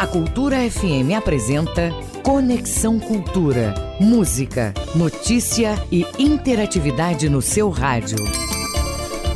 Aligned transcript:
A 0.00 0.06
Cultura 0.06 0.56
FM 0.56 1.14
apresenta 1.14 1.90
Conexão 2.24 2.98
Cultura. 2.98 3.74
Música, 4.00 4.72
notícia 4.94 5.74
e 5.92 6.06
interatividade 6.18 7.28
no 7.28 7.42
seu 7.42 7.68
rádio. 7.68 8.16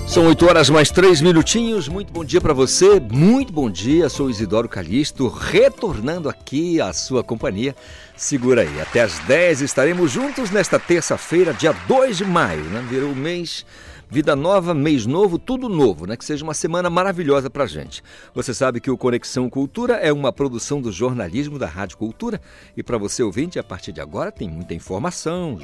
São 0.09 0.27
8 0.27 0.47
horas 0.47 0.71
mais 0.71 0.91
3 0.91 1.21
minutinhos. 1.21 1.87
Muito 1.87 2.11
bom 2.11 2.25
dia 2.25 2.41
para 2.41 2.55
você. 2.55 2.99
Muito 2.99 3.53
bom 3.53 3.69
dia. 3.69 4.09
Sou 4.09 4.31
Isidoro 4.31 4.67
Calixto, 4.67 5.29
retornando 5.29 6.31
aqui 6.31 6.81
à 6.81 6.95
sua 6.95 7.23
companhia. 7.23 7.77
Segura 8.17 8.63
aí, 8.63 8.81
até 8.81 9.03
às 9.03 9.19
10 9.19 9.61
estaremos 9.61 10.11
juntos 10.11 10.51
nesta 10.51 10.79
terça-feira, 10.79 11.53
dia 11.53 11.75
2 11.87 12.17
de 12.17 12.25
maio, 12.25 12.65
né? 12.65 12.83
Virou 12.89 13.13
o 13.13 13.17
mês 13.17 13.67
Vida 14.15 14.37
nova, 14.37 14.73
mês 14.73 15.07
novo, 15.07 15.41
tudo 15.41 15.69
novo, 15.69 16.07
né? 16.07 16.17
Que 16.17 16.25
seja 16.25 16.45
uma 16.45 16.55
semana 16.55 16.89
maravilhosa 16.89 17.51
pra 17.51 17.67
gente. 17.67 18.01
Você 18.33 18.55
sabe 18.55 18.81
que 18.81 18.89
o 18.89 18.97
Conexão 18.97 19.51
Cultura 19.51 19.95
é 19.95 20.13
uma 20.13 20.33
produção 20.33 20.81
do 20.81 20.93
jornalismo 20.93 21.59
da 21.59 21.67
Rádio 21.67 21.99
Cultura 21.99 22.41
e 22.77 22.83
para 22.85 22.97
você 22.97 23.25
ouvinte, 23.25 23.59
a 23.59 23.65
partir 23.65 23.91
de 23.91 24.01
agora 24.01 24.31
tem 24.31 24.49
muita 24.49 24.73
informação, 24.73 25.59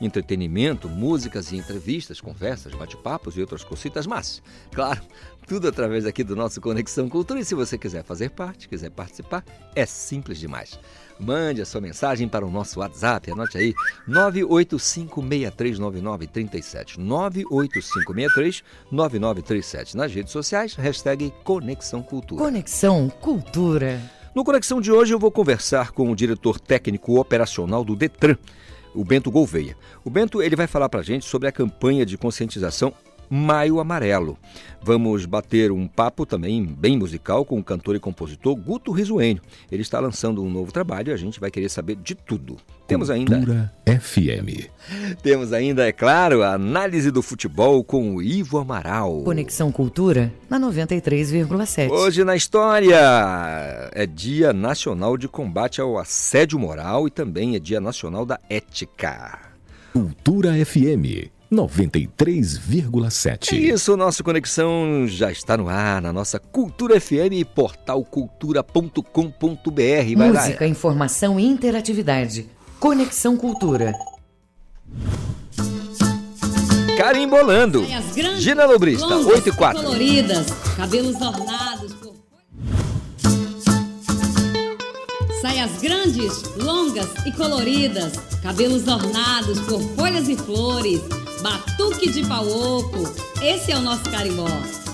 entretenimento, 0.00 0.88
músicas 0.88 1.52
e 1.52 1.58
entrevistas, 1.58 2.22
conversas, 2.22 2.74
bate-papos 2.74 3.36
e 3.36 3.42
outras 3.42 3.62
cositas, 3.62 4.06
mas, 4.06 4.42
claro, 4.72 5.02
tudo 5.46 5.68
através 5.68 6.06
aqui 6.06 6.24
do 6.24 6.34
nosso 6.34 6.58
Conexão 6.58 7.06
Cultura 7.06 7.40
e 7.40 7.44
se 7.44 7.54
você 7.54 7.76
quiser 7.76 8.02
fazer 8.02 8.30
parte, 8.30 8.66
quiser 8.66 8.90
participar, 8.90 9.44
é 9.76 9.84
simples 9.84 10.38
demais. 10.38 10.80
Mande 11.20 11.60
a 11.60 11.66
sua 11.66 11.82
mensagem 11.82 12.26
para 12.26 12.46
o 12.46 12.50
nosso 12.50 12.80
WhatsApp, 12.80 13.30
anote 13.30 13.58
aí, 13.58 13.74
985639937, 14.08 16.96
985639937. 18.90 19.94
Nas 19.94 20.12
redes 20.12 20.32
sociais, 20.32 20.74
hashtag 20.74 21.32
Conexão 21.44 22.02
Cultura. 22.02 22.42
Conexão 22.42 23.10
Cultura. 23.20 24.00
No 24.34 24.42
Conexão 24.44 24.80
de 24.80 24.90
hoje 24.90 25.12
eu 25.12 25.18
vou 25.18 25.30
conversar 25.30 25.90
com 25.90 26.10
o 26.10 26.16
diretor 26.16 26.58
técnico 26.58 27.20
operacional 27.20 27.84
do 27.84 27.94
Detran, 27.94 28.38
o 28.94 29.04
Bento 29.04 29.30
Gouveia. 29.30 29.76
O 30.04 30.10
Bento 30.10 30.40
ele 30.40 30.56
vai 30.56 30.66
falar 30.66 30.88
para 30.88 31.00
a 31.00 31.04
gente 31.04 31.26
sobre 31.26 31.48
a 31.48 31.52
campanha 31.52 32.06
de 32.06 32.16
conscientização 32.16 32.94
Maio 33.30 33.78
Amarelo. 33.78 34.36
Vamos 34.82 35.24
bater 35.24 35.70
um 35.70 35.86
papo 35.86 36.26
também 36.26 36.64
bem 36.64 36.98
musical 36.98 37.44
com 37.44 37.58
o 37.58 37.62
cantor 37.62 37.94
e 37.94 38.00
compositor 38.00 38.56
Guto 38.56 38.90
Risuênio. 38.90 39.42
Ele 39.70 39.82
está 39.82 40.00
lançando 40.00 40.42
um 40.42 40.50
novo 40.50 40.72
trabalho 40.72 41.10
e 41.10 41.12
a 41.12 41.16
gente 41.16 41.38
vai 41.38 41.50
querer 41.50 41.68
saber 41.68 41.96
de 41.96 42.14
tudo. 42.14 42.56
Temos 42.88 43.08
ainda. 43.08 43.36
Cultura 43.36 43.72
FM. 43.86 44.66
Temos 45.22 45.52
ainda, 45.52 45.86
é 45.86 45.92
claro, 45.92 46.42
a 46.42 46.54
análise 46.54 47.10
do 47.10 47.22
futebol 47.22 47.84
com 47.84 48.16
o 48.16 48.22
Ivo 48.22 48.58
Amaral. 48.58 49.22
Conexão 49.22 49.70
Cultura 49.70 50.32
na 50.48 50.58
93,7. 50.58 51.90
Hoje 51.90 52.24
na 52.24 52.34
história 52.34 52.98
é 53.92 54.06
Dia 54.06 54.52
Nacional 54.52 55.16
de 55.16 55.28
Combate 55.28 55.80
ao 55.80 55.98
Assédio 55.98 56.58
Moral 56.58 57.06
e 57.06 57.10
também 57.10 57.54
é 57.54 57.60
Dia 57.60 57.80
Nacional 57.80 58.26
da 58.26 58.40
Ética. 58.48 59.38
Cultura 59.92 60.52
FM 60.64 61.39
93,7. 61.52 63.52
É 63.52 63.56
isso, 63.56 63.96
nossa 63.96 64.22
conexão 64.22 65.04
já 65.08 65.32
está 65.32 65.56
no 65.56 65.68
ar 65.68 66.00
na 66.00 66.12
nossa 66.12 66.38
Cultura 66.38 67.00
FM 67.00 67.32
e 67.32 67.44
portal 67.44 68.04
cultura.com.br. 68.04 69.02
Música, 70.16 70.58
lá. 70.60 70.66
informação 70.66 71.40
e 71.40 71.44
interatividade. 71.44 72.48
Conexão 72.78 73.36
Cultura. 73.36 73.92
Carimbolando. 76.96 77.84
Gina 78.38 78.64
Lobrista, 78.66 79.16
8 79.16 79.48
e 79.48 79.52
4. 79.52 79.82
coloridas, 79.82 80.46
cabelos 80.76 81.16
ornados 81.16 81.99
Saias 85.40 85.80
grandes, 85.80 86.42
longas 86.56 87.08
e 87.24 87.32
coloridas, 87.32 88.12
cabelos 88.42 88.86
ornados 88.86 89.58
por 89.60 89.80
folhas 89.96 90.28
e 90.28 90.36
flores, 90.36 91.00
batuque 91.40 92.10
de 92.10 92.26
pau 92.26 92.46
oco. 92.46 93.10
Esse 93.42 93.72
é 93.72 93.78
o 93.78 93.80
nosso 93.80 94.02
carimbó, 94.10 94.50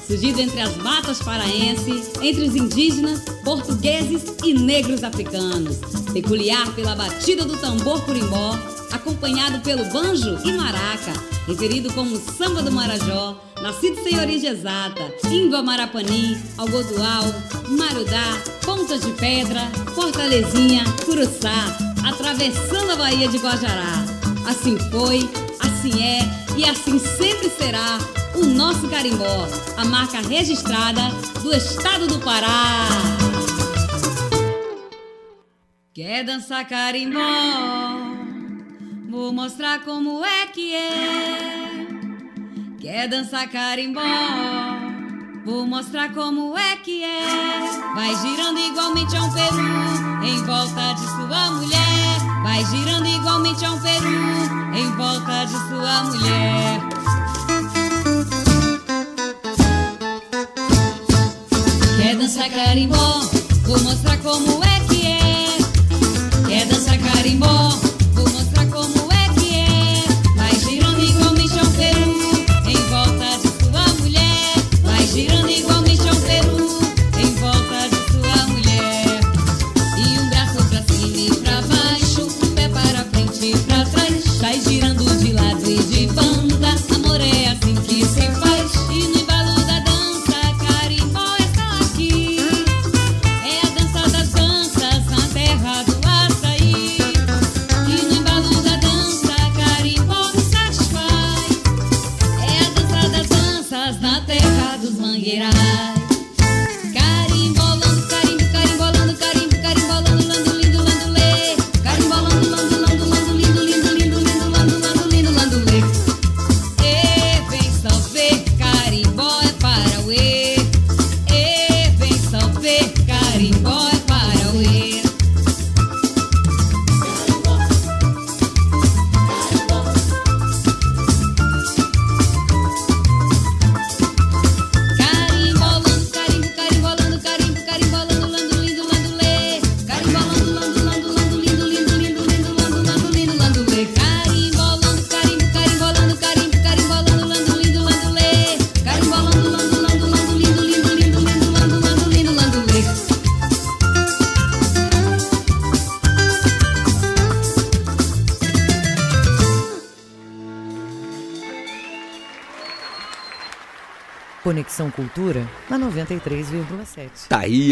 surgido 0.06 0.41
entre 0.41 0.60
as 0.60 0.76
matas 0.76 1.19
paraenses, 1.19 2.12
entre 2.22 2.44
os 2.44 2.54
indígenas, 2.54 3.22
portugueses 3.43 4.22
e 4.44 4.54
negros 4.54 5.03
africanos. 5.03 5.78
Peculiar 6.12 6.72
pela 6.76 6.94
batida 6.94 7.44
do 7.44 7.56
tambor 7.56 8.00
curimbó, 8.03 8.56
acompanhado 8.93 9.59
pelo 9.62 9.84
banjo 9.87 10.38
e 10.44 10.53
maraca, 10.53 11.12
referido 11.49 11.93
como 11.93 12.16
samba 12.16 12.62
do 12.62 12.70
Marajó, 12.70 13.37
nascido 13.66 14.00
sem 14.00 14.16
origem 14.21 14.49
exata, 14.49 15.12
indo 15.28 15.56
a 15.56 15.62
Marapani, 15.62 16.38
Algodual, 16.56 17.25
Marudá, 17.69 18.41
Ponta 18.65 18.97
de 18.97 19.10
Pedra, 19.15 19.62
Fortalezinha, 19.93 20.84
Curuçá, 21.04 21.76
atravessando 22.06 22.93
a 22.93 22.97
Baía 22.97 23.26
de 23.26 23.38
Guajará. 23.38 24.05
Assim 24.49 24.78
foi, 24.88 25.28
assim 25.59 26.00
é 26.00 26.21
e 26.56 26.65
assim 26.65 26.97
sempre 27.00 27.50
será 27.50 27.99
o 28.37 28.47
nosso 28.47 28.88
carimbó, 28.88 29.49
a 29.76 29.84
marca 29.84 30.21
registrada 30.21 31.03
do 31.43 31.53
estado 31.53 32.06
do 32.06 32.21
Pará. 32.21 32.87
Quer 35.93 36.22
dançar 36.22 36.69
carimbó? 36.69 37.19
Vou 39.10 39.32
mostrar 39.32 39.81
como 39.81 40.25
é 40.25 40.47
que 40.47 40.72
é. 40.72 41.85
Quer 42.86 43.08
dançar 43.08 43.48
carimbó? 43.48 44.00
Vou 45.44 45.66
mostrar 45.66 46.14
como 46.14 46.56
é 46.56 46.76
que 46.76 47.02
é. 47.02 47.20
Vai 47.97 48.14
girando 48.14 48.60
igualmente 48.60 49.16
a 49.16 49.24
um 49.24 49.32
peru 49.32 50.24
em 50.24 50.41
volta 50.44 50.92
de 50.92 51.00
sua 51.00 51.50
mulher. 51.50 52.42
Vai 52.44 52.64
girando 52.66 53.08
igualmente 53.08 53.64
a 53.64 53.72
um 53.72 53.80
peru 53.80 54.06
em 54.72 54.88
volta 54.92 55.46
de 55.46 55.69
sua 55.69 56.04
mulher. 56.04 56.80
Quer 62.00 62.16
dançar 62.16 62.48
carimbó? 62.50 63.20
Vou 63.64 63.80
mostrar 63.80 64.16
como 64.19 64.62
é 64.62 64.80
que 64.88 65.06
é. 65.08 66.46
Quer 66.46 66.66
dançar 66.66 66.98
carimbó? 66.98 67.85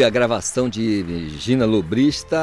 A 0.05 0.11
gravação 0.11 0.69
de 0.69 1.31
Gina 1.39 1.65
Lubrista 1.65 2.37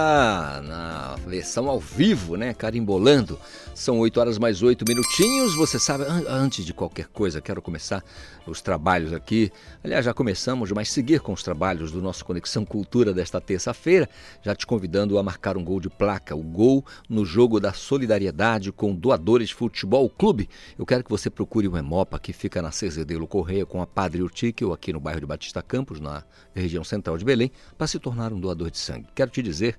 na 0.63 1.15
versão 1.27 1.69
ao 1.69 1.79
vivo, 1.79 2.35
né? 2.35 2.53
Carimbolando. 2.53 3.39
São 3.75 3.99
8 3.99 4.19
horas 4.19 4.37
mais 4.37 4.61
8 4.61 4.83
minutinhos. 4.87 5.55
Você 5.55 5.79
sabe, 5.79 6.03
antes 6.27 6.65
de 6.65 6.73
qualquer 6.73 7.07
coisa, 7.07 7.39
quero 7.39 7.61
começar 7.61 8.03
os 8.47 8.61
trabalhos 8.61 9.13
aqui. 9.13 9.51
Aliás, 9.83 10.05
já 10.05 10.13
começamos, 10.13 10.71
mas 10.71 10.91
seguir 10.91 11.19
com 11.19 11.33
os 11.33 11.43
trabalhos 11.43 11.91
do 11.91 12.01
nosso 12.01 12.25
Conexão 12.25 12.65
Cultura 12.65 13.13
desta 13.13 13.39
terça-feira, 13.39 14.09
já 14.41 14.55
te 14.55 14.65
convidando 14.65 15.17
a 15.17 15.23
marcar 15.23 15.55
um 15.55 15.63
gol 15.63 15.79
de 15.79 15.89
placa, 15.89 16.35
o 16.35 16.43
gol 16.43 16.85
no 17.07 17.23
jogo 17.23 17.59
da 17.59 17.73
solidariedade 17.73 18.71
com 18.71 18.93
Doadores 18.93 19.51
Futebol 19.51 20.09
Clube. 20.09 20.49
Eu 20.77 20.85
quero 20.85 21.03
que 21.03 21.09
você 21.09 21.29
procure 21.29 21.67
o 21.67 21.77
Emopa, 21.77 22.19
que 22.19 22.33
fica 22.33 22.61
na 22.61 22.71
Cezedelo 22.71 23.27
Correia 23.27 23.65
com 23.65 23.81
a 23.81 23.87
Padre 23.87 24.21
Urtíquio, 24.21 24.73
aqui 24.73 24.91
no 24.91 24.99
bairro 24.99 25.21
de 25.21 25.25
Batista 25.25 25.61
Campos, 25.61 25.99
na 25.99 26.23
região 26.59 26.83
central 26.83 27.17
de 27.17 27.25
Belém, 27.25 27.51
para 27.77 27.87
se 27.87 27.99
tornar 27.99 28.33
um 28.33 28.39
doador 28.39 28.69
de 28.69 28.77
sangue. 28.77 29.07
Quero 29.15 29.31
te 29.31 29.41
dizer 29.41 29.77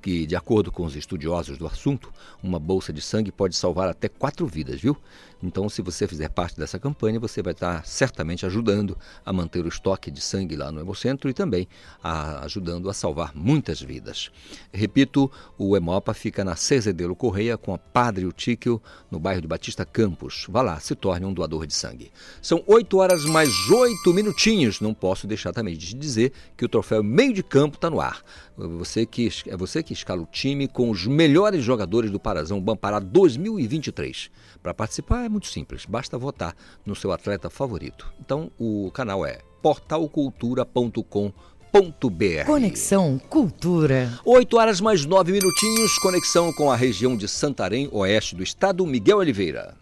que, 0.00 0.26
de 0.26 0.34
acordo 0.34 0.72
com 0.72 0.84
os 0.84 0.96
estudiosos 0.96 1.58
do 1.58 1.66
assunto, 1.66 2.12
uma 2.42 2.58
bolsa 2.58 2.92
de 2.92 3.00
sangue 3.00 3.30
pode 3.30 3.56
salvar 3.56 3.88
até 3.88 4.08
quatro 4.08 4.46
vidas, 4.46 4.80
viu? 4.80 4.96
Então, 5.44 5.68
se 5.68 5.82
você 5.82 6.08
fizer 6.08 6.30
parte 6.30 6.58
dessa 6.58 6.78
campanha, 6.78 7.20
você 7.20 7.42
vai 7.42 7.52
estar 7.52 7.84
certamente 7.84 8.46
ajudando 8.46 8.96
a 9.24 9.30
manter 9.32 9.62
o 9.62 9.68
estoque 9.68 10.10
de 10.10 10.20
sangue 10.20 10.56
lá 10.56 10.72
no 10.72 10.80
Hemocentro 10.80 11.28
e 11.28 11.34
também 11.34 11.68
a, 12.02 12.42
ajudando 12.46 12.88
a 12.88 12.94
salvar 12.94 13.32
muitas 13.34 13.80
vidas. 13.80 14.30
Repito, 14.72 15.30
o 15.58 15.76
Hemopa 15.76 16.14
fica 16.14 16.42
na 16.42 16.56
Cezedelo 16.56 17.14
Correia 17.14 17.58
com 17.58 17.74
a 17.74 17.78
Padre 17.78 18.24
Utíquio, 18.24 18.80
no 19.10 19.20
bairro 19.20 19.42
de 19.42 19.46
Batista 19.46 19.84
Campos. 19.84 20.46
Vá 20.48 20.62
lá, 20.62 20.80
se 20.80 20.94
torne 20.94 21.26
um 21.26 21.34
doador 21.34 21.66
de 21.66 21.74
sangue. 21.74 22.10
São 22.40 22.64
8 22.66 22.96
horas 22.96 23.24
mais 23.26 23.50
8 23.70 24.14
minutinhos. 24.14 24.80
Não 24.80 24.94
posso 24.94 25.26
deixar 25.26 25.52
também 25.52 25.76
de 25.76 25.94
dizer 25.94 26.32
que 26.56 26.64
o 26.64 26.68
troféu 26.68 27.02
meio 27.02 27.34
de 27.34 27.42
campo 27.42 27.76
está 27.76 27.90
no 27.90 28.00
ar. 28.00 28.22
Você 28.56 29.04
que, 29.04 29.28
é 29.48 29.56
você 29.56 29.82
que 29.82 29.92
escala 29.92 30.22
o 30.22 30.26
time 30.26 30.68
com 30.68 30.88
os 30.88 31.06
melhores 31.06 31.64
jogadores 31.64 32.10
do 32.10 32.20
Parazão 32.20 32.60
Bampará 32.60 33.00
2023. 33.00 34.30
Para 34.62 34.72
participar 34.72 35.24
é 35.24 35.28
muito 35.28 35.48
simples, 35.48 35.84
basta 35.84 36.16
votar 36.16 36.54
no 36.86 36.94
seu 36.94 37.10
atleta 37.10 37.50
favorito. 37.50 38.12
Então 38.20 38.52
o 38.56 38.92
canal 38.92 39.26
é 39.26 39.40
portalcultura.com.br. 39.60 42.46
Conexão 42.46 43.20
Cultura. 43.28 44.20
8 44.24 44.56
horas 44.56 44.80
mais 44.80 45.04
9 45.04 45.32
minutinhos, 45.32 45.98
conexão 45.98 46.52
com 46.52 46.70
a 46.70 46.76
região 46.76 47.16
de 47.16 47.26
Santarém, 47.26 47.88
oeste 47.90 48.36
do 48.36 48.44
estado, 48.44 48.86
Miguel 48.86 49.18
Oliveira. 49.18 49.74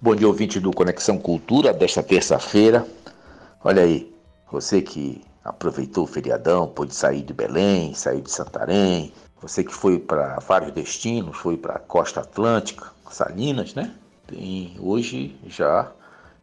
Bom 0.00 0.16
dia, 0.16 0.26
ouvinte 0.26 0.58
do 0.58 0.70
Conexão 0.70 1.18
Cultura 1.18 1.74
desta 1.74 2.02
terça-feira. 2.02 2.86
Olha 3.62 3.82
aí, 3.82 4.10
você 4.50 4.80
que 4.80 5.20
aproveitou 5.44 6.04
o 6.04 6.06
feriadão, 6.06 6.66
pôde 6.66 6.94
sair 6.94 7.22
de 7.22 7.34
Belém, 7.34 7.94
sair 7.94 8.22
de 8.22 8.30
Santarém, 8.30 9.12
você 9.40 9.62
que 9.62 9.74
foi 9.74 9.98
para 9.98 10.38
vários 10.40 10.72
destinos, 10.72 11.36
foi 11.36 11.56
para 11.56 11.74
a 11.74 11.78
costa 11.78 12.20
atlântica, 12.20 12.86
Salinas, 13.10 13.74
né? 13.74 13.94
Tem 14.26 14.74
hoje 14.80 15.38
já 15.46 15.92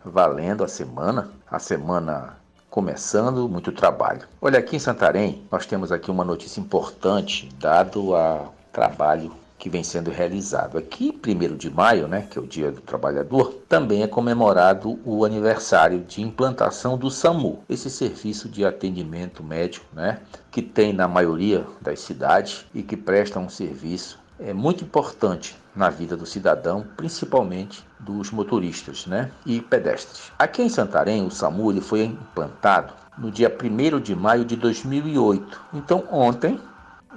valendo 0.06 0.63
a 0.63 0.68
semana, 0.68 1.31
a 1.50 1.57
semana 1.57 2.38
começando, 2.69 3.50
muito 3.50 3.71
trabalho. 3.71 4.27
Olha, 4.39 4.59
aqui 4.59 4.75
em 4.75 4.80
Santarém, 4.80 5.44
nós 5.51 5.65
temos 5.65 5.92
aqui 5.92 6.12
uma 6.12 6.24
notícia 6.24 6.62
importante, 6.62 7.50
dado 7.59 8.15
a 8.15 8.50
trabalho 8.71 9.33
que 9.62 9.69
vem 9.69 9.84
sendo 9.84 10.10
realizado. 10.10 10.75
Aqui, 10.75 11.16
1 11.24 11.56
de 11.56 11.69
maio, 11.69 12.08
né, 12.08 12.25
que 12.28 12.40
é 12.40 12.42
o 12.42 12.48
Dia 12.48 12.72
do 12.72 12.81
Trabalhador, 12.81 13.54
também 13.69 14.02
é 14.02 14.08
comemorado 14.08 15.00
o 15.06 15.24
aniversário 15.24 16.00
de 16.00 16.19
implantação 16.19 16.98
do 16.98 17.12
SAMU, 17.12 17.63
esse 17.69 17.88
serviço 17.88 18.50
de 18.50 18.66
atendimento 18.66 19.44
médico, 19.44 19.86
né, 19.94 20.19
que 20.50 20.63
tem 20.63 20.92
na 20.92 21.08
maioria 21.08 21.63
das 21.80 22.00
cidades 22.00 22.66
e 22.74 22.81
que 22.81 22.98
presta 22.98 23.38
um 23.38 23.50
serviço 23.50 24.19
é 24.40 24.52
muito 24.52 24.84
importante 24.84 25.56
na 25.75 25.92
vida 25.92 26.18
do 26.18 26.25
cidadão, 26.25 26.84
principalmente 26.98 27.86
dos 28.00 28.31
motoristas 28.31 29.06
né, 29.06 29.30
e 29.46 29.62
pedestres. 29.62 30.31
Aqui 30.40 30.64
em 30.64 30.69
Santarém, 30.69 31.24
o 31.24 31.30
SAMU 31.30 31.72
ele 31.72 31.81
foi 31.81 32.06
implantado 32.06 32.94
no 33.16 33.30
dia 33.30 33.56
1 33.56 34.00
de 34.00 34.16
maio 34.16 34.44
de 34.44 34.56
2008. 34.56 35.62
Então, 35.72 36.04
ontem, 36.12 36.60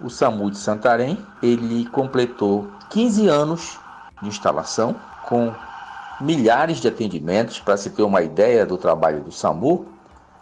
o 0.02 0.11
SAMU 0.11 0.50
de 0.50 0.58
Santarém, 0.58 1.25
ele 1.43 1.87
completou 1.87 2.69
15 2.91 3.29
anos 3.29 3.79
de 4.23 4.29
instalação 4.29 4.96
com 5.26 5.52
milhares 6.20 6.79
de 6.79 6.88
atendimentos. 6.88 7.61
Para 7.61 7.76
se 7.76 7.91
ter 7.91 8.02
uma 8.02 8.23
ideia 8.23 8.67
do 8.67 8.76
trabalho 8.76 9.23
do 9.23 9.32
SAMU, 9.32 9.87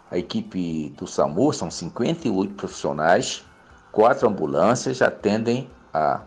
a 0.09 0.17
equipe 0.17 0.93
do 0.97 1.07
SAMU 1.07 1.53
são 1.53 1.71
58 1.71 2.53
profissionais, 2.53 3.43
quatro 3.91 4.27
ambulâncias 4.27 5.01
atendem 5.01 5.69
a 5.93 6.21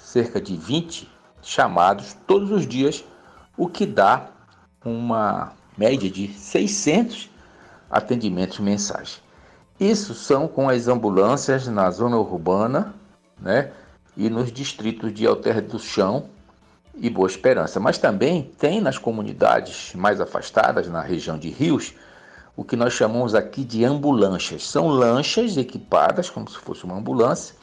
cerca 0.00 0.40
de 0.40 0.56
20 0.56 1.10
chamados 1.42 2.16
todos 2.26 2.50
os 2.50 2.66
dias, 2.66 3.04
o 3.56 3.68
que 3.68 3.86
dá 3.86 4.26
uma 4.84 5.52
média 5.76 6.10
de 6.10 6.28
600 6.28 7.30
atendimentos 7.90 8.58
mensais. 8.58 9.22
Isso 9.80 10.12
são 10.12 10.46
com 10.46 10.68
as 10.68 10.88
ambulâncias 10.88 11.66
na 11.66 11.90
zona 11.90 12.18
urbana, 12.18 12.94
né, 13.40 13.72
e 14.14 14.28
nos 14.28 14.52
distritos 14.52 15.14
de 15.14 15.26
Alter 15.26 15.62
do 15.62 15.78
Chão 15.78 16.26
e 16.94 17.08
Boa 17.08 17.26
Esperança, 17.26 17.80
mas 17.80 17.96
também 17.96 18.52
tem 18.58 18.78
nas 18.78 18.98
comunidades 18.98 19.94
mais 19.94 20.20
afastadas, 20.20 20.86
na 20.86 21.00
região 21.00 21.38
de 21.38 21.48
Rios, 21.48 21.94
o 22.54 22.62
que 22.62 22.76
nós 22.76 22.92
chamamos 22.92 23.34
aqui 23.34 23.64
de 23.64 23.82
ambulâncias. 23.82 24.68
São 24.68 24.88
lanchas 24.88 25.56
equipadas 25.56 26.28
como 26.28 26.46
se 26.50 26.58
fosse 26.58 26.84
uma 26.84 26.96
ambulância 26.96 27.54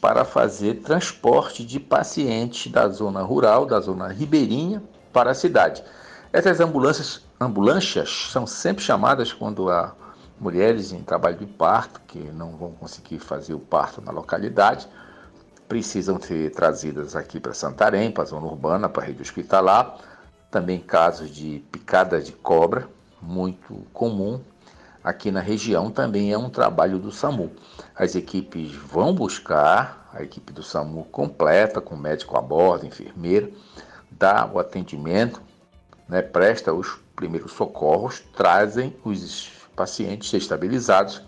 para 0.00 0.24
fazer 0.24 0.76
transporte 0.76 1.62
de 1.66 1.78
pacientes 1.78 2.72
da 2.72 2.88
zona 2.88 3.20
rural, 3.20 3.66
da 3.66 3.78
zona 3.78 4.08
ribeirinha 4.08 4.82
para 5.12 5.32
a 5.32 5.34
cidade. 5.34 5.84
Essas 6.32 6.60
ambulâncias, 6.60 7.20
ambulâncias 7.38 8.30
são 8.32 8.46
sempre 8.46 8.82
chamadas 8.82 9.34
quando 9.34 9.68
há 9.68 9.92
mulheres 10.40 10.92
em 10.92 11.02
trabalho 11.02 11.36
de 11.36 11.46
parto 11.46 12.00
que 12.06 12.18
não 12.18 12.52
vão 12.56 12.72
conseguir 12.72 13.18
fazer 13.18 13.54
o 13.54 13.58
parto 13.58 14.00
na 14.00 14.12
localidade, 14.12 14.88
precisam 15.68 16.20
ser 16.20 16.50
trazidas 16.52 17.14
aqui 17.14 17.38
para 17.38 17.52
Santarém, 17.52 18.10
para 18.10 18.22
a 18.22 18.26
zona 18.26 18.46
urbana, 18.46 18.88
para 18.88 19.02
a 19.02 19.06
rede 19.06 19.22
hospitalar. 19.22 19.98
Também 20.50 20.80
casos 20.80 21.30
de 21.30 21.62
picada 21.70 22.20
de 22.20 22.32
cobra, 22.32 22.88
muito 23.20 23.74
comum 23.92 24.40
aqui 25.04 25.30
na 25.30 25.40
região, 25.40 25.90
também 25.90 26.32
é 26.32 26.38
um 26.38 26.50
trabalho 26.50 26.98
do 26.98 27.10
SAMU. 27.10 27.50
As 27.94 28.14
equipes 28.14 28.72
vão 28.72 29.14
buscar, 29.14 30.08
a 30.12 30.22
equipe 30.22 30.52
do 30.52 30.62
SAMU 30.62 31.04
completa, 31.04 31.80
com 31.80 31.96
médico 31.96 32.36
a 32.36 32.42
bordo, 32.42 32.86
enfermeiro, 32.86 33.52
dá 34.10 34.48
o 34.52 34.58
atendimento, 34.58 35.40
né, 36.08 36.22
presta 36.22 36.72
os 36.72 36.98
primeiros 37.14 37.52
socorros, 37.52 38.20
trazem 38.34 38.96
os 39.04 39.57
pacientes 39.78 40.34
estabilizados 40.34 41.22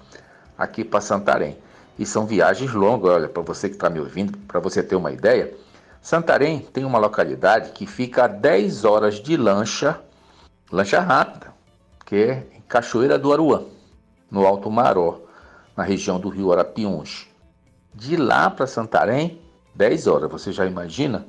aqui 0.58 0.84
para 0.84 1.00
Santarém. 1.00 1.56
E 1.96 2.04
são 2.04 2.26
viagens 2.26 2.72
longas, 2.72 3.12
olha, 3.12 3.28
para 3.28 3.42
você 3.42 3.68
que 3.68 3.76
está 3.76 3.88
me 3.88 4.00
ouvindo, 4.00 4.36
para 4.38 4.58
você 4.58 4.82
ter 4.82 4.96
uma 4.96 5.12
ideia, 5.12 5.54
Santarém 6.02 6.58
tem 6.58 6.84
uma 6.84 6.98
localidade 6.98 7.70
que 7.70 7.86
fica 7.86 8.24
a 8.24 8.26
10 8.26 8.84
horas 8.84 9.20
de 9.20 9.36
lancha, 9.36 10.00
lancha 10.72 10.98
rápida, 10.98 11.52
que 12.04 12.16
é 12.16 12.46
em 12.56 12.60
Cachoeira 12.62 13.18
do 13.18 13.32
Aruã, 13.32 13.62
no 14.30 14.44
Alto 14.44 14.70
Maró, 14.70 15.20
na 15.76 15.84
região 15.84 16.18
do 16.18 16.28
rio 16.28 16.52
Arapiuns. 16.52 17.28
De 17.94 18.16
lá 18.16 18.50
para 18.50 18.66
Santarém, 18.66 19.40
10 19.74 20.06
horas. 20.06 20.30
Você 20.30 20.52
já 20.52 20.66
imagina? 20.66 21.26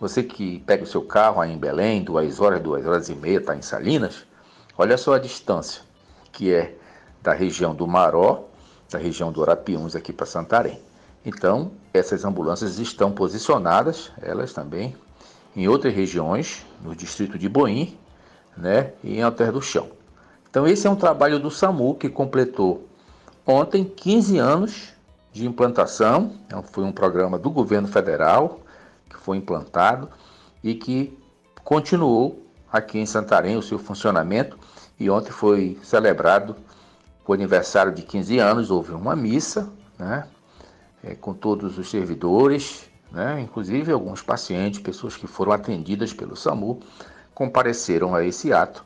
Você 0.00 0.22
que 0.22 0.60
pega 0.60 0.82
o 0.82 0.86
seu 0.86 1.02
carro 1.02 1.40
aí 1.40 1.52
em 1.52 1.58
Belém, 1.58 2.02
2 2.02 2.40
horas, 2.40 2.60
2 2.60 2.86
horas 2.86 3.08
e 3.08 3.14
meia, 3.14 3.38
está 3.38 3.54
em 3.54 3.62
Salinas, 3.62 4.26
olha 4.76 4.96
só 4.96 5.14
a 5.14 5.18
distância 5.18 5.85
que 6.36 6.52
é 6.52 6.76
da 7.22 7.32
região 7.32 7.74
do 7.74 7.86
Maró, 7.86 8.44
da 8.90 8.98
região 8.98 9.32
do 9.32 9.42
Arapiuns 9.42 9.96
aqui 9.96 10.12
para 10.12 10.26
Santarém. 10.26 10.78
Então, 11.24 11.72
essas 11.94 12.26
ambulâncias 12.26 12.78
estão 12.78 13.10
posicionadas, 13.10 14.12
elas 14.20 14.52
também, 14.52 14.94
em 15.56 15.66
outras 15.66 15.94
regiões, 15.94 16.64
no 16.82 16.94
distrito 16.94 17.38
de 17.38 17.48
Boim, 17.48 17.98
né, 18.54 18.92
e 19.02 19.16
em 19.16 19.22
Alter 19.22 19.50
do 19.50 19.62
Chão. 19.62 19.88
Então, 20.48 20.66
esse 20.66 20.86
é 20.86 20.90
um 20.90 20.94
trabalho 20.94 21.40
do 21.40 21.50
SAMU 21.50 21.94
que 21.94 22.10
completou 22.10 22.86
ontem 23.46 23.82
15 23.82 24.36
anos 24.36 24.92
de 25.32 25.46
implantação. 25.46 26.34
Então, 26.46 26.62
foi 26.62 26.84
um 26.84 26.92
programa 26.92 27.38
do 27.38 27.50
governo 27.50 27.88
federal 27.88 28.60
que 29.08 29.16
foi 29.16 29.38
implantado 29.38 30.10
e 30.62 30.74
que 30.74 31.18
continuou 31.64 32.46
aqui 32.70 32.98
em 32.98 33.06
Santarém 33.06 33.56
o 33.56 33.62
seu 33.62 33.78
funcionamento 33.78 34.58
e 34.98 35.10
ontem 35.10 35.30
foi 35.30 35.78
celebrado 35.82 36.56
o 37.26 37.32
aniversário 37.32 37.92
de 37.92 38.02
15 38.02 38.38
anos, 38.38 38.70
houve 38.70 38.92
uma 38.92 39.16
missa, 39.16 39.68
né, 39.98 40.26
é, 41.02 41.14
com 41.14 41.34
todos 41.34 41.76
os 41.76 41.90
servidores, 41.90 42.88
né, 43.10 43.40
inclusive 43.40 43.92
alguns 43.92 44.22
pacientes, 44.22 44.80
pessoas 44.80 45.16
que 45.16 45.26
foram 45.26 45.52
atendidas 45.52 46.12
pelo 46.12 46.36
SAMU, 46.36 46.80
compareceram 47.34 48.14
a 48.14 48.24
esse 48.24 48.52
ato 48.52 48.84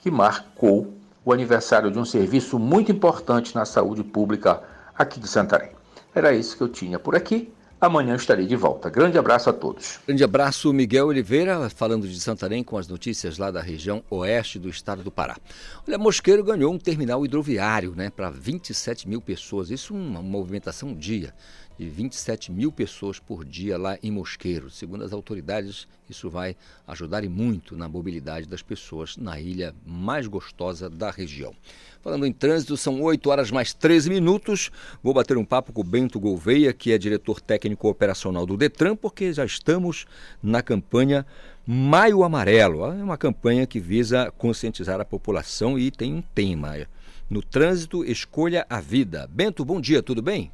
que 0.00 0.10
marcou 0.10 0.94
o 1.24 1.32
aniversário 1.32 1.90
de 1.90 1.98
um 1.98 2.04
serviço 2.04 2.58
muito 2.58 2.90
importante 2.90 3.54
na 3.54 3.64
saúde 3.64 4.02
pública 4.02 4.62
aqui 4.96 5.20
de 5.20 5.28
Santarém. 5.28 5.72
Era 6.14 6.32
isso 6.32 6.56
que 6.56 6.62
eu 6.62 6.68
tinha 6.68 6.98
por 6.98 7.14
aqui. 7.14 7.52
Amanhã 7.80 8.14
estarei 8.14 8.46
de 8.46 8.56
volta. 8.56 8.90
Grande 8.90 9.16
abraço 9.16 9.48
a 9.48 9.54
todos. 9.54 9.98
Grande 10.06 10.22
abraço, 10.22 10.70
Miguel 10.70 11.06
Oliveira, 11.06 11.70
falando 11.70 12.06
de 12.06 12.20
Santarém 12.20 12.62
com 12.62 12.76
as 12.76 12.86
notícias 12.86 13.38
lá 13.38 13.50
da 13.50 13.62
região 13.62 14.02
oeste 14.10 14.58
do 14.58 14.68
estado 14.68 15.02
do 15.02 15.10
Pará. 15.10 15.38
Olha, 15.88 15.96
Mosqueiro 15.96 16.44
ganhou 16.44 16.70
um 16.70 16.78
terminal 16.78 17.24
hidroviário 17.24 17.94
né, 17.96 18.10
para 18.10 18.28
27 18.28 19.08
mil 19.08 19.22
pessoas. 19.22 19.70
Isso 19.70 19.94
é 19.94 19.96
uma 19.96 20.20
movimentação 20.20 20.94
dia 20.94 21.32
de 21.80 21.88
27 21.88 22.52
mil 22.52 22.70
pessoas 22.70 23.18
por 23.18 23.42
dia 23.42 23.78
lá 23.78 23.96
em 24.02 24.10
Mosqueiro. 24.10 24.68
Segundo 24.68 25.02
as 25.02 25.14
autoridades, 25.14 25.88
isso 26.10 26.28
vai 26.28 26.54
ajudar 26.86 27.24
e 27.24 27.28
muito 27.28 27.74
na 27.74 27.88
mobilidade 27.88 28.46
das 28.46 28.60
pessoas 28.60 29.16
na 29.16 29.40
ilha 29.40 29.74
mais 29.86 30.26
gostosa 30.26 30.90
da 30.90 31.10
região. 31.10 31.54
Falando 32.02 32.26
em 32.26 32.34
trânsito, 32.34 32.76
são 32.76 33.00
8 33.00 33.30
horas 33.30 33.50
mais 33.50 33.72
13 33.72 34.10
minutos. 34.10 34.70
Vou 35.02 35.14
bater 35.14 35.38
um 35.38 35.44
papo 35.44 35.72
com 35.72 35.80
o 35.80 35.84
Bento 35.84 36.20
Gouveia, 36.20 36.74
que 36.74 36.92
é 36.92 36.98
diretor 36.98 37.40
técnico 37.40 37.88
operacional 37.88 38.44
do 38.44 38.58
Detran, 38.58 38.94
porque 38.94 39.32
já 39.32 39.46
estamos 39.46 40.04
na 40.42 40.60
campanha 40.60 41.24
Maio 41.66 42.22
Amarelo. 42.22 42.84
É 42.84 43.02
uma 43.02 43.16
campanha 43.16 43.66
que 43.66 43.80
visa 43.80 44.30
conscientizar 44.36 45.00
a 45.00 45.04
população 45.06 45.78
e 45.78 45.90
tem 45.90 46.12
um 46.12 46.20
tema. 46.20 46.76
No 47.30 47.40
trânsito, 47.40 48.04
escolha 48.04 48.66
a 48.68 48.82
vida. 48.82 49.26
Bento, 49.32 49.64
bom 49.64 49.80
dia, 49.80 50.02
tudo 50.02 50.20
bem? 50.20 50.52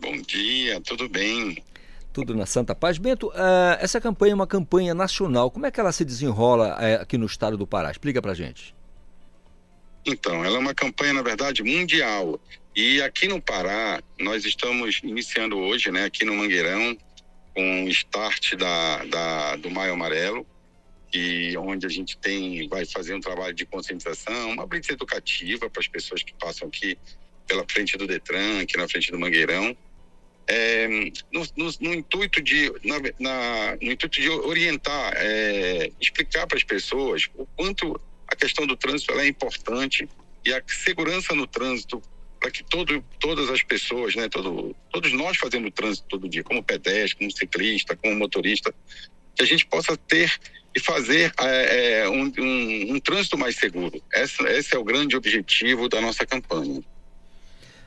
Bom 0.00 0.16
dia, 0.22 0.80
tudo 0.80 1.08
bem? 1.10 1.62
Tudo 2.10 2.34
na 2.34 2.46
Santa 2.46 2.74
Paz. 2.74 2.96
Bento, 2.96 3.28
uh, 3.28 3.76
essa 3.80 4.00
campanha 4.00 4.32
é 4.32 4.34
uma 4.34 4.46
campanha 4.46 4.94
nacional. 4.94 5.50
Como 5.50 5.66
é 5.66 5.70
que 5.70 5.78
ela 5.78 5.92
se 5.92 6.06
desenrola 6.06 6.74
uh, 6.74 7.02
aqui 7.02 7.18
no 7.18 7.26
estado 7.26 7.56
do 7.58 7.66
Pará? 7.66 7.90
Explica 7.90 8.22
pra 8.22 8.32
gente. 8.32 8.74
Então, 10.06 10.42
ela 10.42 10.56
é 10.56 10.58
uma 10.58 10.74
campanha, 10.74 11.12
na 11.12 11.20
verdade, 11.20 11.62
mundial. 11.62 12.40
E 12.74 13.02
aqui 13.02 13.28
no 13.28 13.42
Pará, 13.42 14.02
nós 14.18 14.46
estamos 14.46 15.00
iniciando 15.04 15.58
hoje, 15.58 15.90
né, 15.90 16.04
aqui 16.04 16.24
no 16.24 16.34
Mangueirão, 16.34 16.96
com 17.54 17.84
o 17.84 17.88
start 17.90 18.54
da, 18.54 19.04
da, 19.04 19.56
do 19.56 19.70
Maio 19.70 19.92
Amarelo, 19.92 20.46
e 21.12 21.54
onde 21.58 21.84
a 21.84 21.90
gente 21.90 22.16
tem, 22.16 22.66
vai 22.68 22.86
fazer 22.86 23.14
um 23.14 23.20
trabalho 23.20 23.52
de 23.52 23.66
conscientização, 23.66 24.52
uma 24.52 24.66
blitz 24.66 24.88
educativa 24.88 25.68
para 25.68 25.80
as 25.80 25.88
pessoas 25.88 26.22
que 26.22 26.32
passam 26.32 26.68
aqui 26.68 26.96
pela 27.46 27.66
frente 27.68 27.98
do 27.98 28.06
Detran, 28.06 28.62
aqui 28.62 28.78
na 28.78 28.88
frente 28.88 29.10
do 29.10 29.18
Mangueirão 29.18 29.76
é, 30.50 30.88
no, 31.32 31.46
no, 31.56 31.70
no, 31.80 31.94
intuito 31.94 32.42
de 32.42 32.72
na, 32.84 32.96
na, 33.20 33.76
no 33.80 33.92
intuito 33.92 34.20
de 34.20 34.28
orientar, 34.28 35.14
é, 35.16 35.92
explicar 36.00 36.44
para 36.48 36.58
as 36.58 36.64
pessoas 36.64 37.28
o 37.36 37.46
quanto 37.56 38.00
a 38.26 38.34
questão 38.34 38.66
do 38.66 38.76
trânsito 38.76 39.12
é 39.12 39.28
importante 39.28 40.08
e 40.44 40.52
a 40.52 40.60
segurança 40.66 41.36
no 41.36 41.46
trânsito 41.46 42.02
para 42.40 42.50
que 42.50 42.64
todo, 42.64 43.04
todas 43.20 43.48
as 43.48 43.62
pessoas, 43.62 44.16
né, 44.16 44.28
todo, 44.28 44.74
todos 44.90 45.12
nós 45.12 45.36
fazendo 45.36 45.70
trânsito 45.70 46.08
todo 46.08 46.28
dia, 46.28 46.42
como 46.42 46.64
pedestre, 46.64 47.18
como 47.18 47.30
ciclista, 47.30 47.94
como 47.94 48.16
motorista, 48.16 48.74
que 49.36 49.44
a 49.44 49.46
gente 49.46 49.66
possa 49.66 49.96
ter 49.96 50.32
e 50.74 50.80
fazer 50.80 51.32
é, 51.38 52.00
é 52.00 52.08
um, 52.08 52.32
um, 52.38 52.94
um, 52.94 53.00
trânsito 53.00 53.38
mais 53.38 53.56
seguro. 53.56 54.02
Esse, 54.12 54.42
esse 54.48 54.74
é 54.74 54.78
o 54.78 54.84
grande 54.84 55.16
objetivo 55.16 55.88
da 55.88 56.00
nossa 56.00 56.26
campanha. 56.26 56.82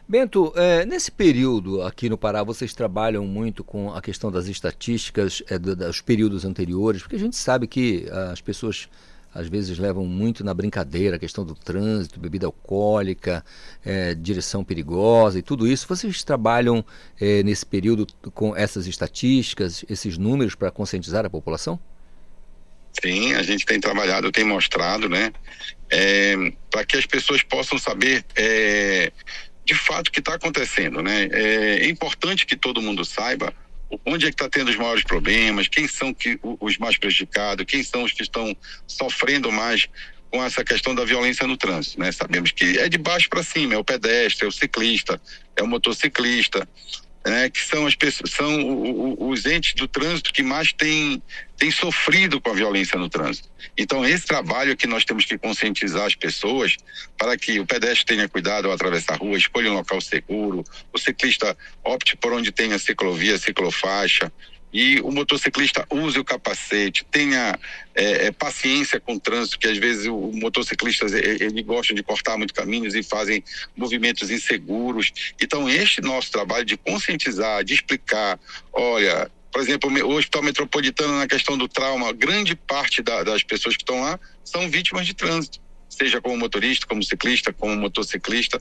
Bento, 0.08 0.54
é, 0.56 0.86
nesse 0.86 1.12
período 1.12 1.82
aqui 1.82 2.10
no 2.10 2.18
Pará, 2.18 2.44
vocês 2.44 2.74
trabalham 2.74 3.26
muito 3.26 3.64
com 3.64 3.94
a 3.94 4.02
questão 4.02 4.32
das 4.32 4.48
estatísticas 4.48 5.42
é, 5.50 5.58
do, 5.58 5.76
dos 5.76 6.02
períodos 6.02 6.44
anteriores, 6.44 7.02
porque 7.02 7.16
a 7.16 7.20
gente 7.20 7.36
sabe 7.36 7.68
que 7.68 8.06
as 8.32 8.42
pessoas 8.42 8.90
às 9.34 9.48
vezes 9.48 9.80
levam 9.80 10.06
muito 10.06 10.44
na 10.44 10.54
brincadeira 10.54 11.16
a 11.16 11.20
questão 11.20 11.44
do 11.44 11.56
trânsito, 11.56 12.20
bebida 12.20 12.46
alcoólica, 12.46 13.44
é, 13.84 14.14
direção 14.14 14.64
perigosa 14.64 15.40
e 15.40 15.42
tudo 15.42 15.68
isso. 15.68 15.88
Vocês 15.88 16.24
trabalham 16.24 16.86
é, 17.20 17.42
nesse 17.42 17.66
período 17.66 18.06
com 18.34 18.56
essas 18.56 18.86
estatísticas, 18.86 19.84
esses 19.90 20.18
números 20.18 20.54
para 20.54 20.70
conscientizar 20.70 21.26
a 21.26 21.30
população? 21.30 21.80
Sim, 23.02 23.34
a 23.34 23.42
gente 23.42 23.66
tem 23.66 23.80
trabalhado, 23.80 24.32
tem 24.32 24.44
mostrado, 24.44 25.10
né, 25.10 25.34
é, 25.90 26.36
para 26.70 26.86
que 26.86 26.96
as 26.96 27.08
pessoas 27.08 27.42
possam 27.42 27.80
saber 27.80 28.24
é, 28.36 29.12
de 29.66 29.74
fato 29.74 30.12
que 30.12 30.20
está 30.20 30.36
acontecendo, 30.36 31.02
né? 31.02 31.28
É, 31.32 31.86
é, 31.86 31.90
importante 31.90 32.46
que 32.46 32.56
todo 32.56 32.82
mundo 32.82 33.06
saiba 33.06 33.54
onde 34.06 34.26
é 34.26 34.30
que 34.30 34.36
está 34.36 34.50
tendo 34.50 34.70
os 34.70 34.76
maiores 34.76 35.04
problemas, 35.04 35.68
quem 35.68 35.88
são 35.88 36.14
que, 36.14 36.40
os 36.42 36.78
mais 36.78 36.98
prejudicados, 36.98 37.66
quem 37.66 37.84
são 37.84 38.04
os 38.04 38.12
que 38.12 38.24
estão 38.24 38.56
sofrendo 38.88 39.52
mais 39.52 39.88
com 40.32 40.44
essa 40.44 40.64
questão 40.64 40.96
da 40.96 41.06
violência 41.06 41.46
no 41.46 41.56
trânsito, 41.56 42.00
né? 42.00 42.12
Sabemos 42.12 42.52
que 42.52 42.80
é 42.80 42.90
de 42.90 42.98
baixo 42.98 43.30
para 43.30 43.44
cima, 43.44 43.76
é 43.76 43.78
o 43.78 43.84
pedestre, 43.84 44.46
é 44.46 44.48
o 44.48 44.52
ciclista, 44.52 45.22
é 45.56 45.62
o 45.62 45.68
motociclista, 45.68 46.68
né, 47.26 47.50
que 47.50 47.62
são 47.62 47.88
as 47.88 47.96
pessoas, 47.96 48.32
são 48.32 49.16
os 49.18 49.46
entes 49.46 49.74
do 49.76 49.88
trânsito 49.88 50.34
que 50.34 50.44
mais 50.44 50.74
têm, 50.74 51.22
têm 51.58 51.72
sofrido 51.72 52.42
com 52.42 52.50
a 52.50 52.54
violência 52.54 53.00
no 53.00 53.10
trânsito. 53.10 53.50
Então, 53.78 54.06
esse 54.06 54.26
trabalho 54.26 54.76
que 54.76 54.86
nós 54.86 55.06
temos 55.06 55.26
que 55.26 55.38
conscientizar 55.38 56.06
as 56.06 56.16
pessoas 56.16 56.76
para 57.18 57.38
que 57.38 57.60
o 57.60 57.66
pedestre 57.66 58.06
tenha 58.06 58.28
cuidado 58.28 58.68
ao 58.68 58.74
atravessar 58.74 59.14
a 59.14 59.18
rua, 59.18 59.38
escolha 59.38 59.72
um 59.72 59.76
local 59.76 60.02
seguro, 60.02 60.64
o 60.92 60.98
ciclista 60.98 61.58
opte 61.84 62.18
por 62.18 62.34
onde 62.34 62.52
tenha 62.52 62.78
ciclovia, 62.78 63.38
ciclofaixa, 63.38 64.32
e 64.74 65.00
o 65.02 65.12
motociclista 65.12 65.86
use 65.90 66.18
o 66.18 66.26
capacete, 66.26 67.06
tenha 67.12 67.58
é, 67.94 68.28
é, 68.28 68.32
paciência 68.32 69.00
com 69.00 69.14
o 69.14 69.20
trânsito, 69.20 69.60
que 69.60 69.68
às 69.68 69.78
vezes 69.78 70.08
o, 70.08 70.16
o 70.16 70.36
motociclistas 70.36 71.14
ele 71.14 71.62
gostam 71.62 71.96
de 71.96 72.02
cortar 72.02 72.38
muito 72.38 72.54
caminhos 72.54 72.96
e 72.96 73.04
fazem 73.04 73.44
movimentos 73.78 74.32
inseguros. 74.32 75.12
Então, 75.40 75.70
este 75.70 76.02
nosso 76.02 76.32
trabalho 76.32 76.66
de 76.66 76.76
conscientizar, 76.76 77.64
de 77.64 77.76
explicar, 77.76 78.40
olha, 78.72 79.30
por 79.52 79.62
exemplo, 79.62 79.92
o 80.08 80.16
Hospital 80.16 80.42
Metropolitano 80.42 81.20
na 81.20 81.28
questão 81.28 81.56
do 81.56 81.68
trauma, 81.68 82.12
grande 82.12 82.56
parte 82.56 83.04
da, 83.04 83.22
das 83.22 83.44
pessoas 83.44 83.78
que 83.78 83.84
estão 83.84 84.02
lá 84.02 84.20
são 84.44 84.68
vítimas 84.68 85.06
de 85.06 85.14
trânsito, 85.14 85.60
seja 85.88 86.20
como 86.20 86.36
motorista, 86.36 86.88
como 86.88 87.04
ciclista, 87.04 87.54
como 87.54 87.76
motociclista. 87.76 88.60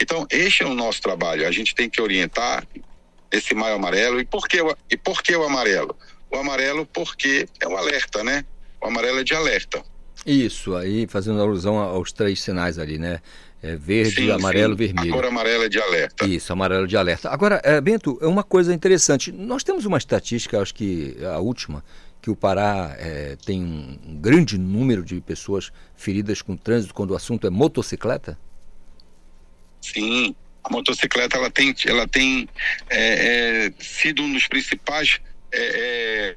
Então, 0.00 0.26
este 0.28 0.64
é 0.64 0.66
o 0.66 0.74
nosso 0.74 1.00
trabalho. 1.00 1.46
A 1.46 1.52
gente 1.52 1.76
tem 1.76 1.88
que 1.88 2.00
orientar, 2.00 2.66
esse 3.32 3.54
maio 3.54 3.76
amarelo. 3.76 4.20
E 4.20 4.24
por 4.24 4.46
que, 4.46 4.58
e 4.90 4.96
por 4.96 5.22
que 5.22 5.34
o 5.34 5.42
amarelo? 5.42 5.96
O 6.30 6.36
amarelo 6.36 6.86
porque 6.86 7.48
é 7.60 7.66
um 7.66 7.76
alerta, 7.76 8.22
né? 8.22 8.44
O 8.80 8.86
amarelo 8.86 9.20
é 9.20 9.24
de 9.24 9.34
alerta. 9.34 9.82
Isso, 10.24 10.76
aí 10.76 11.06
fazendo 11.06 11.40
alusão 11.40 11.78
aos 11.78 12.12
três 12.12 12.40
sinais 12.40 12.78
ali, 12.78 12.98
né? 12.98 13.20
É 13.62 13.76
verde, 13.76 14.22
sim, 14.22 14.30
amarelo, 14.30 14.72
sim. 14.72 14.86
vermelho. 14.86 15.12
A 15.12 15.16
cor 15.16 15.24
amarela 15.24 15.64
é 15.66 15.68
de 15.68 15.80
alerta. 15.80 16.26
Isso, 16.26 16.52
amarelo 16.52 16.86
de 16.86 16.96
alerta. 16.96 17.30
Agora, 17.30 17.60
é, 17.64 17.80
Bento, 17.80 18.18
é 18.20 18.26
uma 18.26 18.42
coisa 18.42 18.74
interessante. 18.74 19.30
Nós 19.30 19.62
temos 19.62 19.84
uma 19.84 19.98
estatística, 19.98 20.60
acho 20.60 20.74
que 20.74 21.16
a 21.24 21.38
última, 21.38 21.84
que 22.20 22.28
o 22.28 22.34
Pará 22.34 22.96
é, 22.98 23.36
tem 23.44 23.62
um 23.62 24.16
grande 24.16 24.58
número 24.58 25.04
de 25.04 25.20
pessoas 25.20 25.72
feridas 25.94 26.42
com 26.42 26.56
trânsito 26.56 26.92
quando 26.92 27.12
o 27.12 27.16
assunto 27.16 27.46
é 27.46 27.50
motocicleta? 27.50 28.36
Sim, 29.80 30.34
a 30.64 30.70
motocicleta 30.70 31.36
ela 31.36 31.50
tem, 31.50 31.74
ela 31.86 32.06
tem 32.06 32.48
é, 32.88 33.66
é, 33.66 33.72
sido 33.80 34.22
um 34.22 34.32
dos 34.32 34.46
principais 34.46 35.20
é, 35.50 36.36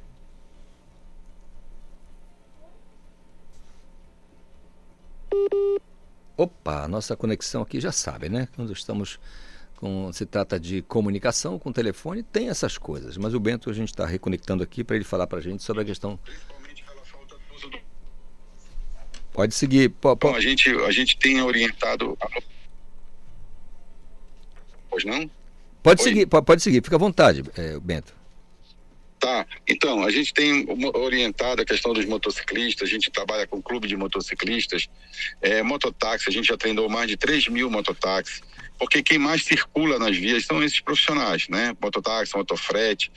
Opa, 6.36 6.84
a 6.84 6.88
nossa 6.88 7.16
conexão 7.16 7.62
aqui 7.62 7.80
já 7.80 7.90
sabe, 7.90 8.28
né? 8.28 8.46
Quando 8.54 8.70
estamos 8.72 9.18
com 9.76 10.12
se 10.12 10.26
trata 10.26 10.60
de 10.60 10.82
comunicação 10.82 11.58
com 11.58 11.72
telefone, 11.72 12.22
tem 12.22 12.48
essas 12.50 12.76
coisas. 12.76 13.16
Mas 13.16 13.32
o 13.32 13.40
Bento 13.40 13.70
a 13.70 13.72
gente 13.72 13.88
está 13.88 14.06
reconectando 14.06 14.62
aqui 14.62 14.84
para 14.84 14.96
ele 14.96 15.04
falar 15.04 15.26
para 15.26 15.38
a 15.38 15.42
gente 15.42 15.62
sobre 15.62 15.82
a 15.82 15.84
questão. 15.84 16.18
Pode 19.32 19.54
seguir. 19.54 19.90
Pode, 19.90 20.20
Bom, 20.20 20.34
a 20.34 20.40
gente 20.40 20.70
a 20.70 20.90
gente 20.90 21.18
tem 21.18 21.40
orientado 21.40 22.16
a 22.20 22.28
Pois 24.96 25.04
não? 25.04 25.30
Pode 25.82 26.00
Oi? 26.00 26.08
seguir, 26.08 26.26
pode, 26.26 26.62
seguir, 26.62 26.82
fica 26.82 26.96
à 26.96 26.98
vontade, 26.98 27.44
é, 27.54 27.78
Bento. 27.78 28.14
Tá, 29.18 29.46
então, 29.68 30.02
a 30.02 30.10
gente 30.10 30.32
tem 30.32 30.66
orientado 30.94 31.60
a 31.60 31.66
questão 31.66 31.92
dos 31.92 32.06
motociclistas, 32.06 32.88
a 32.88 32.90
gente 32.90 33.10
trabalha 33.10 33.46
com 33.46 33.60
clube 33.60 33.86
de 33.86 33.94
motociclistas, 33.94 34.88
é, 35.42 35.62
mototáxi, 35.62 36.30
a 36.30 36.32
gente 36.32 36.48
já 36.48 36.56
treinou 36.56 36.88
mais 36.88 37.08
de 37.08 37.16
3 37.18 37.48
mil 37.48 37.70
mototáxis, 37.70 38.40
porque 38.78 39.02
quem 39.02 39.18
mais 39.18 39.44
circula 39.44 39.98
nas 39.98 40.16
vias 40.16 40.46
são 40.46 40.62
esses 40.62 40.80
profissionais, 40.80 41.46
né? 41.50 41.76
Mototáxi, 41.78 42.34
motofrete. 42.34 43.12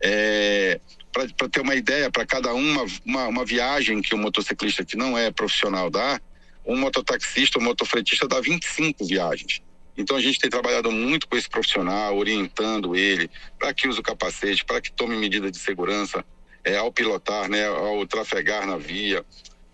É, 0.00 0.80
para 1.10 1.48
ter 1.48 1.60
uma 1.60 1.74
ideia, 1.74 2.08
para 2.08 2.24
cada 2.24 2.54
uma, 2.54 2.84
uma, 3.04 3.26
uma, 3.26 3.44
viagem 3.44 4.00
que 4.00 4.14
um 4.14 4.18
motociclista 4.18 4.84
que 4.84 4.96
não 4.96 5.18
é 5.18 5.32
profissional 5.32 5.90
dá, 5.90 6.20
um 6.64 6.76
mototaxista, 6.76 7.58
um 7.58 7.62
motofretista 7.62 8.28
dá 8.28 8.40
25 8.40 9.04
viagens. 9.04 9.60
Então 9.96 10.16
a 10.16 10.20
gente 10.20 10.38
tem 10.38 10.50
trabalhado 10.50 10.90
muito 10.92 11.26
com 11.26 11.36
esse 11.36 11.48
profissional, 11.48 12.16
orientando 12.16 12.94
ele 12.94 13.30
para 13.58 13.72
que 13.72 13.88
use 13.88 13.98
o 13.98 14.02
capacete, 14.02 14.64
para 14.64 14.80
que 14.80 14.92
tome 14.92 15.16
medida 15.16 15.50
de 15.50 15.58
segurança 15.58 16.24
é, 16.64 16.76
ao 16.76 16.92
pilotar, 16.92 17.48
né, 17.48 17.66
ao 17.66 18.06
trafegar 18.06 18.66
na 18.66 18.76
via, 18.76 19.24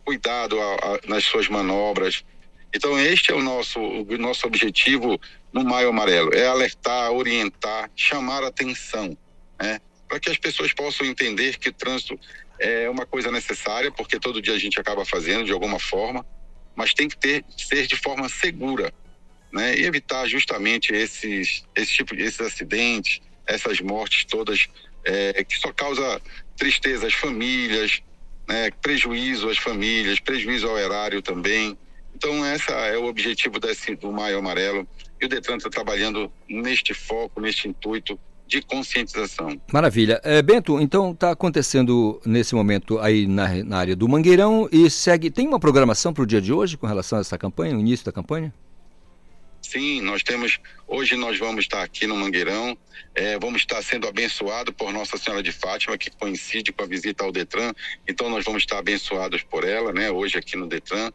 cuidado 0.05 0.61
a, 0.61 0.75
a, 0.75 1.01
nas 1.07 1.25
suas 1.25 1.49
manobras. 1.49 2.25
Então, 2.75 2.99
este 2.99 3.31
é 3.31 3.35
o 3.35 3.43
nosso, 3.43 3.81
o 3.81 4.19
nosso 4.19 4.47
objetivo 4.47 5.21
no 5.53 5.65
Maio 5.65 5.89
Amarelo: 5.89 6.35
é 6.35 6.47
alertar, 6.47 7.11
orientar, 7.13 7.91
chamar 7.95 8.43
atenção, 8.45 9.17
né? 9.61 9.81
para 10.09 10.21
que 10.21 10.29
as 10.29 10.37
pessoas 10.37 10.75
possam 10.75 11.07
entender 11.07 11.57
que 11.57 11.71
o 11.71 11.73
trânsito 11.73 12.19
é 12.59 12.89
uma 12.89 13.07
coisa 13.07 13.31
necessária, 13.31 13.91
porque 13.91 14.21
todo 14.21 14.43
dia 14.43 14.53
a 14.53 14.59
gente 14.59 14.79
acaba 14.79 15.07
fazendo 15.07 15.45
de 15.45 15.53
alguma 15.53 15.79
forma, 15.79 16.25
mas 16.77 16.93
tem 16.93 17.09
que 17.09 17.17
ter, 17.17 17.43
ser 17.57 17.87
de 17.87 17.97
forma 17.97 18.29
segura, 18.29 18.93
né? 19.53 19.77
E 19.77 19.85
evitar 19.85 20.27
justamente 20.27 20.93
esses, 20.93 21.65
esse 21.75 21.93
tipo 21.93 22.15
esses 22.15 22.41
acidentes, 22.41 23.21
essas 23.47 23.81
mortes 23.81 24.25
todas 24.25 24.69
é, 25.05 25.45
que 25.45 25.59
só 25.59 25.73
causa 25.73 26.21
tristeza 26.57 27.07
às 27.07 27.15
famílias, 27.15 28.03
né? 28.49 28.71
prejuízo 28.83 29.49
às 29.49 29.59
famílias, 29.59 30.21
prejuízo 30.21 30.69
ao 30.69 30.79
erário 30.79 31.21
também. 31.21 31.77
Então, 32.15 32.47
esse 32.55 32.71
é 32.71 32.97
o 32.97 33.07
objetivo 33.07 33.59
desse, 33.59 33.97
do 33.97 34.13
Maio 34.13 34.39
Amarelo. 34.39 34.87
E 35.21 35.27
o 35.27 35.29
Detran 35.29 35.57
está 35.57 35.71
trabalhando 35.71 36.31
neste 36.49 36.95
foco, 36.95 37.41
neste 37.41 37.69
intuito 37.69 38.19
de 38.47 38.61
conscientização. 38.61 39.59
Maravilha. 39.73 40.21
É, 40.23 40.43
Bento, 40.43 40.79
então 40.81 41.13
está 41.13 41.31
acontecendo 41.31 42.21
nesse 42.25 42.55
momento 42.55 42.99
aí 42.99 43.27
na, 43.27 43.65
na, 43.65 43.79
área 43.79 43.97
do 43.97 44.07
Mangueirão 44.07 44.69
e 44.71 44.91
segue. 44.91 45.31
Tem 45.31 45.49
uma 45.49 45.59
programação 45.59 46.13
para 46.13 46.23
o 46.23 46.27
dia 46.27 46.41
de 46.41 46.53
hoje 46.53 46.77
com 46.77 46.87
relação 46.87 47.19
a 47.19 47.23
essa 47.23 47.39
campanha, 47.39 47.77
o 47.77 47.81
início 47.81 48.05
da 48.05 48.13
campanha? 48.13 48.53
Sim, 49.73 50.03
nós 50.03 50.23
temos. 50.23 50.59
Hoje 50.87 51.17
nós 51.17 51.39
vamos 51.39 51.65
estar 51.65 51.83
aqui 51.83 52.07
no 52.07 52.15
Mangueirão, 52.15 52.77
é, 53.15 53.39
vamos 53.39 53.63
estar 53.63 53.81
sendo 53.83 54.07
abençoados 54.07 54.75
por 54.75 54.93
Nossa 54.93 55.17
Senhora 55.17 55.43
de 55.43 55.51
Fátima, 55.51 55.97
que 55.97 56.11
coincide 56.11 56.71
com 56.75 56.85
a 56.85 56.87
visita 56.87 57.25
ao 57.25 57.33
Detran. 57.33 57.73
Então 58.07 58.29
nós 58.29 58.45
vamos 58.45 58.65
estar 58.65 58.77
abençoados 58.77 59.43
por 59.43 59.65
ela, 59.65 59.91
né? 59.91 60.11
Hoje 60.11 60.37
aqui 60.37 60.59
no 60.59 60.67
Detran. 60.67 61.11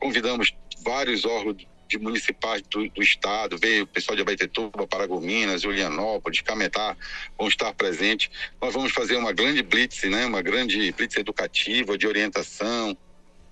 Convidamos 0.00 0.54
vários 0.82 1.26
órgãos 1.26 1.66
de 1.86 1.98
municipais 1.98 2.62
do, 2.62 2.88
do, 2.88 3.02
estado, 3.02 3.58
veio 3.58 3.84
o 3.84 3.86
pessoal 3.86 4.16
de 4.16 4.22
Abaetetuba, 4.22 4.86
Paragominas, 4.86 5.60
Julianópolis, 5.60 6.40
Cametá, 6.40 6.96
vão 7.36 7.46
estar 7.46 7.74
presentes. 7.74 8.30
Nós 8.58 8.72
vamos 8.72 8.90
fazer 8.90 9.16
uma 9.16 9.32
grande 9.32 9.62
blitz, 9.62 10.04
né, 10.04 10.24
uma 10.24 10.40
grande 10.40 10.90
blitz 10.92 11.18
educativa, 11.18 11.98
de 11.98 12.06
orientação, 12.06 12.96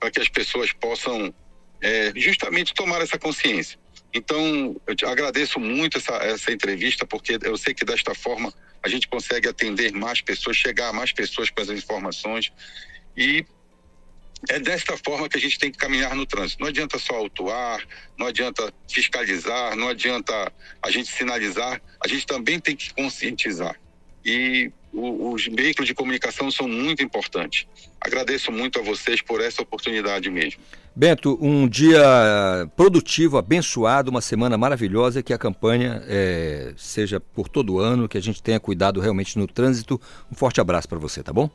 para 0.01 0.11
que 0.11 0.19
as 0.19 0.31
pessoas 0.31 0.73
possam 0.73 1.35
é, 1.83 2.11
justamente 2.17 2.73
tomar 2.73 3.03
essa 3.03 3.19
consciência. 3.19 3.79
Então, 4.17 4.75
eu 4.87 5.09
agradeço 5.11 5.61
muito 5.61 5.99
essa, 5.99 6.15
essa 6.15 6.51
entrevista, 6.51 7.05
porque 7.05 7.39
eu 7.43 7.55
sei 7.59 7.75
que 7.75 7.85
desta 7.85 8.15
forma 8.15 8.51
a 8.83 8.89
gente 8.89 9.07
consegue 9.07 9.47
atender 9.47 9.93
mais 9.93 10.23
pessoas, 10.23 10.57
chegar 10.57 10.89
a 10.89 10.93
mais 10.93 11.13
pessoas 11.13 11.51
com 11.51 11.61
as 11.61 11.69
informações 11.69 12.51
e 13.15 13.45
é 14.49 14.59
desta 14.59 14.97
forma 14.97 15.29
que 15.29 15.37
a 15.37 15.41
gente 15.41 15.59
tem 15.59 15.71
que 15.71 15.77
caminhar 15.77 16.15
no 16.15 16.25
trânsito. 16.25 16.63
Não 16.63 16.69
adianta 16.69 16.99
só 16.99 17.15
autuar, 17.17 17.87
não 18.19 18.27
adianta 18.27 18.73
fiscalizar, 18.89 19.77
não 19.77 19.89
adianta 19.89 20.51
a 20.81 20.91
gente 20.91 21.11
sinalizar, 21.11 21.83
a 22.03 22.09
gente 22.09 22.27
também 22.27 22.59
tem 22.59 22.75
que 22.75 22.95
conscientizar. 22.95 23.79
E 24.25 24.73
os 24.95 25.45
veículos 25.45 25.87
de 25.87 25.95
comunicação 25.95 26.51
são 26.51 26.67
muito 26.67 27.03
importantes. 27.03 27.67
Agradeço 28.01 28.51
muito 28.51 28.79
a 28.79 28.83
vocês 28.83 29.21
por 29.21 29.43
essa 29.43 29.61
oportunidade 29.61 30.31
mesmo. 30.31 30.63
Bento, 30.99 31.37
um 31.43 31.69
dia 31.69 32.03
produtivo, 32.75 33.37
abençoado, 33.37 34.11
uma 34.11 34.23
semana 34.23 34.57
maravilhosa, 34.57 35.23
que 35.23 35.35
a 35.35 35.37
campanha 35.37 36.03
é, 36.09 36.73
seja 36.75 37.21
por 37.21 37.51
todo 37.51 37.75
o 37.75 37.79
ano, 37.79 38.09
que 38.09 38.17
a 38.17 38.23
gente 38.23 38.43
tenha 38.43 38.59
cuidado 38.59 38.99
realmente 38.99 39.39
no 39.39 39.47
trânsito. 39.47 40.01
Um 40.33 40.35
forte 40.35 40.59
abraço 40.59 40.89
para 40.89 40.99
você, 40.99 41.23
tá 41.23 41.35
bom? 41.35 41.51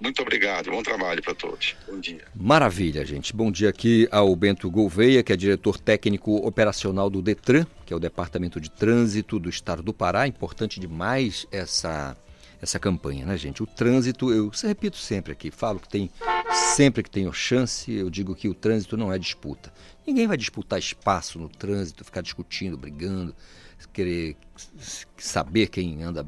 Muito 0.00 0.22
obrigado, 0.22 0.70
bom 0.70 0.82
trabalho 0.82 1.22
para 1.22 1.34
todos. 1.34 1.76
Bom 1.86 2.00
dia. 2.00 2.22
Maravilha, 2.34 3.04
gente. 3.04 3.36
Bom 3.36 3.52
dia 3.52 3.68
aqui 3.68 4.08
ao 4.10 4.34
Bento 4.34 4.70
Gouveia, 4.70 5.22
que 5.22 5.34
é 5.34 5.36
diretor 5.36 5.78
técnico 5.78 6.36
operacional 6.36 7.10
do 7.10 7.20
Detran, 7.20 7.66
que 7.84 7.92
é 7.92 7.96
o 7.96 8.00
Departamento 8.00 8.58
de 8.58 8.70
Trânsito 8.70 9.38
do 9.38 9.50
Estado 9.50 9.82
do 9.82 9.92
Pará. 9.92 10.26
Importante 10.26 10.80
demais 10.80 11.46
essa 11.52 12.16
essa 12.60 12.78
campanha, 12.78 13.24
né, 13.24 13.36
gente? 13.36 13.62
O 13.62 13.66
trânsito, 13.66 14.32
eu 14.32 14.50
repito 14.62 14.96
sempre 14.96 15.32
aqui, 15.32 15.50
falo 15.50 15.80
que 15.80 15.88
tem 15.88 16.10
sempre 16.74 17.02
que 17.02 17.10
tenho 17.10 17.32
chance, 17.32 17.92
eu 17.92 18.10
digo 18.10 18.34
que 18.34 18.48
o 18.48 18.54
trânsito 18.54 18.96
não 18.96 19.12
é 19.12 19.18
disputa. 19.18 19.72
Ninguém 20.06 20.26
vai 20.26 20.36
disputar 20.36 20.78
espaço 20.78 21.38
no 21.38 21.48
trânsito, 21.48 22.04
ficar 22.04 22.20
discutindo, 22.20 22.76
brigando, 22.76 23.34
querer 23.92 24.36
saber 25.16 25.68
quem 25.68 26.02
anda, 26.02 26.26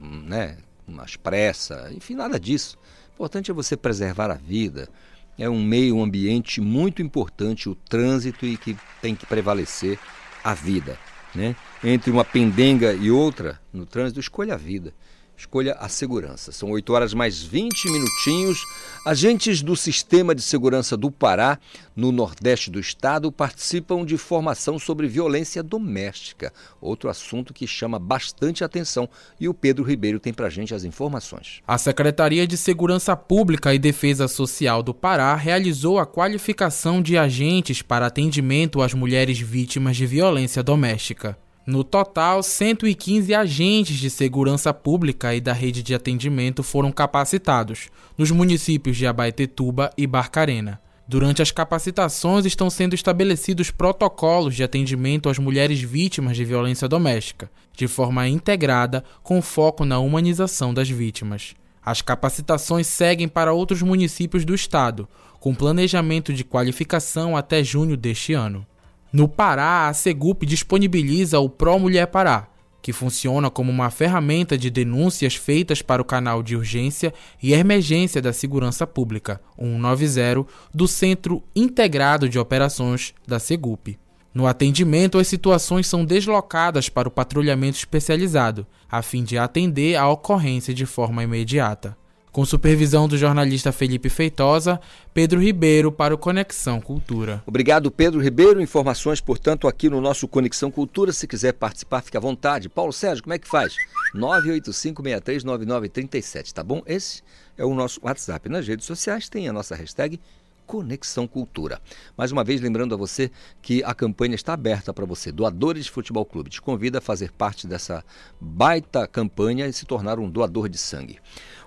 né, 0.00 0.58
mais 0.86 1.16
pressa, 1.16 1.90
enfim, 1.92 2.14
nada 2.14 2.40
disso 2.40 2.78
importante 3.18 3.50
é 3.50 3.54
você 3.54 3.76
preservar 3.76 4.30
a 4.30 4.34
vida. 4.34 4.88
É 5.36 5.50
um 5.50 5.60
meio 5.60 6.00
ambiente 6.00 6.60
muito 6.60 7.02
importante 7.02 7.68
o 7.68 7.74
trânsito 7.74 8.46
e 8.46 8.56
que 8.56 8.76
tem 9.02 9.14
que 9.16 9.26
prevalecer 9.26 9.98
a 10.42 10.54
vida. 10.54 10.96
Né? 11.34 11.56
Entre 11.82 12.12
uma 12.12 12.24
pendenga 12.24 12.92
e 12.92 13.10
outra, 13.10 13.60
no 13.72 13.84
trânsito, 13.84 14.20
escolha 14.20 14.54
a 14.54 14.56
vida. 14.56 14.94
Escolha 15.38 15.74
a 15.74 15.88
segurança. 15.88 16.50
São 16.50 16.72
8 16.72 16.92
horas 16.92 17.14
mais 17.14 17.40
20 17.40 17.88
minutinhos. 17.92 18.58
Agentes 19.06 19.62
do 19.62 19.76
Sistema 19.76 20.34
de 20.34 20.42
Segurança 20.42 20.96
do 20.96 21.12
Pará, 21.12 21.60
no 21.94 22.10
Nordeste 22.10 22.72
do 22.72 22.80
Estado, 22.80 23.30
participam 23.30 24.04
de 24.04 24.18
formação 24.18 24.80
sobre 24.80 25.06
violência 25.06 25.62
doméstica. 25.62 26.52
Outro 26.80 27.08
assunto 27.08 27.54
que 27.54 27.68
chama 27.68 28.00
bastante 28.00 28.64
atenção. 28.64 29.08
E 29.38 29.48
o 29.48 29.54
Pedro 29.54 29.84
Ribeiro 29.84 30.18
tem 30.18 30.34
para 30.34 30.50
gente 30.50 30.74
as 30.74 30.82
informações. 30.82 31.60
A 31.68 31.78
Secretaria 31.78 32.44
de 32.44 32.56
Segurança 32.56 33.16
Pública 33.16 33.72
e 33.72 33.78
Defesa 33.78 34.26
Social 34.26 34.82
do 34.82 34.92
Pará 34.92 35.36
realizou 35.36 36.00
a 36.00 36.06
qualificação 36.06 37.00
de 37.00 37.16
agentes 37.16 37.80
para 37.80 38.06
atendimento 38.06 38.82
às 38.82 38.92
mulheres 38.92 39.38
vítimas 39.38 39.96
de 39.96 40.04
violência 40.04 40.64
doméstica. 40.64 41.38
No 41.68 41.84
total, 41.84 42.42
115 42.42 43.34
agentes 43.34 43.98
de 43.98 44.08
segurança 44.08 44.72
pública 44.72 45.34
e 45.34 45.40
da 45.40 45.52
rede 45.52 45.82
de 45.82 45.94
atendimento 45.94 46.62
foram 46.62 46.90
capacitados 46.90 47.90
nos 48.16 48.30
municípios 48.30 48.96
de 48.96 49.06
Abaetetuba 49.06 49.90
e 49.94 50.06
Barcarena. 50.06 50.80
Durante 51.06 51.42
as 51.42 51.50
capacitações 51.50 52.46
estão 52.46 52.70
sendo 52.70 52.94
estabelecidos 52.94 53.70
protocolos 53.70 54.56
de 54.56 54.64
atendimento 54.64 55.28
às 55.28 55.38
mulheres 55.38 55.78
vítimas 55.82 56.38
de 56.38 56.44
violência 56.46 56.88
doméstica, 56.88 57.50
de 57.76 57.86
forma 57.86 58.26
integrada 58.26 59.04
com 59.22 59.42
foco 59.42 59.84
na 59.84 59.98
humanização 59.98 60.72
das 60.72 60.88
vítimas. 60.88 61.54
As 61.84 62.00
capacitações 62.00 62.86
seguem 62.86 63.28
para 63.28 63.52
outros 63.52 63.82
municípios 63.82 64.42
do 64.42 64.54
estado, 64.54 65.06
com 65.38 65.54
planejamento 65.54 66.32
de 66.32 66.44
qualificação 66.44 67.36
até 67.36 67.62
junho 67.62 67.94
deste 67.94 68.32
ano. 68.32 68.66
No 69.10 69.26
Pará, 69.26 69.88
a 69.88 69.94
Segup 69.94 70.44
disponibiliza 70.44 71.40
o 71.40 71.48
Pro 71.48 71.78
Mulher 71.78 72.08
Pará, 72.08 72.46
que 72.82 72.92
funciona 72.92 73.48
como 73.48 73.72
uma 73.72 73.90
ferramenta 73.90 74.58
de 74.58 74.68
denúncias 74.68 75.34
feitas 75.34 75.80
para 75.80 76.02
o 76.02 76.04
canal 76.04 76.42
de 76.42 76.54
urgência 76.54 77.14
e 77.42 77.54
emergência 77.54 78.20
da 78.20 78.34
Segurança 78.34 78.86
Pública 78.86 79.40
190 79.58 80.46
do 80.74 80.86
Centro 80.86 81.42
Integrado 81.56 82.28
de 82.28 82.38
Operações 82.38 83.14
da 83.26 83.38
Segup. 83.38 83.98
No 84.34 84.46
atendimento, 84.46 85.18
as 85.18 85.26
situações 85.26 85.86
são 85.86 86.04
deslocadas 86.04 86.90
para 86.90 87.08
o 87.08 87.10
patrulhamento 87.10 87.78
especializado, 87.78 88.66
a 88.90 89.00
fim 89.00 89.24
de 89.24 89.38
atender 89.38 89.96
a 89.96 90.06
ocorrência 90.06 90.74
de 90.74 90.84
forma 90.84 91.24
imediata. 91.24 91.96
Com 92.38 92.44
supervisão 92.44 93.08
do 93.08 93.18
jornalista 93.18 93.72
Felipe 93.72 94.08
Feitosa, 94.08 94.80
Pedro 95.12 95.42
Ribeiro 95.42 95.90
para 95.90 96.14
o 96.14 96.18
Conexão 96.18 96.80
Cultura. 96.80 97.42
Obrigado, 97.44 97.90
Pedro 97.90 98.22
Ribeiro. 98.22 98.62
Informações, 98.62 99.20
portanto, 99.20 99.66
aqui 99.66 99.90
no 99.90 100.00
nosso 100.00 100.28
Conexão 100.28 100.70
Cultura. 100.70 101.12
Se 101.12 101.26
quiser 101.26 101.54
participar, 101.54 102.00
fique 102.00 102.16
à 102.16 102.20
vontade. 102.20 102.68
Paulo 102.68 102.92
Sérgio, 102.92 103.24
como 103.24 103.34
é 103.34 103.40
que 103.40 103.48
faz? 103.48 103.74
985639937, 104.14 106.52
tá 106.52 106.62
bom? 106.62 106.80
Esse 106.86 107.24
é 107.56 107.64
o 107.64 107.74
nosso 107.74 107.98
WhatsApp. 108.04 108.48
Nas 108.48 108.68
redes 108.68 108.86
sociais 108.86 109.28
tem 109.28 109.48
a 109.48 109.52
nossa 109.52 109.74
hashtag 109.74 110.20
Conexão 110.68 111.26
Cultura. 111.26 111.80
Mais 112.14 112.30
uma 112.30 112.44
vez, 112.44 112.60
lembrando 112.60 112.94
a 112.94 112.98
você 112.98 113.30
que 113.62 113.82
a 113.82 113.94
campanha 113.94 114.34
está 114.34 114.52
aberta 114.52 114.92
para 114.92 115.06
você. 115.06 115.32
Doadores 115.32 115.86
de 115.86 115.90
Futebol 115.90 116.26
Clube 116.26 116.50
te 116.50 116.60
convida 116.60 116.98
a 116.98 117.00
fazer 117.00 117.32
parte 117.32 117.66
dessa 117.66 118.04
baita 118.38 119.08
campanha 119.08 119.66
e 119.66 119.72
se 119.72 119.86
tornar 119.86 120.18
um 120.18 120.28
doador 120.28 120.68
de 120.68 120.76
sangue. 120.76 121.18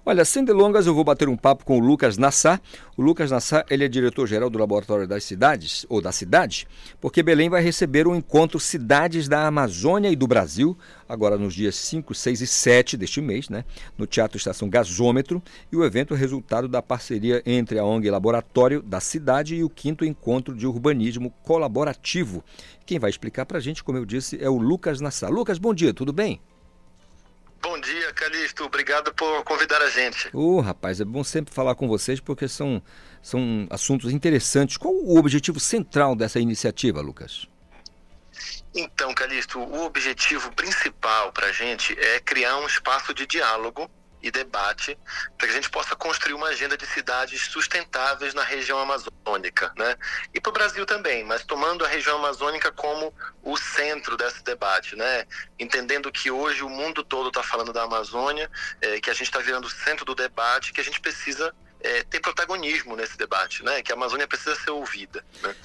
Olha, 0.04 0.26
sem 0.26 0.44
delongas, 0.44 0.88
eu 0.88 0.96
vou 0.96 1.04
bater 1.04 1.30
um 1.30 1.38
papo 1.38 1.64
com 1.64 1.78
o 1.78 1.80
Lucas 1.80 2.18
Nassar. 2.18 2.60
O 2.98 3.04
Lucas 3.04 3.30
Nassar, 3.30 3.64
ele 3.70 3.86
é 3.86 3.88
diretor-geral 3.88 4.50
do 4.50 4.58
Laboratório 4.58 5.08
das 5.08 5.24
Cidades, 5.24 5.86
ou 5.88 6.02
da 6.02 6.12
Cidade, 6.12 6.68
porque 7.00 7.22
Belém 7.22 7.52
vai 7.52 7.62
receber 7.62 8.08
o 8.08 8.16
encontro 8.16 8.60
Cidades 8.60 9.28
da 9.28 9.46
Amazônia 9.46 10.10
e 10.10 10.16
do 10.16 10.26
Brasil, 10.26 10.76
agora 11.08 11.38
nos 11.38 11.54
dias 11.54 11.76
5, 11.76 12.16
6 12.16 12.42
e 12.42 12.48
7 12.48 12.98
deste 12.98 13.22
mês, 13.22 13.48
né, 13.48 13.64
no 13.96 14.08
Teatro 14.08 14.40
Estação 14.40 14.68
Gasômetro, 14.68 15.40
e 15.72 15.78
o 15.78 15.86
evento 15.86 16.16
é 16.16 16.18
resultado 16.18 16.68
da 16.68 16.82
parceria 16.82 17.44
entre 17.46 17.78
a 17.78 17.86
ONG 17.86 18.10
Laboratório 18.10 18.82
da 18.82 19.00
Cidade 19.00 19.54
e 19.54 19.64
o 19.64 19.70
quinto 19.70 20.04
encontro 20.04 20.56
de 20.56 20.66
urbanismo 20.66 21.32
colaborativo. 21.44 22.44
Quem 22.88 22.98
vai 22.98 23.12
explicar 23.12 23.46
para 23.46 23.60
a 23.60 23.62
gente, 23.62 23.84
como 23.84 24.00
eu 24.00 24.06
disse, 24.06 24.44
é 24.44 24.50
o 24.50 24.58
Lucas 24.58 25.00
Nassar. 25.00 25.30
Lucas, 25.30 25.60
bom 25.60 25.76
dia, 25.76 25.94
tudo 25.94 26.12
bem? 26.12 26.42
Bom 27.62 27.80
dia, 27.80 28.12
Calixto. 28.14 28.64
Obrigado 28.66 29.14
por 29.14 29.44
convidar 29.44 29.82
a 29.82 29.90
gente. 29.90 30.30
Ô, 30.34 30.58
oh, 30.58 30.62
rapaz, 30.62 31.00
é 31.00 31.06
bom 31.06 31.24
sempre 31.24 31.54
falar 31.54 31.76
com 31.76 31.88
vocês 31.88 32.20
porque 32.20 32.48
são, 32.48 32.82
são 33.22 33.68
assuntos 33.70 34.12
interessantes. 34.12 34.78
Qual 34.78 34.94
o 34.94 35.18
objetivo 35.18 35.60
central 35.60 36.16
dessa 36.16 36.40
iniciativa, 36.40 37.02
Lucas? 37.02 37.48
Então, 38.74 39.14
Calixto, 39.14 39.60
o 39.60 39.86
objetivo 39.86 40.52
principal 40.54 41.32
para 41.32 41.48
a 41.48 41.52
gente 41.52 41.98
é 42.00 42.20
criar 42.20 42.58
um 42.58 42.66
espaço 42.66 43.14
de 43.14 43.28
diálogo 43.28 43.90
e 44.22 44.30
debate 44.30 44.98
para 45.38 45.48
que 45.48 45.54
a 45.54 45.56
gente 45.56 45.70
possa 45.70 45.96
construir 45.96 46.34
uma 46.34 46.48
agenda 46.48 46.78
de 46.78 46.86
cidades 46.86 47.48
sustentáveis 47.48 48.34
na 48.34 48.44
região 48.44 48.78
amazônica, 48.80 49.74
né? 49.78 49.96
E 50.34 50.40
para 50.40 50.50
o 50.50 50.54
Brasil 50.54 50.86
também, 50.86 51.24
mas 51.24 51.44
tomando 51.44 51.86
a 51.86 51.88
região 51.88 52.18
amazônica 52.18 52.72
como 52.72 53.14
o 53.42 53.58
centro 53.58 54.16
desse 54.16 54.44
debate, 54.44 54.96
né? 54.96 55.26
Entendendo 55.60 56.12
que 56.12 56.30
hoje 56.30 56.64
o 56.64 56.70
mundo 56.70 57.04
todo 57.04 57.30
está 57.30 57.44
falando 57.44 57.74
da 57.74 57.84
Amazônia, 57.84 58.50
é, 58.80 59.00
que 59.00 59.10
a 59.10 59.14
gente 59.14 59.28
está 59.28 59.40
virando 59.40 59.66
o 59.66 59.70
centro 59.70 60.06
do 60.06 60.16
debate, 60.16 60.74
que 60.74 60.82
a 60.82 60.84
gente 60.84 61.00
precisa 61.00 61.54
é, 61.80 62.04
ter 62.04 62.20
protagonismo 62.20 62.96
nesse 62.96 63.18
debate, 63.18 63.64
né? 63.64 63.82
Que 63.82 63.92
a 63.92 63.96
Amazônia 63.96 64.28
precisa 64.28 64.56
ser 64.56 64.72
ouvida, 64.72 65.26
né? 65.42 65.56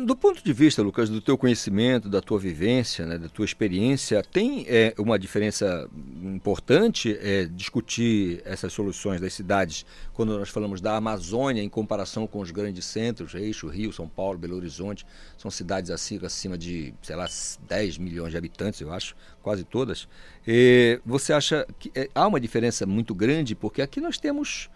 Do 0.00 0.16
ponto 0.16 0.42
de 0.42 0.50
vista, 0.50 0.80
Lucas, 0.80 1.10
do 1.10 1.20
teu 1.20 1.36
conhecimento, 1.36 2.08
da 2.08 2.22
tua 2.22 2.38
vivência, 2.38 3.04
né, 3.04 3.18
da 3.18 3.28
tua 3.28 3.44
experiência, 3.44 4.22
tem 4.22 4.64
é, 4.66 4.94
uma 4.96 5.18
diferença 5.18 5.86
importante 6.24 7.14
é, 7.20 7.44
discutir 7.44 8.40
essas 8.46 8.72
soluções 8.72 9.20
das 9.20 9.34
cidades 9.34 9.84
quando 10.14 10.38
nós 10.38 10.48
falamos 10.48 10.80
da 10.80 10.96
Amazônia 10.96 11.62
em 11.62 11.68
comparação 11.68 12.26
com 12.26 12.40
os 12.40 12.50
grandes 12.50 12.86
centros, 12.86 13.34
Eixo, 13.34 13.68
Rio, 13.68 13.92
São 13.92 14.08
Paulo, 14.08 14.38
Belo 14.38 14.56
Horizonte, 14.56 15.04
são 15.36 15.50
cidades 15.50 15.90
assim, 15.90 16.18
acima 16.24 16.56
de, 16.56 16.94
sei 17.02 17.16
lá, 17.16 17.26
10 17.68 17.98
milhões 17.98 18.30
de 18.30 18.38
habitantes, 18.38 18.80
eu 18.80 18.90
acho, 18.90 19.14
quase 19.42 19.64
todas. 19.64 20.08
E 20.46 20.98
você 21.04 21.34
acha 21.34 21.66
que 21.78 21.92
é, 21.94 22.08
há 22.14 22.26
uma 22.26 22.40
diferença 22.40 22.86
muito 22.86 23.14
grande 23.14 23.54
porque 23.54 23.82
aqui 23.82 24.00
nós 24.00 24.16
temos 24.16 24.70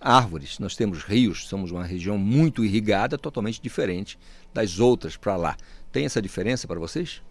árvores, 0.00 0.58
nós 0.58 0.76
temos 0.76 1.02
rios, 1.02 1.48
somos 1.48 1.70
uma 1.70 1.84
região 1.84 2.16
muito 2.16 2.64
irrigada, 2.64 3.18
totalmente 3.18 3.60
diferente 3.60 4.18
das 4.52 4.78
outras 4.78 5.16
para 5.16 5.36
lá. 5.36 5.56
Tem 5.92 6.04
essa 6.04 6.20
diferença 6.20 6.66
para 6.66 6.78
vocês? 6.78 7.22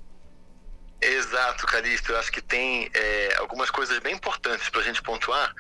Exato, 1.00 1.68
Calixto. 1.68 2.12
Eu 2.12 2.18
acho 2.18 2.32
que 2.32 2.42
tem 2.42 2.90
é, 2.92 3.36
algumas 3.38 3.70
coisas 3.70 4.00
bem 4.00 4.16
importantes 4.16 4.68
para 4.70 4.82
a 4.82 4.84
gente 4.84 5.02
pontuar, 5.04 5.54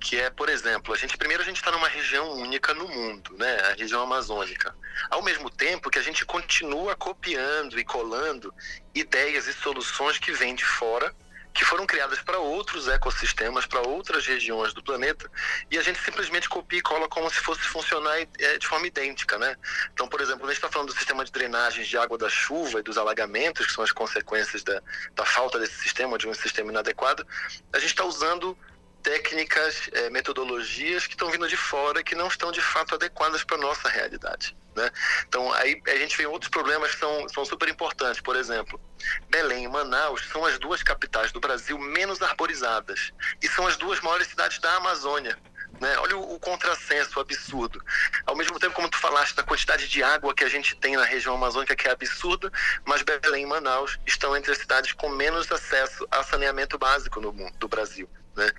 que 0.00 0.16
é, 0.16 0.30
por 0.30 0.48
exemplo, 0.48 0.94
a 0.94 0.96
gente 0.96 1.16
primeiro 1.16 1.42
a 1.42 1.46
gente 1.46 1.56
está 1.56 1.72
numa 1.72 1.88
região 1.88 2.32
única 2.34 2.72
no 2.74 2.86
mundo, 2.86 3.36
né, 3.36 3.60
a 3.70 3.74
região 3.74 4.02
amazônica. 4.02 4.74
Ao 5.10 5.20
mesmo 5.20 5.50
tempo 5.50 5.90
que 5.90 5.98
a 5.98 6.02
gente 6.02 6.24
continua 6.24 6.94
copiando 6.94 7.78
e 7.78 7.84
colando 7.84 8.54
ideias 8.94 9.48
e 9.48 9.52
soluções 9.52 10.18
que 10.18 10.30
vêm 10.30 10.54
de 10.54 10.64
fora 10.64 11.12
que 11.54 11.64
foram 11.64 11.86
criadas 11.86 12.20
para 12.20 12.36
outros 12.36 12.88
ecossistemas, 12.88 13.64
para 13.64 13.80
outras 13.80 14.26
regiões 14.26 14.74
do 14.74 14.82
planeta, 14.82 15.30
e 15.70 15.78
a 15.78 15.82
gente 15.82 16.00
simplesmente 16.02 16.48
copia 16.48 16.80
e 16.80 16.82
cola 16.82 17.08
como 17.08 17.30
se 17.30 17.38
fosse 17.38 17.62
funcionar 17.62 18.18
é, 18.40 18.58
de 18.58 18.66
forma 18.66 18.88
idêntica, 18.88 19.38
né? 19.38 19.56
Então, 19.92 20.08
por 20.08 20.20
exemplo, 20.20 20.44
a 20.44 20.48
gente 20.48 20.56
está 20.56 20.68
falando 20.68 20.88
do 20.88 20.96
sistema 20.96 21.24
de 21.24 21.30
drenagem 21.30 21.84
de 21.84 21.96
água 21.96 22.18
da 22.18 22.28
chuva 22.28 22.80
e 22.80 22.82
dos 22.82 22.98
alagamentos, 22.98 23.66
que 23.66 23.72
são 23.72 23.84
as 23.84 23.92
consequências 23.92 24.64
da, 24.64 24.82
da 25.14 25.24
falta 25.24 25.60
desse 25.60 25.78
sistema, 25.80 26.18
de 26.18 26.26
um 26.26 26.34
sistema 26.34 26.72
inadequado, 26.72 27.24
a 27.72 27.78
gente 27.78 27.90
está 27.90 28.04
usando 28.04 28.58
técnicas, 29.04 29.88
é, 29.92 30.08
metodologias 30.08 31.06
que 31.06 31.12
estão 31.12 31.30
vindo 31.30 31.46
de 31.46 31.56
fora 31.56 32.02
que 32.02 32.14
não 32.14 32.26
estão 32.26 32.50
de 32.50 32.62
fato 32.62 32.94
adequadas 32.94 33.44
para 33.44 33.56
a 33.56 33.60
nossa 33.60 33.88
realidade. 33.88 34.56
Né? 34.74 34.90
Então, 35.28 35.52
aí 35.52 35.80
a 35.86 35.96
gente 35.96 36.16
vê 36.16 36.26
outros 36.26 36.50
problemas 36.50 36.92
que 36.92 36.98
são, 36.98 37.28
são 37.28 37.44
super 37.44 37.68
importantes. 37.68 38.20
Por 38.20 38.34
exemplo, 38.34 38.80
Belém 39.28 39.64
e 39.64 39.68
Manaus 39.68 40.26
são 40.32 40.44
as 40.44 40.58
duas 40.58 40.82
capitais 40.82 41.30
do 41.30 41.38
Brasil 41.38 41.78
menos 41.78 42.20
arborizadas 42.22 43.12
e 43.40 43.46
são 43.46 43.66
as 43.66 43.76
duas 43.76 44.00
maiores 44.00 44.26
cidades 44.26 44.58
da 44.58 44.74
Amazônia. 44.76 45.38
Né? 45.80 45.96
Olha 45.98 46.16
o, 46.16 46.34
o 46.34 46.40
contrassenso 46.40 47.20
absurdo. 47.20 47.84
Ao 48.24 48.34
mesmo 48.34 48.58
tempo, 48.58 48.74
como 48.74 48.88
tu 48.88 48.96
falaste, 48.96 49.36
da 49.36 49.42
quantidade 49.42 49.86
de 49.86 50.02
água 50.02 50.34
que 50.34 50.44
a 50.44 50.48
gente 50.48 50.74
tem 50.76 50.96
na 50.96 51.04
região 51.04 51.34
amazônica, 51.34 51.76
que 51.76 51.86
é 51.86 51.90
absurda, 51.90 52.50
mas 52.86 53.02
Belém 53.02 53.42
e 53.42 53.46
Manaus 53.46 53.98
estão 54.06 54.34
entre 54.34 54.50
as 54.50 54.58
cidades 54.58 54.92
com 54.92 55.10
menos 55.10 55.52
acesso 55.52 56.06
a 56.10 56.22
saneamento 56.22 56.78
básico 56.78 57.20
no 57.20 57.32
mundo, 57.32 57.54
do 57.58 57.68
Brasil. 57.68 58.08
Né? 58.34 58.50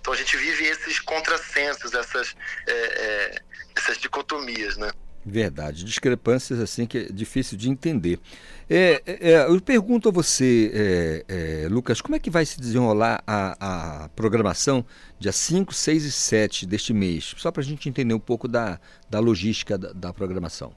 Então 0.00 0.12
a 0.12 0.16
gente 0.16 0.36
vive 0.36 0.64
esses 0.64 0.98
contrassensos, 1.00 1.94
essas, 1.94 2.34
é, 2.66 2.72
é, 2.72 3.42
essas 3.76 3.98
dicotomias, 3.98 4.76
né? 4.76 4.90
Verdade, 5.26 5.84
discrepâncias 5.84 6.60
assim 6.60 6.84
que 6.84 6.98
é 6.98 7.04
difícil 7.04 7.56
de 7.56 7.70
entender. 7.70 8.20
É, 8.68 9.02
é, 9.06 9.30
é 9.32 9.46
eu 9.46 9.58
pergunto 9.58 10.10
a 10.10 10.12
você, 10.12 10.70
é, 10.74 11.64
é, 11.64 11.68
Lucas, 11.68 12.02
como 12.02 12.14
é 12.14 12.18
que 12.18 12.28
vai 12.28 12.44
se 12.44 12.60
desenrolar 12.60 13.22
a, 13.26 14.04
a 14.04 14.08
programação 14.10 14.84
dia 15.18 15.32
5, 15.32 15.72
6 15.72 16.04
e 16.04 16.12
7 16.12 16.66
deste 16.66 16.92
mês? 16.92 17.34
Só 17.38 17.50
para 17.50 17.62
a 17.62 17.64
gente 17.64 17.88
entender 17.88 18.12
um 18.12 18.20
pouco 18.20 18.46
da, 18.46 18.78
da 19.08 19.18
logística 19.18 19.78
da, 19.78 19.92
da 19.94 20.12
programação. 20.12 20.74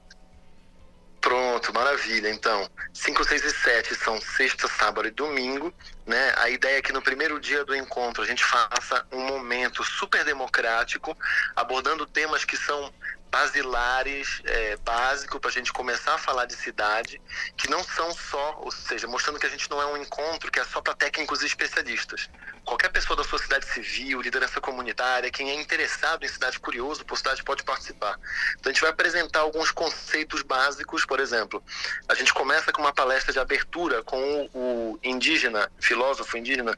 Pronto, 1.58 1.74
maravilha. 1.74 2.30
Então, 2.30 2.70
5, 2.92 3.24
6 3.24 3.44
e 3.44 3.50
7 3.50 3.94
são 3.96 4.20
sexta, 4.20 4.68
sábado 4.68 5.08
e 5.08 5.10
domingo. 5.10 5.74
Né? 6.06 6.32
A 6.36 6.48
ideia 6.48 6.78
é 6.78 6.82
que 6.82 6.92
no 6.92 7.02
primeiro 7.02 7.40
dia 7.40 7.64
do 7.64 7.74
encontro 7.74 8.22
a 8.22 8.26
gente 8.26 8.44
faça 8.44 9.04
um 9.10 9.26
momento 9.26 9.82
super 9.82 10.24
democrático, 10.24 11.16
abordando 11.56 12.06
temas 12.06 12.44
que 12.44 12.56
são 12.56 12.92
basilares, 13.30 14.40
é, 14.44 14.76
básico 14.76 15.38
para 15.38 15.50
a 15.50 15.52
gente 15.52 15.72
começar 15.72 16.14
a 16.14 16.18
falar 16.18 16.46
de 16.46 16.54
cidade, 16.54 17.20
que 17.56 17.68
não 17.70 17.82
são 17.84 18.12
só, 18.12 18.58
ou 18.60 18.70
seja, 18.70 19.06
mostrando 19.06 19.38
que 19.38 19.46
a 19.46 19.50
gente 19.50 19.70
não 19.70 19.80
é 19.80 19.86
um 19.86 19.96
encontro 19.96 20.50
que 20.50 20.58
é 20.58 20.64
só 20.64 20.80
para 20.80 20.94
técnicos 20.94 21.42
e 21.42 21.46
especialistas. 21.46 22.28
Qualquer 22.64 22.90
pessoa 22.90 23.16
da 23.16 23.24
sociedade 23.24 23.66
civil, 23.66 24.20
liderança 24.20 24.60
comunitária, 24.60 25.30
quem 25.30 25.50
é 25.50 25.54
interessado 25.54 26.24
em 26.24 26.28
cidade, 26.28 26.58
curioso 26.58 27.04
por 27.04 27.16
cidade, 27.16 27.42
pode 27.42 27.62
participar. 27.62 28.18
Então 28.58 28.70
a 28.70 28.72
gente 28.72 28.80
vai 28.80 28.90
apresentar 28.90 29.40
alguns 29.40 29.70
conceitos 29.70 30.42
básicos, 30.42 31.04
por 31.04 31.20
exemplo, 31.20 31.62
a 32.08 32.14
gente 32.14 32.32
começa 32.32 32.72
com 32.72 32.80
uma 32.80 32.92
palestra 32.92 33.32
de 33.32 33.38
abertura 33.38 34.02
com 34.02 34.48
o 34.54 34.98
indígena, 35.02 35.70
filósofo 35.78 36.36
indígena, 36.36 36.76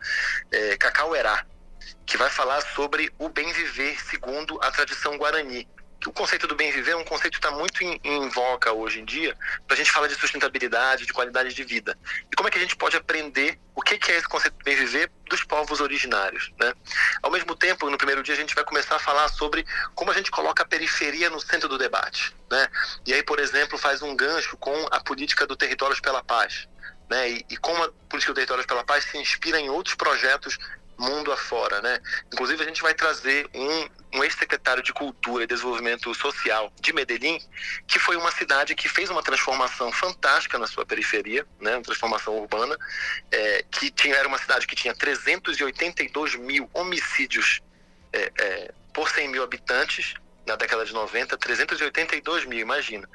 é, 0.51 0.77
Cacau 0.77 1.15
Erá, 1.15 1.45
que 2.05 2.17
vai 2.17 2.29
falar 2.29 2.61
sobre 2.61 3.13
o 3.19 3.29
bem 3.29 3.53
viver 3.53 4.01
segundo 4.01 4.59
a 4.63 4.71
tradição 4.71 5.17
guarani 5.17 5.67
o 6.07 6.13
conceito 6.13 6.47
do 6.47 6.55
bem 6.55 6.73
viver 6.73 6.93
é 6.93 6.97
um 6.97 7.05
conceito 7.05 7.39
que 7.39 7.47
está 7.47 7.51
muito 7.51 7.83
em, 7.85 8.01
em 8.03 8.29
voga 8.29 8.73
hoje 8.73 9.01
em 9.01 9.05
dia, 9.05 9.37
para 9.67 9.75
a 9.75 9.77
gente 9.77 9.91
falar 9.91 10.07
de 10.07 10.15
sustentabilidade, 10.15 11.07
de 11.07 11.13
qualidade 11.13 11.53
de 11.53 11.65
vida. 11.65 11.99
E 12.33 12.37
como 12.37 12.49
é 12.49 12.51
que 12.51 12.59
a 12.59 12.61
gente 12.61 12.77
pode 12.77 12.97
aprender 12.97 13.59
o 13.75 13.83
que, 13.83 13.97
que 13.99 14.13
é 14.13 14.17
esse 14.17 14.29
conceito 14.29 14.59
do 14.59 14.65
bem 14.65 14.77
viver 14.77 15.11
dos 15.29 15.43
povos 15.43 15.81
originários. 15.81 16.53
Né? 16.61 16.75
Ao 17.23 17.31
mesmo 17.31 17.55
tempo, 17.55 17.89
no 17.89 17.97
primeiro 17.97 18.23
dia, 18.23 18.35
a 18.35 18.37
gente 18.37 18.55
vai 18.55 18.63
começar 18.63 18.97
a 18.97 18.99
falar 18.99 19.29
sobre 19.29 19.65
como 19.95 20.11
a 20.11 20.15
gente 20.15 20.31
coloca 20.31 20.63
a 20.63 20.67
periferia 20.67 21.31
no 21.31 21.41
centro 21.41 21.69
do 21.69 21.79
debate. 21.79 22.35
Né? 22.51 22.69
E 23.07 23.15
aí, 23.15 23.23
por 23.23 23.41
exemplo, 23.41 23.79
faz 23.79 24.03
um 24.03 24.15
gancho 24.15 24.57
com 24.59 24.87
a 24.91 25.01
política 25.01 25.47
do 25.47 25.57
Territórios 25.57 25.99
pela 25.99 26.23
Paz. 26.23 26.69
Né? 27.09 27.31
E, 27.31 27.47
e 27.51 27.57
como 27.57 27.83
a 27.83 27.91
política 28.09 28.33
do 28.33 28.37
Territórios 28.37 28.67
pela 28.67 28.85
Paz 28.85 29.05
se 29.05 29.17
inspira 29.17 29.59
em 29.59 29.71
outros 29.71 29.95
projetos 29.95 30.59
mundo 30.99 31.33
afora, 31.33 31.81
né? 31.81 31.99
Inclusive 32.31 32.63
a 32.63 32.67
gente 32.67 32.83
vai 32.83 32.93
trazer 32.93 33.49
um, 33.55 33.89
um 34.13 34.25
ex-secretário 34.25 34.83
de 34.83 34.93
Cultura 34.93 35.45
e 35.45 35.47
Desenvolvimento 35.47 36.13
Social 36.15 36.73
de 36.81 36.93
Medellín, 36.93 37.41
que 37.87 37.99
foi 37.99 38.17
uma 38.17 38.31
cidade 38.31 38.75
que 38.75 38.89
fez 38.89 39.11
uma 39.11 39.23
transformação 39.23 39.93
fantástica 39.93 40.59
na 40.59 40.67
sua 40.67 40.85
periferia, 40.85 41.47
né? 41.61 41.77
Uma 41.77 41.83
transformação 41.83 42.37
urbana, 42.39 42.77
é, 43.31 43.65
que 43.71 43.91
tinha, 43.91 44.17
era 44.17 44.27
uma 44.27 44.39
cidade 44.39 44.67
que 44.67 44.75
tinha 44.75 44.95
382 44.95 46.35
mil 46.37 46.69
homicídios 46.75 47.61
é, 48.13 48.33
é, 48.39 48.75
por 48.93 49.09
100 49.09 49.29
mil 49.29 49.43
habitantes, 49.43 50.15
na 50.47 50.57
década 50.57 50.85
de 50.85 50.93
90, 50.93 51.37
382 51.37 52.45
mil, 52.45 52.59
imagina. 52.59 53.09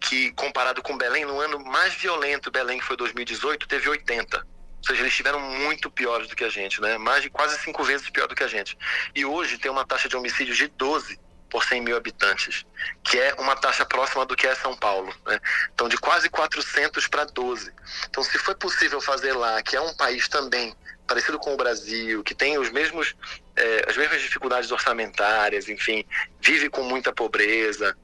Que 0.00 0.32
comparado 0.32 0.82
com 0.82 0.98
Belém, 0.98 1.24
no 1.24 1.40
ano 1.40 1.58
mais 1.58 1.94
violento, 1.94 2.50
Belém, 2.50 2.78
que 2.78 2.84
foi 2.84 2.96
2018, 2.96 3.66
teve 3.66 3.88
80. 3.88 4.46
Ou 4.84 4.88
seja, 4.88 5.00
eles 5.00 5.12
estiveram 5.12 5.40
muito 5.40 5.90
piores 5.90 6.28
do 6.28 6.36
que 6.36 6.44
a 6.44 6.50
gente, 6.50 6.78
né? 6.78 6.98
Mais 6.98 7.22
de 7.22 7.30
quase 7.30 7.58
cinco 7.60 7.82
vezes 7.82 8.10
pior 8.10 8.28
do 8.28 8.34
que 8.34 8.44
a 8.44 8.46
gente. 8.46 8.76
E 9.14 9.24
hoje 9.24 9.56
tem 9.56 9.70
uma 9.70 9.86
taxa 9.86 10.10
de 10.10 10.16
homicídio 10.16 10.54
de 10.54 10.68
12 10.68 11.18
por 11.48 11.64
100 11.64 11.80
mil 11.80 11.96
habitantes, 11.96 12.66
que 13.02 13.18
é 13.18 13.32
uma 13.38 13.56
taxa 13.56 13.86
próxima 13.86 14.26
do 14.26 14.36
que 14.36 14.46
é 14.46 14.54
São 14.54 14.76
Paulo. 14.76 15.14
Né? 15.24 15.40
Então, 15.72 15.88
de 15.88 15.96
quase 15.96 16.28
400 16.28 17.08
para 17.08 17.24
12. 17.24 17.72
Então, 18.10 18.22
se 18.22 18.36
foi 18.36 18.54
possível 18.56 19.00
fazer 19.00 19.32
lá, 19.32 19.62
que 19.62 19.74
é 19.74 19.80
um 19.80 19.94
país 19.96 20.28
também 20.28 20.76
parecido 21.06 21.38
com 21.38 21.54
o 21.54 21.56
Brasil, 21.56 22.22
que 22.22 22.34
tem 22.34 22.58
os 22.58 22.70
mesmos, 22.70 23.14
é, 23.56 23.86
as 23.88 23.96
mesmas 23.96 24.20
dificuldades 24.20 24.70
orçamentárias, 24.70 25.66
enfim, 25.66 26.04
vive 26.42 26.68
com 26.68 26.82
muita 26.82 27.10
pobreza, 27.10 27.96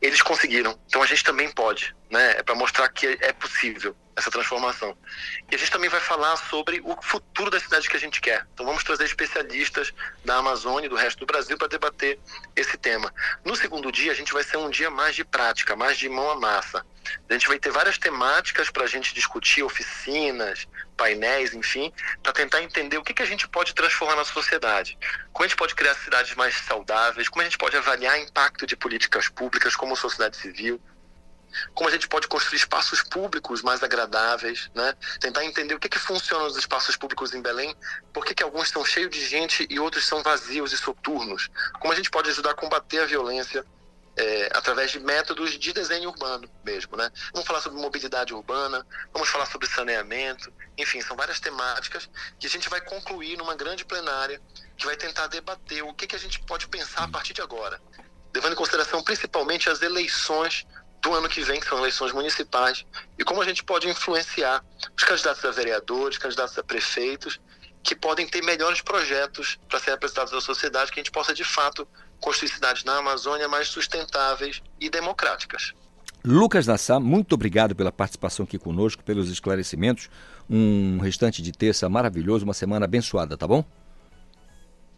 eles 0.00 0.22
conseguiram. 0.22 0.78
Então 0.86 1.02
a 1.02 1.06
gente 1.06 1.22
também 1.22 1.50
pode, 1.50 1.94
né? 2.10 2.36
É 2.38 2.42
para 2.42 2.54
mostrar 2.54 2.88
que 2.88 3.18
é 3.20 3.32
possível 3.32 3.94
essa 4.16 4.30
transformação. 4.30 4.96
E 5.50 5.54
a 5.54 5.58
gente 5.58 5.70
também 5.70 5.90
vai 5.90 6.00
falar 6.00 6.36
sobre 6.36 6.80
o 6.84 6.96
futuro 7.02 7.50
da 7.50 7.58
cidade 7.58 7.88
que 7.88 7.96
a 7.96 8.00
gente 8.00 8.20
quer. 8.20 8.46
Então 8.52 8.64
vamos 8.64 8.84
trazer 8.84 9.04
especialistas 9.04 9.92
da 10.24 10.36
Amazônia 10.36 10.86
e 10.86 10.88
do 10.88 10.96
resto 10.96 11.20
do 11.20 11.26
Brasil 11.26 11.56
para 11.56 11.68
debater 11.68 12.18
esse 12.54 12.76
tema. 12.76 13.12
No 13.44 13.56
segundo 13.56 13.90
dia, 13.90 14.12
a 14.12 14.14
gente 14.14 14.32
vai 14.32 14.42
ser 14.42 14.58
um 14.58 14.70
dia 14.70 14.90
mais 14.90 15.16
de 15.16 15.24
prática, 15.24 15.74
mais 15.74 15.98
de 15.98 16.08
mão 16.08 16.30
à 16.30 16.36
massa. 16.36 16.84
A 17.28 17.32
gente 17.32 17.48
vai 17.48 17.58
ter 17.58 17.70
várias 17.70 17.98
temáticas 17.98 18.70
para 18.70 18.84
a 18.84 18.86
gente 18.86 19.14
discutir, 19.14 19.62
oficinas, 19.62 20.66
painéis, 20.96 21.54
enfim, 21.54 21.90
para 22.22 22.32
tentar 22.32 22.62
entender 22.62 22.98
o 22.98 23.02
que, 23.02 23.14
que 23.14 23.22
a 23.22 23.26
gente 23.26 23.48
pode 23.48 23.74
transformar 23.74 24.16
na 24.16 24.24
sociedade. 24.24 24.98
Como 25.32 25.44
a 25.44 25.48
gente 25.48 25.56
pode 25.56 25.74
criar 25.74 25.94
cidades 25.94 26.34
mais 26.34 26.54
saudáveis, 26.56 27.28
como 27.28 27.40
a 27.40 27.44
gente 27.44 27.56
pode 27.56 27.76
avaliar 27.76 28.20
impacto 28.20 28.66
de 28.66 28.76
políticas 28.76 29.28
públicas 29.28 29.74
como 29.74 29.89
sociedade 29.96 30.36
civil, 30.36 30.80
como 31.74 31.88
a 31.88 31.92
gente 31.92 32.08
pode 32.08 32.28
construir 32.28 32.58
espaços 32.58 33.02
públicos 33.02 33.62
mais 33.62 33.82
agradáveis, 33.82 34.70
né? 34.74 34.94
Tentar 35.20 35.44
entender 35.44 35.74
o 35.74 35.80
que, 35.80 35.88
que 35.88 35.98
funciona 35.98 36.44
nos 36.44 36.56
espaços 36.56 36.96
públicos 36.96 37.34
em 37.34 37.42
Belém, 37.42 37.74
por 38.12 38.24
que, 38.24 38.34
que 38.34 38.42
alguns 38.42 38.66
estão 38.66 38.84
cheios 38.84 39.10
de 39.10 39.26
gente 39.26 39.66
e 39.68 39.78
outros 39.78 40.06
são 40.06 40.22
vazios 40.22 40.72
e 40.72 40.78
soturnos. 40.78 41.48
Como 41.80 41.92
a 41.92 41.96
gente 41.96 42.10
pode 42.10 42.30
ajudar 42.30 42.52
a 42.52 42.54
combater 42.54 43.00
a 43.00 43.06
violência 43.06 43.64
é, 44.16 44.50
através 44.54 44.90
de 44.90 45.00
métodos 45.00 45.58
de 45.58 45.72
desenho 45.72 46.10
urbano 46.10 46.48
mesmo, 46.64 46.96
né? 46.96 47.10
Vamos 47.32 47.46
falar 47.46 47.60
sobre 47.60 47.80
mobilidade 47.80 48.34
urbana, 48.34 48.86
vamos 49.12 49.28
falar 49.28 49.46
sobre 49.46 49.66
saneamento, 49.68 50.52
enfim, 50.76 51.00
são 51.00 51.16
várias 51.16 51.40
temáticas 51.40 52.08
que 52.38 52.46
a 52.46 52.50
gente 52.50 52.68
vai 52.68 52.80
concluir 52.80 53.36
numa 53.36 53.54
grande 53.54 53.84
plenária 53.84 54.40
que 54.76 54.84
vai 54.84 54.96
tentar 54.96 55.26
debater 55.28 55.82
o 55.82 55.94
que, 55.94 56.06
que 56.06 56.16
a 56.16 56.18
gente 56.18 56.40
pode 56.40 56.68
pensar 56.68 57.04
a 57.04 57.08
partir 57.08 57.32
de 57.32 57.40
agora, 57.40 57.80
levando 58.34 58.52
em 58.52 58.56
consideração 58.56 59.02
principalmente 59.02 59.68
as 59.68 59.82
eleições 59.82 60.66
do 61.02 61.14
ano 61.14 61.28
que 61.28 61.42
vem, 61.42 61.60
que 61.60 61.66
são 61.66 61.78
eleições 61.78 62.12
municipais, 62.12 62.84
e 63.18 63.24
como 63.24 63.40
a 63.40 63.44
gente 63.44 63.64
pode 63.64 63.88
influenciar 63.88 64.62
os 64.96 65.02
candidatos 65.02 65.44
a 65.44 65.50
vereadores, 65.50 66.18
candidatos 66.18 66.58
a 66.58 66.62
prefeitos, 66.62 67.40
que 67.82 67.96
podem 67.96 68.28
ter 68.28 68.42
melhores 68.42 68.82
projetos 68.82 69.58
para 69.68 69.78
serem 69.78 69.94
apresentados 69.94 70.32
à 70.34 70.40
sociedade, 70.40 70.92
que 70.92 71.00
a 71.00 71.02
gente 71.02 71.10
possa 71.10 71.32
de 71.32 71.44
fato 71.44 71.88
construir 72.20 72.50
cidades 72.50 72.84
na 72.84 72.98
Amazônia 72.98 73.48
mais 73.48 73.68
sustentáveis 73.68 74.62
e 74.78 74.90
democráticas. 74.90 75.72
Lucas 76.22 76.66
Nassar, 76.66 77.00
muito 77.00 77.34
obrigado 77.34 77.74
pela 77.74 77.90
participação 77.90 78.44
aqui 78.44 78.58
conosco, 78.58 79.02
pelos 79.02 79.30
esclarecimentos. 79.30 80.10
Um 80.48 80.98
restante 80.98 81.40
de 81.40 81.50
terça 81.50 81.88
maravilhoso, 81.88 82.44
uma 82.44 82.52
semana 82.52 82.84
abençoada, 82.84 83.38
tá 83.38 83.46
bom? 83.46 83.64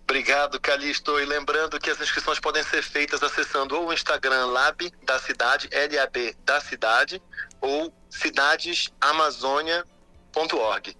Obrigado, 0.05 0.61
Calixto. 0.61 1.19
E 1.19 1.25
lembrando 1.25 1.79
que 1.79 1.91
as 1.91 2.01
inscrições 2.01 2.41
podem 2.41 2.63
ser 2.63 2.83
feitas 2.83 3.23
acessando 3.23 3.77
ou 3.77 3.89
o 3.89 3.93
Instagram 3.93 4.47
Lab 4.47 4.91
da 5.05 5.19
cidade, 5.19 5.69
LAB 5.73 6.35
da 6.45 6.61
cidade, 6.61 7.21
ou 7.61 7.93
cidadesamazônia.org. 8.11 10.97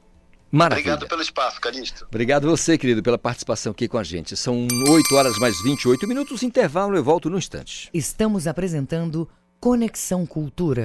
Maravilha. 0.51 0.93
Obrigado 0.93 1.09
pelo 1.09 1.23
espaço, 1.23 1.61
Calixto. 1.61 2.05
Obrigado 2.05 2.47
você, 2.47 2.77
querido, 2.77 3.03
pela 3.03 3.17
participação 3.17 3.73
aqui 3.73 3.89
com 3.89 3.97
a 3.97 4.05
gente. 4.05 4.37
São 4.37 4.69
8 4.89 5.15
horas 5.15 5.39
mais 5.39 5.59
28 5.63 6.07
minutos, 6.07 6.43
intervalo, 6.43 6.95
eu 6.95 7.03
volto 7.03 7.31
no 7.31 7.39
instante. 7.39 7.89
Estamos 7.93 8.47
apresentando 8.47 9.27
Conexão 9.59 10.27
Cultura. 10.27 10.85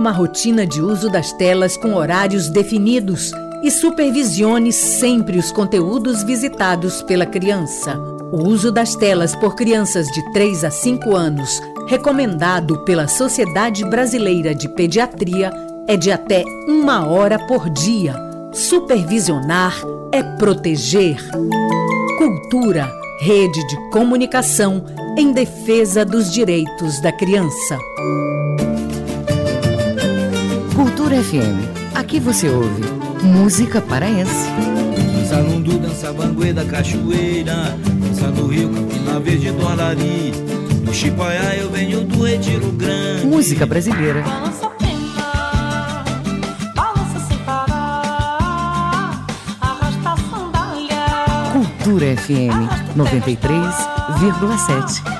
Uma 0.00 0.12
rotina 0.12 0.66
de 0.66 0.80
uso 0.80 1.10
das 1.10 1.30
telas 1.30 1.76
com 1.76 1.92
horários 1.94 2.48
definidos 2.48 3.32
e 3.62 3.70
supervisione 3.70 4.72
sempre 4.72 5.36
os 5.38 5.52
conteúdos 5.52 6.22
visitados 6.22 7.02
pela 7.02 7.26
criança. 7.26 7.98
O 8.32 8.48
uso 8.48 8.72
das 8.72 8.94
telas 8.94 9.36
por 9.36 9.54
crianças 9.54 10.06
de 10.06 10.22
3 10.32 10.64
a 10.64 10.70
5 10.70 11.14
anos, 11.14 11.60
recomendado 11.86 12.82
pela 12.86 13.06
Sociedade 13.08 13.84
Brasileira 13.84 14.54
de 14.54 14.70
Pediatria, 14.70 15.52
é 15.86 15.98
de 15.98 16.10
até 16.10 16.44
uma 16.66 17.06
hora 17.06 17.38
por 17.46 17.68
dia. 17.68 18.14
Supervisionar 18.54 19.74
é 20.12 20.22
proteger. 20.22 21.18
Cultura, 22.16 22.90
rede 23.20 23.66
de 23.66 23.90
comunicação 23.90 24.82
em 25.18 25.30
defesa 25.30 26.06
dos 26.06 26.32
direitos 26.32 27.02
da 27.02 27.12
criança. 27.12 27.76
Cultura 31.10 31.24
FM. 31.24 31.96
Aqui 31.96 32.20
você 32.20 32.48
ouve 32.48 32.84
música 33.24 33.80
paraense. 33.80 34.46
Dança 35.12 35.40
lundu, 35.40 35.80
cachoeira 36.70 37.76
Dança 38.00 38.28
no 38.28 38.46
rio, 38.46 38.72
Campina 38.72 39.18
Verde 39.18 39.50
do 39.50 39.66
Arari 39.66 40.30
Do 40.84 40.94
Chipaiá 40.94 41.56
eu 41.56 41.68
venho 41.68 42.04
do 42.04 42.22
Retiro 42.22 42.70
Grande 42.72 43.26
Música 43.26 43.66
brasileira. 43.66 44.22
Balança 44.22 44.70
pena, 44.70 46.04
balança 46.76 47.18
sem 47.26 47.38
parar, 47.38 49.26
arrasta 49.60 50.10
a 50.10 50.16
sandália. 50.16 51.06
Cultura 51.52 52.16
FM 52.18 52.68
93,7. 52.96 55.19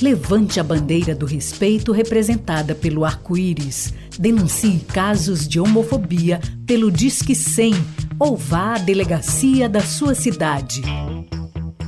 Levante 0.00 0.58
a 0.58 0.64
bandeira 0.64 1.14
do 1.14 1.26
respeito 1.26 1.92
representada 1.92 2.74
pelo 2.74 3.04
arco-íris. 3.04 3.94
Denuncie 4.18 4.80
casos 4.92 5.46
de 5.46 5.60
homofobia 5.60 6.40
pelo 6.66 6.90
Disque 6.90 7.34
100 7.34 7.74
ou 8.18 8.36
vá 8.36 8.74
à 8.74 8.78
delegacia 8.78 9.68
da 9.68 9.80
sua 9.80 10.14
cidade. 10.14 10.82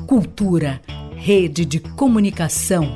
Cultura, 0.06 0.80
rede 1.16 1.64
de 1.64 1.80
comunicação. 1.80 2.88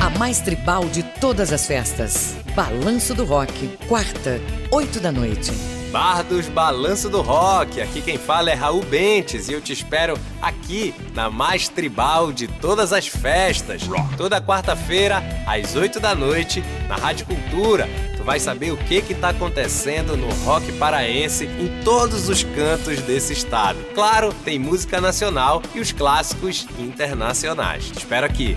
A 0.00 0.10
mais 0.18 0.40
tribal 0.40 0.84
de 0.86 1.02
todas 1.20 1.52
as 1.52 1.66
festas. 1.66 2.34
Balanço 2.54 3.14
do 3.14 3.24
Rock. 3.24 3.78
Quarta, 3.88 4.40
8 4.70 5.00
da 5.00 5.10
noite. 5.12 5.71
Bar 5.92 6.24
dos 6.24 6.48
Balanço 6.48 7.10
do 7.10 7.20
Rock. 7.20 7.78
Aqui 7.78 8.00
quem 8.00 8.16
fala 8.16 8.50
é 8.50 8.54
Raul 8.54 8.82
Bentes 8.82 9.50
e 9.50 9.52
eu 9.52 9.60
te 9.60 9.74
espero 9.74 10.18
aqui 10.40 10.94
na 11.14 11.28
mais 11.28 11.68
tribal 11.68 12.32
de 12.32 12.48
todas 12.48 12.94
as 12.94 13.06
festas. 13.06 13.82
Toda 14.16 14.40
quarta-feira, 14.40 15.22
às 15.46 15.76
8 15.76 16.00
da 16.00 16.14
noite, 16.14 16.64
na 16.88 16.96
Rádio 16.96 17.26
Cultura. 17.26 17.86
Tu 18.16 18.24
vai 18.24 18.40
saber 18.40 18.72
o 18.72 18.76
que 18.78 19.02
que 19.02 19.14
tá 19.14 19.28
acontecendo 19.28 20.16
no 20.16 20.32
rock 20.46 20.72
paraense 20.78 21.44
em 21.44 21.82
todos 21.84 22.26
os 22.30 22.42
cantos 22.42 23.02
desse 23.02 23.34
estado. 23.34 23.78
Claro, 23.94 24.32
tem 24.46 24.58
música 24.58 24.98
nacional 24.98 25.60
e 25.74 25.80
os 25.80 25.92
clássicos 25.92 26.66
internacionais. 26.78 27.90
Te 27.90 27.98
espero 27.98 28.24
aqui. 28.24 28.56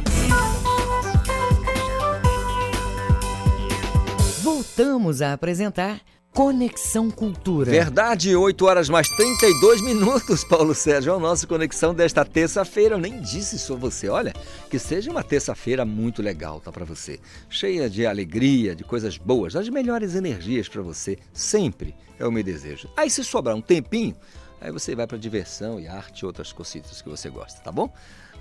Voltamos 4.42 5.22
a 5.22 5.34
apresentar 5.34 6.00
Conexão 6.36 7.10
Cultura. 7.10 7.72
Verdade, 7.72 8.36
8 8.36 8.66
horas 8.66 8.90
mais 8.90 9.08
32 9.08 9.80
minutos, 9.80 10.44
Paulo 10.44 10.76
Sérgio. 10.76 11.14
É 11.14 11.16
o 11.16 11.20
nosso 11.20 11.48
Conexão 11.48 11.96
desta 11.96 12.26
terça-feira. 12.26 12.96
Eu 12.96 13.00
nem 13.00 13.22
disse 13.22 13.72
a 13.72 13.76
você. 13.78 14.10
Olha, 14.10 14.34
que 14.70 14.78
seja 14.78 15.10
uma 15.10 15.24
terça-feira 15.24 15.86
muito 15.86 16.22
legal, 16.22 16.60
tá 16.60 16.74
para 16.74 16.84
você. 16.84 17.22
Cheia 17.50 17.90
de 17.90 18.06
alegria, 18.06 18.76
de 18.76 18.84
coisas 18.84 19.18
boas, 19.18 19.54
das 19.54 19.70
melhores 19.70 20.14
energias 20.14 20.68
para 20.68 20.82
você. 20.82 21.18
Sempre 21.32 21.96
é 22.20 22.28
o 22.28 22.32
meu 22.34 22.44
desejo. 22.44 22.90
Aí 22.98 23.10
se 23.10 23.24
sobrar 23.24 23.56
um 23.56 23.62
tempinho, 23.62 24.14
aí 24.60 24.74
você 24.74 24.94
vai 24.94 25.08
para 25.08 25.18
diversão 25.18 25.80
e 25.80 25.88
arte 25.88 26.20
e 26.20 26.26
outras 26.26 26.52
cositas 26.52 27.02
que 27.02 27.08
você 27.08 27.30
gosta, 27.30 27.62
tá 27.62 27.72
bom? 27.72 27.90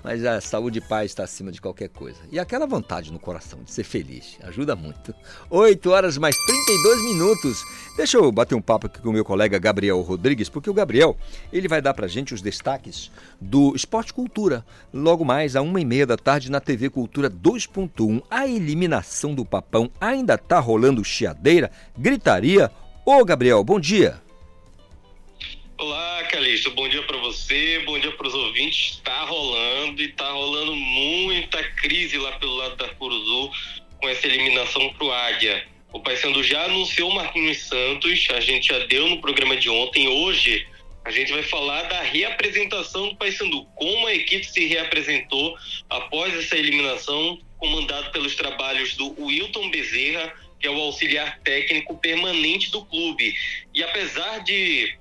Mas 0.05 0.23
a 0.23 0.39
saúde 0.39 0.77
e 0.77 0.81
paz 0.81 1.09
está 1.09 1.23
acima 1.23 1.51
de 1.51 1.59
qualquer 1.59 1.89
coisa. 1.89 2.19
E 2.31 2.37
aquela 2.37 2.67
vontade 2.67 3.11
no 3.11 3.17
coração 3.17 3.63
de 3.63 3.71
ser 3.71 3.83
feliz 3.83 4.37
ajuda 4.43 4.75
muito. 4.75 5.15
8 5.49 5.89
horas 5.89 6.15
mais 6.15 6.35
32 6.45 7.01
minutos. 7.05 7.63
Deixa 7.97 8.17
eu 8.17 8.31
bater 8.31 8.53
um 8.53 8.61
papo 8.61 8.85
aqui 8.85 9.01
com 9.01 9.09
o 9.09 9.13
meu 9.13 9.25
colega 9.25 9.57
Gabriel 9.57 9.99
Rodrigues, 10.01 10.47
porque 10.47 10.69
o 10.69 10.75
Gabriel 10.75 11.17
ele 11.51 11.67
vai 11.67 11.81
dar 11.81 11.95
pra 11.95 12.07
gente 12.07 12.35
os 12.35 12.41
destaques 12.43 13.09
do 13.41 13.75
Esporte 13.75 14.13
Cultura. 14.13 14.63
Logo 14.93 15.25
mais, 15.25 15.55
a 15.55 15.63
uma 15.63 15.81
e 15.81 15.85
meia 15.85 16.05
da 16.05 16.17
tarde 16.17 16.51
na 16.51 16.59
TV 16.59 16.91
Cultura 16.91 17.27
2.1. 17.27 18.21
A 18.29 18.47
eliminação 18.47 19.33
do 19.33 19.43
Papão 19.43 19.89
ainda 19.99 20.37
tá 20.37 20.59
rolando 20.59 21.03
chiadeira, 21.03 21.71
gritaria. 21.97 22.69
Ô 23.03 23.25
Gabriel, 23.25 23.63
bom 23.63 23.79
dia. 23.79 24.23
Olá, 25.77 26.23
Calixto. 26.31 26.71
Bom 26.71 26.87
dia 26.87 27.03
para 27.03 27.17
você, 27.17 27.79
bom 27.79 27.99
dia 27.99 28.11
para 28.13 28.25
os 28.25 28.33
ouvintes. 28.33 28.93
Está 28.93 29.25
rolando 29.25 30.01
e 30.01 30.05
está 30.05 30.31
rolando 30.31 30.73
muita 30.73 31.61
crise 31.63 32.17
lá 32.17 32.31
pelo 32.39 32.55
lado 32.55 32.77
da 32.77 32.87
Curuzu 32.87 33.51
com 33.97 34.07
essa 34.07 34.25
eliminação 34.25 34.93
pro 34.93 35.11
Águia. 35.11 35.67
O 35.91 35.99
Paysandu 35.99 36.41
já 36.43 36.63
anunciou 36.63 37.09
o 37.09 37.13
Marquinhos 37.13 37.57
Santos, 37.57 38.25
a 38.33 38.39
gente 38.39 38.69
já 38.69 38.79
deu 38.85 39.09
no 39.09 39.19
programa 39.19 39.57
de 39.57 39.69
ontem. 39.69 40.07
Hoje 40.07 40.65
a 41.03 41.11
gente 41.11 41.33
vai 41.33 41.43
falar 41.43 41.83
da 41.83 42.01
reapresentação 42.03 43.09
do 43.09 43.17
Paysandu, 43.17 43.65
como 43.75 44.07
a 44.07 44.15
equipe 44.15 44.45
se 44.45 44.65
reapresentou 44.67 45.57
após 45.89 46.33
essa 46.37 46.57
eliminação, 46.57 47.37
comandado 47.57 48.13
pelos 48.13 48.33
trabalhos 48.35 48.95
do 48.95 49.13
Wilton 49.21 49.69
Bezerra, 49.71 50.33
que 50.57 50.67
é 50.67 50.71
o 50.71 50.79
auxiliar 50.79 51.37
técnico 51.39 51.97
permanente 51.97 52.71
do 52.71 52.85
clube. 52.85 53.35
E 53.73 53.83
apesar 53.83 54.39
de 54.39 54.97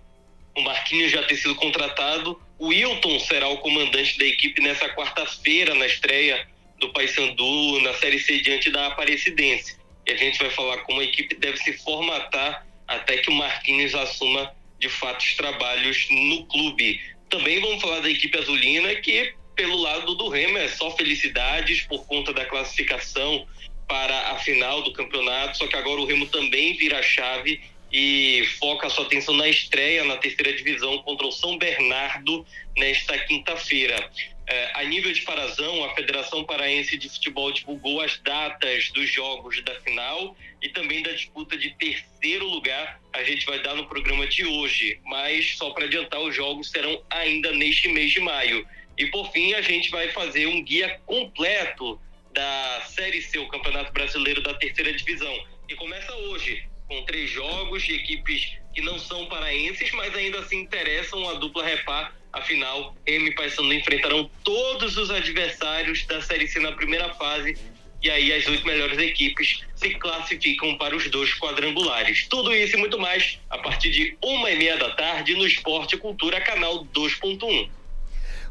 o 0.56 0.60
Marquinhos 0.62 1.10
já 1.10 1.22
ter 1.22 1.36
sido 1.36 1.54
contratado. 1.54 2.40
O 2.58 2.68
Wilton 2.68 3.18
será 3.20 3.48
o 3.48 3.58
comandante 3.58 4.18
da 4.18 4.24
equipe 4.24 4.60
nessa 4.62 4.88
quarta-feira, 4.90 5.74
na 5.74 5.86
estreia 5.86 6.46
do 6.78 6.92
Paysandu 6.92 7.80
na 7.80 7.94
Série 7.94 8.18
C 8.18 8.40
diante 8.40 8.70
da 8.70 8.88
Aparecidense. 8.88 9.76
E 10.06 10.12
a 10.12 10.16
gente 10.16 10.38
vai 10.38 10.50
falar 10.50 10.78
como 10.78 11.00
a 11.00 11.04
equipe 11.04 11.34
deve 11.34 11.56
se 11.58 11.72
formatar 11.78 12.66
até 12.86 13.18
que 13.18 13.30
o 13.30 13.34
Marquinhos 13.34 13.94
assuma 13.94 14.54
de 14.78 14.88
fato 14.88 15.20
os 15.20 15.34
trabalhos 15.34 16.06
no 16.10 16.44
clube. 16.46 17.00
Também 17.30 17.60
vamos 17.60 17.80
falar 17.80 18.00
da 18.00 18.10
equipe 18.10 18.36
azulina, 18.38 18.94
que 18.96 19.34
pelo 19.56 19.76
lado 19.76 20.14
do 20.14 20.28
Remo 20.28 20.58
é 20.58 20.68
só 20.68 20.90
felicidades 20.90 21.82
por 21.82 22.06
conta 22.06 22.32
da 22.32 22.44
classificação 22.44 23.46
para 23.88 24.32
a 24.32 24.38
final 24.38 24.82
do 24.82 24.92
campeonato, 24.92 25.58
só 25.58 25.66
que 25.66 25.76
agora 25.76 26.00
o 26.00 26.04
Remo 26.04 26.26
também 26.26 26.76
vira 26.76 27.02
chave 27.02 27.60
e 27.96 28.44
foca 28.58 28.90
sua 28.90 29.04
atenção 29.04 29.36
na 29.36 29.48
estreia 29.48 30.02
na 30.02 30.16
terceira 30.16 30.52
divisão 30.52 30.98
contra 31.04 31.28
o 31.28 31.30
São 31.30 31.56
Bernardo 31.56 32.44
nesta 32.76 33.16
quinta-feira. 33.16 34.10
É, 34.48 34.72
a 34.74 34.82
nível 34.82 35.12
de 35.12 35.22
Parazão, 35.22 35.84
a 35.84 35.94
Federação 35.94 36.42
Paraense 36.42 36.98
de 36.98 37.08
Futebol 37.08 37.52
divulgou 37.52 38.00
as 38.00 38.18
datas 38.18 38.90
dos 38.90 39.08
jogos 39.08 39.62
da 39.62 39.76
final 39.76 40.36
e 40.60 40.68
também 40.70 41.04
da 41.04 41.12
disputa 41.12 41.56
de 41.56 41.70
terceiro 41.76 42.48
lugar. 42.48 43.00
A 43.12 43.22
gente 43.22 43.46
vai 43.46 43.62
dar 43.62 43.76
no 43.76 43.86
programa 43.86 44.26
de 44.26 44.44
hoje, 44.44 44.98
mas 45.04 45.56
só 45.56 45.70
para 45.70 45.84
adiantar, 45.84 46.20
os 46.20 46.34
jogos 46.34 46.72
serão 46.72 47.00
ainda 47.08 47.52
neste 47.52 47.86
mês 47.86 48.10
de 48.10 48.18
maio. 48.18 48.66
E 48.98 49.06
por 49.06 49.30
fim, 49.30 49.54
a 49.54 49.62
gente 49.62 49.88
vai 49.90 50.08
fazer 50.08 50.48
um 50.48 50.64
guia 50.64 51.00
completo 51.06 52.00
da 52.32 52.82
Série 52.88 53.22
C, 53.22 53.38
o 53.38 53.46
Campeonato 53.46 53.92
Brasileiro 53.92 54.42
da 54.42 54.52
Terceira 54.54 54.92
Divisão. 54.92 55.46
E 55.68 55.76
começa 55.76 56.12
hoje, 56.16 56.64
três 57.02 57.30
jogos 57.30 57.82
de 57.82 57.94
equipes 57.94 58.56
que 58.72 58.80
não 58.82 58.98
são 58.98 59.26
paraenses, 59.26 59.90
mas 59.92 60.14
ainda 60.14 60.40
assim 60.40 60.60
interessam 60.60 61.28
a 61.28 61.34
dupla 61.34 61.64
repar. 61.64 62.14
Afinal, 62.32 62.96
M 63.06 63.28
e 63.28 63.34
Paysandu 63.34 63.72
enfrentarão 63.72 64.28
todos 64.42 64.96
os 64.96 65.10
adversários 65.10 66.04
da 66.06 66.20
Série 66.20 66.48
C 66.48 66.58
na 66.58 66.72
primeira 66.72 67.14
fase 67.14 67.56
e 68.04 68.10
aí 68.10 68.32
as 68.32 68.46
oito 68.46 68.66
melhores 68.66 68.98
equipes 68.98 69.60
se 69.74 69.90
classificam 69.94 70.76
para 70.76 70.94
os 70.94 71.08
dois 71.10 71.32
quadrangulares. 71.38 72.28
Tudo 72.28 72.54
isso 72.54 72.76
e 72.76 72.78
muito 72.78 72.98
mais 72.98 73.38
a 73.48 73.58
partir 73.58 73.90
de 73.90 74.18
uma 74.22 74.50
e 74.50 74.56
meia 74.56 74.76
da 74.76 74.90
tarde 74.90 75.34
no 75.34 75.46
Esporte 75.46 75.96
Cultura, 75.96 76.40
canal 76.40 76.84
2.1. 76.86 77.70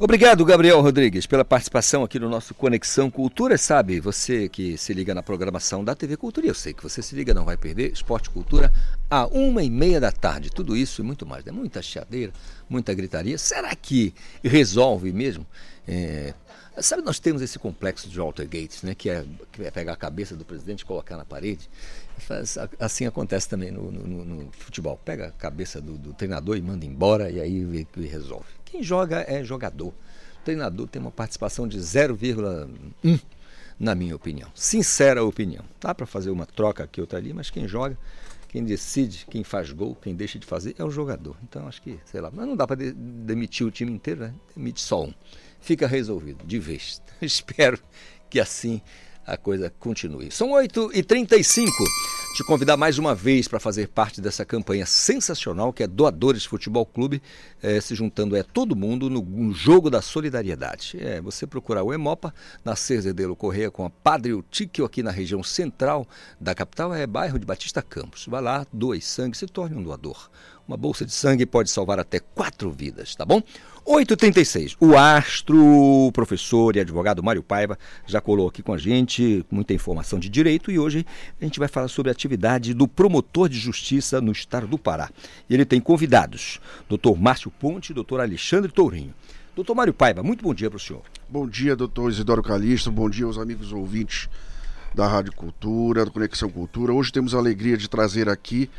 Obrigado, 0.03 0.43
Gabriel 0.43 0.81
Rodrigues, 0.81 1.25
pela 1.25 1.45
participação 1.45 2.03
aqui 2.03 2.19
no 2.19 2.27
nosso 2.27 2.53
Conexão 2.53 3.09
Cultura. 3.09 3.57
Sabe, 3.57 4.01
você 4.01 4.49
que 4.49 4.77
se 4.77 4.93
liga 4.93 5.15
na 5.15 5.23
programação 5.23 5.81
da 5.81 5.95
TV 5.95 6.17
Cultura, 6.17 6.45
eu 6.45 6.53
sei 6.53 6.73
que 6.73 6.83
você 6.83 7.01
se 7.01 7.15
liga, 7.15 7.33
não 7.33 7.45
vai 7.45 7.55
perder, 7.55 7.93
Esporte 7.93 8.29
Cultura, 8.29 8.69
a 9.09 9.25
uma 9.27 9.63
e 9.63 9.69
meia 9.69 10.01
da 10.01 10.11
tarde. 10.11 10.49
Tudo 10.49 10.75
isso 10.75 11.01
e 11.01 11.05
muito 11.05 11.25
mais, 11.25 11.45
né? 11.45 11.53
Muita 11.53 11.81
chiadeira, 11.81 12.33
muita 12.69 12.93
gritaria. 12.93 13.37
Será 13.37 13.73
que 13.73 14.13
resolve 14.43 15.13
mesmo? 15.13 15.47
É... 15.87 16.33
Sabe, 16.79 17.03
nós 17.03 17.19
temos 17.19 17.41
esse 17.41 17.59
complexo 17.59 18.09
de 18.09 18.17
Walter 18.17 18.45
Gates, 18.45 18.81
né? 18.81 18.95
Que 18.95 19.09
é, 19.09 19.23
que 19.51 19.63
é 19.63 19.69
pegar 19.69 19.93
a 19.93 19.95
cabeça 19.95 20.35
do 20.35 20.43
presidente 20.43 20.81
e 20.81 20.85
colocar 20.85 21.15
na 21.17 21.25
parede. 21.25 21.69
Assim 22.79 23.05
acontece 23.05 23.47
também 23.47 23.71
no, 23.71 23.91
no, 23.91 24.25
no 24.25 24.51
futebol. 24.53 24.99
Pega 25.05 25.27
a 25.27 25.31
cabeça 25.31 25.79
do, 25.79 25.97
do, 25.97 26.13
treinador 26.13 26.57
e 26.57 26.61
manda 26.61 26.85
embora 26.85 27.29
e 27.29 27.39
aí 27.39 27.87
resolve. 27.95 28.47
Quem 28.65 28.81
joga 28.81 29.23
é 29.27 29.43
jogador. 29.43 29.89
O 29.89 30.43
treinador 30.43 30.87
tem 30.87 31.01
uma 31.01 31.11
participação 31.11 31.67
de 31.67 31.77
0,1, 31.77 33.21
na 33.79 33.93
minha 33.93 34.15
opinião. 34.15 34.49
Sincera 34.55 35.23
opinião. 35.23 35.63
Dá 35.79 35.93
para 35.93 36.07
fazer 36.07 36.31
uma 36.31 36.45
troca 36.45 36.83
aqui, 36.83 36.99
outra 36.99 37.19
ali, 37.19 37.33
mas 37.33 37.51
quem 37.51 37.67
joga, 37.67 37.97
quem 38.49 38.63
decide, 38.63 39.25
quem 39.29 39.43
faz 39.43 39.71
gol, 39.71 39.95
quem 39.95 40.15
deixa 40.15 40.39
de 40.39 40.45
fazer 40.45 40.75
é 40.79 40.83
o 40.83 40.89
jogador. 40.89 41.37
Então 41.43 41.67
acho 41.67 41.81
que, 41.81 41.99
sei 42.05 42.19
lá, 42.19 42.31
mas 42.33 42.47
não 42.47 42.55
dá 42.55 42.65
para 42.65 42.77
de 42.77 42.91
demitir 42.91 43.65
o 43.65 43.71
time 43.71 43.91
inteiro, 43.91 44.21
né? 44.21 44.33
Demite 44.55 44.81
só 44.81 45.03
um. 45.03 45.13
Fica 45.63 45.87
resolvido, 45.87 46.45
de 46.45 46.59
vez. 46.59 47.01
Espero 47.21 47.79
que 48.29 48.37
assim 48.37 48.81
a 49.25 49.37
coisa 49.37 49.73
continue. 49.79 50.29
São 50.29 50.49
8h35. 50.49 51.69
Te 52.35 52.43
convidar 52.43 52.75
mais 52.75 52.97
uma 52.97 53.15
vez 53.15 53.47
para 53.47 53.61
fazer 53.61 53.87
parte 53.87 54.19
dessa 54.19 54.43
campanha 54.43 54.85
sensacional 54.85 55.71
que 55.71 55.83
é 55.83 55.87
Doadores 55.87 56.43
Futebol 56.43 56.85
Clube, 56.85 57.21
é, 57.61 57.79
se 57.79 57.95
juntando 57.95 58.35
é 58.35 58.43
todo 58.43 58.75
mundo 58.75 59.09
no, 59.09 59.21
no 59.21 59.53
jogo 59.53 59.89
da 59.89 60.01
solidariedade. 60.01 60.97
É, 60.99 61.21
você 61.21 61.47
procurar 61.47 61.83
o 61.83 61.93
Emopa 61.93 62.33
na 62.65 62.75
Cerzedelo 62.75 63.33
Correia 63.33 63.71
com 63.71 63.85
a 63.85 63.89
Padre 63.89 64.33
Utíquio 64.33 64.83
aqui 64.83 65.01
na 65.01 65.11
região 65.11 65.41
central 65.43 66.05
da 66.41 66.53
capital, 66.53 66.93
é 66.93 67.07
bairro 67.07 67.39
de 67.39 67.45
Batista 67.45 67.81
Campos. 67.81 68.25
Vai 68.27 68.41
lá, 68.41 68.67
doe 68.73 68.99
sangue, 68.99 69.37
se 69.37 69.45
torne 69.45 69.77
um 69.77 69.83
doador. 69.83 70.29
Uma 70.67 70.75
bolsa 70.75 71.05
de 71.05 71.11
sangue 71.11 71.45
pode 71.45 71.69
salvar 71.69 71.99
até 71.99 72.19
quatro 72.19 72.71
vidas, 72.71 73.15
tá 73.15 73.25
bom? 73.25 73.41
8h36. 73.85 74.77
O 74.79 74.97
astro, 74.97 76.09
professor 76.13 76.75
e 76.75 76.79
advogado 76.79 77.21
Mário 77.21 77.43
Paiva 77.43 77.77
já 78.05 78.21
colou 78.21 78.47
aqui 78.47 78.63
com 78.63 78.73
a 78.73 78.77
gente 78.77 79.45
muita 79.51 79.73
informação 79.73 80.17
de 80.17 80.29
direito 80.29 80.71
e 80.71 80.79
hoje 80.79 81.05
a 81.39 81.43
gente 81.43 81.59
vai 81.59 81.67
falar 81.67 81.89
sobre 81.89 82.09
a 82.09 82.13
atividade 82.13 82.73
do 82.73 82.87
promotor 82.87 83.49
de 83.49 83.59
justiça 83.59 84.21
no 84.21 84.31
estado 84.31 84.67
do 84.67 84.77
Pará. 84.77 85.09
Ele 85.49 85.65
tem 85.65 85.81
convidados, 85.81 86.61
doutor 86.87 87.19
Márcio 87.19 87.51
Ponte 87.51 87.89
e 87.89 87.93
doutor 87.93 88.21
Alexandre 88.21 88.71
Tourinho. 88.71 89.13
Doutor 89.53 89.75
Mário 89.75 89.93
Paiva, 89.93 90.23
muito 90.23 90.43
bom 90.43 90.53
dia 90.53 90.69
para 90.69 90.77
o 90.77 90.79
senhor. 90.79 91.03
Bom 91.27 91.45
dia, 91.45 91.75
doutor 91.75 92.09
Isidoro 92.09 92.41
Calixto, 92.41 92.89
bom 92.89 93.09
dia 93.09 93.25
aos 93.25 93.37
amigos 93.37 93.73
ouvintes 93.73 94.29
da 94.95 95.07
Rádio 95.07 95.33
Cultura, 95.33 96.05
do 96.05 96.11
Conexão 96.11 96.49
Cultura. 96.49 96.93
Hoje 96.93 97.11
temos 97.11 97.35
a 97.35 97.37
alegria 97.37 97.75
de 97.75 97.89
trazer 97.89 98.29
aqui 98.29 98.69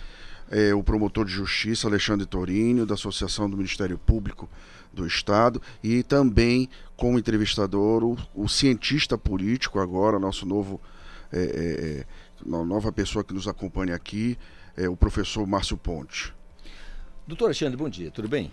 é, 0.50 0.74
o 0.74 0.82
promotor 0.82 1.26
de 1.26 1.32
justiça 1.32 1.88
Alexandre 1.88 2.24
Tourinho, 2.24 2.86
da 2.86 2.94
Associação 2.94 3.50
do 3.50 3.56
Ministério 3.56 3.98
Público 3.98 4.48
do 4.94 5.07
Estado, 5.07 5.61
e 5.83 6.02
também 6.02 6.68
como 6.96 7.18
entrevistador 7.18 8.04
o, 8.04 8.16
o 8.35 8.48
cientista 8.48 9.18
político, 9.18 9.78
agora, 9.78 10.18
nosso 10.18 10.46
novo. 10.46 10.80
É, 11.33 11.38
é, 11.38 12.00
é 12.00 12.07
nova 12.46 12.92
pessoa 12.92 13.24
que 13.24 13.33
nos 13.33 13.48
acompanha 13.48 13.94
aqui, 13.94 14.38
é 14.76 14.88
o 14.88 14.96
professor 14.96 15.46
Márcio 15.46 15.76
Ponte. 15.76 16.33
Doutor 17.26 17.46
Alexandre, 17.46 17.76
bom 17.76 17.88
dia, 17.88 18.11
tudo 18.11 18.28
bem? 18.28 18.52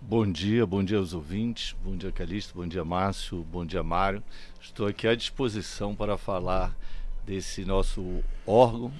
Bom 0.00 0.30
dia, 0.30 0.66
bom 0.66 0.82
dia 0.82 0.98
aos 0.98 1.14
ouvintes, 1.14 1.76
bom 1.82 1.96
dia 1.96 2.10
Calixto, 2.10 2.54
bom 2.54 2.66
dia 2.66 2.84
Márcio, 2.84 3.42
bom 3.50 3.64
dia 3.64 3.82
Mário. 3.82 4.22
Estou 4.60 4.86
aqui 4.86 5.06
à 5.06 5.14
disposição 5.14 5.94
para 5.94 6.18
falar 6.18 6.76
desse 7.24 7.64
nosso 7.64 8.22
órgão, 8.46 8.92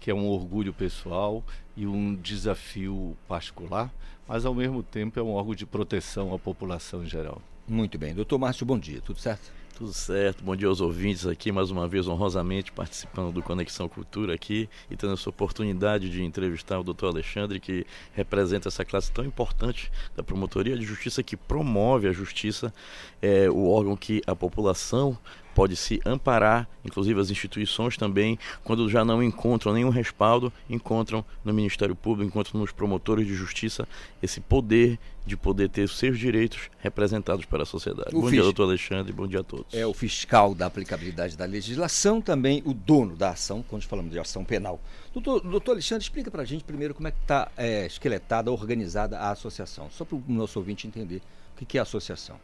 que 0.00 0.10
é 0.10 0.14
um 0.14 0.26
orgulho 0.26 0.72
pessoal 0.72 1.44
e 1.76 1.86
um 1.86 2.14
desafio 2.14 3.16
particular, 3.28 3.92
mas 4.26 4.44
ao 4.44 4.54
mesmo 4.54 4.82
tempo 4.82 5.18
é 5.18 5.22
um 5.22 5.32
órgão 5.32 5.54
de 5.54 5.66
proteção 5.66 6.34
à 6.34 6.38
população 6.38 7.02
em 7.02 7.06
geral. 7.06 7.40
Muito 7.68 7.98
bem. 7.98 8.14
Doutor 8.14 8.38
Márcio, 8.38 8.64
bom 8.64 8.78
dia, 8.78 9.00
tudo 9.00 9.18
certo? 9.18 9.52
Tudo 9.76 9.92
certo, 9.92 10.42
bom 10.42 10.56
dia 10.56 10.68
aos 10.68 10.80
ouvintes 10.80 11.26
aqui, 11.26 11.52
mais 11.52 11.70
uma 11.70 11.86
vez 11.86 12.08
honrosamente 12.08 12.72
participando 12.72 13.30
do 13.30 13.42
Conexão 13.42 13.86
Cultura 13.90 14.32
aqui 14.32 14.70
e 14.90 14.96
tendo 14.96 15.12
essa 15.12 15.28
oportunidade 15.28 16.08
de 16.08 16.22
entrevistar 16.22 16.80
o 16.80 16.82
doutor 16.82 17.08
Alexandre, 17.08 17.60
que 17.60 17.84
representa 18.14 18.68
essa 18.68 18.86
classe 18.86 19.12
tão 19.12 19.22
importante 19.22 19.92
da 20.16 20.22
promotoria 20.22 20.78
de 20.78 20.82
justiça 20.82 21.22
que 21.22 21.36
promove 21.36 22.08
a 22.08 22.12
justiça, 22.12 22.72
é 23.20 23.50
o 23.50 23.68
órgão 23.68 23.94
que 23.94 24.22
a 24.26 24.34
população 24.34 25.18
pode 25.56 25.74
se 25.74 25.98
amparar, 26.04 26.68
inclusive 26.84 27.18
as 27.18 27.30
instituições 27.30 27.96
também, 27.96 28.38
quando 28.62 28.86
já 28.90 29.06
não 29.06 29.22
encontram 29.22 29.72
nenhum 29.72 29.88
respaldo, 29.88 30.52
encontram 30.68 31.24
no 31.42 31.50
Ministério 31.54 31.96
Público, 31.96 32.28
encontram 32.28 32.60
nos 32.60 32.72
promotores 32.72 33.26
de 33.26 33.34
justiça 33.34 33.88
esse 34.22 34.38
poder 34.38 34.98
de 35.24 35.34
poder 35.34 35.70
ter 35.70 35.82
os 35.82 35.98
seus 35.98 36.18
direitos 36.18 36.70
representados 36.78 37.46
pela 37.46 37.64
sociedade. 37.64 38.14
O 38.14 38.20
bom 38.20 38.30
dia, 38.30 38.42
doutor 38.42 38.64
Alexandre, 38.64 39.12
bom 39.12 39.26
dia 39.26 39.40
a 39.40 39.42
todos. 39.42 39.74
É 39.74 39.84
o 39.84 39.92
fiscal 39.92 40.54
da 40.54 40.66
aplicabilidade 40.66 41.36
da 41.36 41.46
legislação, 41.46 42.20
também 42.20 42.62
o 42.64 42.72
dono 42.72 43.16
da 43.16 43.30
ação, 43.30 43.64
quando 43.66 43.82
falamos 43.84 44.12
de 44.12 44.18
ação 44.20 44.44
penal. 44.44 44.78
Doutor, 45.12 45.40
doutor 45.40 45.72
Alexandre, 45.72 46.04
explica 46.04 46.30
para 46.30 46.42
a 46.42 46.44
gente 46.44 46.62
primeiro 46.62 46.94
como 46.94 47.08
é 47.08 47.10
que 47.10 47.18
está 47.22 47.50
esqueletada, 47.86 48.52
organizada 48.52 49.18
a 49.18 49.30
associação, 49.30 49.88
só 49.90 50.04
para 50.04 50.16
o 50.16 50.22
nosso 50.28 50.58
ouvinte 50.58 50.86
entender 50.86 51.22
o 51.54 51.58
que 51.58 51.64
que 51.64 51.78
é 51.78 51.80
a 51.80 51.82
associação. 51.82 52.38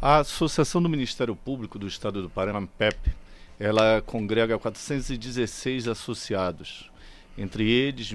A 0.00 0.18
Associação 0.18 0.82
do 0.82 0.88
Ministério 0.88 1.34
Público 1.34 1.78
do 1.78 1.86
Estado 1.86 2.20
do 2.20 2.28
Paraná, 2.28 2.58
AMPEP, 2.58 3.10
ela 3.58 4.02
congrega 4.02 4.58
416 4.58 5.88
associados, 5.88 6.90
entre 7.36 7.70
eles 7.70 8.14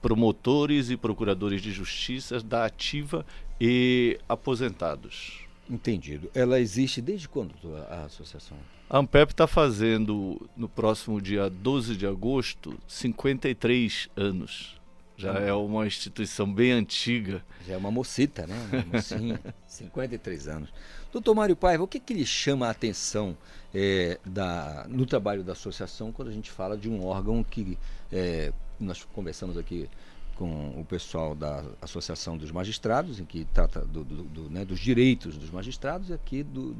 promotores 0.00 0.90
e 0.90 0.96
procuradores 0.96 1.62
de 1.62 1.70
justiça 1.70 2.40
da 2.40 2.64
ativa 2.64 3.24
e 3.60 4.18
aposentados. 4.28 5.46
Entendido. 5.70 6.28
Ela 6.34 6.58
existe 6.58 7.00
desde 7.00 7.28
quando 7.28 7.54
a 7.88 8.04
associação? 8.06 8.58
A 8.90 8.98
AMPEP 8.98 9.32
está 9.32 9.46
fazendo, 9.46 10.50
no 10.56 10.68
próximo 10.68 11.20
dia 11.20 11.48
12 11.48 11.96
de 11.96 12.04
agosto, 12.04 12.76
53 12.88 14.08
anos. 14.16 14.82
Já 15.16 15.34
é 15.34 15.52
uma 15.52 15.86
instituição 15.86 16.52
bem 16.52 16.72
antiga. 16.72 17.44
Já 17.64 17.74
é 17.74 17.76
uma 17.76 17.92
mocita, 17.92 18.44
né? 18.44 18.56
Uma 18.72 18.96
mocinha, 18.96 19.40
53 19.68 20.48
anos. 20.48 20.72
Doutor 21.12 21.34
Mário 21.34 21.54
Paiva, 21.54 21.84
o 21.84 21.88
que, 21.88 22.00
que 22.00 22.14
lhe 22.14 22.24
chama 22.24 22.66
a 22.66 22.70
atenção 22.70 23.36
eh, 23.74 24.18
da, 24.24 24.86
no 24.88 25.04
trabalho 25.04 25.44
da 25.44 25.52
associação 25.52 26.10
quando 26.10 26.28
a 26.28 26.32
gente 26.32 26.50
fala 26.50 26.76
de 26.76 26.88
um 26.88 27.04
órgão 27.04 27.44
que 27.44 27.76
eh, 28.10 28.50
nós 28.80 29.04
conversamos 29.12 29.58
aqui 29.58 29.88
com 30.36 30.80
o 30.80 30.84
pessoal 30.86 31.34
da 31.34 31.62
Associação 31.82 32.38
dos 32.38 32.50
Magistrados, 32.50 33.20
em 33.20 33.26
que 33.26 33.44
trata 33.52 33.82
do, 33.82 34.02
do- 34.02 34.22
do, 34.24 34.50
né, 34.50 34.64
dos 34.64 34.80
direitos 34.80 35.36
dos 35.36 35.50
magistrados, 35.50 36.08
e 36.08 36.14
aqui 36.14 36.42
do, 36.42 36.72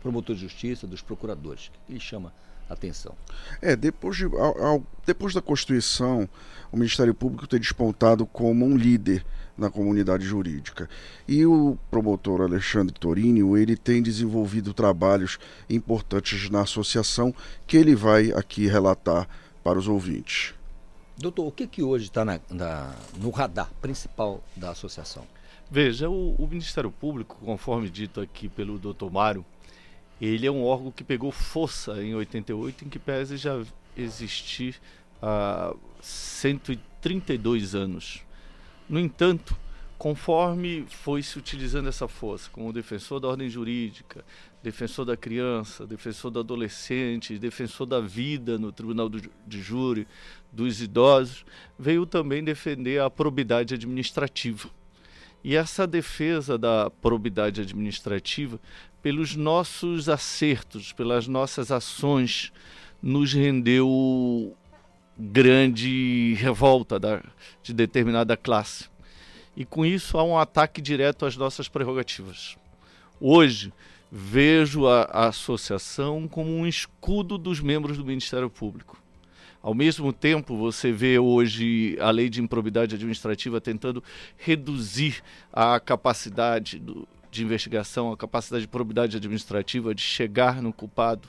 promotor 0.00 0.36
de 0.36 0.42
justiça, 0.42 0.86
dos 0.86 1.02
procuradores. 1.02 1.66
O 1.66 1.70
que, 1.88 1.92
lhe 1.94 2.00
chama 2.00 2.32
atenção? 2.68 3.14
É, 3.62 3.74
depois, 3.76 4.16
de, 4.16 4.24
ao- 4.24 4.62
ao- 4.64 4.82
depois 5.06 5.32
da 5.34 5.40
Constituição, 5.42 6.28
o 6.70 6.76
Ministério 6.76 7.14
Público 7.14 7.46
tem 7.46 7.58
despontado 7.60 8.26
como 8.26 8.64
um 8.66 8.76
líder 8.76 9.24
na 9.56 9.68
comunidade 9.70 10.24
jurídica. 10.24 10.88
E 11.26 11.44
o 11.44 11.76
promotor 11.90 12.42
Alexandre 12.42 12.94
Torinho, 12.94 13.56
ele 13.56 13.76
tem 13.76 14.00
desenvolvido 14.02 14.72
trabalhos 14.72 15.38
importantes 15.68 16.48
na 16.48 16.60
associação 16.60 17.34
que 17.66 17.76
ele 17.76 17.94
vai 17.96 18.30
aqui 18.32 18.66
relatar 18.68 19.28
para 19.64 19.78
os 19.78 19.88
ouvintes. 19.88 20.54
Doutor, 21.16 21.46
o 21.48 21.50
que, 21.52 21.66
que 21.66 21.82
hoje 21.82 22.04
está 22.04 22.24
na, 22.24 22.38
na- 22.48 22.94
no 23.16 23.30
radar 23.30 23.70
principal 23.82 24.40
da 24.54 24.70
associação? 24.70 25.24
Veja, 25.70 26.08
o, 26.08 26.34
o 26.38 26.46
Ministério 26.46 26.90
Público, 26.92 27.36
conforme 27.44 27.90
dito 27.90 28.20
aqui 28.20 28.48
pelo 28.48 28.78
Dr. 28.78 29.10
Mário, 29.10 29.44
ele 30.26 30.46
é 30.46 30.50
um 30.50 30.64
órgão 30.64 30.90
que 30.90 31.04
pegou 31.04 31.30
força 31.30 32.02
em 32.02 32.14
88, 32.14 32.84
em 32.84 32.88
que 32.88 32.98
pese 32.98 33.36
já 33.36 33.62
existir 33.96 34.76
há 35.22 35.74
132 36.00 37.74
anos. 37.74 38.22
No 38.88 38.98
entanto, 38.98 39.56
conforme 39.98 40.86
foi 40.88 41.22
se 41.22 41.38
utilizando 41.38 41.88
essa 41.88 42.06
força, 42.06 42.48
como 42.50 42.72
defensor 42.72 43.20
da 43.20 43.28
ordem 43.28 43.50
jurídica, 43.50 44.24
defensor 44.62 45.04
da 45.04 45.16
criança, 45.16 45.86
defensor 45.86 46.30
do 46.30 46.40
adolescente, 46.40 47.38
defensor 47.38 47.86
da 47.86 48.00
vida 48.00 48.58
no 48.58 48.72
tribunal 48.72 49.08
do, 49.08 49.20
de 49.20 49.60
júri, 49.60 50.06
dos 50.52 50.80
idosos, 50.80 51.44
veio 51.78 52.06
também 52.06 52.42
defender 52.42 53.00
a 53.00 53.10
probidade 53.10 53.74
administrativa. 53.74 54.70
E 55.42 55.56
essa 55.56 55.86
defesa 55.86 56.58
da 56.58 56.90
probidade 56.90 57.60
administrativa, 57.60 58.58
pelos 59.02 59.36
nossos 59.36 60.08
acertos, 60.08 60.92
pelas 60.92 61.28
nossas 61.28 61.70
ações, 61.70 62.52
nos 63.02 63.32
rendeu 63.32 64.56
grande 65.18 66.34
revolta 66.34 66.98
da, 66.98 67.22
de 67.62 67.72
determinada 67.72 68.36
classe. 68.36 68.88
E 69.56 69.64
com 69.64 69.84
isso 69.84 70.18
há 70.18 70.24
um 70.24 70.38
ataque 70.38 70.80
direto 70.80 71.26
às 71.26 71.36
nossas 71.36 71.68
prerrogativas. 71.68 72.56
Hoje, 73.20 73.72
vejo 74.10 74.86
a, 74.86 75.02
a 75.02 75.28
associação 75.28 76.28
como 76.28 76.50
um 76.50 76.66
escudo 76.66 77.36
dos 77.36 77.60
membros 77.60 77.96
do 77.96 78.04
Ministério 78.04 78.48
Público. 78.48 78.96
Ao 79.62 79.74
mesmo 79.74 80.12
tempo, 80.12 80.56
você 80.56 80.92
vê 80.92 81.18
hoje 81.18 81.96
a 82.00 82.10
lei 82.10 82.28
de 82.28 82.40
improbidade 82.40 82.94
administrativa 82.94 83.60
tentando 83.60 84.02
reduzir 84.36 85.22
a 85.52 85.80
capacidade 85.80 86.78
do- 86.78 87.06
de 87.30 87.42
investigação, 87.42 88.12
a 88.12 88.16
capacidade 88.16 88.62
de 88.62 88.68
probidade 88.68 89.16
administrativa 89.16 89.94
de 89.94 90.00
chegar 90.00 90.62
no 90.62 90.72
culpado 90.72 91.28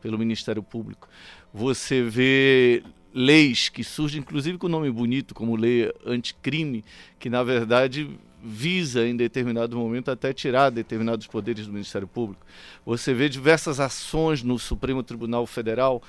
pelo 0.00 0.18
Ministério 0.18 0.62
Público. 0.62 1.08
Você 1.52 2.02
vê 2.02 2.82
leis 3.12 3.68
que 3.68 3.82
surgem, 3.82 4.20
inclusive 4.20 4.58
com 4.58 4.68
nome 4.68 4.90
bonito, 4.90 5.34
como 5.34 5.56
lei 5.56 5.92
anticrime, 6.06 6.84
que 7.18 7.28
na 7.28 7.42
verdade 7.42 8.08
visa 8.42 9.06
em 9.06 9.16
determinado 9.16 9.76
momento 9.76 10.10
até 10.10 10.32
tirar 10.32 10.70
determinados 10.70 11.26
poderes 11.26 11.66
do 11.66 11.72
Ministério 11.72 12.06
Público. 12.06 12.46
Você 12.86 13.12
vê 13.12 13.28
diversas 13.28 13.80
ações 13.80 14.42
no 14.42 14.58
Supremo 14.58 15.02
Tribunal 15.02 15.46
Federal 15.46 16.02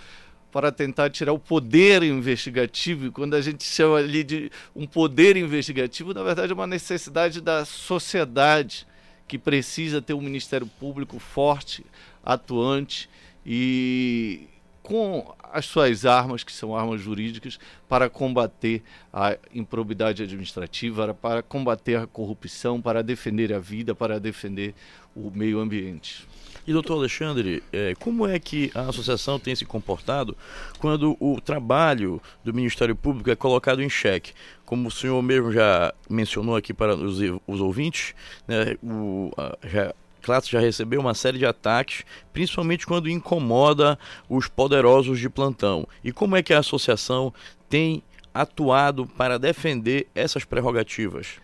para 0.51 0.71
tentar 0.71 1.09
tirar 1.09 1.33
o 1.33 1.39
poder 1.39 2.03
investigativo. 2.03 3.07
E 3.07 3.11
quando 3.11 3.35
a 3.35 3.41
gente 3.41 3.63
chama 3.63 3.97
ali 3.97 4.23
de 4.23 4.51
um 4.75 4.85
poder 4.85 5.37
investigativo, 5.37 6.13
na 6.13 6.23
verdade 6.23 6.51
é 6.51 6.55
uma 6.55 6.67
necessidade 6.67 7.39
da 7.41 7.65
sociedade 7.65 8.85
que 9.27 9.37
precisa 9.37 10.01
ter 10.01 10.13
um 10.13 10.21
Ministério 10.21 10.67
Público 10.67 11.17
forte, 11.17 11.85
atuante 12.23 13.09
e 13.45 14.47
com 14.83 15.33
as 15.53 15.65
suas 15.65 16.05
armas, 16.05 16.43
que 16.43 16.51
são 16.51 16.75
armas 16.75 16.99
jurídicas, 16.99 17.59
para 17.87 18.09
combater 18.09 18.81
a 19.13 19.37
improbidade 19.53 20.23
administrativa, 20.23 21.13
para 21.13 21.41
combater 21.41 21.97
a 21.97 22.07
corrupção, 22.07 22.81
para 22.81 23.01
defender 23.01 23.53
a 23.53 23.59
vida, 23.59 23.93
para 23.93 24.19
defender 24.19 24.73
o 25.15 25.29
meio 25.29 25.59
ambiente. 25.59 26.27
E 26.65 26.73
doutor 26.73 26.93
Alexandre, 26.93 27.63
eh, 27.73 27.93
como 27.99 28.27
é 28.27 28.37
que 28.37 28.71
a 28.75 28.81
associação 28.81 29.39
tem 29.39 29.55
se 29.55 29.65
comportado 29.65 30.37
quando 30.77 31.17
o 31.19 31.41
trabalho 31.41 32.21
do 32.43 32.53
Ministério 32.53 32.95
Público 32.95 33.31
é 33.31 33.35
colocado 33.35 33.81
em 33.81 33.89
xeque? 33.89 34.33
Como 34.65 34.87
o 34.87 34.91
senhor 34.91 35.21
mesmo 35.21 35.51
já 35.51 35.93
mencionou 36.09 36.55
aqui 36.55 36.73
para 36.73 36.95
os, 36.95 37.19
os 37.47 37.59
ouvintes, 37.59 38.13
né, 38.47 38.77
o, 38.83 39.31
já, 39.63 39.93
classe 40.21 40.51
já 40.51 40.59
recebeu 40.59 41.01
uma 41.01 41.13
série 41.13 41.39
de 41.39 41.45
ataques, 41.45 42.05
principalmente 42.31 42.85
quando 42.85 43.09
incomoda 43.09 43.97
os 44.29 44.47
poderosos 44.47 45.19
de 45.19 45.29
plantão. 45.29 45.87
E 46.03 46.11
como 46.11 46.35
é 46.35 46.43
que 46.43 46.53
a 46.53 46.59
associação 46.59 47.33
tem 47.67 48.03
atuado 48.33 49.05
para 49.05 49.37
defender 49.37 50.07
essas 50.15 50.45
prerrogativas? 50.45 51.39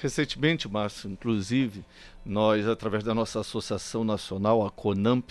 Recentemente, 0.00 0.68
Márcio, 0.68 1.10
inclusive, 1.10 1.82
nós, 2.24 2.68
através 2.68 3.02
da 3.02 3.14
nossa 3.14 3.40
associação 3.40 4.04
nacional, 4.04 4.66
a 4.66 4.70
CONAMP, 4.70 5.30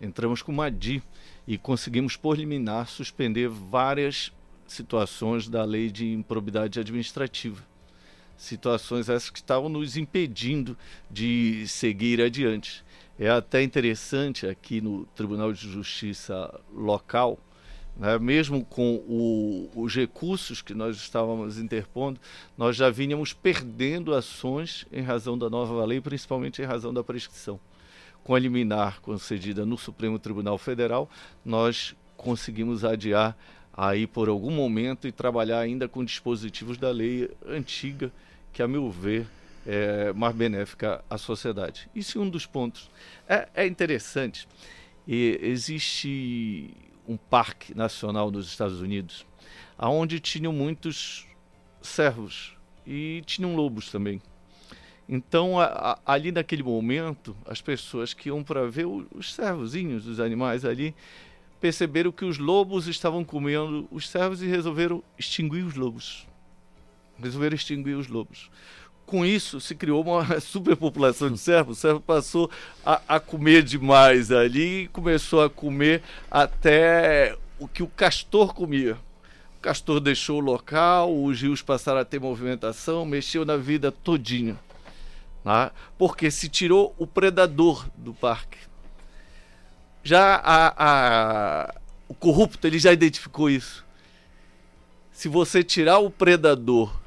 entramos 0.00 0.40
com 0.40 0.50
uma 0.50 0.70
DI 0.70 1.02
e 1.46 1.58
conseguimos, 1.58 2.16
por 2.16 2.38
liminar, 2.38 2.88
suspender 2.88 3.48
várias 3.48 4.32
situações 4.66 5.48
da 5.48 5.64
lei 5.64 5.90
de 5.90 6.10
improbidade 6.12 6.80
administrativa. 6.80 7.62
Situações 8.38 9.10
essas 9.10 9.28
que 9.28 9.38
estavam 9.38 9.68
nos 9.68 9.98
impedindo 9.98 10.78
de 11.10 11.66
seguir 11.68 12.22
adiante. 12.22 12.82
É 13.18 13.28
até 13.28 13.62
interessante 13.62 14.46
aqui 14.46 14.80
no 14.80 15.04
Tribunal 15.14 15.52
de 15.52 15.70
Justiça 15.70 16.58
local, 16.72 17.38
né, 18.00 18.18
mesmo 18.18 18.64
com 18.64 18.94
o, 19.06 19.70
os 19.76 19.94
recursos 19.94 20.62
que 20.62 20.72
nós 20.72 20.96
estávamos 20.96 21.58
interpondo, 21.58 22.18
nós 22.56 22.74
já 22.74 22.88
vínhamos 22.88 23.34
perdendo 23.34 24.14
ações 24.14 24.86
em 24.90 25.02
razão 25.02 25.36
da 25.36 25.50
nova 25.50 25.84
lei, 25.84 26.00
principalmente 26.00 26.62
em 26.62 26.64
razão 26.64 26.94
da 26.94 27.04
prescrição. 27.04 27.60
Com 28.24 28.34
a 28.34 28.38
liminar 28.38 29.02
concedida 29.02 29.66
no 29.66 29.76
Supremo 29.76 30.18
Tribunal 30.18 30.56
Federal, 30.56 31.10
nós 31.44 31.94
conseguimos 32.16 32.86
adiar 32.86 33.36
aí 33.70 34.06
por 34.06 34.30
algum 34.30 34.50
momento 34.50 35.06
e 35.06 35.12
trabalhar 35.12 35.60
ainda 35.60 35.86
com 35.86 36.02
dispositivos 36.02 36.78
da 36.78 36.90
lei 36.90 37.30
antiga, 37.46 38.10
que, 38.50 38.62
a 38.62 38.68
meu 38.68 38.90
ver, 38.90 39.26
é, 39.66 40.10
mais 40.14 40.34
benéfica 40.34 41.04
à 41.08 41.18
sociedade. 41.18 41.86
Isso 41.94 42.18
é 42.18 42.22
um 42.22 42.30
dos 42.30 42.46
pontos. 42.46 42.90
É, 43.28 43.46
é 43.54 43.66
interessante. 43.66 44.48
E 45.06 45.38
existe 45.42 46.74
um 47.10 47.16
parque 47.16 47.76
nacional 47.76 48.30
nos 48.30 48.46
Estados 48.46 48.80
Unidos, 48.80 49.26
aonde 49.76 50.20
tinham 50.20 50.52
muitos 50.52 51.26
servos 51.82 52.54
e 52.86 53.20
tinham 53.26 53.56
lobos 53.56 53.90
também. 53.90 54.22
Então, 55.08 55.58
a, 55.58 55.64
a, 56.06 56.12
ali 56.14 56.30
naquele 56.30 56.62
momento, 56.62 57.36
as 57.44 57.60
pessoas 57.60 58.14
que 58.14 58.28
iam 58.28 58.44
para 58.44 58.70
ver 58.70 58.86
o, 58.86 59.04
os 59.12 59.34
servozinhos 59.34 60.04
dos 60.04 60.20
animais 60.20 60.64
ali 60.64 60.94
perceberam 61.60 62.12
que 62.12 62.24
os 62.24 62.38
lobos 62.38 62.86
estavam 62.86 63.24
comendo 63.24 63.88
os 63.90 64.08
servos 64.08 64.40
e 64.40 64.46
resolveram 64.46 65.02
extinguir 65.18 65.64
os 65.64 65.74
lobos. 65.74 66.28
Resolveram 67.18 67.56
extinguir 67.56 67.96
os 67.96 68.06
lobos. 68.06 68.48
Com 69.10 69.26
isso, 69.26 69.60
se 69.60 69.74
criou 69.74 70.04
uma 70.04 70.24
superpopulação 70.38 71.32
de 71.32 71.38
servos. 71.38 71.78
O 71.78 71.80
servo 71.80 72.00
passou 72.00 72.48
a, 72.86 73.02
a 73.08 73.18
comer 73.18 73.64
demais 73.64 74.30
ali 74.30 74.84
e 74.84 74.88
começou 74.88 75.42
a 75.42 75.50
comer 75.50 76.00
até 76.30 77.36
o 77.58 77.66
que 77.66 77.82
o 77.82 77.88
castor 77.88 78.54
comia. 78.54 78.96
O 79.58 79.60
castor 79.60 79.98
deixou 79.98 80.38
o 80.38 80.44
local, 80.44 81.24
os 81.24 81.42
rios 81.42 81.60
passaram 81.60 81.98
a 81.98 82.04
ter 82.04 82.20
movimentação, 82.20 83.04
mexeu 83.04 83.44
na 83.44 83.56
vida 83.56 83.90
todinha. 83.90 84.56
Né? 85.44 85.72
Porque 85.98 86.30
se 86.30 86.48
tirou 86.48 86.94
o 86.96 87.04
predador 87.04 87.88
do 87.96 88.14
parque. 88.14 88.58
Já 90.04 90.36
a, 90.36 90.74
a, 90.78 91.74
o 92.06 92.14
corrupto 92.14 92.64
ele 92.64 92.78
já 92.78 92.92
identificou 92.92 93.50
isso. 93.50 93.84
Se 95.10 95.28
você 95.28 95.64
tirar 95.64 95.98
o 95.98 96.10
predador, 96.10 96.99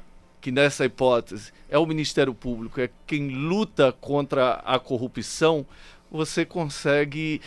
que 0.44 0.52
nessa 0.52 0.84
hipótese 0.84 1.54
é 1.70 1.78
o 1.78 1.86
Ministério 1.86 2.34
Público, 2.34 2.78
é 2.78 2.90
quem 3.06 3.30
luta 3.30 3.90
contra 3.98 4.56
a 4.56 4.78
corrupção, 4.78 5.64
você 6.10 6.44
consegue 6.44 7.40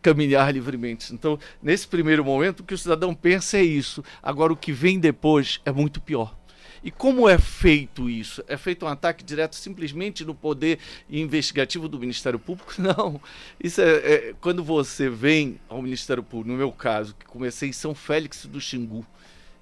caminhar 0.00 0.50
livremente. 0.50 1.12
Então, 1.12 1.38
nesse 1.62 1.86
primeiro 1.86 2.24
momento, 2.24 2.60
o 2.60 2.64
que 2.64 2.72
o 2.72 2.78
cidadão 2.78 3.14
pensa 3.14 3.58
é 3.58 3.62
isso. 3.62 4.02
Agora, 4.22 4.54
o 4.54 4.56
que 4.56 4.72
vem 4.72 4.98
depois 4.98 5.60
é 5.66 5.70
muito 5.70 6.00
pior. 6.00 6.34
E 6.82 6.90
como 6.90 7.28
é 7.28 7.36
feito 7.36 8.08
isso? 8.08 8.42
É 8.48 8.56
feito 8.56 8.86
um 8.86 8.88
ataque 8.88 9.22
direto 9.22 9.54
simplesmente 9.54 10.24
no 10.24 10.34
poder 10.34 10.78
investigativo 11.10 11.90
do 11.90 11.98
Ministério 11.98 12.38
Público? 12.38 12.72
Não. 12.80 13.20
Isso 13.62 13.82
é, 13.82 13.96
é 13.96 14.34
quando 14.40 14.64
você 14.64 15.10
vem 15.10 15.60
ao 15.68 15.82
Ministério 15.82 16.22
Público, 16.22 16.52
no 16.52 16.56
meu 16.56 16.72
caso, 16.72 17.14
que 17.14 17.26
comecei 17.26 17.68
em 17.68 17.72
São 17.72 17.94
Félix 17.94 18.46
do 18.46 18.58
Xingu. 18.58 19.04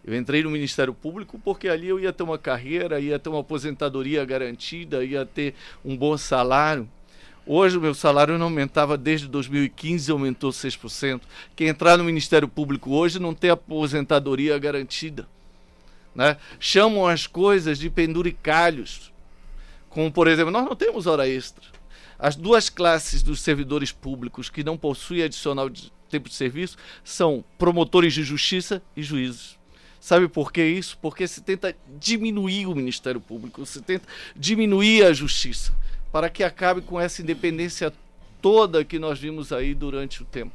Eu 0.06 0.16
entrei 0.16 0.44
no 0.44 0.50
Ministério 0.50 0.94
Público 0.94 1.40
porque 1.42 1.68
ali 1.68 1.88
eu 1.88 1.98
ia 1.98 2.12
ter 2.12 2.22
uma 2.22 2.38
carreira, 2.38 3.00
ia 3.00 3.18
ter 3.18 3.28
uma 3.28 3.40
aposentadoria 3.40 4.24
garantida, 4.24 5.04
ia 5.04 5.26
ter 5.26 5.54
um 5.84 5.96
bom 5.96 6.16
salário. 6.16 6.88
Hoje 7.44 7.76
o 7.76 7.80
meu 7.80 7.92
salário 7.92 8.38
não 8.38 8.46
aumentava 8.46 8.96
desde 8.96 9.26
2015, 9.26 10.10
aumentou 10.12 10.50
6%. 10.50 11.22
Quem 11.56 11.68
entrar 11.68 11.96
no 11.96 12.04
Ministério 12.04 12.46
Público 12.46 12.92
hoje 12.92 13.18
não 13.18 13.34
tem 13.34 13.50
aposentadoria 13.50 14.56
garantida. 14.58 15.28
Né? 16.14 16.36
Chamam 16.60 17.06
as 17.06 17.26
coisas 17.26 17.76
de 17.76 17.90
penduricalhos. 17.90 19.12
Como, 19.90 20.10
por 20.12 20.28
exemplo, 20.28 20.52
nós 20.52 20.64
não 20.64 20.76
temos 20.76 21.06
hora 21.06 21.28
extra. 21.28 21.64
As 22.18 22.36
duas 22.36 22.68
classes 22.68 23.22
dos 23.22 23.40
servidores 23.40 23.90
públicos 23.90 24.48
que 24.48 24.62
não 24.62 24.76
possuem 24.76 25.22
adicional 25.22 25.68
de 25.68 25.92
tempo 26.08 26.28
de 26.28 26.34
serviço 26.34 26.76
são 27.04 27.44
promotores 27.58 28.14
de 28.14 28.22
justiça 28.22 28.80
e 28.96 29.02
juízes. 29.02 29.56
Sabe 30.06 30.28
por 30.28 30.52
que 30.52 30.64
isso? 30.64 30.96
Porque 31.02 31.26
se 31.26 31.40
tenta 31.40 31.74
diminuir 31.98 32.68
o 32.68 32.76
Ministério 32.76 33.20
Público, 33.20 33.66
se 33.66 33.82
tenta 33.82 34.06
diminuir 34.36 35.04
a 35.04 35.12
justiça, 35.12 35.72
para 36.12 36.30
que 36.30 36.44
acabe 36.44 36.80
com 36.80 37.00
essa 37.00 37.22
independência 37.22 37.92
toda 38.40 38.84
que 38.84 39.00
nós 39.00 39.18
vimos 39.18 39.52
aí 39.52 39.74
durante 39.74 40.22
o 40.22 40.24
tempo. 40.24 40.52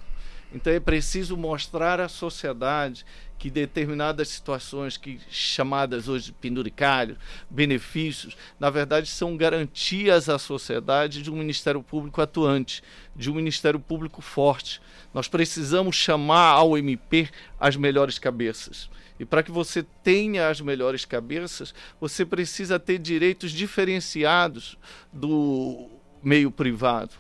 Então 0.54 0.72
é 0.72 0.80
preciso 0.80 1.36
mostrar 1.36 2.00
à 2.00 2.08
sociedade 2.08 3.06
que 3.42 3.50
determinadas 3.50 4.28
situações 4.28 4.98
que 4.98 5.20
chamadas 5.28 6.08
hoje 6.08 6.26
de 6.26 6.32
penduricalho, 6.32 7.18
benefícios, 7.50 8.38
na 8.60 8.70
verdade 8.70 9.08
são 9.08 9.36
garantias 9.36 10.30
à 10.30 10.38
sociedade 10.38 11.24
de 11.24 11.32
um 11.32 11.38
Ministério 11.38 11.82
Público 11.82 12.22
atuante, 12.22 12.84
de 13.16 13.32
um 13.32 13.34
Ministério 13.34 13.80
Público 13.80 14.22
forte. 14.22 14.80
Nós 15.12 15.28
precisamos 15.28 15.96
chamar 15.96 16.52
ao 16.52 16.78
MP 16.78 17.30
as 17.60 17.76
melhores 17.76 18.20
cabeças. 18.20 18.92
E 19.20 19.26
para 19.26 19.42
que 19.42 19.50
você 19.50 19.82
tenha 20.04 20.48
as 20.48 20.62
melhores 20.62 21.04
cabeças, 21.04 21.74
você 22.00 22.24
precisa 22.24 22.78
ter 22.78 23.00
direitos 23.00 23.52
diferenciados 23.52 24.78
do 25.12 25.90
meio 26.22 26.52
privado 26.52 27.16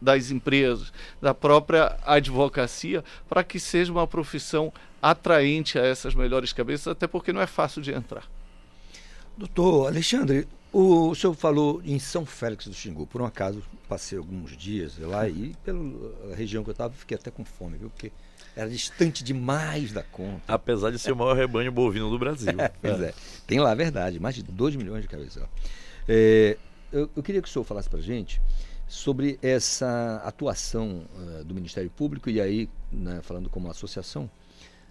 das 0.00 0.30
empresas, 0.30 0.92
da 1.20 1.34
própria 1.34 1.96
advocacia, 2.04 3.04
para 3.28 3.44
que 3.44 3.60
seja 3.60 3.92
uma 3.92 4.06
profissão 4.06 4.72
atraente 5.02 5.78
a 5.78 5.84
essas 5.84 6.14
melhores 6.14 6.52
cabeças, 6.52 6.88
até 6.88 7.06
porque 7.06 7.32
não 7.32 7.40
é 7.40 7.46
fácil 7.46 7.82
de 7.82 7.92
entrar. 7.92 8.24
Doutor 9.36 9.88
Alexandre, 9.88 10.46
o 10.72 11.14
senhor 11.14 11.34
falou 11.34 11.80
em 11.84 11.98
São 11.98 12.24
Félix 12.26 12.66
do 12.66 12.74
Xingu. 12.74 13.06
Por 13.06 13.22
um 13.22 13.24
acaso, 13.24 13.62
passei 13.88 14.18
alguns 14.18 14.56
dias 14.56 14.98
lá 14.98 15.28
e 15.28 15.54
pela 15.64 16.34
região 16.36 16.62
que 16.62 16.70
eu 16.70 16.72
estava, 16.72 16.92
fiquei 16.92 17.16
até 17.16 17.30
com 17.30 17.44
fome, 17.44 17.78
viu? 17.78 17.90
Porque 17.90 18.12
era 18.54 18.68
distante 18.68 19.24
demais 19.24 19.92
da 19.92 20.02
conta. 20.02 20.42
Apesar 20.46 20.90
de 20.90 20.98
ser 20.98 21.12
o 21.12 21.16
maior 21.16 21.34
rebanho 21.36 21.72
bovino 21.72 22.10
do 22.10 22.18
Brasil. 22.18 22.52
pois 22.80 23.00
é. 23.00 23.14
Tem 23.46 23.58
lá, 23.58 23.72
a 23.72 23.74
verdade, 23.74 24.20
mais 24.20 24.34
de 24.34 24.42
2 24.42 24.76
milhões 24.76 25.02
de 25.02 25.08
cabeças. 25.08 25.42
É, 26.08 26.56
eu, 26.92 27.08
eu, 27.16 27.22
queria 27.22 27.40
que 27.40 27.48
o 27.48 27.50
senhor 27.50 27.64
falasse 27.64 27.88
para 27.88 28.00
gente 28.00 28.40
sobre 28.90 29.38
essa 29.40 30.20
atuação 30.24 31.06
uh, 31.14 31.44
do 31.44 31.54
Ministério 31.54 31.88
Público 31.88 32.28
e 32.28 32.40
aí, 32.40 32.68
né, 32.90 33.20
falando 33.22 33.48
como 33.48 33.70
associação, 33.70 34.28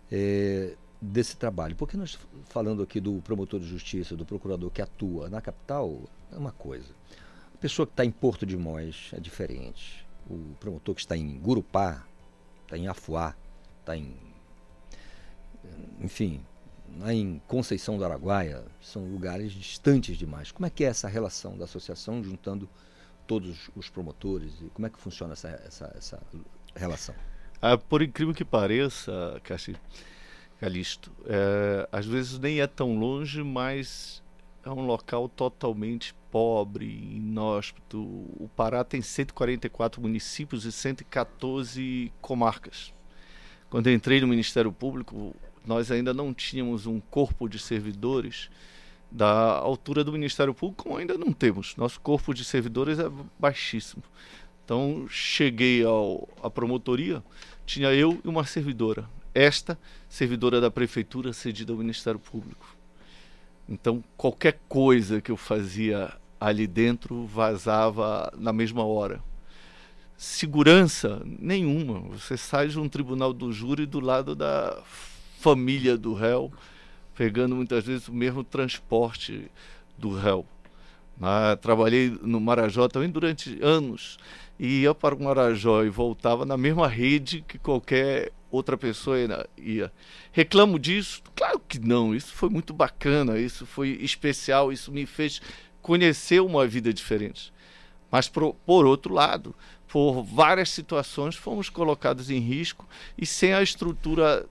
é, 0.10 0.78
desse 1.02 1.36
trabalho. 1.36 1.76
Porque 1.76 1.98
nós 1.98 2.18
falando 2.46 2.82
aqui 2.82 3.02
do 3.02 3.22
promotor 3.22 3.60
de 3.60 3.68
justiça, 3.68 4.16
do 4.16 4.26
procurador 4.26 4.72
que 4.72 4.82
atua 4.82 5.30
na 5.30 5.42
capital, 5.42 6.00
é 6.32 6.38
uma 6.38 6.54
coisa. 6.54 6.88
A 7.54 7.58
pessoa 7.58 7.86
que 7.86 7.92
está 7.92 8.06
em 8.06 8.10
Porto 8.10 8.46
de 8.46 8.56
Mós 8.56 9.12
é 9.12 9.20
diferente. 9.20 10.08
O 10.30 10.56
promotor 10.62 10.96
que 10.96 11.02
está 11.02 11.18
em 11.18 11.38
Gurupá, 11.38 12.06
está 12.64 12.78
em 12.78 12.88
Afuá, 12.88 13.36
está 13.82 13.98
em. 13.98 14.16
Enfim, 16.00 16.40
em 17.06 17.42
Conceição 17.50 17.98
do 17.98 18.06
Araguaia, 18.06 18.64
são 18.82 19.04
lugares 19.12 19.52
distantes 19.52 20.18
demais. 20.18 20.54
Como 20.54 20.66
é 20.66 20.70
que 20.70 20.86
é 20.86 20.88
essa 20.88 21.10
relação 21.10 21.58
da 21.58 21.66
associação 21.66 22.24
juntando 22.24 22.70
todos 23.30 23.70
os 23.76 23.88
promotores? 23.92 24.52
Como 24.74 24.88
é 24.88 24.90
que 24.90 25.00
funciona 25.00 25.34
essa, 25.34 25.50
essa, 25.64 25.94
essa 25.96 26.20
relação? 26.76 27.14
Ah, 27.62 27.78
por 27.78 28.02
incrível 28.02 28.34
que 28.34 28.44
pareça, 28.44 29.40
Calixto, 30.60 31.12
é, 31.28 31.88
às 31.92 32.08
vezes 32.08 32.40
nem 32.40 32.60
é 32.60 32.66
tão 32.66 32.98
longe, 32.98 33.44
mas 33.44 34.24
é 34.66 34.70
um 34.72 34.84
local 34.84 35.30
totalmente 35.30 36.16
pobre, 36.32 36.88
inóspito. 36.88 38.00
O 38.00 38.50
Pará 38.56 38.84
tem 38.84 39.00
144 39.00 40.02
municípios 40.02 40.66
e 40.66 40.72
114 40.72 42.12
comarcas. 42.20 42.92
Quando 43.70 43.88
eu 43.88 43.94
entrei 43.94 44.20
no 44.20 44.28
Ministério 44.28 44.72
Público, 44.72 45.36
nós 45.64 45.92
ainda 45.92 46.16
não 46.16 46.34
tínhamos 46.34 46.88
um 46.88 47.00
corpo 47.00 47.48
de 47.48 47.60
servidores 47.60 48.50
da 49.12 49.58
altura 49.58 50.04
do 50.04 50.12
Ministério 50.12 50.54
Público, 50.54 50.84
como 50.84 50.98
ainda 50.98 51.18
não 51.18 51.32
temos. 51.34 51.76
Nosso 51.76 52.00
corpo 52.00 52.34
de 52.34 52.44
servidores 52.44 53.00
é 53.00 53.10
baixíssimo. 53.40 54.04
Então, 54.64 55.08
cheguei 55.10 55.84
ao, 55.84 56.30
à 56.44 56.50
promotoria, 56.50 57.24
tinha 57.66 57.92
eu 57.92 58.20
e 58.24 58.28
uma 58.28 58.46
servidora. 58.46 59.10
Esta, 59.34 59.80
servidora 60.08 60.62
da 60.62 60.70
prefeitura, 60.70 61.34
cedida 61.34 61.72
ao 61.72 61.78
Ministério 61.78 62.20
Público. 62.20 62.76
Então, 63.68 64.04
qualquer 64.16 64.60
coisa 64.68 65.22
que 65.22 65.32
eu 65.32 65.38
fazia 65.38 66.14
ali 66.40 66.68
dentro 66.68 67.26
vazava 67.26 68.32
na 68.38 68.54
mesma 68.54 68.84
hora. 68.84 69.22
Segurança 70.18 71.22
nenhuma. 71.26 72.02
Você 72.10 72.38
sai 72.38 72.68
de 72.68 72.80
um 72.80 72.90
tribunal 72.90 73.34
do 73.34 73.52
júri 73.52 73.86
do 73.86 74.00
lado 74.00 74.36
da 74.36 74.82
família 75.40 75.98
do 75.98 76.14
réu 76.14 76.52
pegando 77.20 77.54
muitas 77.54 77.84
vezes 77.84 78.08
o 78.08 78.14
mesmo 78.14 78.46
transporte 78.46 79.52
do 79.98 80.16
réu. 80.16 80.46
Ah, 81.22 81.58
trabalhei 81.62 82.18
no 82.22 82.40
Marajó 82.40 82.88
também 82.88 83.10
durante 83.10 83.62
anos 83.62 84.18
e 84.58 84.84
ia 84.84 84.96
para 84.96 85.14
o 85.14 85.22
Marajó 85.22 85.84
e 85.84 85.90
voltava 85.90 86.46
na 86.46 86.56
mesma 86.56 86.88
rede 86.88 87.44
que 87.46 87.60
qualquer 87.60 88.32
outra 88.50 88.78
pessoa 88.78 89.18
ia. 89.58 89.92
Reclamo 90.32 90.80
disso? 90.80 91.22
Claro 91.36 91.60
que 91.60 91.78
não. 91.78 92.16
Isso 92.16 92.32
foi 92.32 92.48
muito 92.48 92.72
bacana, 92.72 93.38
isso 93.38 93.66
foi 93.66 94.00
especial, 94.00 94.72
isso 94.72 94.90
me 94.90 95.06
fez 95.06 95.42
conhecer 95.82 96.42
uma 96.42 96.66
vida 96.66 96.94
diferente. 96.94 97.52
Mas 98.10 98.30
por, 98.30 98.54
por 98.66 98.86
outro 98.86 99.14
lado, 99.14 99.54
por 99.90 100.24
várias 100.24 100.70
situações 100.70 101.36
fomos 101.36 101.70
colocados 101.70 102.30
em 102.30 102.40
risco 102.40 102.88
e 103.18 103.26
sem 103.26 103.54
a 103.54 103.62
estrutura 103.62 104.48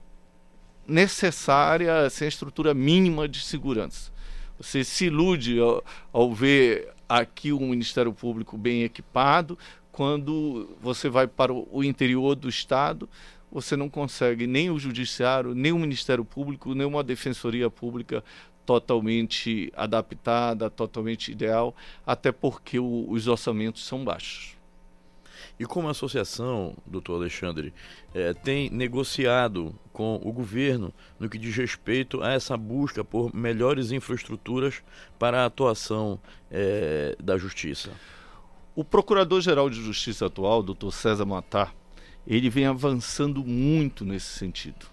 necessária, 0.89 2.09
sem 2.09 2.25
a 2.25 2.29
estrutura 2.29 2.73
mínima 2.73 3.27
de 3.27 3.41
segurança. 3.41 4.11
Você 4.57 4.83
se 4.83 5.05
ilude 5.05 5.59
ao, 5.59 5.83
ao 6.11 6.33
ver 6.33 6.89
aqui 7.07 7.53
um 7.53 7.69
Ministério 7.69 8.13
Público 8.13 8.57
bem 8.57 8.83
equipado, 8.83 9.57
quando 9.91 10.77
você 10.81 11.09
vai 11.09 11.27
para 11.27 11.53
o 11.53 11.83
interior 11.83 12.35
do 12.35 12.47
Estado, 12.47 13.09
você 13.51 13.75
não 13.75 13.89
consegue 13.89 14.45
nem 14.45 14.69
o 14.69 14.77
Judiciário, 14.77 15.55
nem 15.55 15.71
o 15.71 15.79
Ministério 15.79 16.23
Público, 16.23 16.75
nem 16.75 16.85
uma 16.85 17.03
Defensoria 17.03 17.69
Pública 17.69 18.23
totalmente 18.65 19.73
adaptada, 19.75 20.69
totalmente 20.69 21.31
ideal, 21.31 21.75
até 22.05 22.31
porque 22.31 22.77
o, 22.77 23.09
os 23.09 23.27
orçamentos 23.27 23.83
são 23.83 24.05
baixos. 24.05 24.58
E 25.59 25.65
como 25.65 25.89
a 25.89 25.91
associação, 25.91 26.73
doutor 26.85 27.15
Alexandre, 27.15 27.73
eh, 28.15 28.33
tem 28.33 28.69
negociado 28.69 29.75
com 29.91 30.15
o 30.23 30.31
governo 30.31 30.93
no 31.19 31.27
que 31.29 31.37
diz 31.37 31.53
respeito 31.53 32.23
a 32.23 32.31
essa 32.31 32.55
busca 32.55 33.03
por 33.03 33.35
melhores 33.35 33.91
infraestruturas 33.91 34.81
para 35.19 35.41
a 35.41 35.45
atuação 35.45 36.17
eh, 36.49 37.13
da 37.21 37.37
justiça? 37.37 37.91
O 38.73 38.85
Procurador-Geral 38.85 39.69
de 39.69 39.83
Justiça 39.83 40.27
atual, 40.27 40.63
doutor 40.63 40.93
César 40.93 41.25
Matar, 41.25 41.75
ele 42.25 42.49
vem 42.49 42.65
avançando 42.65 43.43
muito 43.43 44.05
nesse 44.05 44.27
sentido. 44.27 44.85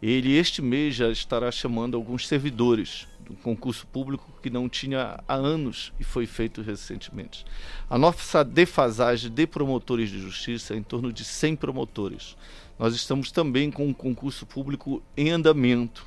Ele, 0.00 0.36
este 0.36 0.62
mês, 0.62 0.94
já 0.94 1.08
estará 1.10 1.50
chamando 1.50 1.96
alguns 1.96 2.28
servidores 2.28 3.08
do 3.24 3.34
concurso 3.34 3.86
público 3.86 4.30
que 4.42 4.50
não 4.50 4.68
tinha 4.68 5.20
há 5.26 5.34
anos 5.34 5.92
e 5.98 6.04
foi 6.04 6.26
feito 6.26 6.62
recentemente. 6.62 7.44
A 7.88 7.96
nossa 7.96 8.44
defasagem 8.44 9.30
de 9.30 9.46
promotores 9.46 10.10
de 10.10 10.20
justiça 10.20 10.74
é 10.74 10.76
em 10.76 10.82
torno 10.82 11.12
de 11.12 11.24
100 11.24 11.56
promotores. 11.56 12.36
Nós 12.78 12.94
estamos 12.94 13.30
também 13.30 13.70
com 13.70 13.86
um 13.86 13.94
concurso 13.94 14.44
público 14.44 15.02
em 15.16 15.30
andamento. 15.30 16.06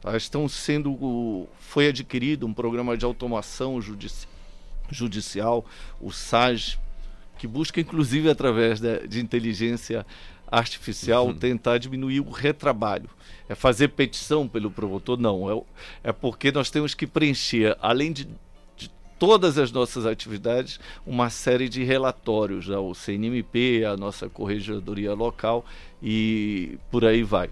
Tá? 0.00 0.16
Estão 0.16 0.48
sendo, 0.48 1.48
foi 1.58 1.88
adquirido 1.88 2.46
um 2.46 2.52
programa 2.52 2.96
de 2.96 3.04
automação 3.04 3.80
judici 3.80 4.28
judicial, 4.90 5.64
o 5.98 6.12
SAG, 6.12 6.78
que 7.38 7.46
busca 7.46 7.80
inclusive 7.80 8.28
através 8.28 8.80
de, 8.80 9.08
de 9.08 9.18
inteligência 9.18 10.06
artificial 10.58 11.26
uhum. 11.26 11.34
tentar 11.34 11.78
diminuir 11.78 12.20
o 12.20 12.30
retrabalho. 12.30 13.08
É 13.48 13.54
fazer 13.54 13.88
petição 13.88 14.48
pelo 14.48 14.70
promotor? 14.70 15.18
Não. 15.18 15.50
É, 15.50 16.08
é 16.10 16.12
porque 16.12 16.50
nós 16.50 16.70
temos 16.70 16.94
que 16.94 17.06
preencher, 17.06 17.76
além 17.80 18.12
de, 18.12 18.28
todas 19.18 19.58
as 19.58 19.70
nossas 19.70 20.06
atividades, 20.06 20.78
uma 21.06 21.30
série 21.30 21.68
de 21.68 21.82
relatórios 21.82 22.70
ao 22.70 22.94
CNMP, 22.94 23.84
a 23.84 23.96
nossa 23.96 24.28
corregedoria 24.28 25.12
local 25.14 25.64
e 26.02 26.78
por 26.90 27.04
aí 27.04 27.22
vai. 27.22 27.50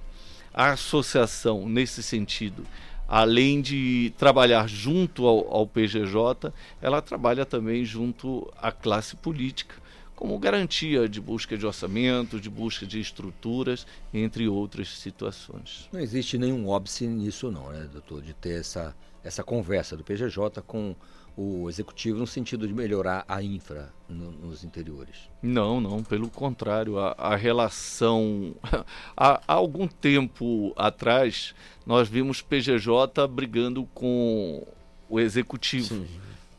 A 0.54 0.72
associação, 0.72 1.68
nesse 1.68 2.02
sentido, 2.02 2.64
além 3.08 3.60
de 3.60 4.12
trabalhar 4.18 4.68
junto 4.68 5.26
ao, 5.26 5.54
ao 5.54 5.66
PGJ, 5.66 6.52
ela 6.80 7.02
trabalha 7.02 7.44
também 7.44 7.84
junto 7.84 8.50
à 8.60 8.70
classe 8.70 9.16
política 9.16 9.81
como 10.22 10.38
garantia 10.38 11.08
de 11.08 11.20
busca 11.20 11.58
de 11.58 11.66
orçamento, 11.66 12.38
de 12.38 12.48
busca 12.48 12.86
de 12.86 13.00
estruturas, 13.00 13.84
entre 14.14 14.46
outras 14.46 14.96
situações. 14.96 15.88
Não 15.92 15.98
existe 15.98 16.38
nenhum 16.38 16.68
óbice 16.68 17.08
nisso 17.08 17.50
não, 17.50 17.70
né, 17.70 17.88
doutor, 17.92 18.22
de 18.22 18.32
ter 18.32 18.60
essa, 18.60 18.94
essa 19.24 19.42
conversa 19.42 19.96
do 19.96 20.04
PGJ 20.04 20.62
com 20.64 20.94
o 21.36 21.68
executivo 21.68 22.20
no 22.20 22.26
sentido 22.28 22.68
de 22.68 22.72
melhorar 22.72 23.24
a 23.26 23.42
infra 23.42 23.92
no, 24.08 24.30
nos 24.30 24.62
interiores. 24.62 25.28
Não, 25.42 25.80
não, 25.80 26.04
pelo 26.04 26.30
contrário, 26.30 27.00
a, 27.00 27.16
a 27.18 27.34
relação. 27.34 28.54
há, 29.16 29.40
há, 29.44 29.54
algum 29.54 29.88
tempo 29.88 30.72
atrás, 30.76 31.52
nós 31.84 32.08
vimos 32.08 32.40
PGJ 32.40 33.26
brigando 33.28 33.88
com 33.92 34.64
o 35.08 35.18
executivo. 35.18 36.06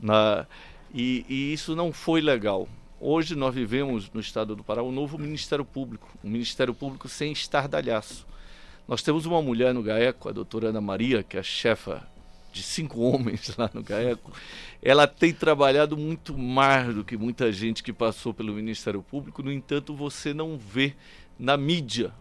Na, 0.01 0.45
e, 0.93 1.26
e 1.30 1.53
isso 1.53 1.78
não 1.78 1.93
foi 1.93 2.20
legal. 2.20 2.68
Hoje 3.06 3.36
nós 3.36 3.54
vivemos 3.54 4.10
no 4.14 4.22
estado 4.22 4.56
do 4.56 4.64
Pará 4.64 4.82
um 4.82 4.89
novo 4.89 5.18
Ministério 5.18 5.66
Público, 5.66 6.08
um 6.24 6.30
Ministério 6.30 6.74
Público 6.74 7.10
sem 7.10 7.34
estardalhaço. 7.34 8.26
Nós 8.88 9.04
temos 9.04 9.26
uma 9.26 9.41
mulher 9.41 9.74
no 9.74 9.84
GAECO, 9.84 10.30
a 10.30 10.32
doutora 10.32 10.70
Ana 10.70 10.80
Maria, 10.80 11.22
que 11.22 11.36
é 11.36 11.41
a 11.41 11.43
chefa 11.43 12.08
de 12.54 12.64
cinco 12.64 13.01
homens 13.01 13.58
lá 13.60 13.70
no 13.74 13.84
GAECO. 13.84 14.32
Ela 14.82 15.06
tem 15.06 15.34
trabalhado 15.34 15.97
muito 15.97 16.38
mais 16.38 16.95
do 16.95 17.04
que 17.04 17.18
muita 17.18 17.51
gente 17.51 17.84
que 17.84 17.91
passou 17.91 18.34
pelo 18.34 18.54
Ministério 18.54 19.04
Público, 19.04 19.43
no 19.43 19.51
entanto, 19.51 19.93
você 19.93 20.34
não 20.34 20.58
vê 20.58 20.95
na 21.38 21.58
mídia 21.58 22.14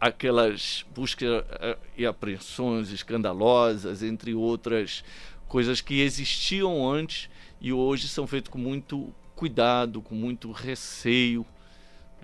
aquelas 0.00 0.84
buscas 0.92 1.44
eh, 1.60 1.78
e 1.96 2.04
apreensões 2.04 2.90
escandalosas, 2.90 4.02
entre 4.02 4.34
outras 4.34 5.04
coisas 5.46 5.80
que 5.80 6.00
existiam 6.00 6.90
antes 6.90 7.30
e 7.60 7.72
hoje 7.72 8.08
são 8.08 8.26
feitas 8.26 8.50
com 8.50 8.58
muito 8.58 9.14
cuidado, 9.34 10.00
com 10.00 10.14
muito 10.14 10.50
receio. 10.52 11.44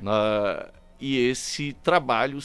Na, 0.00 0.68
e 1.00 1.16
esse 1.16 1.72
trabalho 1.82 2.40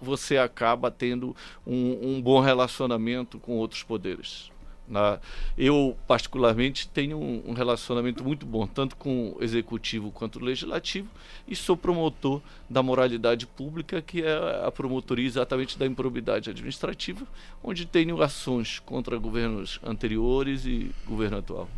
você 0.00 0.38
acaba 0.38 0.90
tendo 0.90 1.36
um, 1.66 2.14
um 2.16 2.22
bom 2.22 2.40
relacionamento 2.40 3.38
com 3.38 3.56
outros 3.56 3.82
poderes. 3.82 4.50
Na, 4.88 5.20
eu, 5.56 5.96
particularmente, 6.08 6.88
tenho 6.88 7.16
um, 7.16 7.50
um, 7.50 7.52
relacionamento 7.52 8.24
muito 8.24 8.44
bom, 8.44 8.66
tanto 8.66 8.96
com 8.96 9.36
o 9.38 9.44
executivo 9.44 10.10
quanto 10.10 10.40
o 10.40 10.44
legislativo, 10.44 11.08
e 11.46 11.54
sou 11.54 11.76
promotor 11.76 12.42
da 12.68 12.82
moralidade 12.82 13.46
pública, 13.46 14.02
que 14.02 14.22
é 14.22 14.66
a 14.66 14.70
promotoria 14.72 15.26
exatamente 15.26 15.78
da 15.78 15.86
improbidade 15.86 16.50
administrativa, 16.50 17.24
onde 17.62 17.86
tenho 17.86 18.20
ações 18.20 18.80
contra 18.80 19.16
governos 19.16 19.78
anteriores 19.84 20.66
e 20.66 20.90
governo 21.06 21.38
atual. 21.38 21.68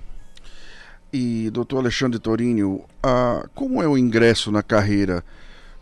E, 1.13 1.51
doutor 1.51 1.79
Alexandre 1.79 2.19
Torinho, 2.19 2.85
a, 3.03 3.47
como 3.55 3.83
é 3.83 3.87
o 3.87 3.99
ingresso 3.99 4.51
na 4.51 4.63
carreira 4.63 5.23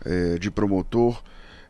é, 0.03 0.37
de 0.37 0.51
promotor 0.51 1.23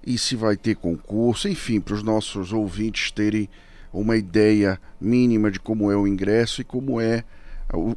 e 0.05 0.17
se 0.17 0.35
vai 0.35 0.57
ter 0.57 0.75
concurso, 0.75 1.47
enfim, 1.47 1.79
para 1.79 1.93
os 1.93 2.01
nossos 2.01 2.51
ouvintes 2.51 3.11
terem 3.11 3.47
uma 3.93 4.17
ideia 4.17 4.79
mínima 4.99 5.51
de 5.51 5.59
como 5.59 5.91
é 5.91 5.95
o 5.95 6.07
ingresso 6.07 6.61
e 6.61 6.63
como 6.63 6.99
é 6.99 7.23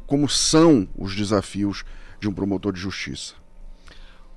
como 0.07 0.29
são 0.29 0.87
os 0.95 1.13
desafios 1.15 1.83
de 2.19 2.29
um 2.29 2.33
promotor 2.33 2.71
de 2.71 2.79
justiça. 2.79 3.33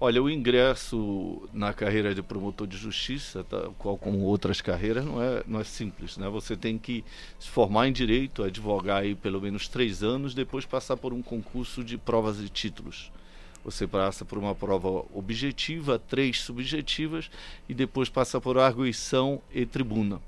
Olha, 0.01 0.22
o 0.22 0.30
ingresso 0.30 1.49
na 1.53 1.72
carreira 1.72 2.14
de 2.14 2.22
promotor 2.22 2.68
de 2.68 2.76
justiça, 2.76 3.42
tá, 3.42 3.68
qual 3.78 3.99
como 3.99 4.20
outras 4.20 4.61
carreiras, 4.61 5.05
não 5.05 5.20
é, 5.20 5.42
não 5.44 5.59
é 5.59 5.64
simples. 5.64 6.16
Né? 6.16 6.28
Você 6.28 6.57
tem 6.57 6.78
que 6.78 7.05
se 7.36 7.49
formar 7.49 7.88
em 7.88 7.92
direito, 7.92 8.44
advogar 8.44 9.03
aí 9.03 9.16
pelo 9.16 9.40
menos 9.40 9.66
três 9.66 10.05
anos, 10.05 10.34
depois 10.34 10.64
passar 10.64 10.96
por 10.96 11.12
um 11.12 11.20
concurso 11.20 11.82
de 11.82 11.99
provas 11.99 12.38
e 12.38 12.49
títulos. 12.49 13.11
Você 13.64 13.88
passa 13.88 14.24
por 14.24 14.38
uma 14.38 14.55
prova 14.55 15.05
objetiva, 15.12 15.99
três 15.99 16.42
subjetivas, 16.42 17.28
e 17.68 17.74
depois 17.74 18.09
passa 18.09 18.40
por 18.40 18.57
arguição 18.57 19.42
e 19.53 19.66
tribuna. 19.66 20.20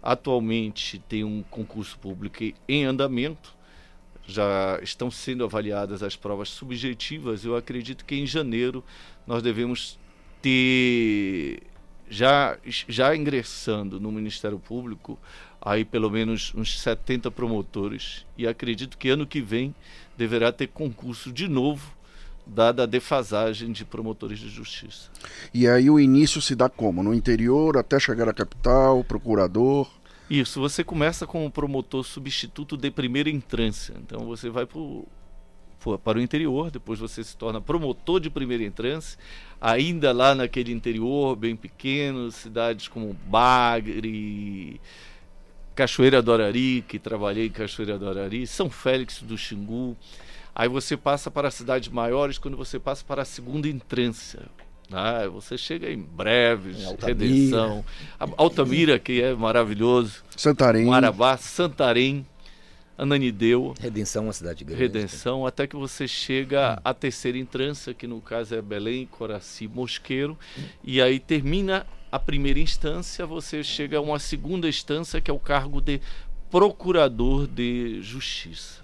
Atualmente 0.00 1.00
tem 1.00 1.24
um 1.24 1.42
concurso 1.50 1.98
público 1.98 2.44
em 2.68 2.84
andamento, 2.84 3.56
já 4.26 4.78
estão 4.82 5.10
sendo 5.10 5.44
avaliadas 5.44 6.02
as 6.02 6.16
provas 6.16 6.48
subjetivas. 6.48 7.44
Eu 7.44 7.56
acredito 7.56 8.04
que 8.04 8.16
em 8.16 8.26
janeiro 8.26 8.82
nós 9.26 9.42
devemos 9.42 9.98
ter 10.40 11.62
já 12.08 12.56
já 12.64 13.16
ingressando 13.16 13.98
no 13.98 14.12
Ministério 14.12 14.58
Público 14.58 15.18
aí 15.60 15.84
pelo 15.84 16.08
menos 16.08 16.52
uns 16.54 16.80
70 16.80 17.30
promotores 17.30 18.24
e 18.38 18.46
acredito 18.46 18.96
que 18.96 19.08
ano 19.08 19.26
que 19.26 19.40
vem 19.40 19.74
deverá 20.16 20.52
ter 20.52 20.68
concurso 20.68 21.32
de 21.32 21.48
novo 21.48 21.96
dada 22.46 22.84
a 22.84 22.86
defasagem 22.86 23.72
de 23.72 23.84
promotores 23.84 24.38
de 24.38 24.48
justiça. 24.48 25.10
E 25.52 25.66
aí 25.66 25.90
o 25.90 25.98
início 25.98 26.40
se 26.40 26.54
dá 26.54 26.68
como? 26.68 27.02
No 27.02 27.12
interior 27.12 27.76
até 27.76 27.98
chegar 27.98 28.28
à 28.28 28.32
capital, 28.32 29.02
procurador? 29.02 29.90
Isso, 30.30 30.60
você 30.60 30.84
começa 30.84 31.26
como 31.26 31.50
promotor 31.50 32.04
substituto 32.04 32.76
de 32.76 32.90
primeira 32.90 33.30
entrância. 33.30 33.94
Então 33.98 34.26
você 34.26 34.48
vai 34.48 34.66
pro, 34.66 35.04
pro, 35.04 35.08
para 36.02 36.18
o 36.18 36.20
interior, 36.20 36.70
depois 36.70 36.98
você 36.98 37.22
se 37.22 37.36
torna 37.36 37.60
promotor 37.60 38.18
de 38.20 38.28
primeira 38.28 38.64
entrância, 38.64 39.18
ainda 39.60 40.12
lá 40.12 40.34
naquele 40.34 40.72
interior 40.72 41.36
bem 41.36 41.54
pequeno, 41.54 42.30
cidades 42.32 42.88
como 42.88 43.14
Bagre, 43.28 44.80
Cachoeira 45.74 46.22
do 46.22 46.32
Arari, 46.32 46.82
que 46.88 46.98
trabalhei 46.98 47.46
em 47.46 47.50
Cachoeira 47.50 47.98
do 47.98 48.08
Arari, 48.08 48.46
São 48.46 48.70
Félix 48.70 49.22
do 49.22 49.36
Xingu. 49.36 49.96
Aí 50.54 50.68
você 50.68 50.96
passa 50.96 51.30
para 51.30 51.50
cidades 51.50 51.90
maiores 51.90 52.38
quando 52.38 52.56
você 52.56 52.78
passa 52.78 53.04
para 53.04 53.22
a 53.22 53.26
segunda 53.26 53.68
entrância. 53.68 54.40
Ah, 54.90 55.26
você 55.26 55.58
chega 55.58 55.90
em 55.90 56.00
breves, 56.00 56.78
Redenção, 57.02 57.84
Altamira, 58.36 58.98
que 58.98 59.20
é 59.20 59.34
maravilhoso. 59.34 60.22
Santarém. 60.36 60.86
Marabá, 60.86 61.36
Santarém, 61.36 62.24
Ananideu. 62.98 63.74
Redenção, 63.78 64.24
uma 64.24 64.32
cidade 64.32 64.64
grande. 64.64 64.80
Redenção, 64.80 65.46
até 65.46 65.66
que 65.66 65.76
você 65.76 66.08
chega 66.08 66.80
à 66.84 66.94
terceira 66.94 67.36
entrância, 67.36 67.92
que 67.92 68.06
no 68.06 68.20
caso 68.20 68.54
é 68.54 68.62
Belém, 68.62 69.06
Coraci, 69.06 69.68
Mosqueiro, 69.68 70.38
e 70.82 71.00
aí 71.00 71.20
termina 71.20 71.86
a 72.10 72.18
primeira 72.18 72.58
instância, 72.58 73.26
você 73.26 73.62
chega 73.62 73.98
a 73.98 74.00
uma 74.00 74.18
segunda 74.18 74.68
instância, 74.68 75.20
que 75.20 75.30
é 75.30 75.34
o 75.34 75.38
cargo 75.38 75.80
de 75.80 76.00
procurador 76.50 77.46
de 77.46 78.00
justiça, 78.02 78.80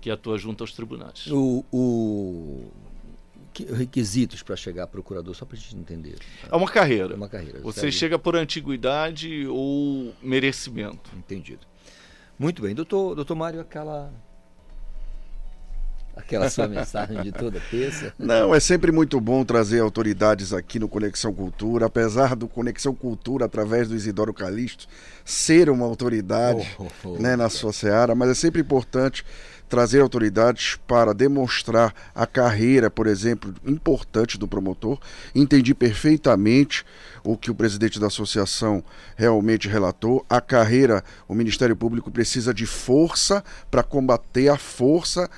que 0.00 0.10
atua 0.10 0.38
junto 0.38 0.62
aos 0.62 0.72
tribunais. 0.72 1.26
O, 1.26 1.64
o 1.72 2.70
requisitos 3.72 4.42
para 4.42 4.56
chegar 4.56 4.84
a 4.84 4.86
procurador, 4.86 5.34
só 5.34 5.44
para 5.44 5.56
a 5.56 5.60
gente 5.60 5.76
entender. 5.76 6.18
É 6.50 6.56
uma 6.56 6.68
carreira. 6.68 7.14
É 7.14 7.16
uma 7.16 7.28
carreira. 7.28 7.60
Você 7.60 7.90
chega 7.92 8.18
por 8.18 8.34
antiguidade 8.36 9.46
ou 9.46 10.12
merecimento. 10.22 11.10
Entendido. 11.16 11.66
Muito 12.38 12.62
bem, 12.62 12.74
doutor, 12.74 13.14
doutor 13.14 13.34
Mário, 13.34 13.60
aquela 13.60 14.12
aquela 16.16 16.48
sua 16.48 16.66
mensagem 16.68 17.22
de 17.22 17.32
toda 17.32 17.60
terça. 17.70 18.12
Não, 18.18 18.54
é 18.54 18.60
sempre 18.60 18.90
muito 18.92 19.20
bom 19.20 19.44
trazer 19.44 19.80
autoridades 19.80 20.52
aqui 20.52 20.78
no 20.78 20.88
Conexão 20.88 21.32
Cultura, 21.32 21.86
apesar 21.86 22.34
do 22.36 22.48
Conexão 22.48 22.94
Cultura, 22.94 23.44
através 23.44 23.88
do 23.88 23.94
Isidoro 23.94 24.32
Calixto, 24.32 24.86
ser 25.24 25.68
uma 25.68 25.86
autoridade 25.86 26.66
Oh, 26.78 26.84
oh, 26.84 27.08
oh. 27.10 27.18
né, 27.18 27.36
na 27.36 27.48
sua 27.48 27.72
seara, 27.72 28.14
mas 28.14 28.30
é 28.30 28.34
sempre 28.34 28.60
importante 28.60 29.24
trazer 29.68 30.00
autoridades 30.00 30.78
para 30.86 31.12
demonstrar 31.12 31.94
a 32.14 32.26
carreira, 32.26 32.90
por 32.90 33.06
exemplo, 33.06 33.54
importante 33.64 34.38
do 34.38 34.46
promotor. 34.46 34.98
Entendi 35.34 35.74
perfeitamente 35.74 36.84
o 37.22 37.36
que 37.36 37.50
o 37.50 37.54
presidente 37.54 37.98
da 37.98 38.08
associação 38.08 38.84
realmente 39.16 39.68
relatou. 39.68 40.24
A 40.28 40.40
carreira, 40.40 41.02
o 41.26 41.34
Ministério 41.34 41.76
Público 41.76 42.10
precisa 42.10 42.52
de 42.52 42.66
força 42.66 43.42
para 43.70 43.82
combater 43.82 44.48
a 44.48 44.56
força 44.56 45.28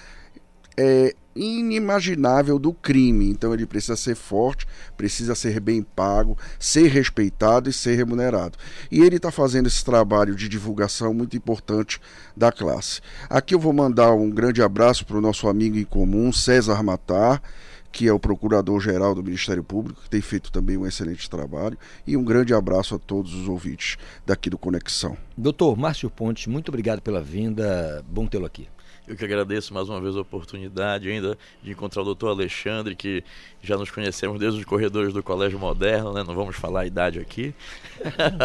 é 0.76 1.14
inimaginável 1.36 2.58
do 2.58 2.72
crime. 2.72 3.28
Então 3.28 3.52
ele 3.52 3.66
precisa 3.66 3.96
ser 3.96 4.16
forte, 4.16 4.66
precisa 4.96 5.34
ser 5.34 5.60
bem 5.60 5.82
pago, 5.82 6.36
ser 6.58 6.88
respeitado 6.88 7.68
e 7.68 7.72
ser 7.72 7.96
remunerado. 7.96 8.58
E 8.90 9.00
ele 9.00 9.16
está 9.16 9.30
fazendo 9.30 9.66
esse 9.66 9.84
trabalho 9.84 10.34
de 10.34 10.48
divulgação 10.48 11.12
muito 11.12 11.36
importante 11.36 12.00
da 12.36 12.50
classe. 12.50 13.00
Aqui 13.28 13.54
eu 13.54 13.60
vou 13.60 13.72
mandar 13.72 14.12
um 14.12 14.30
grande 14.30 14.62
abraço 14.62 15.04
para 15.04 15.18
o 15.18 15.20
nosso 15.20 15.48
amigo 15.48 15.76
em 15.76 15.84
comum, 15.84 16.32
César 16.32 16.82
Matar. 16.82 17.42
Que 17.92 18.08
é 18.08 18.12
o 18.12 18.20
procurador-geral 18.20 19.14
do 19.14 19.22
Ministério 19.22 19.64
Público, 19.64 20.02
que 20.02 20.10
tem 20.10 20.20
feito 20.20 20.52
também 20.52 20.76
um 20.76 20.86
excelente 20.86 21.30
trabalho. 21.30 21.78
E 22.06 22.14
um 22.14 22.22
grande 22.22 22.52
abraço 22.52 22.94
a 22.94 22.98
todos 22.98 23.32
os 23.32 23.48
ouvintes 23.48 23.96
daqui 24.26 24.50
do 24.50 24.58
Conexão. 24.58 25.16
Doutor 25.34 25.78
Márcio 25.78 26.10
Ponte, 26.10 26.50
muito 26.50 26.68
obrigado 26.68 27.00
pela 27.00 27.22
vinda. 27.22 28.04
Bom 28.06 28.26
tê-lo 28.26 28.44
aqui. 28.44 28.68
Eu 29.06 29.16
que 29.16 29.24
agradeço 29.24 29.72
mais 29.72 29.88
uma 29.88 30.00
vez 30.00 30.16
a 30.16 30.20
oportunidade 30.20 31.08
ainda 31.08 31.38
de 31.62 31.70
encontrar 31.70 32.02
o 32.02 32.04
doutor 32.04 32.30
Alexandre, 32.30 32.96
que 32.96 33.22
já 33.62 33.76
nos 33.76 33.88
conhecemos 33.88 34.38
desde 34.38 34.58
os 34.58 34.64
corredores 34.64 35.14
do 35.14 35.22
Colégio 35.22 35.60
Moderno, 35.60 36.12
né? 36.12 36.24
não 36.26 36.34
vamos 36.34 36.56
falar 36.56 36.80
a 36.80 36.86
idade 36.86 37.20
aqui. 37.20 37.54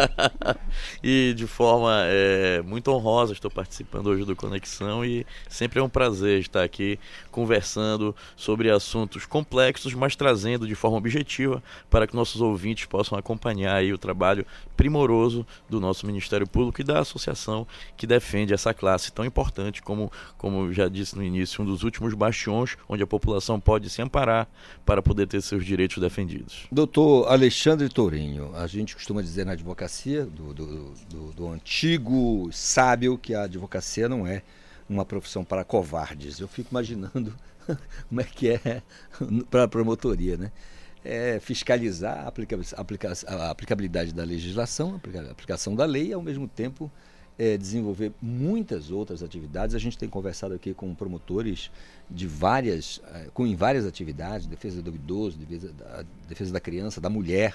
e 1.02 1.34
de 1.34 1.48
forma 1.48 2.04
é, 2.04 2.62
muito 2.62 2.92
honrosa 2.92 3.32
estou 3.32 3.50
participando 3.50 4.06
hoje 4.06 4.24
do 4.24 4.36
Conexão 4.36 5.04
e 5.04 5.26
sempre 5.48 5.80
é 5.80 5.82
um 5.82 5.88
prazer 5.88 6.40
estar 6.40 6.62
aqui 6.62 6.96
conversando 7.32 8.14
sobre 8.36 8.70
assuntos 8.70 9.26
complexos, 9.26 9.94
mas 9.94 10.14
trazendo 10.14 10.66
de 10.66 10.76
forma 10.76 10.96
objetiva 10.96 11.62
para 11.90 12.06
que 12.06 12.14
nossos 12.14 12.40
ouvintes 12.40 12.86
possam 12.86 13.18
acompanhar 13.18 13.74
aí 13.74 13.92
o 13.92 13.98
trabalho 13.98 14.46
primoroso 14.76 15.44
do 15.68 15.80
nosso 15.80 16.06
Ministério 16.06 16.46
Público 16.46 16.80
e 16.80 16.84
da 16.84 17.00
associação 17.00 17.66
que 17.96 18.06
defende 18.06 18.54
essa 18.54 18.72
classe 18.72 19.12
tão 19.12 19.24
importante 19.24 19.82
como, 19.82 20.10
como 20.36 20.51
já 20.72 20.88
disse 20.88 21.16
no 21.16 21.22
início, 21.22 21.62
um 21.62 21.66
dos 21.66 21.82
últimos 21.82 22.14
bastiões 22.14 22.76
onde 22.88 23.02
a 23.02 23.06
população 23.06 23.60
pode 23.60 23.88
se 23.90 24.02
amparar 24.02 24.48
para 24.84 25.02
poder 25.02 25.26
ter 25.26 25.40
seus 25.40 25.64
direitos 25.64 25.98
defendidos. 25.98 26.66
Doutor 26.70 27.30
Alexandre 27.30 27.88
Tourinho, 27.88 28.54
a 28.54 28.66
gente 28.66 28.94
costuma 28.94 29.22
dizer 29.22 29.46
na 29.46 29.52
advocacia, 29.52 30.24
do, 30.24 30.52
do, 30.54 30.94
do, 31.08 31.32
do 31.32 31.48
antigo 31.48 32.48
sábio, 32.52 33.18
que 33.18 33.34
a 33.34 33.42
advocacia 33.42 34.08
não 34.08 34.26
é 34.26 34.42
uma 34.88 35.04
profissão 35.04 35.44
para 35.44 35.64
covardes. 35.64 36.38
Eu 36.38 36.48
fico 36.48 36.70
imaginando 36.70 37.34
como 38.08 38.20
é 38.20 38.24
que 38.24 38.50
é 38.50 38.82
para 39.50 39.64
a 39.64 39.68
promotoria, 39.68 40.36
né? 40.36 40.52
É 41.04 41.40
fiscalizar 41.40 42.18
a, 42.18 43.34
a 43.34 43.50
aplicabilidade 43.50 44.12
da 44.12 44.22
legislação, 44.22 45.00
a 45.14 45.30
aplicação 45.30 45.74
da 45.74 45.84
lei 45.84 46.08
e, 46.08 46.12
ao 46.12 46.22
mesmo 46.22 46.46
tempo, 46.46 46.90
é, 47.38 47.56
desenvolver 47.56 48.12
muitas 48.20 48.90
outras 48.90 49.22
atividades. 49.22 49.74
A 49.74 49.78
gente 49.78 49.96
tem 49.96 50.08
conversado 50.08 50.54
aqui 50.54 50.74
com 50.74 50.94
promotores 50.94 51.70
de 52.10 52.26
várias, 52.26 53.00
com 53.32 53.46
em 53.46 53.56
várias 53.56 53.86
atividades, 53.86 54.46
defesa 54.46 54.82
do 54.82 54.94
idoso, 54.94 55.38
defesa 55.38 55.72
da, 55.72 56.04
defesa 56.28 56.52
da 56.52 56.60
criança, 56.60 57.00
da 57.00 57.08
mulher. 57.08 57.54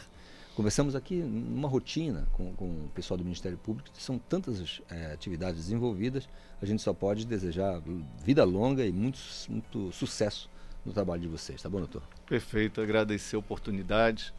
Conversamos 0.57 0.95
aqui 0.95 1.17
numa 1.17 1.69
rotina 1.69 2.27
com, 2.33 2.51
com 2.53 2.65
o 2.65 2.89
pessoal 2.95 3.15
do 3.15 3.23
Ministério 3.23 3.59
Público, 3.59 3.89
são 3.93 4.17
tantas 4.17 4.81
é, 4.89 5.13
atividades 5.13 5.61
desenvolvidas, 5.61 6.27
a 6.59 6.65
gente 6.65 6.81
só 6.81 6.93
pode 6.93 7.27
desejar 7.27 7.79
vida 8.25 8.43
longa 8.43 8.83
e 8.83 8.91
muito, 8.91 9.19
muito 9.47 9.91
sucesso 9.91 10.49
no 10.83 10.91
trabalho 10.91 11.21
de 11.21 11.27
vocês, 11.27 11.61
tá 11.61 11.69
bom, 11.69 11.77
doutor? 11.77 12.01
Perfeito, 12.25 12.81
agradecer 12.81 13.35
a 13.35 13.39
oportunidade 13.39 14.33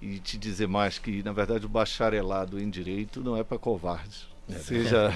e 0.00 0.20
te 0.20 0.38
dizer 0.38 0.68
mais 0.68 0.96
que, 0.96 1.24
na 1.24 1.32
verdade, 1.32 1.66
o 1.66 1.68
bacharelado 1.68 2.60
em 2.60 2.70
direito 2.70 3.20
não 3.20 3.36
é 3.36 3.42
para 3.42 3.58
covardes. 3.58 4.28
Seja 4.48 5.10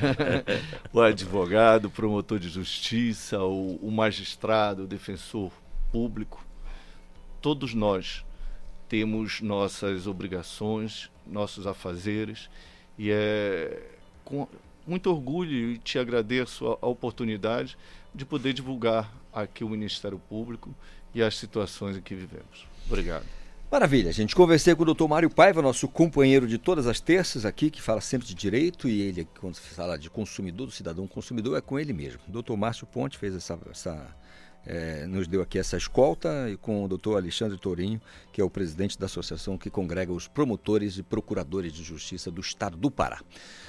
o 0.92 1.00
advogado, 1.00 1.86
o 1.86 1.90
promotor 1.90 2.38
de 2.38 2.48
justiça, 2.48 3.40
o, 3.42 3.76
o 3.76 3.90
magistrado, 3.90 4.84
o 4.84 4.86
defensor 4.86 5.52
público, 5.92 6.44
todos 7.40 7.74
nós 7.74 8.24
temos 8.88 9.40
nossas 9.40 10.06
obrigações, 10.06 11.10
nossos 11.26 11.66
afazeres, 11.66 12.48
e 12.96 13.10
é 13.10 13.82
com 14.24 14.48
muito 14.86 15.10
orgulho 15.10 15.72
e 15.72 15.78
te 15.78 15.98
agradeço 15.98 16.66
a, 16.66 16.78
a 16.80 16.86
oportunidade 16.86 17.76
de 18.14 18.24
poder 18.24 18.54
divulgar 18.54 19.12
aqui 19.32 19.62
o 19.62 19.68
Ministério 19.68 20.18
Público 20.28 20.74
e 21.14 21.22
as 21.22 21.36
situações 21.36 21.96
em 21.96 22.00
que 22.00 22.14
vivemos. 22.14 22.66
Obrigado. 22.86 23.37
Maravilha, 23.70 24.10
gente. 24.10 24.34
Conversei 24.34 24.74
com 24.74 24.82
o 24.82 24.86
doutor 24.86 25.06
Mário 25.06 25.28
Paiva, 25.28 25.60
nosso 25.60 25.86
companheiro 25.86 26.48
de 26.48 26.56
todas 26.56 26.86
as 26.86 27.00
terças 27.00 27.44
aqui, 27.44 27.70
que 27.70 27.82
fala 27.82 28.00
sempre 28.00 28.26
de 28.26 28.34
direito, 28.34 28.88
e 28.88 29.02
ele, 29.02 29.28
quando 29.38 29.56
fala 29.56 29.98
de 29.98 30.08
consumidor, 30.08 30.68
do 30.68 30.72
cidadão 30.72 31.06
consumidor, 31.06 31.58
é 31.58 31.60
com 31.60 31.78
ele 31.78 31.92
mesmo. 31.92 32.20
O 32.26 32.30
doutor 32.30 32.56
Márcio 32.56 32.86
Ponte 32.86 33.18
fez 33.18 33.34
essa. 33.34 33.58
essa 33.70 34.16
é, 34.66 35.06
nos 35.06 35.26
deu 35.26 35.40
aqui 35.40 35.58
essa 35.58 35.76
escolta, 35.76 36.48
e 36.50 36.56
com 36.56 36.84
o 36.84 36.88
doutor 36.88 37.16
Alexandre 37.16 37.58
Tourinho, 37.58 38.00
que 38.32 38.40
é 38.40 38.44
o 38.44 38.50
presidente 38.50 38.98
da 38.98 39.06
associação 39.06 39.56
que 39.56 39.70
congrega 39.70 40.12
os 40.12 40.28
promotores 40.28 40.98
e 40.98 41.02
procuradores 41.02 41.72
de 41.72 41.82
justiça 41.82 42.30
do 42.30 42.40
estado 42.40 42.76
do 42.76 42.90
Pará. 42.90 43.20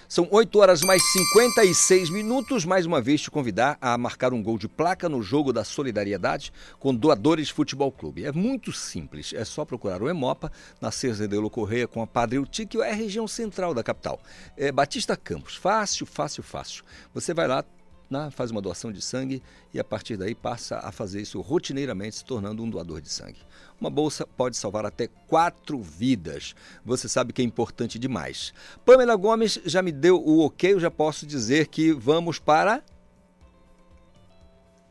São 0.10 0.28
8 0.32 0.58
horas 0.58 0.82
mais 0.82 1.04
56 1.14 2.10
minutos. 2.10 2.66
Mais 2.66 2.88
uma 2.88 3.00
vez 3.00 3.22
te 3.22 3.30
convidar 3.30 3.78
a 3.80 3.96
marcar 3.96 4.34
um 4.34 4.42
gol 4.42 4.58
de 4.58 4.68
placa 4.68 5.08
no 5.08 5.22
jogo 5.22 5.54
da 5.54 5.64
solidariedade 5.64 6.52
com 6.80 6.96
Doadores 6.96 7.52
Futebol 7.52 7.92
Clube. 7.92 8.26
É 8.26 8.32
muito 8.32 8.74
simples, 8.74 9.34
é 9.34 9.46
só 9.46 9.64
procurar 9.64 10.02
o 10.02 10.10
Emopa 10.10 10.52
na 10.82 10.90
Cerzedelo 10.90 11.48
Correia 11.48 11.88
com 11.88 12.02
a 12.02 12.08
Padre 12.08 12.40
Utique, 12.40 12.82
é 12.82 12.90
a 12.90 12.96
região 12.96 13.28
central 13.28 13.72
da 13.72 13.84
capital. 13.84 14.20
É 14.58 14.72
Batista 14.72 15.16
Campos. 15.16 15.56
Fácil, 15.56 16.08
fácil, 16.08 16.42
fácil. 16.42 16.84
Você 17.14 17.32
vai 17.32 17.48
lá, 17.48 17.64
né, 18.10 18.30
faz 18.32 18.50
uma 18.52 18.62
doação 18.62 18.92
de 18.92 19.02
sangue 19.02 19.42
e 19.74 19.80
a 19.80 19.84
partir 19.84 20.18
daí 20.18 20.34
passa 20.34 20.80
a 20.80 20.92
fazer 20.92 21.22
isso 21.22 21.40
rotineiramente, 21.42 22.18
se 22.18 22.26
tornando 22.26 22.64
um 22.64 22.70
doador 22.70 23.02
de 23.02 23.10
sangue. 23.10 23.40
Uma 23.80 23.90
bolsa 23.90 24.26
pode 24.26 24.58
salvar 24.58 24.86
até 24.86 25.08
quatro 25.28 25.82
vidas. 25.82 26.56
Você 26.84 27.08
sabe 27.08 27.32
que 27.32 27.42
é 27.42 27.46
importante 27.46 27.98
demais. 27.98 28.54
Pamela 28.86 29.16
Gomes 29.16 29.60
já 29.66 29.82
me 29.82 29.92
deu 29.92 30.18
o 30.18 30.46
ok, 30.46 30.74
eu 30.74 30.80
já 30.80 30.92
posso 30.92 31.26
dizer 31.26 31.68
que 31.68 31.94
vamos 31.94 32.40
para. 32.40 32.84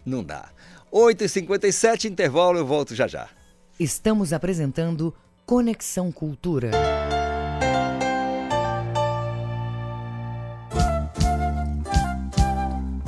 Não 0.06 0.24
dá. 0.24 0.50
8h57, 0.92 2.06
intervalo, 2.06 2.58
eu 2.58 2.66
volto 2.66 2.94
já 2.94 3.06
já. 3.06 3.28
Estamos 3.78 4.32
apresentando 4.32 5.14
Conexão 5.44 6.10
Cultura. 6.10 6.70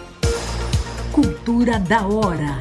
Cultura 1.12 1.80
da 1.80 2.08
hora. 2.08 2.58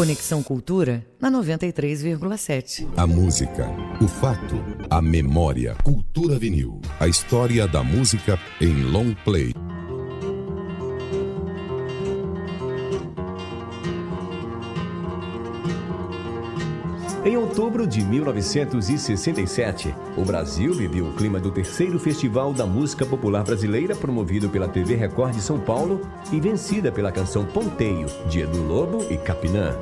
Conexão 0.00 0.42
Cultura 0.42 1.04
na 1.20 1.30
93,7. 1.30 2.88
A 2.96 3.06
música, 3.06 3.68
o 4.00 4.08
fato, 4.08 4.56
a 4.88 5.02
memória. 5.02 5.76
Cultura 5.84 6.38
vinil. 6.38 6.80
A 6.98 7.06
história 7.06 7.68
da 7.68 7.84
música 7.84 8.38
em 8.62 8.84
long 8.84 9.14
play. 9.24 9.52
Em 17.22 17.36
outubro 17.36 17.86
de 17.86 18.02
1967, 18.02 19.94
o 20.16 20.24
Brasil 20.24 20.72
viveu 20.72 21.04
o 21.04 21.12
clima 21.12 21.38
do 21.38 21.50
terceiro 21.50 21.98
Festival 21.98 22.54
da 22.54 22.64
Música 22.64 23.04
Popular 23.04 23.44
Brasileira, 23.44 23.94
promovido 23.94 24.48
pela 24.48 24.66
TV 24.66 24.94
Record 24.94 25.34
de 25.34 25.42
São 25.42 25.60
Paulo 25.60 26.00
e 26.32 26.40
vencida 26.40 26.90
pela 26.90 27.12
canção 27.12 27.44
Ponteio, 27.44 28.06
de 28.26 28.40
Edu 28.40 28.62
Lobo 28.62 29.04
e 29.10 29.18
Capinã. 29.18 29.76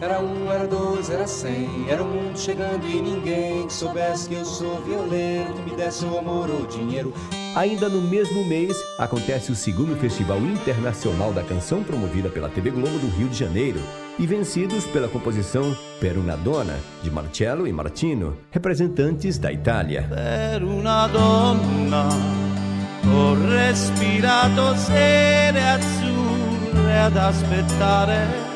Era 0.00 0.20
um, 0.20 0.50
era 0.50 0.64
dois, 0.64 1.10
era 1.10 1.26
cem. 1.26 1.86
Era 1.88 2.04
o 2.04 2.06
mundo 2.06 2.38
chegando 2.38 2.86
e 2.86 3.02
ninguém 3.02 3.66
que 3.66 3.72
soubesse 3.72 4.28
que 4.28 4.36
eu 4.36 4.44
sou 4.44 4.80
violeiro, 4.82 5.54
que 5.54 5.62
me 5.62 5.76
desse 5.76 6.04
o 6.04 6.18
amor 6.18 6.50
ou 6.50 6.66
dinheiro. 6.66 7.12
Ainda 7.56 7.88
no 7.88 8.00
mesmo 8.00 8.44
mês, 8.44 8.76
acontece 8.96 9.50
o 9.50 9.56
segundo 9.56 9.98
Festival 9.98 10.38
Internacional 10.38 11.32
da 11.32 11.42
Canção, 11.42 11.82
promovida 11.82 12.28
pela 12.28 12.48
TV 12.48 12.70
Globo 12.70 12.96
do 12.98 13.08
Rio 13.08 13.28
de 13.28 13.36
Janeiro, 13.36 13.80
e 14.18 14.26
vencidos 14.26 14.84
pela 14.86 15.08
composição 15.08 15.74
Per 16.00 16.18
una 16.18 16.34
donna, 16.34 16.74
de 17.00 17.10
Marcello 17.10 17.64
e 17.64 17.72
Martino, 17.72 18.38
representantes 18.50 19.38
da 19.38 19.52
Itália. 19.52 20.02
Per 20.02 20.62
una 20.64 21.06
donna 21.06 22.08
ho 23.06 23.34
respirato 23.48 24.74
sere 24.76 25.60
azzurre 25.60 26.98
ad 26.98 27.16
aspettare. 27.16 28.51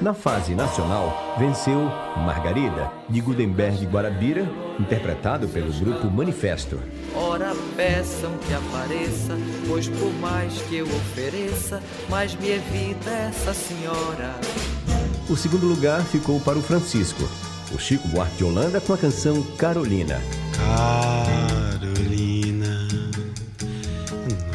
Na 0.00 0.14
fase 0.14 0.54
nacional, 0.54 1.36
venceu 1.38 1.78
Margarida, 2.16 2.90
de 3.08 3.20
Gutenberg 3.20 3.86
Guarabira, 3.86 4.48
interpretado 4.78 5.46
pelo 5.46 5.72
grupo 5.72 6.10
Manifesto. 6.10 6.80
Ora 7.14 7.54
peçam 7.76 8.32
que 8.38 8.54
apareça, 8.54 9.36
pois 9.68 9.88
por 9.88 10.12
mais 10.14 10.60
que 10.62 10.78
eu 10.78 10.86
ofereça, 10.86 11.82
mais 12.08 12.34
me 12.34 12.48
evita 12.48 13.10
essa 13.10 13.52
senhora. 13.52 14.34
O 15.28 15.36
segundo 15.36 15.66
lugar 15.66 16.00
ficou 16.02 16.40
para 16.40 16.58
o 16.58 16.62
Francisco, 16.62 17.22
o 17.72 17.78
Chico 17.78 18.08
Buarque 18.08 18.38
de 18.38 18.44
Holanda 18.44 18.80
com 18.80 18.94
a 18.94 18.98
canção 18.98 19.42
Carolina. 19.58 20.20
Carolina, 21.78 22.88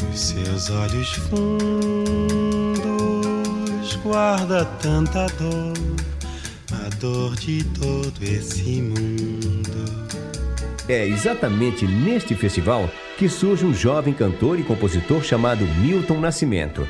nos 0.01 0.31
Teus 0.31 0.69
olhos 0.71 1.13
fundos 1.13 2.44
guarda 3.93 4.65
tanta 4.81 5.27
dor, 5.37 5.73
a 6.71 6.89
dor 6.99 7.35
de 7.35 7.63
todo 7.63 8.23
esse 8.23 8.81
mundo. 8.81 9.85
É 10.87 11.05
exatamente 11.07 11.85
neste 11.85 12.35
festival 12.35 12.89
que 13.17 13.29
surge 13.29 13.65
um 13.65 13.73
jovem 13.73 14.13
cantor 14.13 14.59
e 14.59 14.63
compositor 14.63 15.23
chamado 15.23 15.65
Milton 15.65 16.19
Nascimento. 16.19 16.87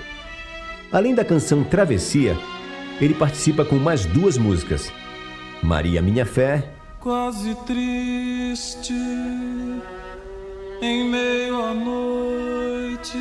Além 0.92 1.14
da 1.14 1.26
canção 1.26 1.64
Travessia, 1.64 2.38
ele 3.00 3.14
participa 3.14 3.66
com 3.66 3.76
mais 3.76 4.06
duas 4.06 4.38
músicas: 4.38 4.92
Maria 5.62 6.02
Minha 6.02 6.26
Fé. 6.26 6.72
Quase 7.00 7.56
triste, 7.66 8.94
em 10.82 11.10
meio 11.10 11.64
à 11.64 11.74
noite. 11.74 13.18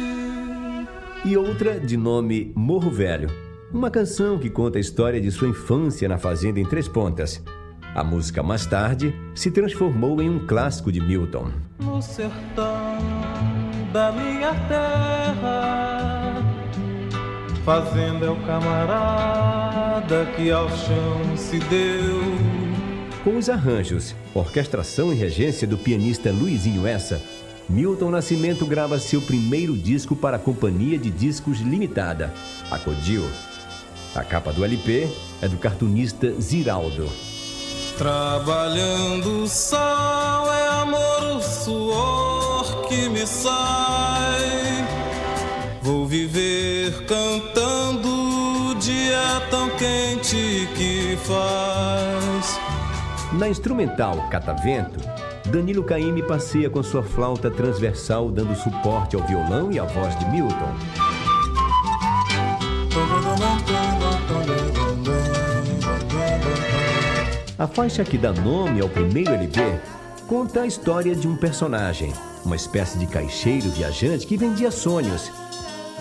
E 1.24 1.36
outra 1.36 1.80
de 1.80 1.96
nome 1.96 2.52
Morro 2.54 2.90
Velho. 2.90 3.53
Uma 3.74 3.90
canção 3.90 4.38
que 4.38 4.48
conta 4.48 4.78
a 4.78 4.80
história 4.80 5.20
de 5.20 5.32
sua 5.32 5.48
infância 5.48 6.08
na 6.08 6.16
fazenda 6.16 6.60
em 6.60 6.64
Três 6.64 6.86
Pontas. 6.86 7.42
A 7.92 8.04
música 8.04 8.40
mais 8.40 8.64
tarde 8.64 9.12
se 9.34 9.50
transformou 9.50 10.22
em 10.22 10.30
um 10.30 10.46
clássico 10.46 10.92
de 10.92 11.00
Milton. 11.00 11.50
No 11.80 12.00
sertão 12.00 12.98
da 13.92 14.12
minha 14.12 14.54
terra, 14.68 16.40
fazenda 17.64 18.26
é 18.26 18.30
o 18.30 18.36
camarada 18.46 20.24
que 20.36 20.52
ao 20.52 20.68
chão 20.68 21.36
se 21.36 21.58
deu. 21.58 22.22
Com 23.24 23.36
os 23.36 23.50
arranjos, 23.50 24.14
orquestração 24.32 25.12
e 25.12 25.16
regência 25.16 25.66
do 25.66 25.76
pianista 25.76 26.30
Luizinho 26.30 26.86
Essa, 26.86 27.20
Milton 27.68 28.12
Nascimento 28.12 28.64
grava 28.66 29.00
seu 29.00 29.20
primeiro 29.20 29.76
disco 29.76 30.14
para 30.14 30.36
a 30.36 30.40
Companhia 30.40 30.96
de 30.96 31.10
Discos 31.10 31.58
Limitada, 31.58 32.32
a 32.70 32.78
Codil. 32.78 33.24
A 34.14 34.22
capa 34.22 34.52
do 34.52 34.64
LP 34.64 35.08
é 35.42 35.48
do 35.48 35.56
cartunista 35.56 36.32
Ziraldo. 36.40 37.08
Trabalhando 37.98 39.42
o 39.42 39.48
sol 39.48 40.52
é 40.52 40.68
amor, 40.82 41.36
o 41.36 41.42
suor 41.42 42.86
que 42.88 43.08
me 43.08 43.26
sai. 43.26 44.86
Vou 45.82 46.06
viver 46.06 47.04
cantando 47.06 48.08
o 48.70 48.74
dia 48.76 49.42
tão 49.50 49.68
quente 49.70 50.68
que 50.76 51.18
faz. 51.24 52.60
Na 53.32 53.48
instrumental 53.48 54.28
Catavento, 54.30 55.00
Danilo 55.46 55.82
Caymmi 55.82 56.22
passeia 56.22 56.70
com 56.70 56.82
sua 56.84 57.02
flauta 57.02 57.50
transversal 57.50 58.30
dando 58.30 58.54
suporte 58.54 59.16
ao 59.16 59.26
violão 59.26 59.72
e 59.72 59.78
à 59.78 59.84
voz 59.84 60.16
de 60.20 60.24
Milton. 60.26 60.74
A 67.56 67.66
faixa 67.66 68.04
que 68.04 68.18
dá 68.18 68.32
nome 68.32 68.80
ao 68.80 68.88
primeiro 68.88 69.32
LP 69.32 69.60
conta 70.26 70.62
a 70.62 70.66
história 70.66 71.14
de 71.14 71.28
um 71.28 71.36
personagem, 71.36 72.12
uma 72.44 72.56
espécie 72.56 72.98
de 72.98 73.06
caixeiro 73.06 73.70
viajante 73.70 74.26
que 74.26 74.36
vendia 74.36 74.70
sonhos. 74.70 75.30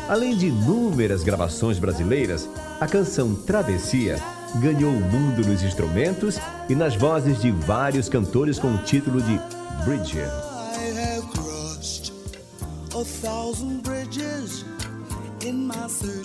Além 0.10 0.36
de 0.36 0.48
inúmeras 0.48 1.24
gravações 1.24 1.80
brasileiras, 1.80 2.50
a 2.82 2.88
canção 2.88 3.36
Travessia 3.36 4.18
ganhou 4.56 4.92
o 4.92 5.00
mundo 5.00 5.48
nos 5.48 5.64
instrumentos 5.64 6.40
e 6.68 6.76
nas 6.76 6.96
vozes 6.96 7.42
de 7.42 7.52
vários 7.52 8.10
cantores 8.10 8.60
com 8.60 8.74
o 8.74 8.78
título 8.80 9.22
de 9.22 9.40
Bridger. 9.86 10.28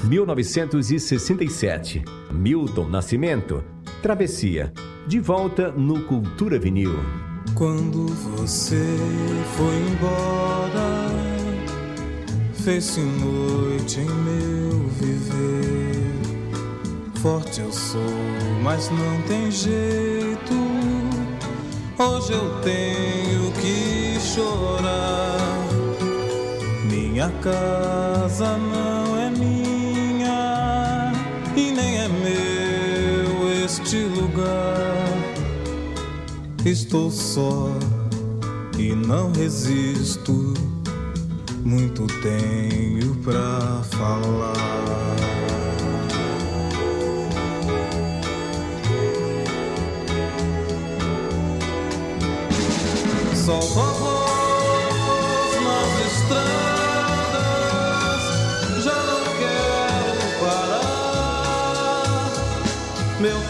1967. 0.09 2.05
Milton 2.33 2.91
Nascimento. 2.91 3.65
Travessia. 4.03 4.73
De 5.07 5.21
volta 5.21 5.71
no 5.71 6.03
Cultura 6.05 6.59
Vinil. 6.59 6.99
Quando 7.55 8.07
você 8.09 8.85
foi 9.57 9.77
embora, 9.91 11.09
fez-se 12.53 13.01
noite 13.01 14.01
em 14.01 14.11
meu 14.11 14.89
viver. 15.01 16.13
Forte 17.21 17.61
eu 17.61 17.73
sou, 17.73 18.01
mas 18.63 18.91
não 18.91 19.23
tem 19.23 19.51
jeito. 19.51 20.55
Hoje 21.99 22.33
eu 22.33 22.61
tenho 22.61 23.36
Minha 27.17 27.31
casa 27.41 28.59
não 28.59 29.19
é 29.19 29.31
minha 29.31 31.13
e 31.57 31.73
nem 31.73 31.97
é 31.97 32.09
meu 32.09 33.65
este 33.65 34.01
lugar. 34.05 35.09
Estou 36.63 37.11
só 37.11 37.71
e 38.79 38.95
não 38.95 39.33
resisto. 39.33 40.53
Muito 41.65 42.07
tenho 42.21 43.15
pra 43.25 43.83
falar. 43.97 44.53
Solto 53.35 53.81
a 53.81 54.16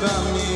Meu 0.07 0.15
caminho 0.15 0.56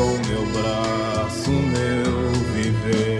com 0.00 0.16
meu 0.28 0.46
braço 0.46 1.50
meu 1.50 2.32
viver. 2.54 3.19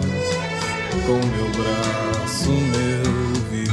com 1.05 1.13
meu 1.13 1.49
braço 1.51 2.51
meu 2.51 3.33
viver. 3.49 3.71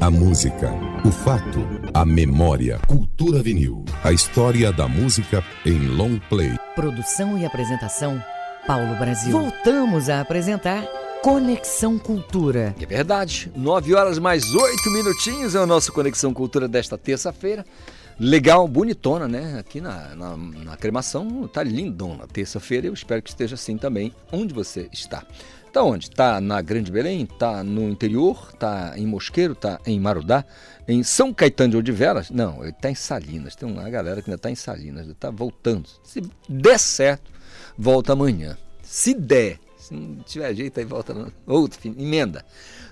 A 0.00 0.10
música, 0.10 0.72
o 1.04 1.10
fato, 1.10 1.66
a 1.92 2.04
memória, 2.04 2.78
cultura 2.86 3.42
vinil. 3.42 3.84
A 4.02 4.12
história 4.12 4.72
da 4.72 4.88
música 4.88 5.44
em 5.66 5.78
long 5.88 6.18
play. 6.28 6.56
Produção 6.74 7.36
e 7.38 7.44
apresentação, 7.44 8.22
Paulo 8.66 8.96
Brasil. 8.96 9.30
Voltamos 9.32 10.08
a 10.08 10.20
apresentar 10.20 10.99
Conexão 11.22 11.98
Cultura. 11.98 12.74
É 12.80 12.86
verdade. 12.86 13.52
9 13.54 13.94
horas 13.94 14.18
mais 14.18 14.54
8 14.54 14.90
minutinhos 14.90 15.54
é 15.54 15.60
o 15.60 15.66
nosso 15.66 15.92
Conexão 15.92 16.32
Cultura 16.32 16.66
desta 16.66 16.96
terça-feira. 16.96 17.64
Legal, 18.18 18.66
bonitona, 18.66 19.28
né? 19.28 19.58
Aqui 19.58 19.82
na, 19.82 20.14
na, 20.14 20.36
na 20.36 20.76
cremação 20.78 21.46
tá 21.46 21.62
lindona. 21.62 22.26
Terça-feira 22.26 22.86
eu 22.86 22.94
espero 22.94 23.20
que 23.20 23.28
esteja 23.28 23.54
assim 23.54 23.76
também, 23.76 24.14
onde 24.32 24.54
você 24.54 24.88
está. 24.92 25.22
Tá 25.70 25.82
onde? 25.82 26.10
Tá 26.10 26.40
na 26.40 26.62
Grande 26.62 26.90
Belém? 26.90 27.26
Tá 27.26 27.62
no 27.62 27.90
interior? 27.90 28.52
Tá 28.52 28.94
em 28.96 29.06
Mosqueiro? 29.06 29.54
Tá 29.54 29.78
em 29.86 30.00
Marudá? 30.00 30.42
Em 30.88 31.02
São 31.02 31.34
Caetano 31.34 31.72
de 31.72 31.76
Odivelas? 31.76 32.30
Não, 32.30 32.62
ele 32.62 32.72
tá 32.72 32.90
em 32.90 32.94
Salinas. 32.94 33.54
Tem 33.54 33.70
uma 33.70 33.88
galera 33.90 34.22
que 34.22 34.30
ainda 34.30 34.40
tá 34.40 34.50
em 34.50 34.54
Salinas, 34.54 35.06
tá 35.20 35.30
voltando. 35.30 35.86
Se 36.02 36.22
der 36.48 36.78
certo, 36.78 37.30
volta 37.76 38.14
amanhã. 38.14 38.56
Se 38.82 39.14
der, 39.14 39.60
se 39.90 39.94
não 39.94 40.22
tiver 40.22 40.54
jeito, 40.54 40.78
aí 40.78 40.86
volta 40.86 41.12
no 41.12 41.32
outro 41.46 41.80
emenda. 41.84 42.44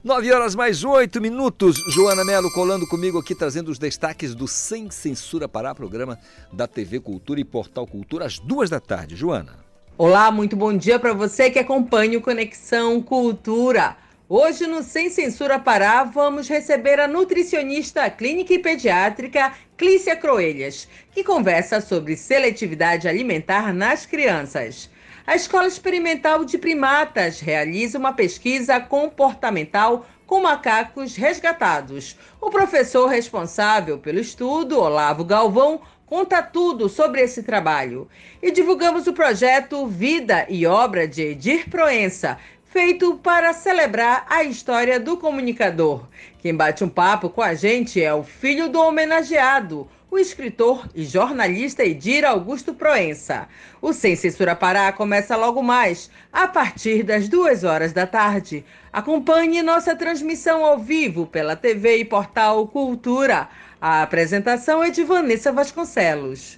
9 0.02 0.32
horas 0.32 0.54
mais 0.56 0.82
8 0.82 1.20
minutos. 1.20 1.76
Joana 1.94 2.24
Melo 2.24 2.52
colando 2.52 2.86
comigo 2.88 3.18
aqui, 3.18 3.34
trazendo 3.34 3.70
os 3.70 3.78
destaques 3.78 4.34
do 4.34 4.48
Sem 4.48 4.90
Censura 4.90 5.48
Pará, 5.48 5.74
programa 5.74 6.18
da 6.52 6.66
TV 6.66 6.98
Cultura 6.98 7.38
e 7.38 7.44
Portal 7.44 7.86
Cultura, 7.86 8.26
às 8.26 8.40
duas 8.40 8.68
da 8.68 8.80
tarde. 8.80 9.14
Joana. 9.14 9.56
Olá, 9.96 10.30
muito 10.30 10.56
bom 10.56 10.76
dia 10.76 10.98
para 10.98 11.12
você 11.12 11.50
que 11.50 11.58
acompanha 11.58 12.18
o 12.18 12.22
Conexão 12.22 13.00
Cultura. 13.00 13.96
Hoje 14.28 14.66
no 14.66 14.82
Sem 14.82 15.08
Censura 15.08 15.58
Pará 15.58 16.04
vamos 16.04 16.48
receber 16.48 17.00
a 17.00 17.08
nutricionista 17.08 18.10
clínica 18.10 18.52
e 18.52 18.58
pediátrica 18.58 19.52
Clícia 19.76 20.16
Croelhas, 20.16 20.88
que 21.12 21.24
conversa 21.24 21.80
sobre 21.80 22.16
seletividade 22.16 23.08
alimentar 23.08 23.72
nas 23.72 24.04
crianças. 24.04 24.90
A 25.28 25.36
Escola 25.36 25.66
Experimental 25.66 26.42
de 26.42 26.56
Primatas 26.56 27.38
realiza 27.38 27.98
uma 27.98 28.14
pesquisa 28.14 28.80
comportamental 28.80 30.06
com 30.26 30.40
macacos 30.40 31.16
resgatados. 31.16 32.16
O 32.40 32.48
professor 32.48 33.08
responsável 33.08 33.98
pelo 33.98 34.20
estudo, 34.20 34.80
Olavo 34.80 35.22
Galvão, 35.26 35.82
conta 36.06 36.40
tudo 36.42 36.88
sobre 36.88 37.20
esse 37.20 37.42
trabalho. 37.42 38.08
E 38.40 38.50
divulgamos 38.50 39.06
o 39.06 39.12
projeto 39.12 39.86
Vida 39.86 40.46
e 40.48 40.64
Obra 40.64 41.06
de 41.06 41.20
Edir 41.20 41.68
Proença, 41.68 42.38
feito 42.64 43.16
para 43.16 43.52
celebrar 43.52 44.24
a 44.30 44.42
história 44.44 44.98
do 44.98 45.18
comunicador. 45.18 46.08
Quem 46.38 46.54
bate 46.54 46.82
um 46.82 46.88
papo 46.88 47.28
com 47.28 47.42
a 47.42 47.52
gente 47.52 48.02
é 48.02 48.14
o 48.14 48.24
filho 48.24 48.70
do 48.70 48.80
homenageado, 48.80 49.86
o 50.10 50.18
escritor 50.18 50.88
e 50.94 51.04
jornalista 51.04 51.84
Edir 51.84 52.24
Augusto 52.24 52.72
Proença. 52.72 53.48
O 53.80 53.92
Sem 53.92 54.16
Censura 54.16 54.56
Pará 54.56 54.90
começa 54.92 55.36
logo 55.36 55.62
mais, 55.62 56.10
a 56.32 56.48
partir 56.48 57.02
das 57.02 57.28
duas 57.28 57.62
horas 57.62 57.92
da 57.92 58.06
tarde. 58.06 58.64
Acompanhe 58.92 59.62
nossa 59.62 59.94
transmissão 59.94 60.64
ao 60.64 60.78
vivo 60.78 61.26
pela 61.26 61.54
TV 61.54 61.98
e 61.98 62.04
portal 62.04 62.66
Cultura. 62.68 63.48
A 63.80 64.02
apresentação 64.02 64.82
é 64.82 64.90
de 64.90 65.04
Vanessa 65.04 65.52
Vasconcelos. 65.52 66.57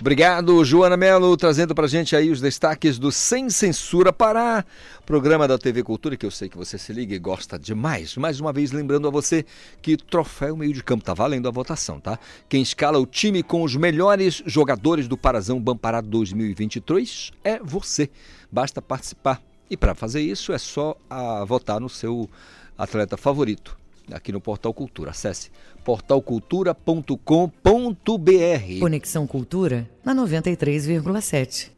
Obrigado, 0.00 0.64
Joana 0.64 0.96
Melo, 0.96 1.36
trazendo 1.36 1.72
pra 1.74 1.86
gente 1.86 2.16
aí 2.16 2.28
os 2.28 2.40
destaques 2.40 2.98
do 2.98 3.12
Sem 3.12 3.48
Censura 3.48 4.12
Pará, 4.12 4.64
programa 5.06 5.46
da 5.46 5.56
TV 5.56 5.84
Cultura, 5.84 6.16
que 6.16 6.26
eu 6.26 6.32
sei 6.32 6.48
que 6.48 6.56
você 6.56 6.76
se 6.76 6.92
liga 6.92 7.14
e 7.14 7.18
gosta 7.18 7.56
demais. 7.56 8.16
Mais 8.16 8.40
uma 8.40 8.52
vez, 8.52 8.72
lembrando 8.72 9.06
a 9.06 9.10
você 9.10 9.46
que 9.80 9.96
troféu 9.96 10.56
meio 10.56 10.72
de 10.72 10.82
campo 10.82 11.04
tá 11.04 11.14
valendo 11.14 11.46
a 11.46 11.50
votação, 11.50 12.00
tá? 12.00 12.18
Quem 12.48 12.60
escala 12.60 12.98
o 12.98 13.06
time 13.06 13.42
com 13.42 13.62
os 13.62 13.76
melhores 13.76 14.42
jogadores 14.44 15.06
do 15.06 15.16
Parazão 15.16 15.60
Bampará 15.60 16.00
2023 16.00 17.30
é 17.44 17.60
você. 17.62 18.10
Basta 18.50 18.82
participar. 18.82 19.40
E 19.70 19.76
para 19.76 19.94
fazer 19.94 20.20
isso 20.20 20.52
é 20.52 20.58
só 20.58 20.96
a 21.08 21.44
votar 21.44 21.80
no 21.80 21.88
seu 21.88 22.28
atleta 22.76 23.16
favorito 23.16 23.83
aqui 24.10 24.32
no 24.32 24.40
Portal 24.40 24.74
Cultura. 24.74 25.10
Acesse 25.10 25.50
portalcultura.com.br. 25.84 28.80
Conexão 28.80 29.26
Cultura 29.26 29.88
na 30.04 30.14
93,7. 30.14 31.70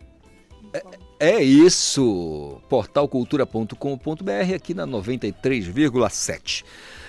É, 0.73 0.83
é 1.19 1.43
isso, 1.43 2.61
portalcultura.com.br 2.69 4.55
aqui 4.55 4.75
na 4.75 4.87
93,7. 4.87 6.63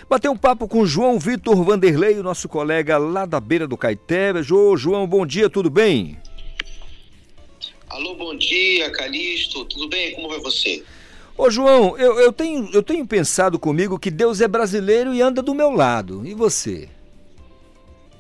Bater 0.10 0.30
um 0.30 0.38
papo 0.38 0.70
com 0.70 0.86
João 0.86 1.20
Vitor 1.20 1.62
Vanderlei, 1.64 2.18
o 2.18 2.24
nosso 2.24 2.48
colega 2.48 2.98
lá 2.98 3.26
da 3.26 3.42
beira 3.42 3.68
do 3.68 3.76
Caeté. 3.76 4.42
Jô, 4.42 4.78
João, 4.78 5.06
bom 5.06 5.26
dia, 5.26 5.50
tudo 5.50 5.70
bem? 5.70 6.18
Alô, 7.90 8.16
bom 8.16 8.34
dia, 8.36 8.90
Calixto. 8.92 9.66
Tudo 9.66 9.90
bem? 9.90 10.14
Como 10.14 10.30
vai 10.30 10.40
você? 10.40 10.84
Ô 11.38 11.52
João, 11.52 11.96
eu, 12.00 12.20
eu, 12.20 12.34
tenho, 12.34 12.68
eu 12.74 12.82
tenho 12.82 13.06
pensado 13.06 13.60
comigo 13.60 14.00
que 14.00 14.10
Deus 14.10 14.42
é 14.42 14.48
brasileiro 14.48 15.14
e 15.14 15.22
anda 15.22 15.42
do 15.42 15.54
meu 15.54 15.70
lado. 15.70 16.26
E 16.26 16.34
você? 16.34 16.90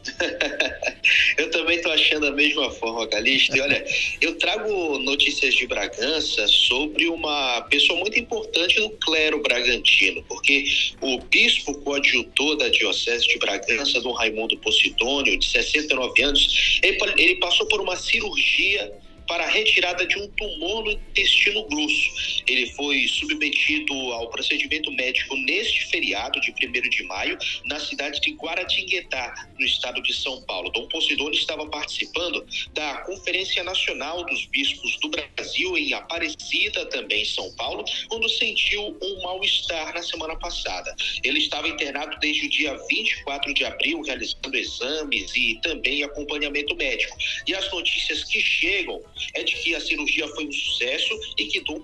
eu 1.37 1.49
também 1.49 1.77
estou 1.77 1.91
achando 1.91 2.27
da 2.27 2.31
mesma 2.31 2.69
forma, 2.71 3.07
Calixto. 3.07 3.55
E 3.55 3.61
olha, 3.61 3.83
eu 4.21 4.37
trago 4.37 4.99
notícias 4.99 5.55
de 5.55 5.65
Bragança 5.65 6.47
sobre 6.47 7.07
uma 7.07 7.61
pessoa 7.69 7.99
muito 7.99 8.19
importante 8.19 8.79
no 8.79 8.91
clero 8.91 9.41
bragantino, 9.41 10.23
porque 10.23 10.65
o 11.01 11.19
bispo 11.19 11.73
coadjutor 11.79 12.55
da 12.57 12.69
Diocese 12.69 13.27
de 13.27 13.39
Bragança, 13.39 13.99
Dom 13.99 14.13
Raimundo 14.13 14.57
Posidônio, 14.59 15.37
de 15.37 15.45
69 15.47 16.23
anos, 16.23 16.79
ele, 16.83 16.97
ele 17.17 17.35
passou 17.37 17.67
por 17.67 17.81
uma 17.81 17.95
cirurgia 17.95 18.93
para 19.27 19.43
a 19.43 19.49
retirada 19.49 20.05
de 20.05 20.17
um 20.17 20.27
tumor 20.29 20.85
no 20.85 20.91
intestino 20.91 21.67
grosso. 21.67 22.36
Ele 22.47 22.67
foi 22.73 23.07
submetido 23.07 23.93
ao 24.13 24.29
procedimento 24.29 24.91
médico 24.91 25.35
neste 25.37 25.85
feriado 25.87 26.39
de 26.39 26.51
1 26.51 26.89
de 26.89 27.03
maio, 27.03 27.37
na 27.65 27.79
cidade 27.79 28.19
de 28.21 28.31
Guaratinguetá, 28.31 29.49
no 29.57 29.65
estado 29.65 30.01
de 30.01 30.13
São 30.13 30.41
Paulo. 30.43 30.71
Dom 30.71 30.87
Posidônio 30.87 31.37
estava 31.37 31.65
participando 31.67 32.45
da 32.73 32.97
Conferência 33.01 33.63
Nacional 33.63 34.25
dos 34.25 34.45
Bispos 34.47 34.97
do 35.01 35.09
Brasil, 35.09 35.77
em 35.77 35.93
Aparecida, 35.93 36.85
também 36.85 37.21
em 37.21 37.25
São 37.25 37.53
Paulo, 37.55 37.83
quando 38.07 38.29
sentiu 38.29 38.97
um 39.01 39.21
mal-estar 39.23 39.93
na 39.93 40.01
semana 40.01 40.35
passada. 40.37 40.95
Ele 41.23 41.39
estava 41.39 41.67
internado 41.67 42.17
desde 42.19 42.45
o 42.45 42.49
dia 42.49 42.77
24 42.89 43.53
de 43.53 43.65
abril, 43.65 44.01
realizando 44.01 44.55
exames 44.55 45.35
e 45.35 45.59
também 45.61 46.03
acompanhamento 46.03 46.75
médico. 46.75 47.17
E 47.45 47.53
as 47.53 47.69
notícias 47.71 48.23
que 48.25 48.39
chegam 48.39 49.01
é 49.33 49.43
de 49.43 49.55
que 49.55 49.75
a 49.75 49.81
cirurgia 49.81 50.27
foi 50.29 50.47
um 50.47 50.51
sucesso 50.51 51.13
e 51.37 51.45
que 51.45 51.61
Dom 51.61 51.79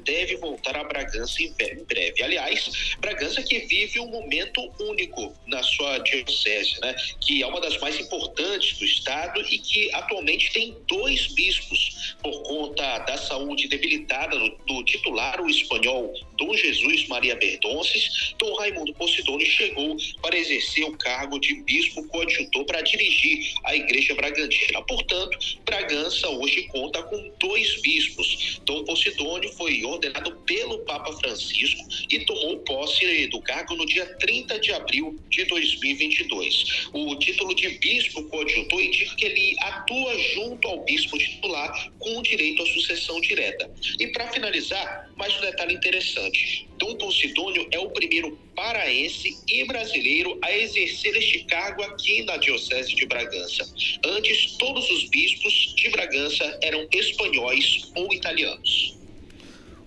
Deve 0.00 0.36
voltar 0.36 0.76
a 0.76 0.84
Bragança 0.84 1.42
em 1.42 1.52
breve. 1.84 2.22
Aliás, 2.22 2.96
Bragança 2.98 3.42
que 3.42 3.60
vive 3.60 4.00
um 4.00 4.08
momento 4.08 4.72
único 4.80 5.34
na 5.46 5.62
sua 5.62 5.98
diocese, 5.98 6.80
né? 6.80 6.94
que 7.20 7.42
é 7.42 7.46
uma 7.46 7.60
das 7.60 7.78
mais 7.78 7.98
importantes 7.98 8.78
do 8.78 8.84
estado 8.84 9.40
e 9.40 9.58
que 9.58 9.92
atualmente 9.94 10.52
tem 10.52 10.76
dois 10.88 11.28
bispos 11.28 12.14
por 12.22 12.42
conta 12.42 12.98
da 13.00 13.16
saúde 13.16 13.68
debilitada 13.68 14.38
do, 14.38 14.50
do 14.66 14.84
titular, 14.84 15.40
o 15.40 15.48
espanhol 15.48 16.12
Dom 16.36 16.56
Jesus 16.56 17.06
Maria 17.06 17.36
Berdonces. 17.36 18.34
Dom 18.38 18.54
Raimundo 18.54 18.92
Posidônio 18.94 19.46
chegou 19.46 19.96
para 20.20 20.36
exercer 20.36 20.84
o 20.84 20.96
cargo 20.96 21.38
de 21.38 21.54
bispo 21.62 22.06
coadjutor 22.08 22.64
para 22.64 22.80
dirigir 22.82 23.52
a 23.64 23.76
Igreja 23.76 24.14
Bragantina. 24.14 24.82
Portanto, 24.82 25.38
Bragança 25.64 26.28
hoje 26.28 26.64
conta 26.64 27.02
com 27.04 27.32
dois 27.38 27.80
bispos. 27.82 28.60
Dom 28.64 28.84
Posidônio 28.84 29.52
foi 29.52 29.81
ordenado 29.84 30.32
pelo 30.46 30.78
Papa 30.80 31.12
Francisco 31.14 31.82
e 32.10 32.20
tomou 32.24 32.58
posse 32.60 33.26
do 33.28 33.40
cargo 33.40 33.74
no 33.74 33.86
dia 33.86 34.06
30 34.18 34.58
de 34.60 34.72
abril 34.72 35.18
de 35.28 35.44
2022. 35.44 36.88
O 36.92 37.16
título 37.16 37.54
de 37.54 37.68
bispo 37.78 38.22
coadjutor 38.24 38.80
indica 38.80 39.14
que 39.16 39.24
ele 39.24 39.56
atua 39.60 40.18
junto 40.34 40.68
ao 40.68 40.84
bispo 40.84 41.18
titular 41.18 41.92
com 41.98 42.22
direito 42.22 42.62
à 42.62 42.66
sucessão 42.66 43.20
direta. 43.20 43.70
E 43.98 44.08
para 44.08 44.30
finalizar, 44.32 45.10
mais 45.16 45.36
um 45.36 45.40
detalhe 45.40 45.74
interessante. 45.74 46.68
Dom 46.78 46.96
Posidônio 46.96 47.68
é 47.70 47.78
o 47.78 47.90
primeiro 47.90 48.36
paraense 48.56 49.36
e 49.48 49.64
brasileiro 49.64 50.38
a 50.42 50.56
exercer 50.56 51.16
este 51.16 51.44
cargo 51.44 51.82
aqui 51.82 52.22
na 52.24 52.36
Diocese 52.36 52.94
de 52.94 53.06
Bragança. 53.06 53.72
Antes, 54.04 54.56
todos 54.58 54.90
os 54.90 55.08
bispos 55.10 55.74
de 55.76 55.88
Bragança 55.90 56.58
eram 56.62 56.86
espanhóis 56.92 57.90
ou 57.94 58.12
italianos. 58.12 59.01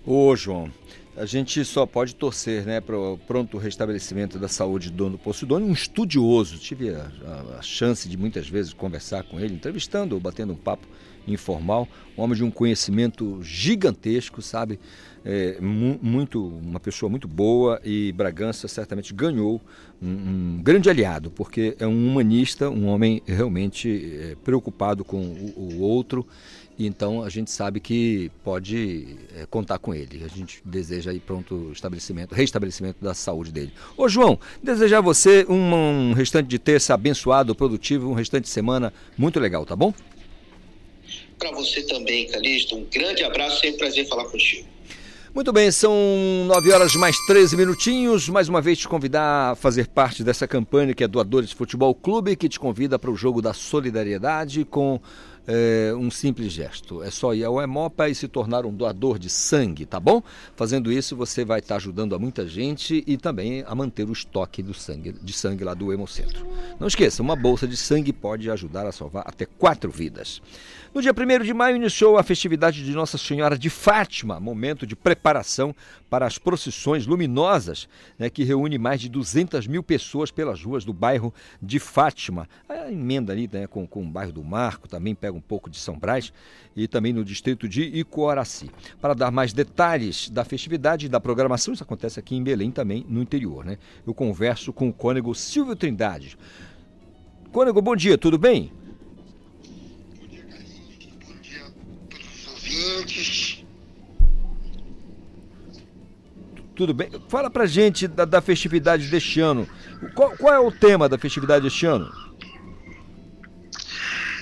Ô, 0.08 0.36
João, 0.36 0.70
a 1.16 1.26
gente 1.26 1.64
só 1.64 1.84
pode 1.84 2.14
torcer 2.14 2.64
né, 2.64 2.80
para 2.80 2.96
o 2.96 3.18
pronto 3.26 3.58
restabelecimento 3.58 4.38
da 4.38 4.46
saúde 4.46 4.88
do 4.88 4.96
Dono 4.98 5.18
Posidônio, 5.18 5.66
um 5.66 5.72
estudioso. 5.72 6.58
Tive 6.58 6.90
a, 6.90 7.10
a, 7.26 7.58
a, 7.58 7.62
chance 7.62 8.08
de 8.08 8.16
muitas 8.16 8.48
vezes 8.48 8.72
conversar 8.72 9.24
com 9.24 9.40
ele, 9.40 9.54
entrevistando, 9.54 10.20
batendo 10.20 10.52
um 10.52 10.56
papo 10.56 10.86
informal, 11.26 11.88
um 12.16 12.22
homem 12.22 12.36
de 12.36 12.44
um 12.44 12.52
conhecimento 12.52 13.42
gigantesco, 13.42 14.40
sabe? 14.40 14.78
É, 15.24 15.58
muito, 15.60 16.46
uma 16.46 16.78
pessoa 16.78 17.10
muito 17.10 17.26
boa 17.26 17.80
e 17.84 18.12
Bragança 18.12 18.68
certamente 18.68 19.12
ganhou 19.12 19.60
um, 20.00 20.08
um, 20.08 20.62
grande 20.62 20.88
aliado, 20.88 21.32
porque 21.32 21.74
é 21.80 21.86
um 21.86 22.06
humanista, 22.06 22.70
um 22.70 22.86
homem 22.86 23.20
realmente 23.26 24.20
é, 24.20 24.36
preocupado 24.44 25.04
com 25.04 25.18
o, 25.18 25.74
o 25.74 25.80
outro 25.80 26.24
e 26.78 26.86
então 26.86 27.22
a 27.22 27.28
gente 27.28 27.50
sabe 27.50 27.80
que 27.80 28.30
pode 28.44 29.16
é, 29.34 29.46
contar 29.46 29.78
com 29.78 29.94
ele. 29.94 30.22
A 30.24 30.28
gente 30.28 30.60
deseja 30.64 31.10
aí 31.10 31.18
pronto 31.18 31.70
estabelecimento, 31.72 32.34
restabelecimento 32.34 32.98
da 33.02 33.14
saúde 33.14 33.50
dele. 33.50 33.72
Ô 33.96 34.08
João, 34.08 34.38
desejar 34.62 34.98
a 34.98 35.02
você 35.02 35.46
um, 35.48 35.74
um 35.74 36.12
restante 36.12 36.46
de 36.48 36.58
terça 36.58 36.94
abençoado, 36.94 37.54
produtivo, 37.54 38.10
um 38.10 38.14
restante 38.14 38.44
de 38.44 38.50
semana 38.50 38.92
muito 39.16 39.40
legal, 39.40 39.64
tá 39.64 39.74
bom? 39.74 39.92
Para 41.38 41.50
você 41.52 41.82
também, 41.82 42.26
Calixto, 42.28 42.76
um 42.76 42.84
grande 42.84 43.22
abraço, 43.24 43.60
sempre 43.60 43.78
prazer 43.78 44.06
falar 44.08 44.24
contigo. 44.26 44.66
Muito 45.36 45.52
bem, 45.52 45.70
são 45.70 45.94
9 46.46 46.72
horas 46.72 46.94
mais 46.94 47.14
13 47.26 47.58
minutinhos. 47.58 48.26
Mais 48.26 48.48
uma 48.48 48.62
vez 48.62 48.78
te 48.78 48.88
convidar 48.88 49.50
a 49.50 49.54
fazer 49.54 49.86
parte 49.86 50.24
dessa 50.24 50.48
campanha 50.48 50.94
que 50.94 51.04
é 51.04 51.06
Doadores 51.06 51.52
Futebol 51.52 51.94
Clube, 51.94 52.36
que 52.36 52.48
te 52.48 52.58
convida 52.58 52.98
para 52.98 53.10
o 53.10 53.14
jogo 53.14 53.42
da 53.42 53.52
solidariedade 53.52 54.64
com 54.64 54.98
é, 55.46 55.92
um 55.94 56.10
simples 56.10 56.52
gesto. 56.52 57.02
É 57.02 57.10
só 57.10 57.34
ir 57.34 57.44
ao 57.44 57.60
Hemopa 57.60 58.08
e 58.08 58.14
se 58.14 58.28
tornar 58.28 58.66
um 58.66 58.72
doador 58.72 59.18
de 59.18 59.30
sangue, 59.30 59.86
tá 59.86 60.00
bom? 60.00 60.22
Fazendo 60.54 60.90
isso, 60.90 61.14
você 61.16 61.44
vai 61.44 61.60
estar 61.60 61.76
ajudando 61.76 62.14
a 62.14 62.18
muita 62.18 62.46
gente 62.46 63.04
e 63.06 63.16
também 63.16 63.64
a 63.66 63.74
manter 63.74 64.08
o 64.08 64.12
estoque 64.12 64.62
do 64.62 64.74
sangue, 64.74 65.12
de 65.12 65.32
sangue 65.32 65.64
lá 65.64 65.74
do 65.74 65.92
Hemocentro. 65.92 66.46
Não 66.80 66.88
esqueça, 66.88 67.22
uma 67.22 67.36
bolsa 67.36 67.66
de 67.66 67.76
sangue 67.76 68.12
pode 68.12 68.50
ajudar 68.50 68.86
a 68.86 68.92
salvar 68.92 69.24
até 69.26 69.46
quatro 69.46 69.90
vidas. 69.90 70.40
No 70.96 71.02
dia 71.02 71.12
1 71.12 71.44
de 71.44 71.52
maio 71.52 71.76
iniciou 71.76 72.16
a 72.16 72.22
festividade 72.22 72.82
de 72.82 72.90
Nossa 72.92 73.18
Senhora 73.18 73.58
de 73.58 73.68
Fátima, 73.68 74.40
momento 74.40 74.86
de 74.86 74.96
preparação 74.96 75.76
para 76.08 76.24
as 76.24 76.38
procissões 76.38 77.06
luminosas, 77.06 77.86
né, 78.18 78.30
que 78.30 78.44
reúne 78.44 78.78
mais 78.78 79.02
de 79.02 79.10
200 79.10 79.66
mil 79.66 79.82
pessoas 79.82 80.30
pelas 80.30 80.62
ruas 80.62 80.86
do 80.86 80.94
bairro 80.94 81.34
de 81.60 81.78
Fátima. 81.78 82.48
A 82.66 82.90
emenda 82.90 83.34
ali 83.34 83.46
né, 83.52 83.66
com, 83.66 83.86
com 83.86 84.04
o 84.04 84.06
bairro 84.06 84.32
do 84.32 84.42
Marco, 84.42 84.88
também 84.88 85.14
pega 85.14 85.36
um 85.36 85.40
pouco 85.40 85.68
de 85.68 85.78
São 85.78 85.98
Brás 85.98 86.32
e 86.74 86.88
também 86.88 87.12
no 87.12 87.26
distrito 87.26 87.68
de 87.68 87.82
Icoaraci. 87.82 88.70
Para 88.98 89.12
dar 89.12 89.30
mais 89.30 89.52
detalhes 89.52 90.30
da 90.30 90.46
festividade 90.46 91.04
e 91.04 91.08
da 91.10 91.20
programação, 91.20 91.74
isso 91.74 91.82
acontece 91.82 92.18
aqui 92.18 92.34
em 92.34 92.42
Belém 92.42 92.70
também, 92.70 93.04
no 93.06 93.20
interior. 93.20 93.66
Né? 93.66 93.76
Eu 94.06 94.14
converso 94.14 94.72
com 94.72 94.88
o 94.88 94.92
cônego 94.94 95.34
Silvio 95.34 95.76
Trindade. 95.76 96.38
Cônego, 97.52 97.82
bom 97.82 97.94
dia, 97.94 98.16
tudo 98.16 98.38
bem? 98.38 98.72
Tudo 106.76 106.92
bem? 106.92 107.10
Fala 107.30 107.48
pra 107.48 107.66
gente 107.66 108.06
da, 108.06 108.26
da 108.26 108.42
festividade 108.42 109.06
deste 109.08 109.40
ano. 109.40 109.66
Qual, 110.14 110.36
qual, 110.36 110.54
é 110.54 110.58
o 110.58 110.70
tema 110.70 111.08
da 111.08 111.16
festividade 111.16 111.64
deste 111.64 111.86
ano? 111.86 112.12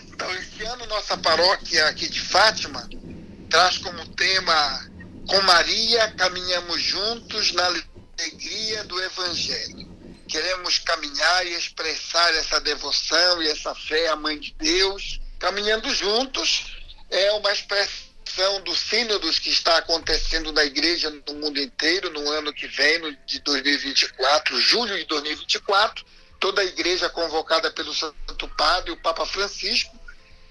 Então, 0.09 0.29
esse 0.35 0.65
ano 0.65 0.85
nossa 0.87 1.17
paróquia 1.17 1.87
aqui 1.87 2.09
de 2.09 2.21
Fátima 2.21 2.89
traz 3.49 3.79
como 3.79 4.05
tema 4.09 4.91
Com 5.29 5.41
Maria 5.43 6.11
caminhamos 6.13 6.83
juntos 6.83 7.53
na 7.53 7.67
alegria 7.67 8.83
do 8.85 9.01
Evangelho. 9.01 9.95
Queremos 10.27 10.79
caminhar 10.79 11.47
e 11.47 11.55
expressar 11.55 12.35
essa 12.35 12.61
devoção 12.61 13.41
e 13.43 13.49
essa 13.49 13.73
fé 13.77 14.09
à 14.09 14.17
Mãe 14.17 14.41
de 14.41 14.53
Deus, 14.59 15.21
caminhando 15.39 15.89
juntos 15.95 16.75
é 17.11 17.33
uma 17.35 17.53
expressão 17.53 18.04
dos 18.65 18.79
sínodos 18.79 19.39
que 19.39 19.51
está 19.51 19.79
acontecendo 19.79 20.53
na 20.53 20.65
igreja 20.65 21.11
no 21.11 21.35
mundo 21.35 21.61
inteiro 21.61 22.11
no 22.11 22.29
ano 22.31 22.53
que 22.53 22.67
vem, 22.67 22.99
no, 22.99 23.15
de 23.27 23.39
2024, 23.41 24.61
julho 24.61 24.97
de 24.97 25.05
2024. 25.05 26.05
Toda 26.41 26.61
a 26.61 26.65
igreja 26.65 27.09
convocada 27.09 27.71
pelo 27.71 27.95
Santo 27.95 28.49
Padre, 28.57 28.91
o 28.91 28.97
Papa 28.97 29.25
Francisco, 29.25 29.99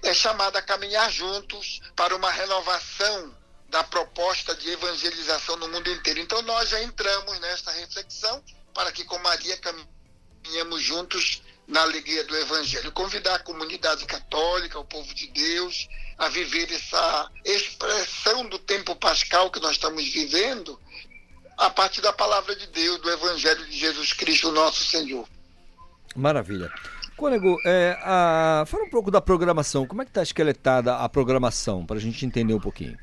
é 0.02 0.12
chamada 0.14 0.58
a 0.58 0.62
caminhar 0.62 1.10
juntos 1.10 1.80
para 1.94 2.16
uma 2.16 2.30
renovação 2.30 3.34
da 3.68 3.84
proposta 3.84 4.54
de 4.54 4.70
evangelização 4.70 5.56
no 5.56 5.68
mundo 5.68 5.90
inteiro. 5.90 6.20
Então 6.20 6.40
nós 6.42 6.68
já 6.70 6.82
entramos 6.82 7.38
nessa 7.40 7.70
reflexão 7.72 8.42
para 8.72 8.92
que 8.92 9.04
com 9.04 9.18
Maria 9.18 9.58
caminhemos 9.58 10.82
juntos 10.82 11.42
na 11.66 11.82
alegria 11.82 12.24
do 12.24 12.36
Evangelho. 12.36 12.92
Convidar 12.92 13.36
a 13.36 13.38
comunidade 13.38 14.04
católica, 14.06 14.78
o 14.78 14.84
povo 14.84 15.14
de 15.14 15.26
Deus, 15.28 15.88
a 16.18 16.28
viver 16.28 16.70
essa 16.72 17.30
expressão 17.44 18.46
do 18.46 18.58
tempo 18.58 18.94
pascal 18.96 19.50
que 19.50 19.60
nós 19.60 19.72
estamos 19.72 20.04
vivendo 20.08 20.78
a 21.56 21.70
partir 21.70 22.00
da 22.00 22.12
palavra 22.12 22.54
de 22.56 22.66
Deus, 22.68 23.00
do 23.00 23.10
Evangelho 23.10 23.64
de 23.66 23.78
Jesus 23.78 24.12
Cristo, 24.12 24.50
nosso 24.50 24.84
Senhor. 24.84 25.28
Maravilha. 26.14 26.72
Cônego, 27.16 27.56
é, 27.64 27.96
a... 28.02 28.64
fala 28.66 28.84
um 28.84 28.90
pouco 28.90 29.10
da 29.10 29.20
programação. 29.20 29.86
Como 29.86 30.02
é 30.02 30.04
que 30.04 30.10
está 30.10 30.22
esqueletada 30.22 30.96
a 30.96 31.08
programação, 31.08 31.86
para 31.86 31.96
a 31.96 32.00
gente 32.00 32.26
entender 32.26 32.54
um 32.54 32.60
pouquinho? 32.60 32.98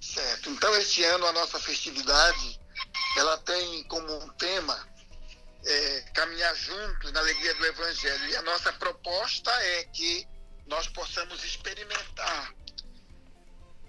Certo. 0.00 0.50
Então, 0.50 0.74
este 0.76 1.02
ano, 1.02 1.26
a 1.26 1.32
nossa 1.32 1.58
festividade, 1.58 2.60
ela 3.16 3.36
tem 3.38 3.82
como 3.84 4.12
um 4.16 4.28
tema 4.30 4.78
é, 5.66 6.00
caminhar 6.14 6.54
juntos 6.56 7.12
na 7.12 7.20
alegria 7.20 7.54
do 7.54 7.66
Evangelho. 7.66 8.28
E 8.28 8.36
a 8.36 8.42
nossa 8.42 8.72
proposta 8.72 9.50
é 9.50 9.84
que 9.84 10.26
nós 10.66 10.88
possamos 10.88 11.44
experimentar 11.44 12.54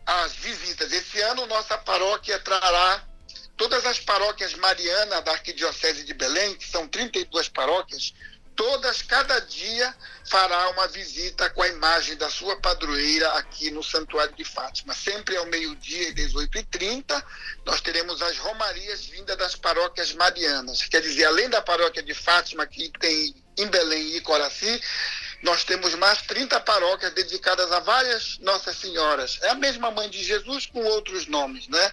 as 0.05 0.33
visitas. 0.33 0.91
Esse 0.91 1.21
ano, 1.21 1.47
nossa 1.47 1.77
paróquia 1.77 2.39
trará 2.39 3.07
todas 3.57 3.85
as 3.85 3.99
paróquias 3.99 4.53
marianas 4.55 5.23
da 5.23 5.31
Arquidiocese 5.31 6.03
de 6.03 6.13
Belém, 6.13 6.55
que 6.55 6.67
são 6.67 6.87
32 6.87 7.49
paróquias, 7.49 8.13
todas, 8.55 9.01
cada 9.01 9.39
dia, 9.39 9.95
fará 10.29 10.69
uma 10.69 10.87
visita 10.87 11.49
com 11.49 11.61
a 11.61 11.67
imagem 11.67 12.15
da 12.17 12.29
sua 12.29 12.59
padroeira 12.59 13.29
aqui 13.33 13.69
no 13.71 13.83
Santuário 13.83 14.35
de 14.35 14.43
Fátima. 14.43 14.93
Sempre 14.93 15.37
ao 15.37 15.45
meio-dia 15.45 16.09
e 16.09 16.15
18h30, 16.15 17.23
nós 17.65 17.81
teremos 17.81 18.21
as 18.21 18.37
romarias 18.37 19.05
vindas 19.05 19.37
das 19.37 19.55
paróquias 19.55 20.13
marianas. 20.13 20.83
Quer 20.83 21.01
dizer, 21.01 21.25
além 21.25 21.49
da 21.49 21.61
paróquia 21.61 22.01
de 22.01 22.13
Fátima, 22.13 22.65
que 22.65 22.91
tem 22.99 23.35
em 23.57 23.67
Belém 23.67 24.15
e 24.15 24.21
Coraci, 24.21 24.81
nós 25.43 25.63
temos 25.63 25.93
mais 25.95 26.21
30 26.23 26.59
paróquias 26.61 27.13
dedicadas 27.13 27.71
a 27.71 27.79
várias 27.79 28.39
Nossas 28.39 28.77
Senhoras. 28.77 29.39
É 29.43 29.49
a 29.49 29.55
mesma 29.55 29.91
mãe 29.91 30.09
de 30.09 30.23
Jesus 30.23 30.65
com 30.65 30.83
outros 30.83 31.27
nomes, 31.27 31.67
né? 31.67 31.91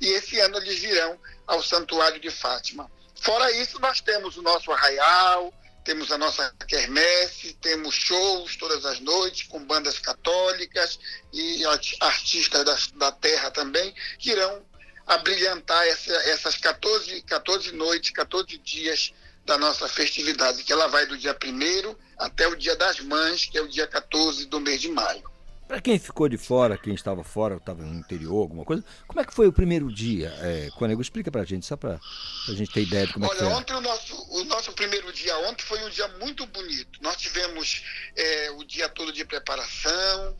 E 0.00 0.08
esse 0.08 0.38
ano 0.38 0.58
eles 0.58 0.78
virão 0.78 1.18
ao 1.46 1.62
Santuário 1.62 2.20
de 2.20 2.30
Fátima. 2.30 2.90
Fora 3.20 3.50
isso, 3.52 3.80
nós 3.80 4.00
temos 4.00 4.36
o 4.36 4.42
nosso 4.42 4.70
arraial, 4.72 5.52
temos 5.84 6.10
a 6.12 6.18
nossa 6.18 6.54
quermesse, 6.66 7.54
temos 7.54 7.94
shows 7.94 8.56
todas 8.56 8.84
as 8.84 9.00
noites 9.00 9.46
com 9.48 9.64
bandas 9.64 9.98
católicas 9.98 10.98
e 11.32 11.62
artistas 12.00 12.64
da, 12.64 13.06
da 13.06 13.12
terra 13.12 13.50
também, 13.50 13.94
que 14.18 14.30
irão 14.30 14.64
abrilhantar 15.06 15.84
essa, 15.86 16.12
essas 16.28 16.56
14, 16.56 17.22
14 17.22 17.72
noites, 17.72 18.10
14 18.10 18.56
dias 18.58 19.12
da 19.44 19.58
nossa 19.58 19.88
festividade, 19.88 20.62
que 20.62 20.72
ela 20.72 20.86
vai 20.86 21.06
do 21.06 21.18
dia 21.18 21.36
1 21.36 21.96
até 22.16 22.46
o 22.46 22.54
dia 22.54 22.76
das 22.76 23.00
mães, 23.00 23.46
que 23.46 23.58
é 23.58 23.60
o 23.60 23.68
dia 23.68 23.86
14 23.86 24.46
do 24.46 24.60
mês 24.60 24.80
de 24.80 24.88
maio. 24.88 25.31
Para 25.72 25.80
quem 25.80 25.98
ficou 25.98 26.28
de 26.28 26.36
fora, 26.36 26.76
quem 26.76 26.92
estava 26.92 27.24
fora, 27.24 27.56
estava 27.56 27.82
no 27.82 27.98
interior, 27.98 28.42
alguma 28.42 28.62
coisa, 28.62 28.84
como 29.08 29.22
é 29.22 29.24
que 29.24 29.32
foi 29.32 29.46
o 29.48 29.52
primeiro 29.54 29.90
dia? 29.90 30.28
É, 30.42 30.70
Cônego, 30.76 31.00
explica 31.00 31.32
para 31.32 31.40
a 31.40 31.44
gente, 31.46 31.64
só 31.64 31.78
para 31.78 31.98
a 32.46 32.52
gente 32.52 32.70
ter 32.70 32.82
ideia 32.82 33.06
de 33.06 33.14
como 33.14 33.24
Olha, 33.24 33.32
é 33.32 33.38
que 33.38 33.44
foi. 33.44 33.52
ontem 33.54 33.72
o 33.72 33.80
nosso, 33.80 34.14
o 34.32 34.44
nosso 34.44 34.70
primeiro 34.74 35.10
dia 35.14 35.34
ontem 35.48 35.64
foi 35.64 35.82
um 35.82 35.88
dia 35.88 36.06
muito 36.18 36.44
bonito. 36.44 36.98
Nós 37.00 37.16
tivemos 37.16 37.82
é, 38.14 38.50
o 38.50 38.64
dia 38.64 38.86
todo 38.90 39.14
de 39.14 39.24
preparação 39.24 40.36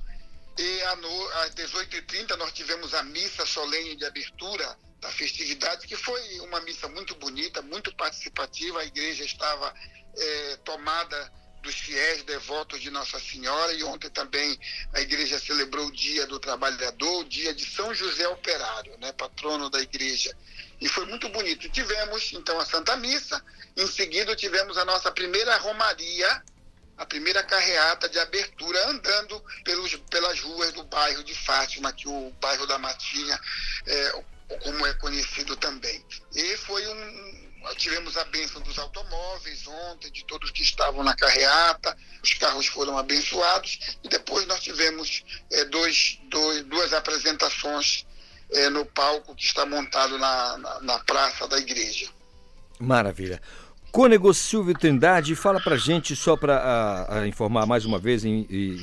e 0.58 0.82
à 0.82 0.96
no, 0.96 1.28
às 1.38 1.54
18h30 1.54 2.36
nós 2.36 2.52
tivemos 2.52 2.92
a 2.92 3.02
missa 3.02 3.46
solene 3.46 3.96
de 3.96 4.04
abertura 4.04 4.76
da 5.00 5.08
festividade, 5.12 5.86
que 5.86 5.96
foi 5.96 6.40
uma 6.40 6.60
missa 6.60 6.88
muito 6.88 7.14
bonita, 7.14 7.62
muito 7.62 7.90
participativa. 7.96 8.80
A 8.80 8.84
igreja 8.84 9.24
estava 9.24 9.72
é, 10.14 10.56
tomada 10.58 11.32
dos 11.62 11.76
fiéis 11.76 12.22
devotos 12.24 12.80
de 12.80 12.90
Nossa 12.90 13.18
Senhora 13.20 13.72
e 13.72 13.82
ontem 13.84 14.10
também 14.10 14.58
a 14.92 15.00
igreja 15.00 15.38
celebrou 15.38 15.86
o 15.86 15.92
Dia 15.92 16.26
do 16.26 16.38
Trabalhador, 16.38 17.20
o 17.20 17.24
dia 17.24 17.54
de 17.54 17.64
São 17.64 17.94
José 17.94 18.26
Operário, 18.28 18.98
né, 18.98 19.12
patrono 19.12 19.70
da 19.70 19.80
igreja. 19.80 20.36
E 20.80 20.88
foi 20.88 21.06
muito 21.06 21.28
bonito. 21.28 21.70
Tivemos 21.70 22.32
então 22.32 22.58
a 22.58 22.66
Santa 22.66 22.96
Missa, 22.96 23.42
em 23.76 23.86
seguida 23.86 24.34
tivemos 24.34 24.76
a 24.76 24.84
nossa 24.84 25.12
primeira 25.12 25.56
romaria, 25.58 26.42
a 26.98 27.06
primeira 27.06 27.42
carreata 27.42 28.08
de 28.08 28.18
abertura 28.18 28.88
andando 28.88 29.42
pelos, 29.64 29.94
pelas 30.10 30.40
ruas 30.40 30.72
do 30.72 30.84
bairro 30.84 31.22
de 31.22 31.34
Fátima, 31.34 31.92
que 31.92 32.08
o 32.08 32.30
bairro 32.40 32.66
da 32.66 32.78
Matinha, 32.78 33.40
é, 33.86 34.24
como 34.62 34.86
é 34.86 34.94
conhecido 34.94 35.56
também. 35.56 36.04
E 36.34 36.56
foi 36.58 36.86
um, 36.86 37.41
tivemos 37.76 38.16
a 38.16 38.24
bênção 38.24 38.60
dos 38.62 38.78
automóveis 38.78 39.66
ontem, 39.66 40.10
de 40.10 40.24
todos 40.24 40.50
que 40.50 40.62
estavam 40.62 41.02
na 41.02 41.14
carreata, 41.14 41.96
os 42.22 42.34
carros 42.34 42.66
foram 42.66 42.98
abençoados 42.98 43.96
e 44.02 44.08
depois 44.08 44.46
nós 44.46 44.60
tivemos 44.60 45.24
é, 45.50 45.64
dois, 45.64 46.18
dois, 46.28 46.64
duas 46.64 46.92
apresentações 46.92 48.06
é, 48.50 48.68
no 48.68 48.84
palco 48.84 49.34
que 49.34 49.44
está 49.44 49.64
montado 49.64 50.18
na, 50.18 50.58
na, 50.58 50.80
na 50.80 50.98
praça 51.00 51.48
da 51.48 51.58
igreja. 51.58 52.08
Maravilha. 52.78 53.40
Cônego 53.90 54.32
Silvio 54.32 54.74
Trindade, 54.74 55.36
fala 55.36 55.60
pra 55.60 55.76
gente, 55.76 56.16
só 56.16 56.34
para 56.36 57.26
informar 57.28 57.66
mais 57.66 57.84
uma 57.84 57.98
vez 57.98 58.24
e, 58.24 58.78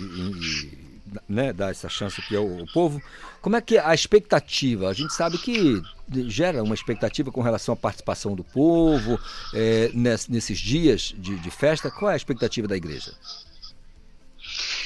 né, 1.27 1.51
dar 1.51 1.71
essa 1.71 1.89
chance 1.89 2.21
aqui 2.21 2.35
ao, 2.35 2.59
ao 2.59 2.67
povo, 2.67 3.01
como 3.41 3.55
é 3.55 3.61
que 3.61 3.77
é 3.77 3.85
a 3.85 3.93
expectativa? 3.93 4.89
A 4.89 4.93
gente 4.93 5.13
sabe 5.13 5.37
que 5.37 5.81
gera 6.27 6.63
uma 6.63 6.75
expectativa 6.75 7.31
com 7.31 7.41
relação 7.41 7.73
à 7.73 7.77
participação 7.77 8.35
do 8.35 8.43
povo 8.43 9.19
é, 9.53 9.91
nesses 9.93 10.57
dias 10.59 11.13
de, 11.15 11.37
de, 11.37 11.51
festa. 11.51 11.89
Qual 11.89 12.09
é 12.09 12.13
a 12.13 12.17
expectativa 12.17 12.67
da 12.67 12.75
igreja? 12.75 13.13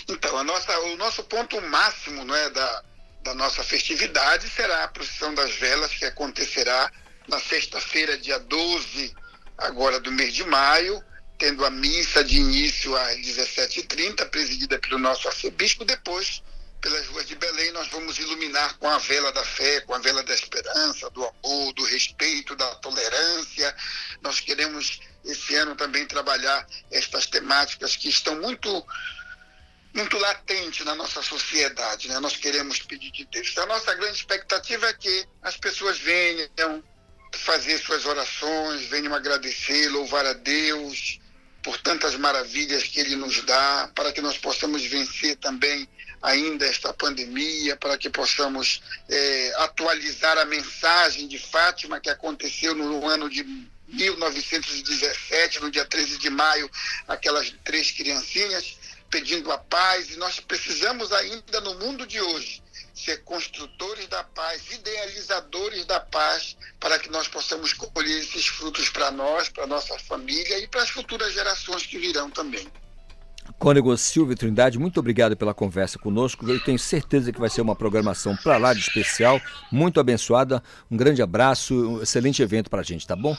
Então, 0.08 0.44
nossa, 0.44 0.78
o 0.80 0.98
nosso 0.98 1.24
ponto 1.24 1.60
máximo 1.62 2.34
é, 2.36 2.50
da, 2.50 2.84
da 3.24 3.34
nossa 3.34 3.64
festividade 3.64 4.48
será 4.50 4.84
a 4.84 4.88
procissão 4.88 5.34
das 5.34 5.52
velas, 5.56 5.94
que 5.94 6.06
acontecerá 6.06 6.92
na 7.28 7.40
sexta-feira, 7.40 8.18
dia 8.18 8.38
12 8.40 9.16
agora 9.58 10.00
do 10.00 10.12
mês 10.12 10.34
de 10.34 10.44
maio, 10.44 11.02
tendo 11.38 11.66
a 11.66 11.70
missa 11.70 12.24
de 12.24 12.38
início 12.38 12.96
às 12.98 13.18
17h30, 13.18 14.30
presidida 14.30 14.78
pelo 14.80 15.00
nosso 15.00 15.28
arcebispo, 15.28 15.86
depois 15.86 16.44
pelas 16.84 17.08
ruas 17.08 17.26
de 17.26 17.36
Belém, 17.36 17.72
nós 17.72 17.88
vamos 17.88 18.20
iluminar 18.20 18.78
com 18.78 18.90
a 18.90 18.98
vela 18.98 19.32
da 19.32 19.44
fé, 19.44 19.80
com 19.82 19.96
a 19.96 20.00
vela 20.00 20.22
da 20.22 20.34
esperança, 20.34 21.10
do 21.12 21.24
amor, 21.24 21.74
do 21.74 21.84
respeito, 21.86 22.58
da 22.58 22.76
tolerância. 22.76 23.74
Nós 24.22 24.42
queremos 24.42 25.00
esse 25.24 25.56
ano 25.56 25.78
também 25.78 26.06
trabalhar 26.06 26.68
estas 26.92 27.26
temáticas 27.26 27.96
que 27.96 28.10
estão 28.10 28.36
muito 28.36 28.86
muito 29.94 30.18
latentes 30.18 30.84
na 30.84 30.96
nossa 30.96 31.22
sociedade, 31.22 32.10
né? 32.10 32.20
Nós 32.20 32.36
queremos 32.36 32.80
pedir 32.80 33.12
de 33.12 33.26
Deus. 33.26 33.56
A 33.60 33.66
nossa 33.68 33.94
grande 33.94 34.18
expectativa 34.18 34.88
é 34.88 34.94
que 34.94 35.26
as 35.44 35.56
pessoas 35.56 36.00
venham 36.00 36.84
fazer 37.32 37.78
suas 37.78 38.04
orações, 38.06 38.88
venham 38.88 39.14
agradecer, 39.14 39.90
louvar 39.90 40.26
a 40.26 40.34
Deus 40.34 41.20
por 41.62 41.78
tantas 41.78 42.16
maravilhas 42.16 42.84
que 42.84 43.00
Ele 43.00 43.16
nos 43.16 43.40
dá, 43.44 43.90
para 43.96 44.12
que 44.12 44.20
nós 44.20 44.38
possamos 44.38 44.84
vencer 44.84 45.38
também 45.38 45.88
ainda 46.24 46.66
esta 46.66 46.94
pandemia, 46.94 47.76
para 47.76 47.98
que 47.98 48.10
possamos 48.10 48.82
é, 49.10 49.54
atualizar 49.58 50.38
a 50.38 50.46
mensagem 50.46 51.28
de 51.28 51.38
Fátima 51.38 52.00
que 52.00 52.10
aconteceu 52.10 52.74
no 52.74 53.06
ano 53.06 53.30
de 53.30 53.44
1917, 53.90 55.60
no 55.60 55.70
dia 55.70 55.86
13 55.86 56.18
de 56.18 56.30
maio, 56.30 56.72
aquelas 57.10 57.54
três 57.66 57.92
criancinhas 57.92 58.78
pedindo 59.10 59.52
a 59.52 59.58
paz, 59.58 60.10
e 60.10 60.16
nós 60.16 60.40
precisamos 60.40 61.12
ainda 61.12 61.62
no 61.62 61.76
mundo 61.76 62.08
de 62.08 62.20
hoje 62.20 62.64
ser 62.96 63.18
construtores 63.24 64.08
da 64.08 64.24
paz, 64.24 64.72
idealizadores 64.72 65.86
da 65.86 66.00
paz, 66.00 66.56
para 66.80 66.98
que 66.98 67.10
nós 67.10 67.28
possamos 67.28 67.74
colher 67.74 68.22
esses 68.22 68.48
frutos 68.48 68.90
para 68.90 69.12
nós, 69.12 69.50
para 69.50 69.68
nossa 69.68 70.00
família 70.00 70.58
e 70.60 70.68
para 70.68 70.82
as 70.82 70.90
futuras 70.90 71.34
gerações 71.34 71.86
que 71.86 72.00
virão 72.00 72.30
também. 72.30 72.72
Cônego 73.60 73.96
Silvio 73.98 74.36
Trindade, 74.36 74.78
muito 74.78 75.00
obrigado 75.00 75.38
pela 75.38 75.54
conversa 75.54 75.98
conosco. 75.98 76.50
Eu 76.50 76.60
tenho 76.64 76.78
certeza 76.78 77.32
que 77.32 77.40
vai 77.40 77.50
ser 77.50 77.62
uma 77.62 77.76
programação 77.76 78.36
para 78.36 78.58
lá 78.58 78.74
de 78.74 78.82
especial, 78.82 79.40
muito 79.72 80.00
abençoada. 80.00 80.62
Um 80.92 80.98
grande 80.98 81.22
abraço, 81.22 81.74
um 81.74 82.02
excelente 82.02 82.42
evento 82.42 82.70
para 82.70 82.82
a 82.82 82.84
gente, 82.84 83.08
tá 83.08 83.16
bom? 83.16 83.36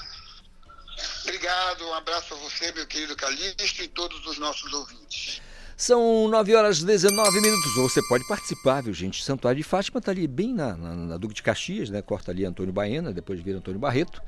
Obrigado, 1.23 1.85
um 1.85 1.95
abraço 1.95 2.35
a 2.35 2.37
você, 2.39 2.73
meu 2.73 2.87
querido 2.87 3.17
Calixto, 3.17 3.83
e 3.83 3.89
todos 3.89 4.27
os 4.27 4.39
nossos 4.39 4.73
ouvintes. 4.73 5.43
São 5.77 6.29
9 6.29 6.55
horas 6.55 6.79
e 6.79 6.87
19 6.87 7.41
minutos. 7.41 7.75
Você 7.75 8.01
pode 8.09 8.27
participar, 8.29 8.83
viu, 8.83 8.95
gente? 8.95 9.25
Santuário 9.25 9.61
de 9.61 9.65
Fátima 9.65 9.99
está 9.99 10.13
ali 10.13 10.27
bem 10.27 10.55
na, 10.55 10.77
na, 10.77 10.95
na, 10.95 11.17
Duque 11.17 11.35
de 11.35 11.43
Caxias, 11.43 11.91
né? 11.91 12.01
Corta 12.01 12.31
ali 12.31 12.45
Antônio 12.45 12.73
Baena, 12.73 13.13
depois 13.13 13.41
vira 13.41 13.59
Antônio 13.59 13.81
Barreto. 13.81 14.23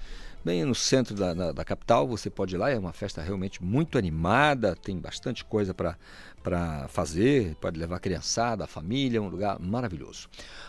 Bem 0.47 0.65
no 0.65 0.77
centro 0.77 1.13
da, 1.13 1.51
da, 1.51 1.65
capital, 1.65 2.07
você 2.07 2.31
pode 2.31 2.55
ir 2.55 2.59
lá. 2.59 2.71
É 2.71 2.79
uma 2.79 2.93
festa 2.93 3.21
realmente 3.21 3.61
muito 3.65 3.99
animada, 3.99 4.77
tem 4.77 4.97
bastante 4.97 5.45
coisa 5.45 5.75
para 5.75 6.87
fazer, 6.87 7.57
pode 7.61 7.77
levar 7.77 7.97
a 7.97 7.99
criançada, 7.99 8.63
a 8.63 8.67
família, 8.69 9.21
um 9.21 9.27
lugar 9.29 9.59
maravilhoso. 9.59 10.29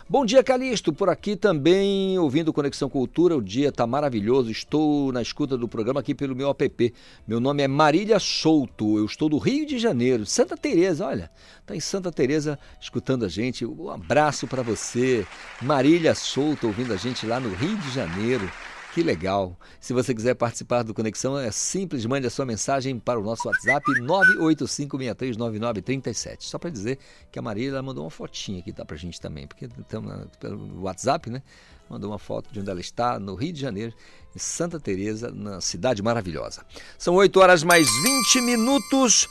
Bom 0.10 0.26
dia, 0.26 0.44
Calixto, 0.44 0.91
por 0.91 1.10
aqui 1.10 1.36
também, 1.36 2.18
ouvindo 2.18 2.52
Conexão 2.52 2.90
Cultura, 2.90 3.38
o 3.38 3.41
dia 3.41 3.70
está 3.70 3.86
maravilhoso, 3.86 4.49
estou 4.49 5.12
na 5.12 5.22
escuta 5.22 5.56
do 5.56 5.68
programa 5.68 5.99
aqui 5.99 6.16
pelo 6.16 6.36
meu 6.36 6.49
app. 6.49 6.94
Meu 7.28 7.40
nome 7.40 7.62
é 7.62 7.68
Marília 7.68 8.18
Souto, 8.18 8.98
eu 8.98 9.06
estou 9.06 9.30
do 9.30 9.38
Rio 9.38 9.64
de 9.64 9.78
Janeiro, 9.78 10.26
Santa 10.26 10.58
Teresa, 10.58 11.06
olha, 11.06 11.30
está 11.62 11.76
em 11.76 11.80
Santa 11.80 12.12
Teresa 12.12 12.58
escutando 12.82 13.26
a 13.26 13.30
gente, 13.30 13.64
um 13.64 13.91
abraço 13.91 14.48
para 14.48 14.64
você, 14.64 15.24
Marília 15.62 16.16
Souto, 16.16 16.66
ouvindo 16.66 16.94
a 16.94 16.98
gente 16.98 17.28
lá 17.28 17.40
no 17.40 17.54
Rio 17.54 17.78
de 17.78 17.91
Janeiro. 17.91 18.52
Que 18.98 19.03
legal. 19.03 19.56
Se 19.80 19.94
você 19.94 20.11
quiser 20.11 20.34
participar 20.34 20.82
do 20.82 20.91
Conexão, 20.91 21.38
é 21.38 21.52
simples, 21.52 22.03
mande 22.07 22.26
a 22.26 22.32
sua 22.32 22.48
mensagem 22.48 22.98
para 22.98 23.19
o 23.19 23.24
nosso 23.24 23.48
WhatsApp 23.48 23.86
985639937. 24.02 26.38
Só 26.40 26.57
para 26.57 26.72
dizer 26.72 26.98
que 27.32 27.38
a 27.38 27.41
Marília 27.44 27.80
mandou 27.84 28.06
uma 28.06 28.10
fotinha 28.10 28.57
aqui 28.57 28.74
tá 28.74 28.84
pra 28.84 28.98
gente 28.98 29.22
também, 29.22 29.45
porque 29.45 29.65
estamos 29.65 30.26
pelo 30.40 30.82
WhatsApp, 30.82 31.30
né? 31.30 31.44
Mandou 31.88 32.10
uma 32.10 32.18
foto 32.18 32.52
de 32.52 32.60
onde 32.60 32.72
ela 32.72 32.82
está, 32.82 33.19
no 33.19 33.36
Rio 33.36 33.53
de 33.53 33.61
Janeiro, 33.61 33.94
em 34.36 34.40
Santa 34.40 34.80
Teresa, 34.80 35.32
na 35.32 35.61
cidade 35.61 36.02
maravilhosa. 36.02 36.65
São 36.98 37.14
8 37.14 37.40
horas 37.40 37.61
mais 37.61 37.88
20 38.02 38.41
minutos. 38.41 39.30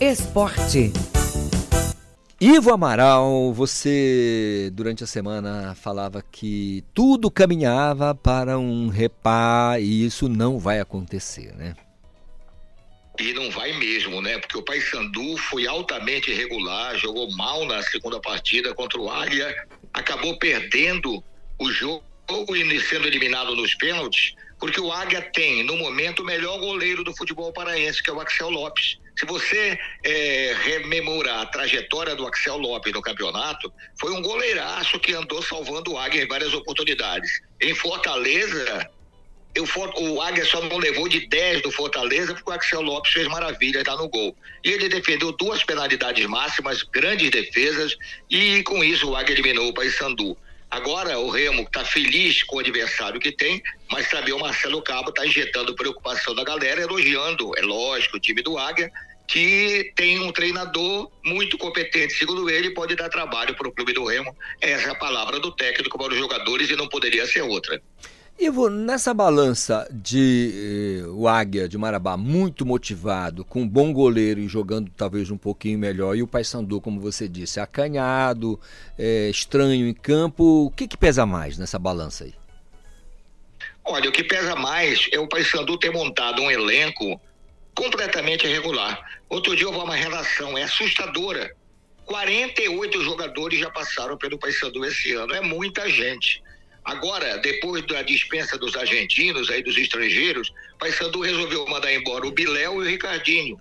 Esporte. 0.00 0.92
Ivo 2.42 2.72
Amaral, 2.72 3.52
você 3.52 4.70
durante 4.72 5.04
a 5.04 5.06
semana 5.06 5.74
falava 5.74 6.22
que 6.22 6.82
tudo 6.94 7.30
caminhava 7.30 8.14
para 8.14 8.58
um 8.58 8.88
repá 8.88 9.76
e 9.78 10.06
isso 10.06 10.26
não 10.26 10.58
vai 10.58 10.80
acontecer, 10.80 11.54
né? 11.54 11.76
E 13.18 13.34
não 13.34 13.50
vai 13.50 13.74
mesmo, 13.74 14.22
né? 14.22 14.38
Porque 14.38 14.56
o 14.56 14.62
Paysandu 14.62 15.36
foi 15.36 15.66
altamente 15.66 16.30
irregular, 16.30 16.96
jogou 16.96 17.30
mal 17.32 17.66
na 17.66 17.82
segunda 17.82 18.18
partida 18.18 18.74
contra 18.74 18.98
o 18.98 19.10
Águia, 19.10 19.54
acabou 19.92 20.38
perdendo 20.38 21.22
o 21.58 21.70
jogo 21.70 22.02
e 22.56 22.80
sendo 22.80 23.06
eliminado 23.06 23.54
nos 23.54 23.74
pênaltis, 23.74 24.34
porque 24.58 24.80
o 24.80 24.90
Águia 24.90 25.20
tem, 25.20 25.62
no 25.62 25.76
momento, 25.76 26.22
o 26.22 26.24
melhor 26.24 26.58
goleiro 26.58 27.04
do 27.04 27.14
futebol 27.14 27.52
paraense, 27.52 28.02
que 28.02 28.08
é 28.08 28.12
o 28.14 28.20
Axel 28.20 28.48
Lopes. 28.48 28.98
Se 29.20 29.26
você 29.26 29.78
é, 30.02 30.56
rememorar 30.62 31.42
a 31.42 31.46
trajetória 31.46 32.16
do 32.16 32.26
Axel 32.26 32.56
Lopes 32.56 32.90
no 32.90 33.02
campeonato, 33.02 33.70
foi 34.00 34.12
um 34.12 34.22
goleiraço 34.22 34.98
que 34.98 35.12
andou 35.12 35.42
salvando 35.42 35.92
o 35.92 35.98
Águia 35.98 36.22
em 36.22 36.26
várias 36.26 36.54
oportunidades. 36.54 37.30
Em 37.60 37.74
Fortaleza, 37.74 38.90
eu, 39.54 39.66
o 39.98 40.22
Águia 40.22 40.46
só 40.46 40.62
não 40.62 40.78
levou 40.78 41.06
de 41.06 41.26
10 41.26 41.60
do 41.60 41.70
Fortaleza 41.70 42.32
porque 42.32 42.50
o 42.50 42.54
Axel 42.54 42.80
Lopes 42.80 43.12
fez 43.12 43.28
maravilha, 43.28 43.80
está 43.80 43.94
no 43.94 44.08
gol. 44.08 44.34
E 44.64 44.70
ele 44.70 44.88
defendeu 44.88 45.32
duas 45.32 45.62
penalidades 45.62 46.24
máximas, 46.24 46.82
grandes 46.82 47.30
defesas, 47.30 47.98
e 48.30 48.62
com 48.62 48.82
isso 48.82 49.10
o 49.10 49.16
Águia 49.16 49.34
eliminou 49.34 49.68
o 49.68 49.74
Paysandu. 49.74 50.34
Agora 50.70 51.18
o 51.18 51.28
Remo 51.28 51.62
está 51.62 51.84
feliz 51.84 52.44
com 52.44 52.56
o 52.56 52.60
adversário 52.60 53.18
que 53.20 53.32
tem, 53.32 53.60
mas 53.90 54.08
também 54.08 54.32
o 54.32 54.38
Marcelo 54.38 54.80
Cabo 54.80 55.10
está 55.10 55.26
injetando 55.26 55.74
preocupação 55.74 56.32
da 56.32 56.44
galera, 56.44 56.80
elogiando, 56.80 57.52
é 57.58 57.60
lógico, 57.60 58.16
o 58.16 58.20
time 58.20 58.40
do 58.40 58.56
Águia, 58.56 58.90
que 59.30 59.92
tem 59.94 60.18
um 60.18 60.32
treinador 60.32 61.08
muito 61.24 61.56
competente, 61.56 62.14
segundo 62.14 62.50
ele, 62.50 62.72
pode 62.72 62.96
dar 62.96 63.08
trabalho 63.08 63.54
para 63.54 63.68
o 63.68 63.72
clube 63.72 63.92
do 63.92 64.04
Remo. 64.04 64.36
Essa 64.60 64.88
é 64.88 64.90
a 64.90 64.94
palavra 64.96 65.38
do 65.38 65.52
técnico 65.52 65.96
para 65.96 66.12
os 66.12 66.18
jogadores 66.18 66.68
e 66.68 66.74
não 66.74 66.88
poderia 66.88 67.24
ser 67.26 67.42
outra. 67.42 67.80
Ivo, 68.36 68.68
nessa 68.68 69.14
balança 69.14 69.86
de 69.92 71.02
eh, 71.04 71.06
o 71.10 71.28
Águia 71.28 71.68
de 71.68 71.78
Marabá 71.78 72.16
muito 72.16 72.66
motivado, 72.66 73.44
com 73.44 73.62
um 73.62 73.68
bom 73.68 73.92
goleiro 73.92 74.40
e 74.40 74.48
jogando 74.48 74.90
talvez 74.96 75.30
um 75.30 75.38
pouquinho 75.38 75.78
melhor, 75.78 76.16
e 76.16 76.22
o 76.22 76.26
Paysandu, 76.26 76.80
como 76.80 77.00
você 77.00 77.28
disse, 77.28 77.60
acanhado, 77.60 78.58
eh, 78.98 79.28
estranho 79.30 79.86
em 79.86 79.94
campo, 79.94 80.66
o 80.66 80.70
que, 80.72 80.88
que 80.88 80.96
pesa 80.96 81.24
mais 81.24 81.56
nessa 81.56 81.78
balança 81.78 82.24
aí? 82.24 82.34
Olha, 83.84 84.08
o 84.08 84.12
que 84.12 84.24
pesa 84.24 84.56
mais 84.56 85.06
é 85.12 85.20
o 85.20 85.28
Paysandu 85.28 85.78
ter 85.78 85.92
montado 85.92 86.42
um 86.42 86.50
elenco 86.50 87.20
completamente 87.74 88.46
irregular. 88.46 89.00
Outro 89.28 89.56
dia 89.56 89.68
houve 89.68 89.78
uma 89.78 89.94
relação, 89.94 90.56
é 90.56 90.62
assustadora. 90.62 91.54
48 92.04 93.02
jogadores 93.02 93.60
já 93.60 93.70
passaram 93.70 94.16
pelo 94.16 94.38
Paysandu 94.38 94.84
esse 94.84 95.12
ano, 95.12 95.34
é 95.34 95.40
muita 95.40 95.88
gente. 95.88 96.42
Agora, 96.84 97.38
depois 97.38 97.86
da 97.86 98.02
dispensa 98.02 98.58
dos 98.58 98.74
argentinos, 98.74 99.50
aí 99.50 99.62
dos 99.62 99.76
estrangeiros, 99.76 100.52
Paysandu 100.78 101.20
resolveu 101.20 101.66
mandar 101.66 101.92
embora 101.92 102.26
o 102.26 102.32
Biléu 102.32 102.82
e 102.82 102.86
o 102.86 102.90
Ricardinho. 102.90 103.58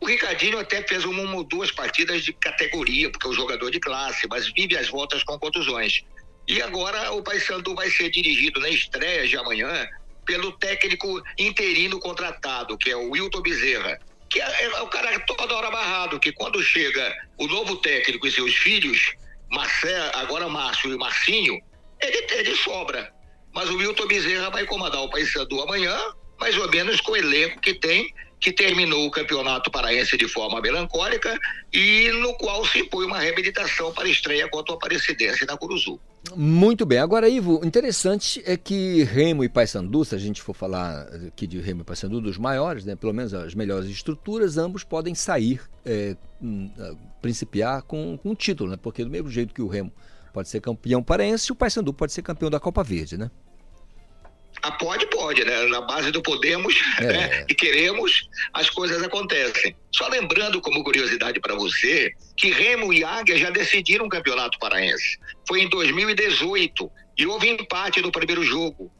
O 0.00 0.06
Ricardinho 0.06 0.58
até 0.58 0.82
fez 0.86 1.04
uma 1.04 1.34
ou 1.34 1.44
duas 1.44 1.70
partidas 1.70 2.24
de 2.24 2.32
categoria, 2.32 3.10
porque 3.10 3.26
é 3.26 3.30
um 3.30 3.34
jogador 3.34 3.70
de 3.70 3.80
classe, 3.80 4.26
mas 4.28 4.52
vive 4.52 4.76
as 4.76 4.88
voltas 4.88 5.24
com 5.24 5.38
contusões. 5.38 6.02
E 6.46 6.62
agora 6.62 7.12
o 7.12 7.22
Paysandu 7.22 7.74
vai 7.74 7.90
ser 7.90 8.10
dirigido 8.10 8.60
na 8.60 8.68
estreia 8.68 9.26
de 9.26 9.36
amanhã 9.36 9.88
pelo 10.28 10.52
técnico 10.52 11.22
interino 11.38 11.98
contratado, 11.98 12.76
que 12.76 12.90
é 12.90 12.96
o 12.96 13.12
Wilton 13.12 13.40
Bezerra, 13.40 13.98
que 14.28 14.38
é, 14.38 14.64
é 14.64 14.82
o 14.82 14.86
cara 14.88 15.18
toda 15.20 15.56
hora 15.56 15.68
amarrado, 15.68 16.20
que 16.20 16.30
quando 16.32 16.62
chega 16.62 17.16
o 17.38 17.46
novo 17.46 17.76
técnico 17.76 18.26
e 18.26 18.30
seus 18.30 18.54
filhos, 18.54 19.14
Marcel, 19.50 20.10
agora 20.12 20.46
Márcio 20.46 20.92
e 20.92 20.98
Marcinho, 20.98 21.58
ele, 22.02 22.26
ele 22.30 22.54
sobra. 22.56 23.10
Mas 23.54 23.70
o 23.70 23.78
Wilton 23.78 24.06
Bezerra 24.06 24.50
vai 24.50 24.66
comandar 24.66 25.00
o 25.00 25.08
Paysandu 25.08 25.62
amanhã, 25.62 25.98
mais 26.38 26.54
ou 26.58 26.68
menos 26.68 27.00
com 27.00 27.12
o 27.12 27.16
elenco 27.16 27.58
que 27.62 27.72
tem 27.72 28.12
que 28.38 28.52
terminou 28.52 29.06
o 29.06 29.10
campeonato 29.10 29.70
paraense 29.70 30.16
de 30.16 30.28
forma 30.28 30.60
melancólica 30.60 31.36
e 31.72 32.10
no 32.20 32.34
qual 32.34 32.64
se 32.66 32.80
impõe 32.80 33.06
uma 33.06 33.18
reabilitação 33.18 33.92
para 33.92 34.04
a 34.04 34.10
estreia 34.10 34.46
contra 34.48 34.74
o 34.74 34.76
Aparecidense 34.76 35.44
na 35.46 35.56
Curuzu. 35.56 35.98
Muito 36.36 36.84
bem. 36.84 36.98
Agora, 36.98 37.28
Ivo, 37.28 37.60
interessante 37.64 38.42
é 38.44 38.56
que 38.56 39.02
Remo 39.04 39.44
e 39.44 39.48
Paysandu, 39.48 40.04
se 40.04 40.14
a 40.14 40.18
gente 40.18 40.42
for 40.42 40.54
falar 40.54 41.02
aqui 41.26 41.46
de 41.46 41.60
Remo 41.60 41.82
e 41.82 41.84
Paysandu, 41.84 42.20
dos 42.20 42.36
maiores, 42.36 42.84
né, 42.84 42.96
pelo 42.96 43.12
menos 43.12 43.32
as 43.32 43.54
melhores 43.54 43.88
estruturas, 43.88 44.58
ambos 44.58 44.84
podem 44.84 45.14
sair, 45.14 45.60
é, 45.84 46.16
hum, 46.42 46.70
principiar 47.22 47.82
com, 47.82 48.18
com 48.18 48.34
título, 48.34 48.70
né? 48.70 48.76
Porque 48.76 49.04
do 49.04 49.10
mesmo 49.10 49.30
jeito 49.30 49.54
que 49.54 49.62
o 49.62 49.68
Remo 49.68 49.92
pode 50.32 50.48
ser 50.48 50.60
campeão 50.60 51.02
paraense, 51.02 51.50
o 51.50 51.54
Paysandu 51.54 51.92
pode 51.92 52.12
ser 52.12 52.22
campeão 52.22 52.50
da 52.50 52.60
Copa 52.60 52.82
Verde, 52.82 53.16
né? 53.16 53.30
Ah, 54.62 54.72
pode, 54.72 55.06
pode, 55.06 55.44
né? 55.44 55.66
Na 55.66 55.80
base 55.80 56.10
do 56.10 56.22
podemos 56.22 56.74
é. 57.00 57.04
né? 57.06 57.46
e 57.48 57.54
queremos, 57.54 58.28
as 58.52 58.68
coisas 58.70 59.02
acontecem. 59.02 59.76
Só 59.92 60.08
lembrando, 60.08 60.60
como 60.60 60.84
curiosidade 60.84 61.40
para 61.40 61.54
você, 61.54 62.12
que 62.36 62.50
Remo 62.50 62.92
e 62.92 63.04
Águia 63.04 63.36
já 63.36 63.50
decidiram 63.50 64.06
o 64.06 64.08
Campeonato 64.08 64.58
Paraense. 64.58 65.18
Foi 65.46 65.62
em 65.62 65.68
2018 65.68 66.90
e 67.16 67.26
houve 67.26 67.48
empate 67.48 68.00
no 68.00 68.12
primeiro 68.12 68.42
jogo. 68.42 68.92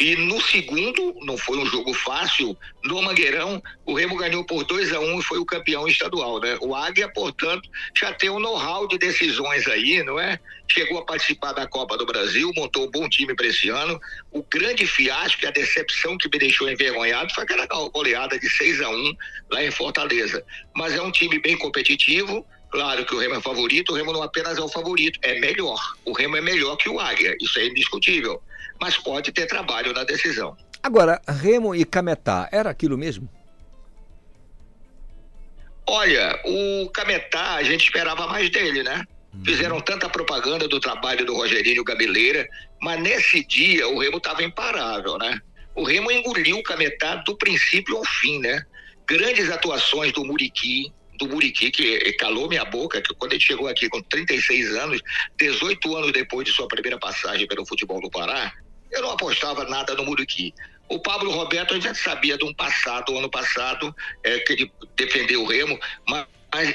E 0.00 0.16
no 0.16 0.40
segundo, 0.40 1.14
não 1.20 1.36
foi 1.36 1.58
um 1.58 1.66
jogo 1.66 1.92
fácil, 1.92 2.56
no 2.82 3.02
Mangueirão, 3.02 3.62
o 3.84 3.92
Remo 3.92 4.16
ganhou 4.16 4.42
por 4.46 4.64
2 4.64 4.94
a 4.94 4.98
1 4.98 5.04
um 5.04 5.20
e 5.20 5.22
foi 5.22 5.38
o 5.38 5.44
campeão 5.44 5.86
estadual, 5.86 6.40
né? 6.40 6.56
O 6.62 6.74
Águia, 6.74 7.06
portanto, 7.12 7.68
já 7.94 8.10
tem 8.10 8.30
um 8.30 8.38
know-how 8.38 8.88
de 8.88 8.96
decisões 8.96 9.68
aí, 9.68 10.02
não 10.02 10.18
é? 10.18 10.40
Chegou 10.66 11.00
a 11.00 11.04
participar 11.04 11.52
da 11.52 11.66
Copa 11.66 11.98
do 11.98 12.06
Brasil, 12.06 12.50
montou 12.56 12.86
um 12.86 12.90
bom 12.90 13.06
time 13.10 13.34
para 13.34 13.46
esse 13.46 13.68
ano. 13.68 14.00
O 14.32 14.42
grande 14.42 14.86
fiasco 14.86 15.44
e 15.44 15.46
a 15.46 15.50
decepção 15.50 16.16
que 16.16 16.30
me 16.32 16.38
deixou 16.38 16.70
envergonhado 16.70 17.34
foi 17.34 17.44
aquela 17.44 17.66
goleada 17.66 18.38
de 18.38 18.48
6 18.48 18.80
a 18.80 18.88
1 18.88 19.16
lá 19.50 19.62
em 19.62 19.70
Fortaleza. 19.70 20.42
Mas 20.74 20.94
é 20.94 21.02
um 21.02 21.10
time 21.10 21.38
bem 21.38 21.58
competitivo, 21.58 22.46
Claro 22.70 23.04
que 23.04 23.14
o 23.14 23.18
Remo 23.18 23.34
é 23.34 23.40
favorito, 23.40 23.92
o 23.92 23.96
Remo 23.96 24.12
não 24.12 24.22
apenas 24.22 24.56
é 24.56 24.60
o 24.60 24.68
favorito, 24.68 25.18
é 25.22 25.40
melhor. 25.40 25.80
O 26.04 26.12
Remo 26.12 26.36
é 26.36 26.40
melhor 26.40 26.76
que 26.76 26.88
o 26.88 27.00
Águia, 27.00 27.36
isso 27.40 27.58
é 27.58 27.66
indiscutível 27.66 28.40
mas 28.80 28.96
pode 28.96 29.30
ter 29.30 29.46
trabalho 29.46 29.92
na 29.92 30.02
decisão. 30.04 30.56
Agora, 30.82 31.20
Remo 31.28 31.74
e 31.74 31.84
Cametá, 31.84 32.48
era 32.50 32.70
aquilo 32.70 32.96
mesmo? 32.96 33.28
Olha, 35.86 36.40
o 36.44 36.88
Cametá, 36.90 37.56
a 37.56 37.62
gente 37.62 37.84
esperava 37.84 38.26
mais 38.26 38.48
dele, 38.48 38.82
né? 38.82 39.04
Uhum. 39.34 39.44
Fizeram 39.44 39.80
tanta 39.80 40.08
propaganda 40.08 40.66
do 40.66 40.80
trabalho 40.80 41.26
do 41.26 41.34
Rogerinho 41.34 41.84
Gabileira, 41.84 42.48
mas 42.80 43.00
nesse 43.00 43.44
dia 43.44 43.86
o 43.88 43.98
Remo 43.98 44.16
estava 44.16 44.42
imparável, 44.42 45.18
né? 45.18 45.38
O 45.74 45.84
Remo 45.84 46.10
engoliu 46.10 46.56
o 46.56 46.62
Cametá 46.62 47.16
do 47.16 47.36
princípio 47.36 47.96
ao 47.96 48.04
fim, 48.04 48.38
né? 48.38 48.64
Grandes 49.06 49.50
atuações 49.50 50.12
do 50.12 50.24
Muriqui, 50.24 50.92
do 51.20 51.28
Muriqui, 51.28 51.70
que 51.70 52.12
calou 52.14 52.48
minha 52.48 52.64
boca, 52.64 53.00
que 53.00 53.14
quando 53.14 53.32
ele 53.34 53.40
chegou 53.40 53.68
aqui 53.68 53.88
com 53.88 54.02
36 54.02 54.74
anos, 54.74 55.00
18 55.38 55.96
anos 55.96 56.12
depois 56.12 56.46
de 56.46 56.52
sua 56.52 56.66
primeira 56.66 56.98
passagem 56.98 57.46
pelo 57.46 57.66
futebol 57.66 58.00
do 58.00 58.10
Pará, 58.10 58.52
eu 58.90 59.02
não 59.02 59.10
apostava 59.10 59.64
nada 59.64 59.94
no 59.94 60.04
Muriqui. 60.04 60.54
O 60.88 60.98
Pablo 60.98 61.30
Roberto, 61.30 61.74
a 61.74 61.78
gente 61.78 61.98
sabia 61.98 62.36
de 62.36 62.44
um 62.44 62.52
passado, 62.52 63.16
ano 63.16 63.30
passado, 63.30 63.94
é, 64.24 64.38
que 64.40 64.54
ele 64.54 64.72
defendeu 64.96 65.42
o 65.42 65.46
Remo, 65.46 65.78
mas 66.08 66.26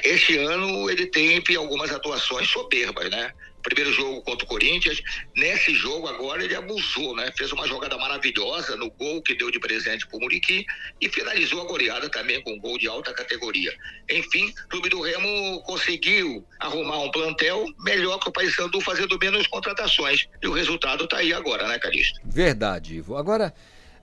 este 0.04 0.38
ano 0.38 0.88
ele 0.88 1.06
teve 1.06 1.56
algumas 1.56 1.90
atuações 1.90 2.48
soberbas, 2.48 3.10
né? 3.10 3.32
Primeiro 3.66 3.92
jogo 3.92 4.22
contra 4.22 4.44
o 4.44 4.48
Corinthians, 4.48 5.02
nesse 5.34 5.74
jogo 5.74 6.06
agora 6.06 6.44
ele 6.44 6.54
abusou, 6.54 7.16
né? 7.16 7.32
Fez 7.36 7.50
uma 7.50 7.66
jogada 7.66 7.98
maravilhosa 7.98 8.76
no 8.76 8.88
gol 8.92 9.20
que 9.20 9.34
deu 9.34 9.50
de 9.50 9.58
presente 9.58 10.06
para 10.06 10.16
o 10.16 10.20
Muriqui 10.20 10.64
e 11.00 11.08
finalizou 11.08 11.60
a 11.62 11.64
goleada 11.64 12.08
também 12.08 12.40
com 12.42 12.52
um 12.52 12.60
gol 12.60 12.78
de 12.78 12.86
alta 12.86 13.12
categoria. 13.12 13.74
Enfim, 14.08 14.54
o 14.66 14.68
Clube 14.68 14.88
do 14.88 15.00
Remo 15.00 15.60
conseguiu 15.62 16.46
arrumar 16.60 17.00
um 17.00 17.10
plantel 17.10 17.66
melhor 17.80 18.20
que 18.20 18.28
o 18.28 18.32
Paysandu 18.32 18.80
fazendo 18.80 19.18
menos 19.18 19.48
contratações. 19.48 20.28
E 20.40 20.46
o 20.46 20.52
resultado 20.52 21.02
está 21.02 21.16
aí 21.16 21.32
agora, 21.32 21.66
né, 21.66 21.76
Calixto? 21.80 22.20
Verdade, 22.24 22.94
Ivo. 22.94 23.16
Agora, 23.16 23.52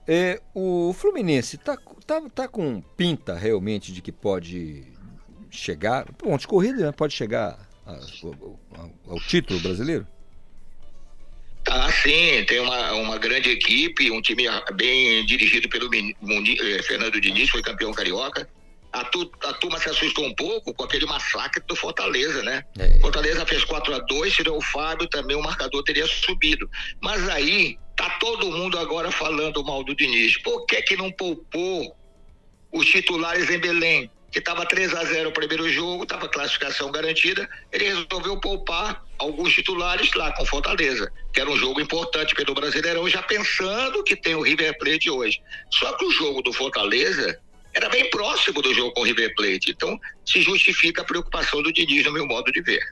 é, 0.06 0.42
o 0.52 0.92
Fluminense 0.92 1.56
tá, 1.56 1.78
tá, 2.06 2.20
tá 2.34 2.46
com 2.46 2.82
pinta 2.98 3.34
realmente 3.34 3.94
de 3.94 4.02
que 4.02 4.12
pode 4.12 4.84
chegar, 5.50 6.04
pontos 6.12 6.44
corridos, 6.44 6.82
né? 6.82 6.92
Pode 6.92 7.14
chegar 7.14 7.58
ao, 7.86 8.90
ao 9.08 9.20
título 9.20 9.60
brasileiro? 9.60 10.06
Ah, 11.68 11.90
sim, 11.90 12.44
tem 12.46 12.60
uma, 12.60 12.92
uma 12.92 13.18
grande 13.18 13.50
equipe, 13.50 14.10
um 14.10 14.20
time 14.20 14.44
bem 14.74 15.24
dirigido 15.24 15.68
pelo 15.68 15.88
eh, 15.94 16.82
Fernando 16.82 17.20
Diniz, 17.20 17.48
foi 17.48 17.62
campeão 17.62 17.92
carioca. 17.92 18.48
A, 18.92 19.04
tu, 19.04 19.28
a, 19.42 19.52
turma 19.54 19.78
se 19.78 19.88
assustou 19.88 20.24
um 20.24 20.34
pouco 20.34 20.72
com 20.72 20.84
aquele 20.84 21.04
massacre 21.06 21.60
do 21.66 21.74
Fortaleza, 21.74 22.42
né? 22.42 22.64
É. 22.78 23.00
Fortaleza 23.00 23.44
fez 23.44 23.64
4 23.64 23.94
a 23.94 23.98
2 23.98 24.32
tirou 24.32 24.58
o 24.58 24.62
Fábio, 24.62 25.08
também 25.08 25.36
o 25.36 25.42
marcador 25.42 25.82
teria 25.82 26.06
subido. 26.06 26.70
Mas 27.02 27.28
aí 27.28 27.76
tá 27.96 28.10
todo 28.20 28.52
mundo 28.52 28.78
agora 28.78 29.10
falando 29.10 29.64
mal 29.64 29.82
do 29.82 29.96
Diniz. 29.96 30.40
Por 30.42 30.64
que 30.66 30.80
que 30.82 30.96
não 30.96 31.10
poupou 31.10 31.96
os 32.72 32.86
titulares 32.86 33.50
em 33.50 33.58
Belém? 33.58 34.10
Que 34.34 34.40
estava 34.40 34.66
3 34.66 34.92
a 34.94 35.04
0 35.04 35.28
o 35.28 35.32
primeiro 35.32 35.70
jogo, 35.70 36.02
estava 36.02 36.28
classificação 36.28 36.90
garantida, 36.90 37.48
ele 37.70 37.84
resolveu 37.84 38.36
poupar 38.40 39.04
alguns 39.16 39.52
titulares 39.52 40.12
lá 40.12 40.32
com 40.32 40.44
Fortaleza, 40.44 41.08
que 41.32 41.40
era 41.40 41.48
um 41.48 41.56
jogo 41.56 41.80
importante 41.80 42.34
pelo 42.34 42.52
Brasileirão, 42.52 43.08
já 43.08 43.22
pensando 43.22 44.02
que 44.02 44.16
tem 44.16 44.34
o 44.34 44.42
River 44.42 44.76
Plate 44.76 45.08
hoje. 45.08 45.40
Só 45.70 45.92
que 45.92 46.04
o 46.04 46.10
jogo 46.10 46.42
do 46.42 46.52
Fortaleza 46.52 47.38
era 47.72 47.88
bem 47.88 48.10
próximo 48.10 48.60
do 48.60 48.74
jogo 48.74 48.90
com 48.90 49.02
o 49.02 49.04
River 49.04 49.32
Plate, 49.36 49.70
então 49.70 49.96
se 50.26 50.42
justifica 50.42 51.02
a 51.02 51.04
preocupação 51.04 51.62
do 51.62 51.72
Diniz, 51.72 52.04
no 52.04 52.10
meu 52.10 52.26
modo 52.26 52.50
de 52.50 52.60
ver. 52.60 52.82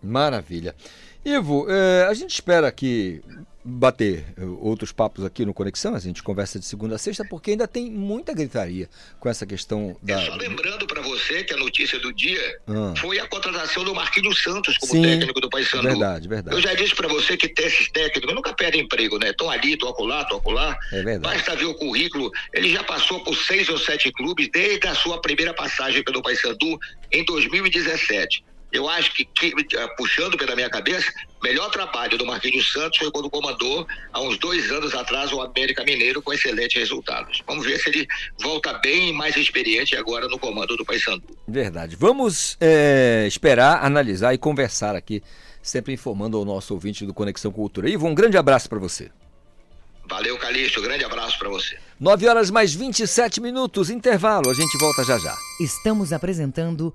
Maravilha. 0.00 0.76
Ivo, 1.24 1.66
eh, 1.68 2.06
a 2.08 2.14
gente 2.14 2.30
espera 2.30 2.70
que 2.70 3.20
bater 3.68 4.24
eh, 4.36 4.44
outros 4.60 4.92
papos 4.92 5.24
aqui 5.24 5.44
no 5.44 5.52
Conexão, 5.52 5.94
a 5.94 5.98
gente 5.98 6.22
conversa 6.22 6.58
de 6.58 6.64
segunda 6.64 6.94
a 6.94 6.98
sexta, 6.98 7.24
porque 7.24 7.50
ainda 7.50 7.68
tem 7.68 7.90
muita 7.90 8.32
gritaria 8.32 8.88
com 9.20 9.28
essa 9.28 9.44
questão 9.44 9.96
da. 10.02 10.20
É 10.20 10.26
só 10.26 10.34
lembrando 10.36 10.86
para 10.86 11.02
você 11.02 11.44
que 11.44 11.52
a 11.52 11.56
notícia 11.56 11.98
do 11.98 12.12
dia 12.12 12.60
ah. 12.66 12.94
foi 12.96 13.18
a 13.18 13.26
contratação 13.26 13.84
do 13.84 13.94
Marquinhos 13.94 14.42
Santos 14.42 14.78
como 14.78 14.92
Sim, 14.92 15.02
técnico 15.02 15.40
do 15.40 15.50
Paysandu. 15.50 15.88
Verdade, 15.88 16.28
verdade. 16.28 16.56
Eu 16.56 16.62
já 16.62 16.74
disse 16.74 16.94
para 16.94 17.08
você 17.08 17.36
que 17.36 17.52
esses 17.62 17.90
técnicos 17.90 18.34
nunca 18.34 18.54
perdem 18.54 18.82
emprego, 18.82 19.18
né? 19.18 19.30
Estão 19.30 19.50
ali, 19.50 19.74
estão 19.74 19.90
acolá, 19.90 20.22
estão 20.22 20.38
acolá. 20.38 20.78
É 20.92 21.02
verdade. 21.02 21.36
Basta 21.36 21.56
ver 21.56 21.66
o 21.66 21.74
currículo. 21.74 22.30
Ele 22.54 22.72
já 22.72 22.82
passou 22.82 23.22
por 23.22 23.36
seis 23.36 23.68
ou 23.68 23.78
sete 23.78 24.10
clubes 24.12 24.48
desde 24.52 24.86
a 24.86 24.94
sua 24.94 25.20
primeira 25.20 25.52
passagem 25.52 26.02
pelo 26.02 26.22
Paysandu 26.22 26.78
em 27.12 27.24
2017 27.24 28.47
eu 28.70 28.88
acho 28.88 29.14
que, 29.14 29.24
que, 29.24 29.54
eh, 29.74 29.86
puxando 29.96 30.36
pela 30.36 30.54
minha 30.54 30.68
cabeça, 30.68 31.10
melhor 31.42 31.70
trabalho 31.70 32.18
do 32.18 32.26
Marquinhos 32.26 32.70
Santos 32.70 32.98
foi 32.98 33.10
quando 33.10 33.30
comandou, 33.30 33.86
há 34.12 34.20
uns 34.20 34.38
dois 34.38 34.70
anos 34.70 34.94
atrás, 34.94 35.32
o 35.32 35.40
América 35.40 35.84
Mineiro 35.84 36.20
com 36.20 36.32
excelentes 36.32 36.76
resultados. 36.76 37.42
Vamos 37.46 37.64
ver 37.64 37.78
se 37.78 37.88
ele 37.88 38.06
volta 38.40 38.74
bem 38.74 39.08
e 39.08 39.12
mais 39.12 39.36
experiente 39.36 39.96
agora 39.96 40.28
no 40.28 40.38
comando 40.38 40.76
do 40.76 40.84
Paysandu. 40.84 41.24
Verdade. 41.46 41.96
Vamos 41.96 42.56
é, 42.60 43.24
esperar, 43.26 43.84
analisar 43.84 44.34
e 44.34 44.38
conversar 44.38 44.94
aqui, 44.94 45.22
sempre 45.62 45.94
informando 45.94 46.36
ao 46.36 46.44
nosso 46.44 46.74
ouvinte 46.74 47.06
do 47.06 47.14
Conexão 47.14 47.50
Cultura. 47.50 47.88
Ivo, 47.88 48.06
um 48.06 48.14
grande 48.14 48.36
abraço 48.36 48.68
para 48.68 48.78
você. 48.78 49.10
Valeu, 50.08 50.38
Calixto. 50.38 50.80
Grande 50.80 51.04
abraço 51.04 51.38
para 51.38 51.50
você. 51.50 51.78
9 52.00 52.28
horas 52.28 52.50
mais 52.50 52.74
27 52.74 53.40
minutos, 53.40 53.90
intervalo. 53.90 54.48
A 54.50 54.54
gente 54.54 54.78
volta 54.78 55.04
já 55.04 55.18
já. 55.18 55.36
Estamos 55.60 56.12
apresentando 56.12 56.94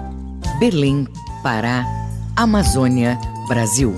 Belém, 0.61 1.07
Pará, 1.41 1.83
Amazônia, 2.35 3.17
Brasil. 3.47 3.95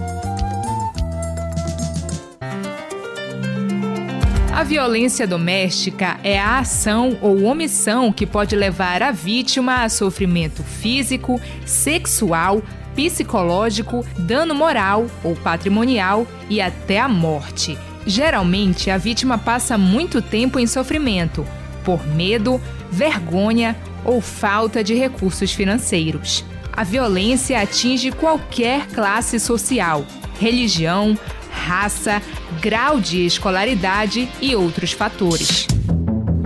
A 4.49 4.63
violência 4.63 5.27
doméstica 5.27 6.17
é 6.23 6.39
a 6.39 6.59
ação 6.59 7.17
ou 7.21 7.43
omissão 7.43 8.13
que 8.13 8.25
pode 8.25 8.55
levar 8.55 9.03
a 9.03 9.11
vítima 9.11 9.83
a 9.83 9.89
sofrimento 9.89 10.63
físico, 10.63 11.37
sexual, 11.65 12.61
psicológico, 12.95 14.05
dano 14.17 14.55
moral 14.55 15.07
ou 15.21 15.35
patrimonial 15.35 16.25
e 16.49 16.61
até 16.61 16.97
a 16.97 17.09
morte. 17.09 17.77
Geralmente, 18.07 18.89
a 18.89 18.97
vítima 18.97 19.37
passa 19.37 19.77
muito 19.77 20.21
tempo 20.21 20.57
em 20.57 20.65
sofrimento, 20.65 21.45
por 21.83 22.07
medo, 22.07 22.57
vergonha 22.89 23.75
ou 24.05 24.21
falta 24.21 24.81
de 24.81 24.93
recursos 24.93 25.51
financeiros. 25.51 26.45
A 26.75 26.83
violência 26.83 27.61
atinge 27.61 28.11
qualquer 28.11 28.87
classe 28.87 29.39
social, 29.39 30.05
religião, 30.39 31.17
raça, 31.51 32.19
grau 32.59 32.99
de 32.99 33.25
escolaridade 33.25 34.27
e 34.41 34.55
outros 34.55 34.91
fatores. 34.91 35.67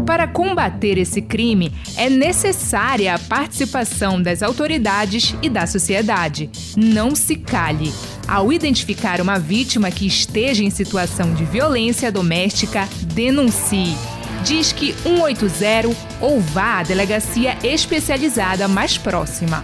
Para 0.06 0.28
combater 0.28 0.98
esse 0.98 1.22
crime, 1.22 1.74
é 1.95 2.10
necessária 2.10 3.14
a 3.14 3.20
participação 3.20 4.22
das 4.22 4.44
autoridades 4.44 5.34
e 5.41 5.49
da 5.49 5.66
sociedade. 5.66 6.49
Não 6.76 7.16
se 7.16 7.36
cale. 7.36 7.94
Ao 8.28 8.52
identificar 8.52 9.22
uma 9.22 9.40
vítima 9.40 9.91
que 9.91 10.06
esteja 10.06 10.64
em 10.64 10.70
situação 10.70 11.34
de 11.34 11.45
violência 11.45 12.12
doméstica, 12.12 12.88
denuncie. 13.14 13.98
Diz 14.44 14.72
que 14.72 14.94
180 15.04 15.90
ou 16.22 16.40
vá 16.40 16.80
à 16.80 16.84
delegacia 16.84 17.58
especializada 17.64 18.68
mais 18.68 18.98
próxima. 18.98 19.64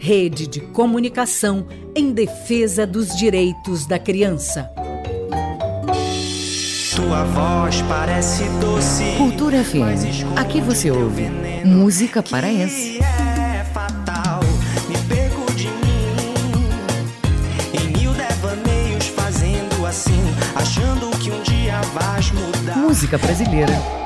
rede 0.00 0.46
de 0.46 0.60
comunicação 0.60 1.66
em 1.94 2.10
defesa 2.10 2.86
dos 2.86 3.14
direitos 3.14 3.86
da 3.86 3.98
criança. 3.98 4.70
Tua 6.96 7.24
voz 7.24 7.82
parece 7.82 8.44
doce. 8.60 9.04
Cultura 9.18 9.62
FM. 9.62 10.38
Aqui 10.38 10.62
você 10.62 10.90
ouve 10.90 11.28
música 11.66 12.22
paraense. 12.22 12.98
É 12.98 13.62
fatal, 13.74 14.40
me 14.88 14.96
perco 15.06 15.52
de 15.52 15.66
mim. 15.66 16.14
Em 17.74 17.98
mil 17.98 18.12
devaneios 18.12 19.06
fazendo 19.08 19.86
assim, 19.86 20.22
achando 20.54 21.10
que 21.18 21.30
um 21.30 21.42
dia 21.42 21.78
vais 21.92 22.30
mudar. 22.30 22.76
Música 22.78 23.18
brasileira. 23.18 23.99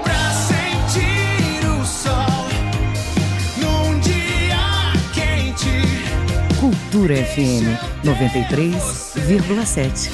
Cultura 6.94 7.16
FM 7.16 7.66
93,7. 8.04 10.10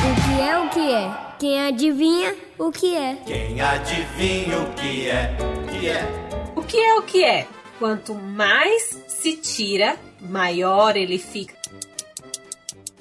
O 0.00 0.14
que 0.24 0.40
é 0.40 0.58
o 0.58 0.70
que 0.70 0.94
é? 0.94 1.12
Quem 1.38 1.60
adivinha 1.60 2.34
o 2.58 2.72
que 2.72 2.96
é? 2.96 3.18
Quem 3.26 3.60
adivinha 3.60 4.58
o 4.58 4.72
que 4.72 5.10
é? 5.10 5.36
Que 5.70 5.88
é? 5.88 6.08
O 6.56 6.62
que 6.62 6.78
é 6.78 6.94
o 6.94 7.02
que 7.02 7.22
é? 7.22 7.46
Quanto 7.78 8.14
mais 8.14 8.98
se 9.06 9.36
tira, 9.36 9.98
maior 10.18 10.96
ele 10.96 11.18
fica. 11.18 11.54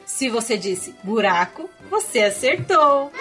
Se 0.06 0.28
você 0.28 0.58
disse 0.58 0.94
buraco, 1.02 1.70
você 1.90 2.24
acertou. 2.24 3.14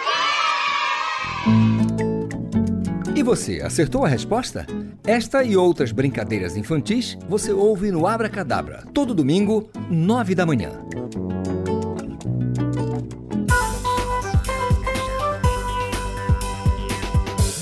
E 3.17 3.23
você, 3.23 3.61
acertou 3.63 4.05
a 4.05 4.09
resposta? 4.09 4.67
Esta 5.07 5.45
e 5.45 5.57
outras 5.57 5.93
brincadeiras 5.93 6.57
infantis 6.57 7.17
você 7.29 7.53
ouve 7.53 7.93
no 7.93 8.09
Abra 8.09 8.29
Cadabra, 8.29 8.85
todo 8.93 9.15
domingo, 9.15 9.71
nove 9.89 10.35
da 10.35 10.45
manhã. 10.45 10.73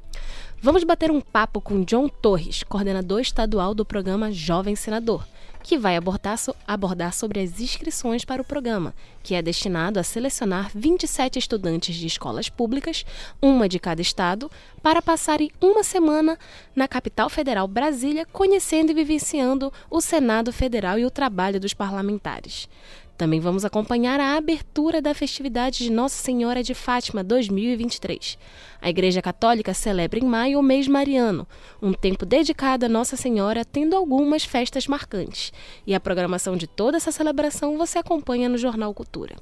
Vamos 0.63 0.83
bater 0.83 1.11
um 1.11 1.21
papo 1.21 1.61
com 1.61 1.85
John 1.85 2.09
Torres, 2.09 2.63
coordenador 2.63 3.21
estadual 3.21 3.75
do 3.75 3.85
programa 3.85 4.33
Jovem 4.33 4.75
Senador, 4.75 5.29
que 5.67 5.77
vai 5.77 5.97
abordar, 5.97 6.39
so, 6.39 6.55
abordar 6.65 7.13
sobre 7.13 7.41
as 7.41 7.61
inscrições 7.61 8.25
para 8.25 8.41
o 8.41 8.45
programa, 8.45 8.95
que 9.21 9.35
é 9.35 9.43
destinado 9.43 9.99
a 9.99 10.05
selecionar 10.05 10.71
27 10.73 11.41
estudantes 11.41 11.97
de 11.97 12.07
escolas 12.07 12.49
públicas, 12.49 13.05
uma 13.43 13.69
de 13.69 13.81
cada 13.81 14.01
estado, 14.01 14.49
para 14.81 15.03
passarem 15.03 15.51
uma 15.61 15.83
semana 15.83 16.39
na 16.75 16.87
capital 16.87 17.29
federal 17.29 17.67
Brasília, 17.67 18.25
conhecendo 18.33 18.93
e 18.93 18.95
vivenciando 18.95 19.73
o 19.91 20.01
Senado 20.01 20.53
Federal 20.53 21.01
e 21.01 21.05
o 21.05 21.11
trabalho 21.11 21.59
dos 21.59 21.75
parlamentares. 21.75 22.69
Também 23.17 23.41
vamos 23.41 23.65
acompanhar 23.65 24.21
a 24.21 24.37
abertura 24.37 25.01
da 25.01 25.15
festividade 25.15 25.79
de 25.79 25.91
Nossa 25.91 26.23
Senhora 26.23 26.63
de 26.63 26.75
Fátima 26.75 27.25
2023. 27.25 28.37
A 28.81 28.91
Igreja 28.91 29.23
Católica 29.23 29.73
celebra 29.73 30.19
em 30.19 30.25
maio 30.25 30.59
o 30.59 30.63
mês 30.63 30.87
mariano, 30.87 31.49
um 31.81 31.95
tempo 31.95 32.27
dedicado 32.27 32.85
a 32.85 32.89
Nossa 32.91 33.17
Senhora, 33.17 33.65
tendo 33.65 33.97
algumas 33.97 34.45
festas 34.45 34.87
marcantes. 34.87 35.51
E 35.87 35.95
a 35.95 36.01
programação 36.01 36.59
de 36.59 36.67
toda 36.67 36.99
essa 36.99 37.11
celebração 37.11 37.79
você 37.79 37.99
acompanha 37.99 38.51
no 38.51 38.59
Jornal 38.59 38.93
Cultura. 38.93 39.35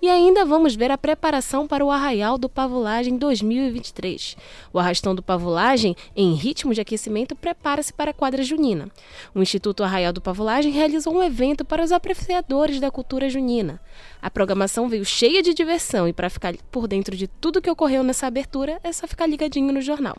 E 0.00 0.08
ainda 0.08 0.44
vamos 0.44 0.74
ver 0.74 0.90
a 0.90 0.98
preparação 0.98 1.66
para 1.66 1.84
o 1.84 1.90
Arraial 1.90 2.36
do 2.36 2.48
Pavulagem 2.48 3.16
2023. 3.16 4.36
O 4.72 4.78
Arrastão 4.78 5.14
do 5.14 5.22
Pavulagem, 5.22 5.96
em 6.14 6.34
ritmo 6.34 6.74
de 6.74 6.80
aquecimento, 6.80 7.34
prepara-se 7.34 7.92
para 7.92 8.10
a 8.10 8.14
quadra 8.14 8.42
junina. 8.42 8.88
O 9.34 9.40
Instituto 9.40 9.82
Arraial 9.82 10.12
do 10.12 10.20
Pavulagem 10.20 10.72
realizou 10.72 11.14
um 11.14 11.22
evento 11.22 11.64
para 11.64 11.82
os 11.82 11.92
apreciadores 11.92 12.80
da 12.80 12.90
cultura 12.90 13.30
junina. 13.30 13.80
A 14.20 14.30
programação 14.30 14.88
veio 14.88 15.04
cheia 15.04 15.42
de 15.42 15.54
diversão 15.54 16.06
e 16.06 16.12
para 16.12 16.30
ficar 16.30 16.54
por 16.70 16.86
dentro 16.86 17.16
de 17.16 17.26
tudo 17.26 17.62
que 17.62 17.70
ocorreu 17.70 18.02
nessa 18.02 18.26
abertura, 18.26 18.78
é 18.82 18.92
só 18.92 19.06
ficar 19.06 19.26
ligadinho 19.26 19.72
no 19.72 19.80
jornal. 19.80 20.16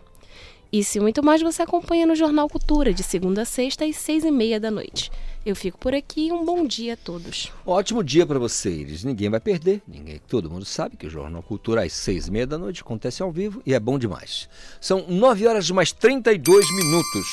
E 0.77 0.99
muito 0.99 1.23
mais 1.23 1.41
você 1.41 1.61
acompanha 1.61 2.05
no 2.05 2.17
Jornal 2.17 2.49
Cultura, 2.49 2.93
de 2.93 3.01
segunda 3.01 3.43
a 3.43 3.45
sexta, 3.45 3.85
às 3.85 3.95
seis 3.95 4.25
e 4.25 4.29
meia 4.29 4.59
da 4.59 4.69
noite. 4.69 5.09
Eu 5.45 5.55
fico 5.55 5.77
por 5.77 5.95
aqui 5.95 6.33
um 6.33 6.43
bom 6.43 6.67
dia 6.67 6.95
a 6.95 6.97
todos. 6.97 7.49
Ótimo 7.65 8.03
dia 8.03 8.25
para 8.25 8.37
vocês. 8.37 9.01
Ninguém 9.05 9.29
vai 9.29 9.39
perder. 9.39 9.81
Ninguém, 9.87 10.19
todo 10.27 10.49
mundo 10.49 10.65
sabe 10.65 10.97
que 10.97 11.07
o 11.07 11.09
Jornal 11.09 11.41
Cultura 11.41 11.85
às 11.85 11.93
seis 11.93 12.27
e 12.27 12.31
meia 12.31 12.45
da 12.45 12.57
noite 12.57 12.81
acontece 12.81 13.23
ao 13.23 13.31
vivo 13.31 13.61
e 13.65 13.73
é 13.73 13.79
bom 13.79 13.97
demais. 13.97 14.49
São 14.81 15.05
nove 15.07 15.47
horas 15.47 15.71
mais 15.71 15.93
32 15.93 16.69
minutos. 16.75 17.25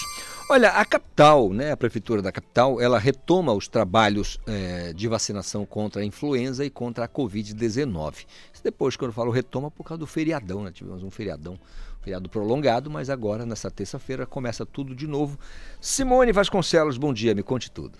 Olha, 0.48 0.70
a 0.70 0.84
capital, 0.84 1.50
né, 1.50 1.72
a 1.72 1.76
prefeitura 1.76 2.20
da 2.20 2.30
capital, 2.30 2.80
ela 2.80 2.98
retoma 2.98 3.52
os 3.52 3.68
trabalhos 3.68 4.38
é, 4.46 4.92
de 4.92 5.08
vacinação 5.08 5.64
contra 5.64 6.02
a 6.02 6.04
influenza 6.04 6.64
e 6.64 6.70
contra 6.70 7.04
a 7.04 7.08
Covid-19. 7.08 8.26
Depois, 8.62 8.96
quando 8.96 9.10
eu 9.10 9.14
falo 9.14 9.30
retoma, 9.30 9.70
por 9.70 9.84
causa 9.84 9.98
do 9.98 10.06
feriadão, 10.06 10.62
né? 10.62 10.70
Tivemos 10.70 11.02
um 11.02 11.10
feriadão, 11.10 11.54
um 11.54 12.02
feriado 12.02 12.28
prolongado, 12.28 12.90
mas 12.90 13.10
agora, 13.10 13.44
nessa 13.44 13.70
terça-feira, 13.70 14.24
começa 14.24 14.64
tudo 14.64 14.94
de 14.94 15.06
novo. 15.06 15.38
Simone 15.80 16.32
Vasconcelos, 16.32 16.96
bom 16.96 17.12
dia, 17.12 17.34
me 17.34 17.42
conte 17.42 17.70
tudo. 17.70 17.98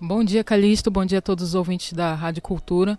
Bom 0.00 0.22
dia, 0.22 0.44
Calixto, 0.44 0.90
bom 0.90 1.04
dia 1.04 1.18
a 1.18 1.22
todos 1.22 1.44
os 1.44 1.54
ouvintes 1.54 1.92
da 1.92 2.14
Rádio 2.14 2.42
Cultura. 2.42 2.98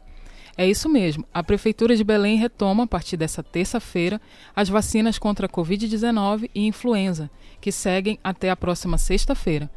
É 0.57 0.67
isso 0.67 0.87
mesmo. 0.87 1.25
A 1.33 1.43
Prefeitura 1.43 1.95
de 1.95 2.03
Belém 2.03 2.37
retoma, 2.37 2.83
a 2.83 2.87
partir 2.87 3.17
dessa 3.17 3.43
terça-feira, 3.43 4.21
as 4.55 4.69
vacinas 4.69 5.19
contra 5.19 5.47
a 5.47 5.49
Covid-19 5.49 6.49
e 6.55 6.65
influenza, 6.65 7.29
que 7.59 7.71
seguem 7.71 8.17
até 8.23 8.49
a 8.49 8.55
próxima 8.55 8.97
sexta-feira. 8.97 9.69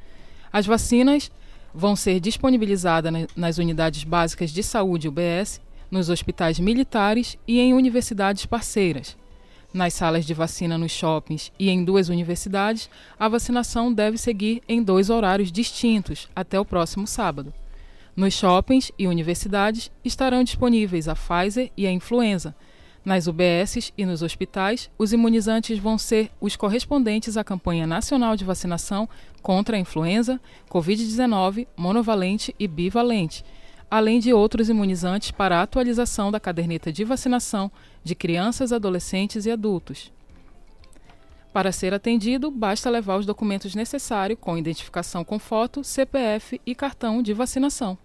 As 0.52 0.66
vacinas 0.66 1.30
vão 1.74 1.96
ser 1.96 2.20
disponibilizadas 2.20 3.12
nas 3.34 3.58
unidades 3.58 4.04
básicas 4.04 4.50
de 4.50 4.62
saúde 4.62 5.08
UBS, 5.08 5.60
nos 5.90 6.10
hospitais 6.10 6.60
militares 6.60 7.36
e 7.46 7.58
em 7.58 7.74
universidades 7.74 8.46
parceiras. 8.46 9.16
Nas 9.72 9.94
salas 9.94 10.24
de 10.24 10.32
vacina 10.32 10.78
nos 10.78 10.92
shoppings 10.92 11.52
e 11.58 11.68
em 11.68 11.84
duas 11.84 12.08
universidades, 12.08 12.88
a 13.18 13.28
vacinação 13.28 13.92
deve 13.92 14.16
seguir 14.16 14.62
em 14.68 14.82
dois 14.82 15.10
horários 15.10 15.52
distintos 15.52 16.28
até 16.34 16.58
o 16.58 16.64
próximo 16.64 17.06
sábado. 17.06 17.52
Nos 18.18 18.34
shoppings 18.34 18.90
e 18.98 19.06
universidades 19.06 19.92
estarão 20.04 20.42
disponíveis 20.42 21.06
a 21.06 21.14
Pfizer 21.14 21.70
e 21.76 21.86
a 21.86 21.92
influenza. 21.92 22.52
Nas 23.04 23.28
UBSs 23.28 23.92
e 23.96 24.04
nos 24.04 24.22
hospitais, 24.22 24.90
os 24.98 25.12
imunizantes 25.12 25.78
vão 25.78 25.96
ser 25.96 26.28
os 26.40 26.56
correspondentes 26.56 27.36
à 27.36 27.44
campanha 27.44 27.86
nacional 27.86 28.34
de 28.34 28.44
vacinação 28.44 29.08
contra 29.40 29.76
a 29.76 29.78
influenza, 29.78 30.40
Covid-19, 30.68 31.68
monovalente 31.76 32.52
e 32.58 32.66
bivalente, 32.66 33.44
além 33.88 34.18
de 34.18 34.32
outros 34.32 34.68
imunizantes 34.68 35.30
para 35.30 35.60
a 35.60 35.62
atualização 35.62 36.32
da 36.32 36.40
caderneta 36.40 36.92
de 36.92 37.04
vacinação 37.04 37.70
de 38.02 38.16
crianças, 38.16 38.72
adolescentes 38.72 39.46
e 39.46 39.50
adultos. 39.52 40.10
Para 41.52 41.70
ser 41.70 41.94
atendido, 41.94 42.50
basta 42.50 42.90
levar 42.90 43.16
os 43.16 43.26
documentos 43.26 43.76
necessários 43.76 44.40
com 44.40 44.58
identificação 44.58 45.22
com 45.22 45.38
foto, 45.38 45.84
CPF 45.84 46.60
e 46.66 46.74
cartão 46.74 47.22
de 47.22 47.32
vacinação. 47.32 47.96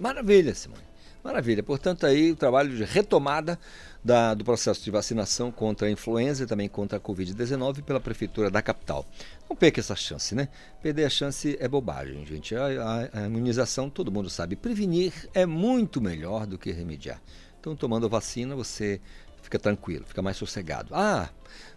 Maravilha, 0.00 0.54
Simone. 0.54 0.82
Maravilha. 1.22 1.62
Portanto, 1.62 2.06
aí 2.06 2.32
o 2.32 2.36
trabalho 2.36 2.74
de 2.74 2.82
retomada 2.84 3.58
da, 4.02 4.32
do 4.32 4.42
processo 4.42 4.82
de 4.82 4.90
vacinação 4.90 5.52
contra 5.52 5.86
a 5.86 5.90
influenza 5.90 6.44
e 6.44 6.46
também 6.46 6.70
contra 6.70 6.96
a 6.96 7.00
Covid-19 7.00 7.82
pela 7.82 8.00
Prefeitura 8.00 8.50
da 8.50 8.62
capital. 8.62 9.04
Não 9.46 9.54
perca 9.54 9.78
essa 9.78 9.94
chance, 9.94 10.34
né? 10.34 10.48
Perder 10.82 11.04
a 11.04 11.10
chance 11.10 11.54
é 11.60 11.68
bobagem, 11.68 12.24
gente. 12.24 12.56
A, 12.56 12.64
a, 12.64 13.20
a 13.20 13.26
imunização, 13.26 13.90
todo 13.90 14.10
mundo 14.10 14.30
sabe. 14.30 14.56
Prevenir 14.56 15.12
é 15.34 15.44
muito 15.44 16.00
melhor 16.00 16.46
do 16.46 16.56
que 16.56 16.72
remediar. 16.72 17.20
Então, 17.60 17.76
tomando 17.76 18.06
a 18.06 18.08
vacina, 18.08 18.56
você 18.56 19.02
fica 19.42 19.58
tranquilo, 19.58 20.06
fica 20.06 20.22
mais 20.22 20.38
sossegado. 20.38 20.94
Ah, 20.94 21.28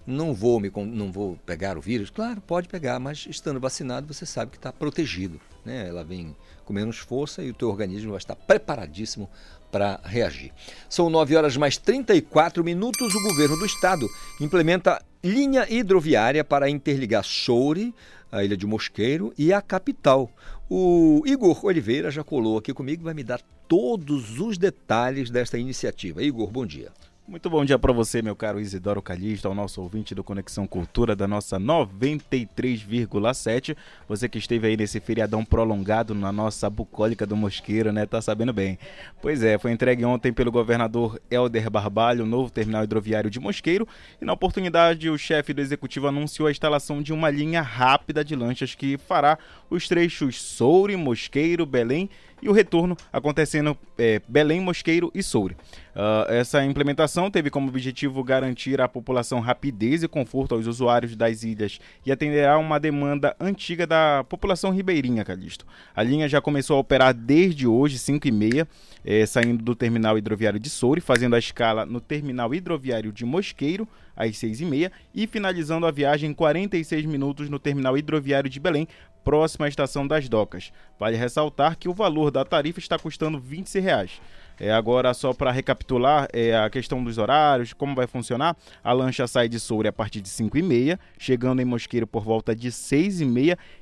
não 0.07 0.33
vou 0.33 0.61
me 0.61 0.71
não 0.87 1.11
vou 1.11 1.37
pegar 1.45 1.77
o 1.77 1.81
vírus. 1.81 2.09
Claro, 2.09 2.39
pode 2.39 2.69
pegar, 2.69 2.99
mas 2.99 3.25
estando 3.29 3.59
vacinado, 3.59 4.13
você 4.13 4.25
sabe 4.25 4.51
que 4.51 4.57
está 4.57 4.71
protegido. 4.71 5.41
Né? 5.65 5.89
Ela 5.89 6.05
vem 6.05 6.33
com 6.63 6.73
menos 6.73 6.97
força 6.97 7.43
e 7.43 7.49
o 7.49 7.53
teu 7.53 7.69
organismo 7.69 8.11
vai 8.11 8.17
estar 8.17 8.35
preparadíssimo 8.35 9.29
para 9.71 9.99
reagir. 10.03 10.51
São 10.87 11.09
9 11.09 11.35
horas 11.35 11.57
mais 11.57 11.77
34 11.77 12.63
minutos. 12.63 13.13
O 13.13 13.23
governo 13.23 13.57
do 13.57 13.65
estado 13.65 14.07
implementa 14.39 15.03
linha 15.23 15.65
hidroviária 15.67 16.43
para 16.43 16.69
interligar 16.69 17.23
Soure, 17.23 17.93
a 18.31 18.43
ilha 18.43 18.57
de 18.57 18.67
Mosqueiro 18.67 19.33
e 19.37 19.51
a 19.51 19.61
capital. 19.61 20.29
O 20.69 21.23
Igor 21.25 21.65
Oliveira 21.65 22.11
já 22.11 22.23
colou 22.23 22.57
aqui 22.57 22.73
comigo 22.73 23.03
vai 23.03 23.13
me 23.13 23.23
dar 23.23 23.41
todos 23.67 24.39
os 24.39 24.57
detalhes 24.57 25.29
desta 25.29 25.57
iniciativa. 25.57 26.23
Igor, 26.23 26.49
bom 26.51 26.65
dia. 26.65 26.91
Muito 27.25 27.49
bom 27.49 27.63
dia 27.63 27.79
para 27.79 27.93
você, 27.93 28.21
meu 28.21 28.35
caro 28.35 28.59
Isidoro 28.59 29.01
Calista, 29.01 29.47
o 29.47 29.55
nosso 29.55 29.81
ouvinte 29.81 30.13
do 30.13 30.25
Conexão 30.25 30.67
Cultura 30.67 31.15
da 31.15 31.25
nossa 31.25 31.57
93,7. 31.57 33.77
Você 34.09 34.27
que 34.27 34.37
esteve 34.37 34.67
aí 34.67 34.75
nesse 34.75 34.99
feriadão 34.99 35.45
prolongado 35.45 36.13
na 36.13 36.33
nossa 36.33 36.69
bucólica 36.69 37.25
do 37.25 37.37
Mosqueiro, 37.37 37.93
né? 37.93 38.05
Tá 38.05 38.21
sabendo 38.21 38.51
bem. 38.51 38.77
Pois 39.21 39.41
é, 39.41 39.57
foi 39.57 39.71
entregue 39.71 40.03
ontem 40.03 40.33
pelo 40.33 40.51
governador 40.51 41.17
Helder 41.31 41.71
Barbalho 41.71 42.25
o 42.25 42.27
novo 42.27 42.51
terminal 42.51 42.83
hidroviário 42.83 43.29
de 43.29 43.39
Mosqueiro 43.39 43.87
e 44.21 44.25
na 44.25 44.33
oportunidade 44.33 45.09
o 45.09 45.17
chefe 45.17 45.53
do 45.53 45.61
executivo 45.61 46.07
anunciou 46.07 46.49
a 46.49 46.51
instalação 46.51 47.01
de 47.01 47.13
uma 47.13 47.29
linha 47.29 47.61
rápida 47.61 48.25
de 48.25 48.35
lanchas 48.35 48.75
que 48.75 48.97
fará 48.97 49.39
os 49.69 49.87
trechos 49.87 50.41
Soure, 50.41 50.97
Mosqueiro, 50.97 51.65
Belém 51.65 52.09
e 52.41 52.49
o 52.49 52.51
retorno 52.51 52.97
acontecendo 53.13 53.77
é, 53.97 54.21
Belém, 54.27 54.59
Mosqueiro 54.59 55.09
e 55.15 55.23
Soure. 55.23 55.55
Uh, 55.95 56.25
essa 56.27 56.65
implementação 56.65 57.29
teve 57.29 57.51
como 57.51 57.67
objetivo 57.67 58.23
garantir 58.23 58.81
à 58.81 58.87
população 58.87 59.39
rapidez 59.39 60.01
e 60.01 60.07
conforto 60.07 60.55
aos 60.55 60.65
usuários 60.65 61.15
das 61.15 61.43
ilhas 61.43 61.79
e 62.03 62.11
atenderá 62.11 62.57
uma 62.57 62.79
demanda 62.79 63.35
antiga 63.39 63.85
da 63.85 64.25
população 64.27 64.71
ribeirinha, 64.71 65.23
Calixto. 65.23 65.67
A 65.95 66.01
linha 66.01 66.27
já 66.27 66.41
começou 66.41 66.77
a 66.77 66.79
operar 66.79 67.13
desde 67.13 67.67
hoje, 67.67 67.99
5 67.99 68.27
e 68.27 68.31
meia, 68.31 68.67
é, 69.05 69.23
saindo 69.25 69.63
do 69.63 69.75
terminal 69.75 70.17
hidroviário 70.17 70.59
de 70.59 70.69
Soure, 70.69 70.99
fazendo 70.99 71.35
a 71.35 71.39
escala 71.39 71.85
no 71.85 72.01
terminal 72.01 72.55
hidroviário 72.55 73.11
de 73.11 73.23
Mosqueiro, 73.23 73.87
às 74.15 74.35
6 74.37 74.61
e 74.61 74.65
meia, 74.65 74.91
e 75.13 75.27
finalizando 75.27 75.85
a 75.85 75.91
viagem 75.91 76.31
em 76.31 76.33
46 76.33 77.05
minutos 77.05 77.49
no 77.49 77.59
terminal 77.59 77.95
hidroviário 77.95 78.49
de 78.49 78.59
Belém, 78.59 78.87
próxima 79.23 79.65
à 79.65 79.69
estação 79.69 80.05
das 80.05 80.27
docas. 80.27 80.71
Vale 80.99 81.15
ressaltar 81.15 81.77
que 81.77 81.87
o 81.87 81.93
valor 81.93 82.29
da 82.29 82.43
tarifa 82.43 82.79
está 82.79 82.99
custando 82.99 83.39
26 83.39 83.83
reais. 83.83 84.21
É, 84.59 84.71
agora, 84.71 85.13
só 85.13 85.33
para 85.33 85.51
recapitular 85.51 86.27
é, 86.31 86.55
a 86.55 86.69
questão 86.69 87.03
dos 87.03 87.17
horários, 87.17 87.73
como 87.73 87.95
vai 87.95 88.07
funcionar, 88.07 88.55
a 88.83 88.93
lancha 88.93 89.27
sai 89.27 89.49
de 89.49 89.59
Soure 89.59 89.87
a 89.87 89.93
partir 89.93 90.21
de 90.21 90.29
5 90.29 90.57
e 90.57 90.61
meia, 90.61 90.99
chegando 91.17 91.61
em 91.61 91.65
Mosqueiro 91.65 92.07
por 92.07 92.23
volta 92.23 92.55
de 92.55 92.71
6 92.71 93.21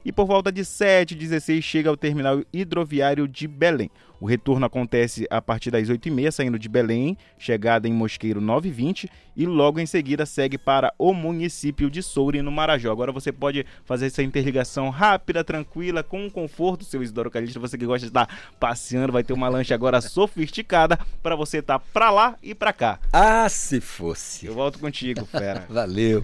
e 0.06 0.12
por 0.12 0.26
volta 0.26 0.52
de 0.52 0.64
7 0.64 1.12
e 1.12 1.16
16 1.16 1.64
chega 1.64 1.90
ao 1.90 1.98
terminal 1.98 2.42
hidroviário 2.54 3.28
de 3.28 3.48
Belém. 3.48 3.90
O 4.22 4.28
retorno 4.28 4.68
acontece 4.68 5.26
a 5.32 5.42
partir 5.42 5.72
das 5.72 5.90
8h30, 5.90 6.30
saindo 6.30 6.60
de 6.60 6.70
Belém, 6.70 7.18
chegada 7.40 7.88
em 7.88 7.92
Mosqueiro 7.92 8.40
9h20 8.40 9.10
e 9.36 9.48
logo 9.48 9.80
em 9.80 9.88
seguida 9.88 10.28
segue 10.28 10.60
para 10.60 10.94
o 10.96 11.12
município 11.12 11.90
de 11.90 12.04
Soure, 12.04 12.44
no 12.44 12.52
Marajó. 12.52 12.92
Agora 12.92 13.12
você 13.12 13.32
pode 13.32 13.66
fazer 13.84 14.06
essa 14.06 14.22
interligação 14.22 14.92
rápida, 14.92 15.44
tranquila, 15.44 16.04
com 16.04 16.30
conforto, 16.30 16.86
seu 16.86 17.02
Isidoro 17.02 17.32
Calista. 17.32 17.60
Você 17.60 17.80
que 17.80 17.86
gosta 17.88 18.06
de 18.06 18.12
estar 18.12 18.30
passeando, 18.60 19.12
vai 19.12 19.24
ter 19.24 19.34
uma 19.34 19.50
lancha 19.50 19.74
agora 19.74 20.00
sofisticada 20.02 21.00
para 21.24 21.36
você 21.36 21.58
estar 21.58 21.80
para 21.80 22.12
lá 22.12 22.36
e 22.44 22.54
para 22.54 22.72
cá. 22.72 23.00
Ah, 23.12 23.50
se 23.50 23.82
fosse. 23.82 24.46
Eu 24.46 24.54
volto 24.54 24.78
contigo, 24.78 25.26
fera. 25.26 25.66
Valeu. 25.68 26.24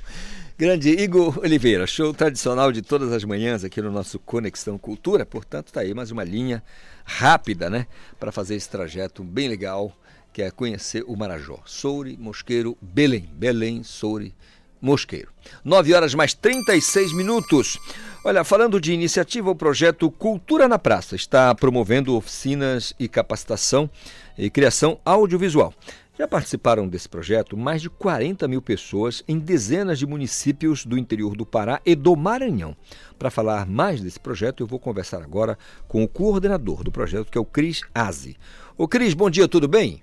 Grande 0.59 0.89
Igor 0.89 1.37
Oliveira, 1.37 1.85
show 1.85 2.11
tradicional 2.11 2.71
de 2.71 2.81
todas 2.81 3.13
as 3.13 3.23
manhãs 3.23 3.63
aqui 3.63 3.79
no 3.79 3.91
nosso 3.91 4.17
Conexão 4.17 4.75
Cultura. 4.75 5.23
Portanto, 5.23 5.71
tá 5.71 5.81
aí 5.81 5.93
mais 5.93 6.09
uma 6.09 6.23
linha 6.23 6.63
rápida, 7.05 7.69
né, 7.69 7.85
para 8.19 8.31
fazer 8.31 8.55
esse 8.55 8.67
trajeto 8.67 9.23
bem 9.23 9.47
legal, 9.47 9.95
que 10.33 10.41
é 10.41 10.49
conhecer 10.49 11.03
o 11.05 11.15
Marajó. 11.15 11.59
Soure, 11.63 12.17
Mosqueiro, 12.17 12.75
Belém. 12.81 13.29
Belém, 13.33 13.83
Soure, 13.83 14.33
Mosqueiro. 14.81 15.29
9 15.63 15.93
horas 15.93 16.15
mais 16.15 16.33
36 16.33 17.13
minutos. 17.13 17.77
Olha, 18.25 18.43
falando 18.43 18.81
de 18.81 18.91
iniciativa, 18.91 19.51
o 19.51 19.55
projeto 19.55 20.09
Cultura 20.09 20.67
na 20.67 20.79
Praça 20.79 21.15
está 21.15 21.53
promovendo 21.53 22.15
oficinas 22.15 22.95
e 22.99 23.07
capacitação 23.07 23.87
e 24.35 24.49
criação 24.49 24.99
audiovisual. 25.05 25.71
Já 26.17 26.27
participaram 26.27 26.87
desse 26.87 27.07
projeto 27.07 27.55
mais 27.55 27.79
de 27.79 27.91
40 27.91 28.47
mil 28.47 28.59
pessoas 28.59 29.23
em 29.27 29.37
dezenas 29.37 29.99
de 29.99 30.07
municípios 30.07 30.83
do 30.83 30.97
interior 30.97 31.35
do 31.35 31.45
Pará 31.45 31.79
e 31.85 31.93
do 31.93 32.15
Maranhão. 32.15 32.75
Para 33.19 33.29
falar 33.29 33.67
mais 33.67 34.01
desse 34.01 34.19
projeto, 34.19 34.63
eu 34.63 34.67
vou 34.67 34.79
conversar 34.79 35.21
agora 35.21 35.55
com 35.87 36.03
o 36.03 36.07
coordenador 36.07 36.83
do 36.83 36.91
projeto, 36.91 37.29
que 37.31 37.37
é 37.37 37.41
o 37.41 37.45
Cris 37.45 37.81
Aze. 37.93 38.35
Ô 38.75 38.87
Cris, 38.87 39.13
bom 39.13 39.29
dia, 39.29 39.47
tudo 39.47 39.67
bem? 39.67 40.01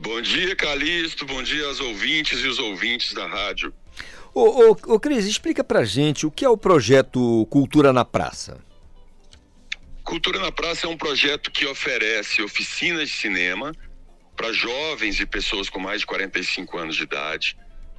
Bom 0.00 0.22
dia, 0.22 0.56
Calixto. 0.56 1.26
Bom 1.26 1.42
dia 1.42 1.66
aos 1.66 1.80
ouvintes 1.80 2.40
e 2.40 2.48
os 2.48 2.58
ouvintes 2.58 3.12
da 3.12 3.26
rádio. 3.26 3.70
Ô, 4.32 4.70
ô, 4.70 4.94
ô 4.94 4.98
Cris, 4.98 5.26
explica 5.26 5.62
pra 5.62 5.84
gente 5.84 6.26
o 6.26 6.30
que 6.30 6.42
é 6.44 6.48
o 6.48 6.56
projeto 6.56 7.46
Cultura 7.50 7.92
na 7.92 8.04
Praça. 8.04 8.58
Cultura 10.02 10.38
na 10.38 10.50
Praça 10.50 10.86
é 10.86 10.90
um 10.90 10.96
projeto 10.96 11.50
que 11.50 11.66
oferece 11.66 12.40
oficinas 12.40 13.10
de 13.10 13.14
cinema 13.14 13.74
para 14.36 14.52
jovens 14.52 15.20
e 15.20 15.26
pessoas 15.26 15.68
com 15.68 15.78
mais 15.78 16.00
de 16.00 16.06
45 16.06 16.78
anos 16.78 16.96
de 16.96 17.02
idade. 17.02 17.56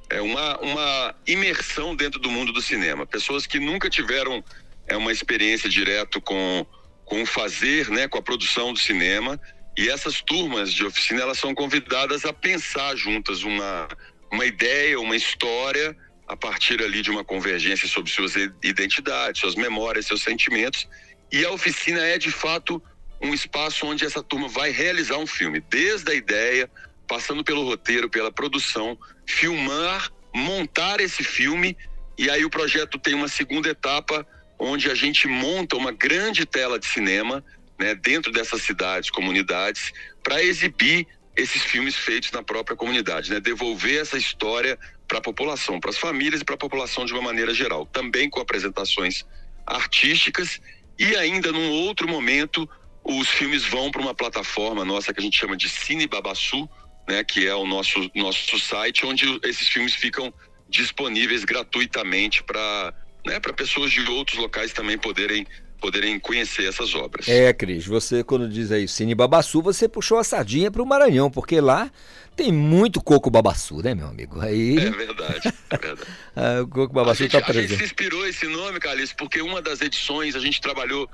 É 0.08 0.20
uma, 0.20 0.58
uma 0.60 1.14
imersão 1.26 1.96
dentro 1.96 2.20
do 2.20 2.30
mundo 2.30 2.52
do 2.52 2.62
cinema. 2.62 3.06
Pessoas 3.06 3.46
que 3.46 3.58
nunca 3.58 3.90
tiveram 3.90 4.44
é, 4.86 4.96
uma 4.96 5.10
experiência 5.10 5.68
direto 5.68 6.20
com, 6.20 6.64
com 7.04 7.22
o 7.22 7.26
fazer, 7.26 7.88
né, 7.90 8.06
com 8.06 8.18
a 8.18 8.22
produção 8.22 8.72
do 8.72 8.78
cinema. 8.78 9.40
E 9.76 9.88
essas 9.88 10.20
turmas 10.20 10.72
de 10.72 10.84
oficina, 10.84 11.22
elas 11.22 11.38
são 11.38 11.54
convidadas 11.54 12.24
a 12.24 12.32
pensar 12.32 12.94
juntas 12.96 13.42
uma, 13.42 13.88
uma 14.30 14.46
ideia, 14.46 14.98
uma 15.00 15.16
história, 15.16 15.96
a 16.26 16.36
partir 16.36 16.82
ali 16.82 17.02
de 17.02 17.10
uma 17.10 17.24
convergência 17.24 17.88
sobre 17.88 18.10
suas 18.10 18.34
identidades, 18.62 19.40
suas 19.40 19.54
memórias, 19.54 20.06
seus 20.06 20.22
sentimentos. 20.22 20.88
E 21.32 21.44
a 21.44 21.50
oficina 21.50 22.00
é, 22.00 22.18
de 22.18 22.30
fato, 22.30 22.82
um 23.20 23.32
espaço 23.32 23.86
onde 23.86 24.04
essa 24.04 24.22
turma 24.22 24.48
vai 24.48 24.70
realizar 24.70 25.18
um 25.18 25.26
filme, 25.26 25.60
desde 25.60 26.10
a 26.10 26.14
ideia, 26.14 26.70
passando 27.06 27.44
pelo 27.44 27.64
roteiro, 27.64 28.10
pela 28.10 28.32
produção, 28.32 28.98
filmar, 29.26 30.10
montar 30.34 31.00
esse 31.00 31.24
filme. 31.24 31.76
E 32.18 32.28
aí 32.30 32.44
o 32.44 32.50
projeto 32.50 32.98
tem 32.98 33.14
uma 33.14 33.28
segunda 33.28 33.68
etapa 33.68 34.26
onde 34.58 34.90
a 34.90 34.94
gente 34.94 35.28
monta 35.28 35.76
uma 35.76 35.92
grande 35.92 36.46
tela 36.46 36.78
de 36.78 36.86
cinema, 36.86 37.44
né, 37.78 37.94
dentro 37.94 38.32
dessas 38.32 38.62
cidades, 38.62 39.10
comunidades, 39.10 39.92
para 40.22 40.42
exibir 40.42 41.06
esses 41.36 41.62
filmes 41.62 41.94
feitos 41.94 42.30
na 42.32 42.42
própria 42.42 42.76
comunidade, 42.76 43.30
né, 43.30 43.38
devolver 43.38 44.00
essa 44.00 44.16
história 44.16 44.78
para 45.06 45.18
a 45.18 45.20
população, 45.20 45.78
para 45.78 45.90
as 45.90 45.98
famílias 45.98 46.40
e 46.40 46.44
para 46.44 46.54
a 46.54 46.58
população 46.58 47.04
de 47.04 47.12
uma 47.12 47.22
maneira 47.22 47.52
geral, 47.52 47.84
também 47.86 48.30
com 48.30 48.40
apresentações 48.40 49.24
artísticas. 49.66 50.60
E 50.98 51.14
ainda 51.16 51.52
num 51.52 51.70
outro 51.70 52.08
momento 52.08 52.68
os 53.08 53.28
filmes 53.28 53.64
vão 53.64 53.90
para 53.90 54.02
uma 54.02 54.14
plataforma 54.14 54.84
nossa 54.84 55.14
que 55.14 55.20
a 55.20 55.22
gente 55.22 55.38
chama 55.38 55.56
de 55.56 55.68
Cine 55.68 56.06
Babassu, 56.06 56.68
né, 57.08 57.22
que 57.22 57.46
é 57.46 57.54
o 57.54 57.64
nosso, 57.64 58.10
nosso 58.14 58.58
site, 58.58 59.06
onde 59.06 59.24
esses 59.44 59.68
filmes 59.68 59.94
ficam 59.94 60.32
disponíveis 60.68 61.44
gratuitamente 61.44 62.42
para 62.42 62.92
né, 63.24 63.38
pessoas 63.56 63.92
de 63.92 64.00
outros 64.10 64.38
locais 64.38 64.72
também 64.72 64.98
poderem 64.98 65.46
poderem 65.78 66.18
conhecer 66.18 66.66
essas 66.66 66.94
obras. 66.94 67.28
É, 67.28 67.52
Cris, 67.52 67.86
você 67.86 68.24
quando 68.24 68.48
diz 68.48 68.72
aí 68.72 68.88
Cine 68.88 69.14
Babassu, 69.14 69.60
você 69.60 69.86
puxou 69.86 70.18
a 70.18 70.24
sardinha 70.24 70.70
para 70.70 70.82
o 70.82 70.86
Maranhão, 70.86 71.30
porque 71.30 71.60
lá 71.60 71.92
tem 72.34 72.50
muito 72.50 73.00
coco 73.00 73.30
babaçu, 73.30 73.82
né, 73.82 73.94
meu 73.94 74.08
amigo? 74.08 74.40
Aí... 74.40 74.78
É 74.78 74.90
verdade, 74.90 75.52
é 75.70 75.76
verdade. 75.76 76.10
ah, 76.34 76.62
o 76.62 76.68
coco 76.68 76.94
babaçu 76.94 77.24
está 77.24 77.42
presente. 77.42 77.66
A 77.66 77.68
gente 77.68 77.78
se 77.78 77.84
inspirou 77.84 78.26
esse 78.26 78.46
nome, 78.46 78.80
Carlos, 78.80 79.12
porque 79.12 79.42
uma 79.42 79.60
das 79.60 79.82
edições 79.82 80.34
a 80.34 80.40
gente 80.40 80.62
trabalhou 80.62 81.08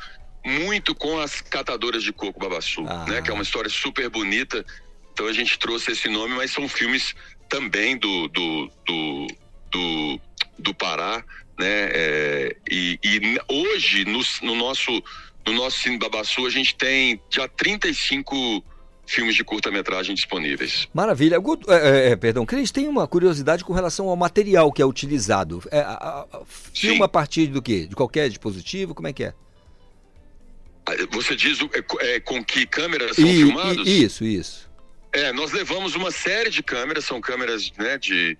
muito 0.44 0.94
com 0.94 1.18
as 1.18 1.40
catadoras 1.40 2.02
de 2.02 2.12
coco 2.12 2.38
babaçu, 2.38 2.84
ah. 2.86 3.04
né? 3.08 3.22
Que 3.22 3.30
é 3.30 3.32
uma 3.32 3.42
história 3.42 3.70
super 3.70 4.08
bonita. 4.08 4.64
Então 5.12 5.26
a 5.26 5.32
gente 5.32 5.58
trouxe 5.58 5.92
esse 5.92 6.08
nome, 6.08 6.34
mas 6.34 6.50
são 6.50 6.68
filmes 6.68 7.14
também 7.48 7.96
do 7.96 8.28
do, 8.28 8.70
do, 8.86 9.26
do, 9.70 10.20
do 10.58 10.74
Pará, 10.74 11.24
né? 11.58 11.88
É, 11.92 12.56
e, 12.70 12.98
e, 13.04 13.40
hoje 13.48 14.04
no, 14.04 14.20
no, 14.42 14.54
nosso 14.54 14.90
no 15.46 15.52
nosso 15.52 15.78
Cine 15.78 15.98
Babaçu 15.98 16.46
a 16.46 16.50
gente 16.50 16.74
tem 16.74 17.20
já 17.30 17.46
35 17.46 18.64
filmes 19.06 19.34
de 19.34 19.44
curta-metragem 19.44 20.14
disponíveis. 20.14 20.88
Maravilha. 20.94 21.36
É, 21.68 22.12
é, 22.12 22.16
perdão, 22.16 22.46
Cris, 22.46 22.70
tem 22.70 22.88
uma 22.88 23.06
curiosidade 23.06 23.64
com 23.64 23.72
relação 23.72 24.08
ao 24.08 24.16
material 24.16 24.72
que 24.72 24.80
é 24.80 24.86
utilizado. 24.86 25.62
É, 25.70 25.80
a, 25.80 26.26
a, 26.32 26.40
filma 26.46 27.04
a 27.04 27.08
partir 27.08 27.48
do 27.48 27.60
quê? 27.60 27.86
De 27.86 27.94
qualquer 27.94 28.28
dispositivo? 28.28 28.94
Como 28.94 29.08
é 29.08 29.12
que 29.12 29.24
é? 29.24 29.34
Você 31.10 31.36
diz 31.36 31.58
é, 32.00 32.20
com 32.20 32.44
que 32.44 32.66
câmeras 32.66 33.16
são 33.16 33.26
e, 33.26 33.36
filmados? 33.36 33.88
E, 33.88 34.04
isso, 34.04 34.24
isso. 34.24 34.70
É, 35.12 35.32
nós 35.32 35.52
levamos 35.52 35.94
uma 35.94 36.10
série 36.10 36.50
de 36.50 36.62
câmeras, 36.62 37.04
são 37.04 37.20
câmeras, 37.20 37.70
né, 37.78 37.98
de... 37.98 38.36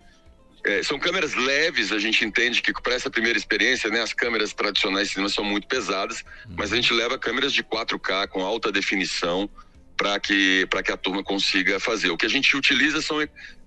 É, 0.64 0.82
são 0.82 0.98
câmeras 0.98 1.34
leves, 1.34 1.90
a 1.90 1.98
gente 1.98 2.24
entende 2.24 2.62
que 2.62 2.72
para 2.72 2.94
essa 2.94 3.10
primeira 3.10 3.36
experiência, 3.36 3.90
né, 3.90 4.00
as 4.00 4.12
câmeras 4.12 4.52
tradicionais 4.52 5.08
de 5.08 5.14
cinema 5.14 5.28
são 5.28 5.44
muito 5.44 5.66
pesadas, 5.66 6.22
uhum. 6.46 6.54
mas 6.56 6.72
a 6.72 6.76
gente 6.76 6.92
leva 6.92 7.18
câmeras 7.18 7.52
de 7.52 7.64
4K 7.64 8.28
com 8.28 8.44
alta 8.44 8.70
definição 8.70 9.50
para 9.96 10.18
que, 10.20 10.66
que 10.84 10.92
a 10.92 10.96
turma 10.96 11.22
consiga 11.22 11.78
fazer. 11.78 12.10
O 12.10 12.16
que 12.16 12.26
a 12.26 12.28
gente 12.28 12.56
utiliza 12.56 13.02
são, 13.02 13.16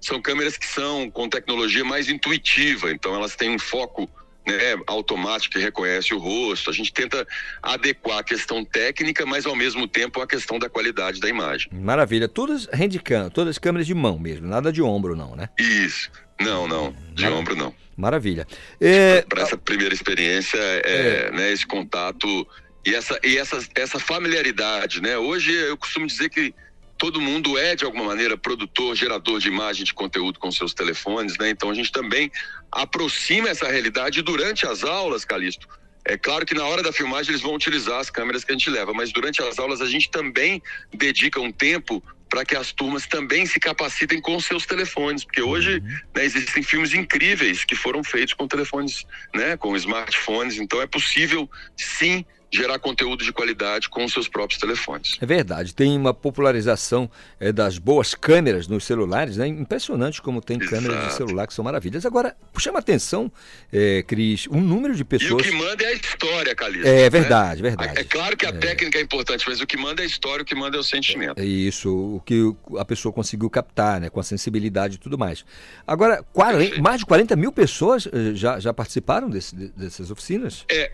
são 0.02 0.22
câmeras 0.22 0.58
que 0.58 0.66
são 0.66 1.10
com 1.12 1.30
tecnologia 1.30 1.84
mais 1.84 2.10
intuitiva, 2.10 2.92
então 2.92 3.14
elas 3.14 3.36
têm 3.36 3.50
um 3.50 3.60
foco 3.60 4.10
né, 4.46 4.78
automático 4.88 5.56
que 5.56 5.60
reconhece 5.60 6.14
o 6.14 6.18
rosto. 6.18 6.70
A 6.70 6.74
gente 6.74 6.94
tenta 6.94 7.26
adequar 7.62 8.20
a 8.20 8.24
questão 8.24 8.64
técnica, 8.64 9.26
mas 9.26 9.46
ao 9.46 9.56
mesmo 9.56 9.88
tempo 9.88 10.22
a 10.22 10.28
questão 10.28 10.60
da 10.60 10.70
qualidade 10.70 11.20
da 11.20 11.30
imagem. 11.30 11.70
Maravilha. 11.72 12.28
Todas 12.28 12.68
handicam, 12.74 13.30
todas 13.30 13.58
câmeras 13.58 13.88
de 13.88 13.94
mão 13.94 14.20
mesmo, 14.20 14.48
nada 14.48 14.72
de 14.72 14.82
ombro 14.82 15.16
não, 15.16 15.36
né? 15.36 15.50
Isso. 15.58 16.12
Não, 16.40 16.68
não. 16.68 16.92
De 17.14 17.24
Maravilha. 17.24 17.36
ombro 17.36 17.56
não. 17.56 17.74
Maravilha. 17.96 18.48
É... 18.80 19.22
Para 19.22 19.44
essa 19.44 19.58
primeira 19.58 19.94
experiência, 19.94 20.58
é, 20.58 21.30
é. 21.30 21.32
Né, 21.32 21.52
esse 21.52 21.66
contato 21.66 22.48
e 22.86 22.94
essa, 22.94 23.20
e 23.24 23.38
essa, 23.38 23.60
essa 23.74 24.00
familiaridade, 24.00 25.02
né? 25.02 25.18
Hoje 25.18 25.52
eu 25.52 25.76
costumo 25.76 26.06
dizer 26.06 26.30
que 26.30 26.54
todo 26.98 27.20
mundo 27.20 27.58
é, 27.58 27.76
de 27.76 27.84
alguma 27.84 28.06
maneira, 28.06 28.38
produtor, 28.38 28.96
gerador 28.96 29.40
de 29.40 29.48
imagem, 29.48 29.84
de 29.84 29.94
conteúdo 29.94 30.40
com 30.40 30.52
seus 30.52 30.74
telefones, 30.74 31.38
né? 31.38 31.50
Então 31.50 31.70
a 31.70 31.74
gente 31.74 31.92
também 31.92 32.32
aproxima 32.72 33.50
essa 33.50 33.68
realidade 33.70 34.22
durante 34.22 34.66
as 34.66 34.84
aulas, 34.84 35.26
Calixto. 35.26 35.68
É 36.06 36.18
claro 36.18 36.46
que 36.46 36.54
na 36.54 36.64
hora 36.66 36.84
da 36.84 36.94
filmagem 36.94 37.32
eles 37.32 37.42
vão 37.42 37.56
utilizar 37.56 38.00
as 38.00 38.12
câmeras 38.12 38.44
que 38.44 38.52
a 38.52 38.56
gente 38.56 38.70
leva, 38.70 38.94
mas 38.94 39.12
durante 39.12 39.42
as 39.42 39.58
aulas 39.58 39.82
a 39.82 39.88
gente 39.88 40.10
também 40.12 40.62
dedica 40.94 41.42
um 41.42 41.52
tempo 41.52 42.04
para 42.30 42.46
que 42.46 42.56
as 42.56 42.72
turmas 42.72 43.08
também 43.08 43.46
se 43.46 43.60
capacitem 43.60 44.22
com 44.22 44.40
seus 44.40 44.66
telefones, 44.66 45.24
porque 45.24 45.42
hoje 45.42 45.78
uhum. 45.78 46.00
né, 46.16 46.26
existem 46.26 46.62
filmes 46.62 46.94
incríveis 46.94 47.64
que 47.64 47.76
foram 47.76 48.04
feitos 48.04 48.34
com 48.34 48.48
telefones, 48.48 49.06
né, 49.34 49.58
com 49.58 49.76
smartphones, 49.76 50.58
então 50.58 50.82
é 50.82 50.88
possível 50.88 51.50
sim 51.78 52.26
gerar 52.56 52.80
conteúdo 52.80 53.24
de 53.24 53.32
qualidade 53.32 53.90
com 53.90 54.06
os 54.06 54.14
seus 54.14 54.28
próprios 54.28 54.60
telefones. 54.60 55.18
É 55.22 55.26
verdade, 55.26 55.74
tem 55.74 55.98
uma 55.98 56.14
popularização 56.14 57.10
é, 57.40 57.52
das 57.52 57.78
boas 57.78 58.14
câmeras 58.14 58.68
nos 58.68 58.84
celulares, 58.84 59.38
né? 59.38 59.48
Impressionante 59.48 60.22
como 60.22 60.42
tem 60.42 60.58
Exato. 60.58 60.76
câmeras 60.76 61.08
de 61.08 61.14
celular 61.14 61.48
que 61.48 61.54
são 61.54 61.64
maravilhas. 61.64 62.06
Agora, 62.06 62.36
chama 62.58 62.80
atenção, 62.80 63.32
é, 63.72 64.04
Cris, 64.04 64.48
um 64.48 64.62
número 64.62 64.96
de 64.96 65.04
pessoas. 65.04 65.46
E 65.46 65.50
o 65.50 65.52
que 65.52 65.58
manda 65.58 65.84
é 65.84 65.88
a 65.88 65.94
história, 65.94 66.56
Calixto. 66.56 66.88
É 66.88 67.10
verdade, 67.10 67.62
né? 67.62 67.70
verdade. 67.70 68.00
É 68.00 68.04
claro 68.04 68.38
que 68.38 68.46
a 68.46 68.50
é. 68.50 68.54
técnica 68.54 68.98
é 68.98 69.02
importante, 69.02 69.46
mas 69.48 69.62
o 69.62 69.68
que 69.68 69.78
manda 69.78 70.02
é 70.02 70.06
a 70.06 70.08
história, 70.08 70.44
o 70.44 70.46
que 70.46 70.56
manda 70.56 70.78
é 70.78 70.80
o 70.80 70.84
sentimento. 70.84 71.40
É 71.40 71.46
isso, 71.46 71.90
o 71.90 72.22
que 72.22 72.54
a 72.78 72.86
pessoa 72.86 73.12
conseguiu 73.12 73.50
captar, 73.50 74.00
né? 74.00 74.10
Com 74.10 74.20
a 74.20 74.24
sensibilidade 74.24 74.96
e 74.96 74.98
tudo 74.98 75.18
mais. 75.18 75.46
Agora, 75.86 76.24
40, 76.34 76.82
mais 76.82 77.00
de 77.00 77.06
40 77.06 77.36
mil 77.36 77.52
pessoas 77.52 78.08
eh, 78.08 78.34
já, 78.34 78.60
já 78.60 78.74
participaram 78.74 79.30
desse, 79.30 79.56
dessas 79.56 80.12
oficinas? 80.12 80.66
É, 80.70 80.92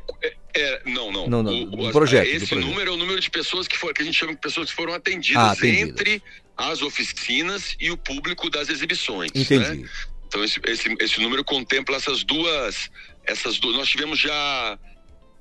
é 0.54 0.62
é, 0.62 0.82
não, 0.86 1.12
não. 1.12 1.28
não, 1.28 1.44
não 1.44 1.52
o, 1.52 1.90
o 1.90 1.92
projeto, 1.92 2.28
esse 2.28 2.48
projeto. 2.48 2.68
número 2.68 2.92
é 2.92 2.94
o 2.94 2.98
número 2.98 3.20
de 3.20 3.30
pessoas 3.30 3.68
que 3.68 3.78
foram, 3.78 3.94
que 3.94 4.02
a 4.02 4.06
gente 4.06 4.18
chama 4.18 4.34
de 4.34 4.40
pessoas 4.40 4.70
que 4.70 4.76
foram 4.76 4.94
atendidas, 4.94 5.44
ah, 5.44 5.52
atendidas. 5.52 5.90
entre 5.90 6.24
as 6.58 6.82
oficinas 6.82 7.76
e 7.80 7.90
o 7.92 7.98
público 7.98 8.50
das 8.50 8.70
exibições. 8.70 9.32
Entendi. 9.34 9.82
Né? 9.82 9.90
Então 10.28 10.44
esse, 10.44 10.60
esse, 10.66 10.96
esse 11.00 11.20
número 11.20 11.44
contempla 11.44 11.98
essas 11.98 12.24
duas, 12.24 12.90
essas 13.26 13.60
duas. 13.60 13.76
Nós 13.76 13.90
tivemos 13.90 14.20
já 14.20 14.80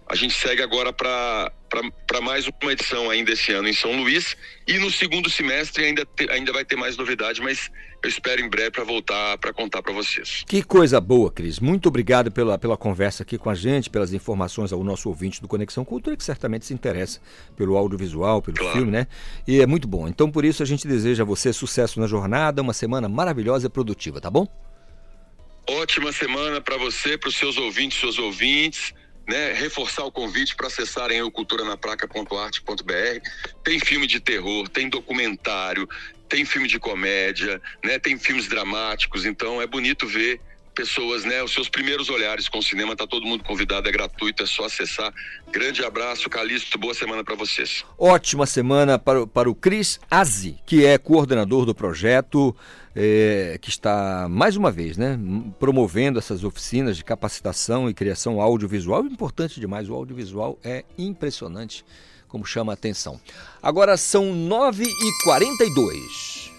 a 0.07 0.15
gente 0.15 0.33
segue 0.35 0.61
agora 0.61 0.93
para 0.93 1.51
mais 2.21 2.47
uma 2.47 2.71
edição 2.71 3.09
ainda 3.09 3.31
esse 3.31 3.51
ano 3.51 3.67
em 3.67 3.73
São 3.73 3.95
Luís. 3.95 4.35
E 4.67 4.77
no 4.77 4.91
segundo 4.91 5.29
semestre 5.29 5.85
ainda 5.85 6.05
te- 6.05 6.29
ainda 6.29 6.51
vai 6.53 6.63
ter 6.65 6.75
mais 6.75 6.95
novidade 6.97 7.41
mas 7.41 7.71
eu 8.01 8.09
espero 8.09 8.41
em 8.41 8.49
breve 8.49 8.71
para 8.71 8.83
voltar 8.83 9.37
para 9.37 9.53
contar 9.53 9.81
para 9.81 9.93
vocês 9.93 10.43
Que 10.47 10.63
coisa 10.63 10.99
boa, 11.01 11.31
Cris. 11.31 11.59
Muito 11.59 11.87
obrigado 11.87 12.31
pela, 12.31 12.57
pela 12.57 12.77
conversa 12.77 13.23
aqui 13.23 13.37
com 13.37 13.49
a 13.49 13.55
gente, 13.55 13.89
pelas 13.89 14.13
informações 14.13 14.71
ao 14.71 14.83
nosso 14.83 15.09
ouvinte 15.09 15.41
do 15.41 15.47
Conexão 15.47 15.83
Cultura, 15.85 16.15
que 16.15 16.23
certamente 16.23 16.65
se 16.65 16.73
interessa 16.73 17.19
pelo 17.55 17.77
audiovisual, 17.77 18.41
pelo 18.41 18.57
filme, 18.71 18.91
né? 18.91 19.07
E 19.47 19.61
é 19.61 19.65
muito 19.65 19.87
bom. 19.87 20.07
Então, 20.07 20.29
por 20.29 20.45
isso, 20.45 20.61
a 20.61 20.65
gente 20.65 20.87
deseja 20.87 21.23
a 21.23 21.25
você 21.25 21.51
sucesso 21.53 21.99
na 21.99 22.07
jornada, 22.07 22.61
uma 22.61 22.73
semana 22.73 23.07
maravilhosa 23.09 23.67
e 23.67 23.69
produtiva, 23.69 24.21
tá 24.21 24.29
bom? 24.29 24.47
Ótima 25.67 26.11
semana 26.11 26.61
para 26.61 26.77
você, 26.77 27.17
para 27.17 27.29
os 27.29 27.35
seus 27.35 27.57
ouvintes, 27.57 27.99
seus 27.99 28.19
ouvintes, 28.19 28.93
né? 29.27 29.53
Reforçar 29.53 30.03
o 30.05 30.11
convite 30.11 30.55
para 30.55 30.67
acessarem 30.67 31.21
o 31.23 31.31
culturanapraca.arte.br. 31.31 33.29
Tem 33.63 33.79
filme 33.79 34.05
de 34.05 34.19
terror, 34.19 34.69
tem 34.69 34.87
documentário, 34.89 35.89
tem 36.27 36.45
filme 36.45 36.67
de 36.67 36.79
comédia, 36.79 37.61
né? 37.83 37.99
Tem 37.99 38.17
filmes 38.17 38.47
dramáticos, 38.47 39.25
então 39.25 39.61
é 39.61 39.67
bonito 39.67 40.07
ver 40.07 40.39
pessoas, 40.75 41.23
né? 41.23 41.41
Os 41.41 41.53
seus 41.53 41.69
primeiros 41.69 42.09
olhares 42.09 42.49
com 42.49 42.59
o 42.59 42.63
cinema, 42.63 42.95
tá 42.95 43.07
todo 43.07 43.25
mundo 43.25 43.43
convidado, 43.43 43.87
é 43.87 43.91
gratuito, 43.91 44.43
é 44.43 44.45
só 44.45 44.65
acessar. 44.65 45.11
Grande 45.51 45.83
abraço, 45.83 46.29
Calixto, 46.29 46.77
boa 46.77 46.93
semana 46.93 47.23
para 47.23 47.35
vocês. 47.35 47.85
Ótima 47.97 48.45
semana 48.45 48.99
para, 48.99 49.25
para 49.25 49.49
o 49.49 49.55
Cris 49.55 49.99
Azi, 50.11 50.59
que 50.65 50.85
é 50.85 50.97
coordenador 50.97 51.65
do 51.65 51.73
projeto, 51.73 52.55
eh, 52.93 53.57
que 53.61 53.69
está, 53.69 54.27
mais 54.29 54.57
uma 54.57 54.69
vez, 54.69 54.97
né, 54.97 55.17
promovendo 55.57 56.19
essas 56.19 56.43
oficinas 56.43 56.97
de 56.97 57.03
capacitação 57.03 57.89
e 57.89 57.93
criação 57.93 58.41
audiovisual. 58.41 59.05
Importante 59.05 59.59
demais, 59.59 59.89
o 59.89 59.93
audiovisual 59.93 60.59
é 60.63 60.83
impressionante, 60.97 61.85
como 62.27 62.45
chama 62.45 62.73
a 62.73 62.75
atenção. 62.75 63.19
Agora 63.61 63.97
são 63.97 64.33
9h42. 64.33 66.51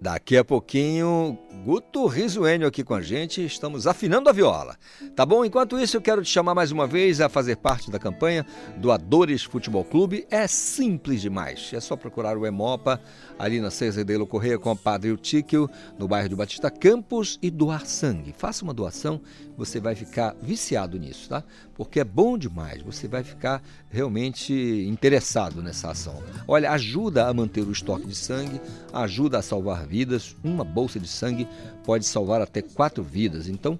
Daqui 0.00 0.38
a 0.38 0.44
pouquinho, 0.44 1.38
Guto 1.52 2.06
Risuênio 2.06 2.66
aqui 2.66 2.82
com 2.82 2.94
a 2.94 3.02
gente, 3.02 3.44
estamos 3.44 3.86
afinando 3.86 4.30
a 4.30 4.32
viola. 4.32 4.76
Tá 5.14 5.26
bom? 5.26 5.44
Enquanto 5.44 5.78
isso, 5.78 5.96
eu 5.96 6.00
quero 6.00 6.22
te 6.22 6.30
chamar 6.30 6.54
mais 6.54 6.70
uma 6.70 6.86
vez 6.86 7.20
a 7.20 7.28
fazer 7.28 7.56
parte 7.56 7.90
da 7.90 7.98
campanha 7.98 8.46
Doadores 8.78 9.42
Futebol 9.42 9.84
Clube. 9.84 10.26
É 10.30 10.46
simples 10.46 11.20
demais. 11.20 11.70
É 11.74 11.80
só 11.80 11.96
procurar 11.96 12.38
o 12.38 12.46
Emopa 12.46 13.00
ali 13.38 13.60
na 13.60 13.70
Cerzedelo 13.70 14.26
Correia 14.26 14.58
com 14.58 14.70
o 14.70 14.76
Padre 14.76 15.10
Eutíquio, 15.10 15.68
no 15.98 16.08
bairro 16.08 16.30
de 16.30 16.36
Batista 16.36 16.70
Campos 16.70 17.38
e 17.42 17.50
doar 17.50 17.84
sangue. 17.84 18.32
Faça 18.36 18.64
uma 18.64 18.72
doação, 18.72 19.20
você 19.56 19.80
vai 19.80 19.94
ficar 19.94 20.34
viciado 20.40 20.98
nisso, 20.98 21.28
tá? 21.28 21.44
Porque 21.74 22.00
é 22.00 22.04
bom 22.04 22.38
demais. 22.38 22.80
Você 22.82 23.08
vai 23.08 23.22
ficar 23.22 23.62
realmente 23.90 24.54
interessado 24.88 25.62
nessa 25.62 25.90
ação. 25.90 26.22
Olha, 26.46 26.70
ajuda 26.70 27.26
a 27.26 27.34
manter 27.34 27.62
o 27.62 27.72
estoque 27.72 28.06
de 28.06 28.14
sangue, 28.14 28.60
ajuda 28.92 29.38
a 29.38 29.42
salvar 29.42 29.86
vidas. 29.86 30.36
Uma 30.42 30.64
bolsa 30.64 30.98
de 30.98 31.08
sangue 31.08 31.39
pode 31.84 32.06
salvar 32.06 32.40
até 32.40 32.62
quatro 32.62 33.02
vidas. 33.02 33.48
Então, 33.48 33.78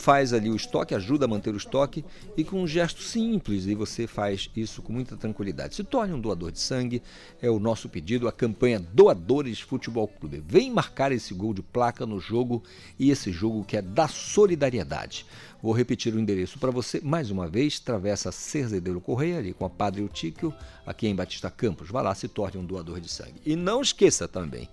faz 0.00 0.32
ali 0.32 0.50
o 0.50 0.56
estoque, 0.56 0.94
ajuda 0.94 1.26
a 1.26 1.28
manter 1.28 1.52
o 1.52 1.56
estoque 1.56 2.04
e 2.36 2.42
com 2.42 2.62
um 2.62 2.66
gesto 2.66 3.02
simples 3.02 3.66
e 3.66 3.74
você 3.74 4.06
faz 4.06 4.50
isso 4.56 4.80
com 4.82 4.92
muita 4.92 5.16
tranquilidade. 5.16 5.74
Se 5.74 5.84
torne 5.84 6.14
um 6.14 6.20
doador 6.20 6.50
de 6.50 6.58
sangue, 6.58 7.02
é 7.40 7.50
o 7.50 7.60
nosso 7.60 7.88
pedido, 7.88 8.26
a 8.26 8.32
campanha 8.32 8.80
Doadores 8.80 9.60
Futebol 9.60 10.08
Clube. 10.08 10.42
Vem 10.46 10.70
marcar 10.70 11.12
esse 11.12 11.34
gol 11.34 11.52
de 11.52 11.62
placa 11.62 12.06
no 12.06 12.18
jogo 12.18 12.62
e 12.98 13.10
esse 13.10 13.30
jogo 13.30 13.62
que 13.62 13.76
é 13.76 13.82
da 13.82 14.08
solidariedade. 14.08 15.26
Vou 15.62 15.74
repetir 15.74 16.14
o 16.14 16.18
endereço 16.18 16.58
para 16.58 16.70
você 16.70 17.00
mais 17.02 17.30
uma 17.30 17.46
vez, 17.46 17.78
Travessa 17.78 18.32
Cerzedeiro 18.32 19.00
Correia, 19.00 19.38
ali 19.38 19.52
com 19.52 19.66
a 19.66 19.70
Padre 19.70 20.00
Eutíquio, 20.00 20.54
aqui 20.86 21.06
em 21.06 21.14
Batista 21.14 21.50
Campos. 21.50 21.90
Vá 21.90 22.00
lá, 22.00 22.14
se 22.14 22.26
torne 22.26 22.58
um 22.58 22.64
doador 22.64 22.98
de 22.98 23.10
sangue. 23.10 23.42
E 23.44 23.54
não 23.54 23.82
esqueça 23.82 24.26
também, 24.26 24.66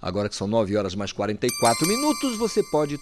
agora 0.00 0.28
que 0.28 0.36
são 0.36 0.46
9 0.46 0.76
horas 0.76 0.94
mais 0.94 1.12
44 1.12 1.86
minutos, 1.86 2.36
você 2.36 2.62
pode 2.62 2.98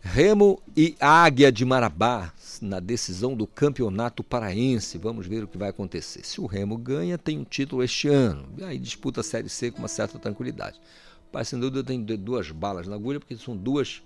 Remo 0.00 0.62
e 0.76 0.94
Águia 1.00 1.50
de 1.50 1.64
Marabá 1.64 2.32
na 2.60 2.80
decisão 2.80 3.34
do 3.34 3.46
campeonato 3.46 4.22
paraense. 4.22 4.98
Vamos 4.98 5.26
ver 5.26 5.44
o 5.44 5.48
que 5.48 5.58
vai 5.58 5.70
acontecer. 5.70 6.24
Se 6.24 6.40
o 6.40 6.46
Remo 6.46 6.76
ganha, 6.76 7.18
tem 7.18 7.38
um 7.38 7.44
título 7.44 7.82
este 7.82 8.08
ano. 8.08 8.48
E 8.56 8.64
aí 8.64 8.78
disputa 8.78 9.20
a 9.20 9.24
Série 9.24 9.48
C 9.48 9.70
com 9.70 9.78
uma 9.78 9.88
certa 9.88 10.18
tranquilidade. 10.18 10.80
O 11.28 11.32
Paysandu 11.32 11.82
tem 11.82 12.04
duas 12.04 12.50
balas 12.50 12.86
na 12.86 12.94
agulha, 12.94 13.20
porque 13.20 13.36
são 13.36 13.56
duas, 13.56 14.02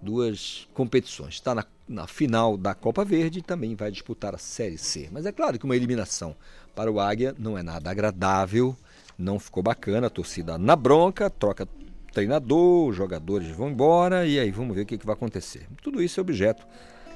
duas 0.00 0.68
competições. 0.74 1.34
Está 1.34 1.54
na, 1.54 1.64
na 1.88 2.06
final 2.06 2.56
da 2.56 2.74
Copa 2.74 3.04
Verde 3.04 3.38
e 3.38 3.42
também 3.42 3.74
vai 3.74 3.90
disputar 3.90 4.34
a 4.34 4.38
Série 4.38 4.78
C. 4.78 5.08
Mas 5.10 5.26
é 5.26 5.32
claro 5.32 5.58
que 5.58 5.64
uma 5.64 5.76
eliminação 5.76 6.36
para 6.74 6.90
o 6.90 7.00
Águia 7.00 7.34
não 7.38 7.56
é 7.56 7.62
nada 7.62 7.90
agradável, 7.90 8.76
não 9.18 9.38
ficou 9.38 9.62
bacana. 9.62 10.06
A 10.06 10.10
torcida 10.10 10.58
na 10.58 10.76
bronca, 10.76 11.30
troca 11.30 11.66
treinador, 12.14 12.88
os 12.88 12.96
jogadores 12.96 13.48
vão 13.48 13.68
embora 13.68 14.24
e 14.24 14.38
aí 14.38 14.50
vamos 14.50 14.74
ver 14.74 14.82
o 14.82 14.86
que, 14.86 14.96
que 14.96 15.04
vai 15.04 15.14
acontecer. 15.14 15.66
Tudo 15.82 16.00
isso 16.00 16.20
é 16.20 16.22
objeto 16.22 16.64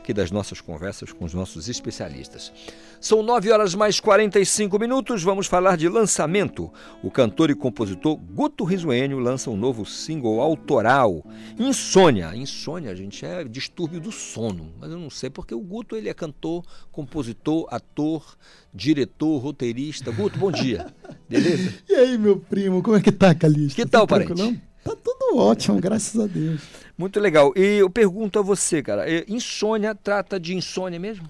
aqui 0.09 0.15
das 0.15 0.31
nossas 0.31 0.63
conversas 0.63 1.13
com 1.13 1.27
os 1.27 1.35
nossos 1.35 1.69
especialistas. 1.69 2.51
São 2.99 3.23
9 3.23 3.53
horas 3.53 3.75
mais 3.75 4.01
45 4.01 4.79
minutos, 4.79 5.23
vamos 5.23 5.47
falar 5.47 5.77
de 5.77 5.87
lançamento. 5.87 6.73
O 7.03 7.11
cantor 7.11 7.51
e 7.51 7.55
compositor 7.55 8.17
Guto 8.17 8.65
Risuênio 8.65 9.19
lança 9.19 9.51
um 9.51 9.57
novo 9.57 9.85
single 9.85 10.41
autoral, 10.41 11.23
Insônia. 11.59 12.35
Insônia, 12.35 12.97
gente, 12.97 13.25
é 13.27 13.45
distúrbio 13.45 14.01
do 14.01 14.11
sono, 14.11 14.73
mas 14.81 14.91
eu 14.91 14.99
não 14.99 15.11
sei 15.11 15.29
porque 15.29 15.55
o 15.55 15.61
Guto 15.61 15.95
ele 15.95 16.09
é 16.09 16.15
cantor, 16.15 16.65
compositor, 16.91 17.69
ator, 17.71 18.25
diretor, 18.73 19.37
roteirista. 19.39 20.11
Guto, 20.11 20.39
bom 20.39 20.51
dia. 20.51 20.87
Beleza? 21.29 21.75
E 21.87 21.95
aí, 21.95 22.17
meu 22.17 22.39
primo, 22.39 22.83
como 22.83 22.97
é 22.97 23.03
que 23.03 23.13
tá, 23.13 23.35
Calixto? 23.35 23.77
Que 23.77 23.87
tal, 23.87 24.07
Tá 24.07 24.15
parente? 24.15 24.63
Tá 24.83 24.97
tudo 24.97 25.37
ótimo, 25.37 25.79
graças 25.79 26.19
a 26.19 26.27
Deus. 26.27 26.63
Muito 26.99 27.21
legal. 27.21 27.53
E 27.57 27.77
eu 27.79 27.89
pergunto 27.89 28.39
a 28.39 28.43
você, 28.43 28.83
cara, 28.83 29.09
eh, 29.09 29.25
insônia 29.29 29.95
trata 29.95 30.39
de 30.39 30.55
insônia 30.55 30.99
mesmo? 30.99 31.27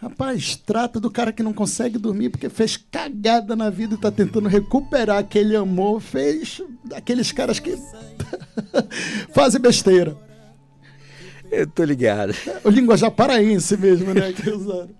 Rapaz, 0.00 0.54
trata 0.56 1.00
do 1.00 1.10
cara 1.10 1.32
que 1.32 1.42
não 1.42 1.54
consegue 1.54 1.96
dormir 1.96 2.28
porque 2.28 2.50
fez 2.50 2.76
cagada 2.76 3.56
na 3.56 3.70
vida 3.70 3.94
e 3.94 3.98
tá 3.98 4.10
tentando 4.10 4.46
recuperar 4.46 5.16
aquele 5.16 5.56
amor. 5.56 6.00
Fez 6.02 6.60
daqueles 6.84 7.32
caras 7.32 7.58
que 7.58 7.74
fazem 9.32 9.58
besteira. 9.60 10.14
Eu 11.50 11.66
tô 11.66 11.82
ligado. 11.82 12.34
O 12.62 12.68
linguajar 12.68 13.10
paraense 13.10 13.74
mesmo, 13.78 14.12
né? 14.12 14.32
Que 14.32 14.50
usaram. 14.52 14.90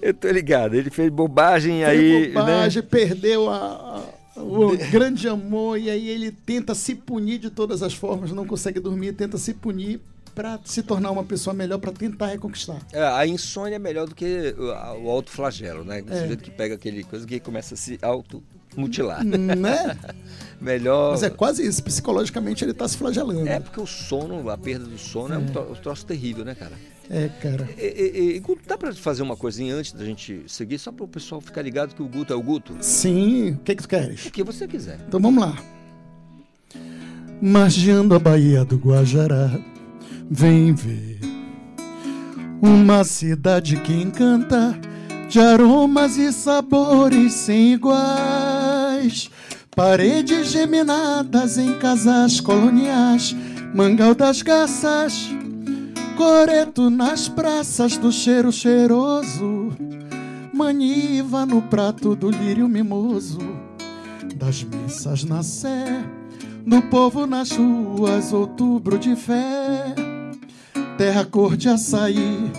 Eu 0.00 0.12
tô 0.12 0.28
ligado. 0.28 0.74
Ele 0.74 0.90
fez 0.90 1.08
bobagem 1.08 1.84
Fez 1.84 1.88
aí. 1.88 2.32
bobagem, 2.32 2.82
né? 2.82 2.88
perdeu 2.90 3.48
a- 3.48 4.02
o 4.36 4.76
grande 4.90 5.28
amor 5.28 5.78
e 5.78 5.90
aí 5.90 6.08
ele 6.08 6.30
tenta 6.30 6.74
se 6.74 6.94
punir 6.94 7.38
de 7.38 7.50
todas 7.50 7.82
as 7.82 7.94
formas, 7.94 8.32
não 8.32 8.46
consegue 8.46 8.80
dormir, 8.80 9.12
tenta 9.12 9.36
se 9.38 9.52
punir 9.54 10.00
pra 10.34 10.58
se 10.64 10.82
tornar 10.82 11.10
uma 11.10 11.22
pessoa 11.24 11.52
melhor, 11.52 11.78
pra 11.78 11.92
tentar 11.92 12.28
reconquistar. 12.28 12.80
É, 12.92 13.02
a 13.02 13.26
insônia 13.26 13.76
é 13.76 13.78
melhor 13.78 14.08
do 14.08 14.14
que 14.14 14.54
o, 14.58 14.70
a- 14.70 14.94
o 14.96 15.10
autoflagelo, 15.10 15.84
né? 15.84 16.02
O 16.08 16.10
É. 16.12 16.20
sujeito 16.22 16.42
que 16.42 16.50
pega 16.50 16.74
aquele 16.74 17.04
coisa 17.04 17.26
que 17.26 17.38
começa 17.38 17.74
a 17.74 17.76
se 17.76 17.98
auto 18.00 18.42
mutilar. 18.74 19.22
Né? 19.22 19.98
Melhor. 20.60 21.10
Mas 21.12 21.22
é 21.22 21.28
quase 21.28 21.66
isso, 21.66 21.82
psicologicamente 21.82 22.64
ele 22.64 22.72
tá 22.72 22.88
se 22.88 22.96
flagelando. 22.96 23.46
É, 23.46 23.60
porque 23.60 23.78
o 23.80 23.86
sono, 23.86 24.48
a 24.48 24.56
perda 24.56 24.86
do 24.86 24.96
sono 24.96 25.34
é, 25.34 25.36
É. 25.36 25.40
um 25.40 25.74
troço 25.74 26.06
terrível, 26.06 26.44
né, 26.44 26.54
cara? 26.54 26.72
É, 27.14 27.28
cara. 27.42 27.68
E, 27.76 27.82
e- 27.84 28.36
e, 28.36 28.38
Guto, 28.40 28.62
dá 28.66 28.78
pra 28.78 28.90
fazer 28.94 29.22
uma 29.22 29.36
coisinha 29.36 29.74
antes 29.74 29.92
da 29.92 30.02
gente 30.02 30.44
seguir, 30.46 30.78
só 30.78 30.90
para 30.90 31.04
o 31.04 31.08
pessoal 31.08 31.42
ficar 31.42 31.60
ligado 31.60 31.94
que 31.94 32.02
o 32.02 32.08
Guto 32.08 32.32
é 32.32 32.36
o 32.36 32.42
Guto? 32.42 32.74
Sim, 32.80 33.50
o 33.52 33.58
que 33.58 33.74
que 33.76 33.82
tu 33.82 33.88
queres? 33.88 34.24
O 34.26 34.30
que 34.30 34.42
você 34.42 34.66
quiser. 34.66 34.98
Então 35.06 35.20
vamos 35.20 35.44
lá. 35.44 35.54
Margeando 37.40 38.14
a 38.14 38.18
Baía 38.18 38.64
do 38.64 38.76
Guajará, 38.76 39.50
vem 40.30 40.72
ver 40.72 41.18
uma 42.62 43.04
cidade 43.04 43.76
que 43.78 43.92
encanta 43.92 44.78
de 45.28 45.38
aromas 45.40 46.16
e 46.16 46.32
sabores 46.32 47.32
sem 47.34 47.74
iguais. 47.74 49.28
Paredes 49.74 50.50
geminadas 50.52 51.58
em 51.58 51.74
casas 51.78 52.40
coloniais, 52.40 53.34
mangal 53.74 54.14
das 54.14 54.40
garças, 54.42 55.28
coreto 56.12 56.90
nas 56.90 57.28
praças 57.28 57.96
do 57.96 58.12
cheiro 58.12 58.52
cheiroso, 58.52 59.70
maniva 60.52 61.44
no 61.46 61.62
prato 61.62 62.14
do 62.14 62.30
lírio 62.30 62.68
mimoso. 62.68 63.40
Das 64.36 64.62
missas 64.62 65.24
na 65.24 65.42
sé, 65.42 66.04
do 66.66 66.82
povo 66.82 67.26
nas 67.26 67.50
ruas, 67.52 68.32
outubro 68.32 68.98
de 68.98 69.14
fé, 69.16 69.94
terra 70.96 71.24
cor 71.24 71.56
de 71.56 71.68
açaí, 71.68 72.50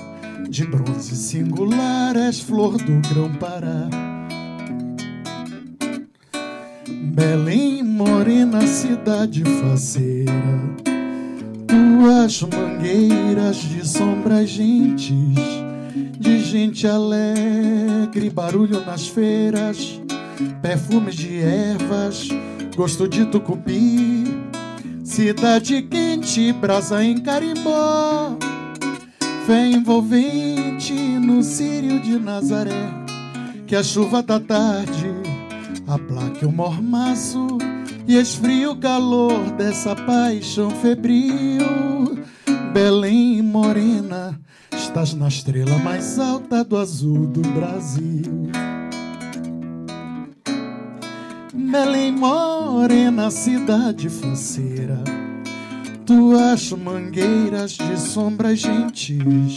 de 0.49 0.65
bronze 0.65 1.15
singular, 1.15 2.15
és 2.15 2.39
flor 2.39 2.77
do 2.77 3.01
grão-pará. 3.09 3.89
Belém, 7.13 7.83
morena, 7.83 8.65
cidade 8.65 9.43
faceira, 9.43 10.92
tuas 11.73 12.43
mangueiras 12.43 13.57
de 13.57 13.87
sombras 13.87 14.47
gentes, 14.47 15.09
de 16.19 16.39
gente 16.43 16.85
alegre, 16.85 18.29
barulho 18.29 18.85
nas 18.85 19.07
feiras, 19.07 19.99
perfumes 20.61 21.15
de 21.15 21.39
ervas, 21.39 22.29
gosto 22.75 23.07
de 23.07 23.25
tucupi, 23.25 24.23
cidade 25.03 25.81
quente, 25.81 26.53
brasa 26.53 27.03
em 27.03 27.17
carimbó, 27.17 28.37
fé 29.47 29.65
envolvente 29.65 30.93
no 30.93 31.41
círio 31.41 31.99
de 31.99 32.19
Nazaré, 32.19 32.91
que 33.65 33.75
a 33.75 33.81
chuva 33.81 34.21
da 34.21 34.39
tarde 34.39 35.11
aplaque 35.87 36.45
o 36.45 36.51
mormaço 36.51 37.47
e 38.07 38.17
esfrie 38.17 38.67
o 38.67 38.75
calor 38.75 39.51
dessa 39.51 39.95
paixão 39.95 40.69
febril. 40.69 42.23
Belém 42.73 43.41
morena, 43.41 44.39
estás 44.71 45.13
na 45.13 45.27
estrela 45.27 45.77
mais 45.79 46.19
alta 46.19 46.63
do 46.63 46.77
azul 46.77 47.27
do 47.27 47.41
Brasil. 47.41 48.49
Belém 51.53 52.11
morena, 52.11 53.31
cidade 53.31 54.09
faceira, 54.09 55.03
tuas 56.05 56.71
mangueiras 56.71 57.71
de 57.71 57.99
sombras 57.99 58.59
gentis, 58.59 59.55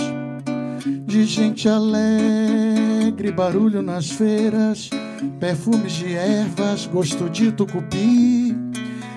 de 1.06 1.24
gente 1.24 1.68
alegre, 1.68 3.32
barulho 3.32 3.82
nas 3.82 4.10
feiras, 4.10 4.88
perfumes 5.38 5.92
de 5.92 6.14
ervas, 6.14 6.86
gosto 6.86 7.28
de 7.28 7.52
tucupi, 7.52 8.56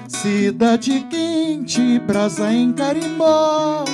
cidade 0.07 1.05
quente, 1.09 1.99
brasa 1.99 2.53
em 2.53 2.73
carimbó, 2.73 3.85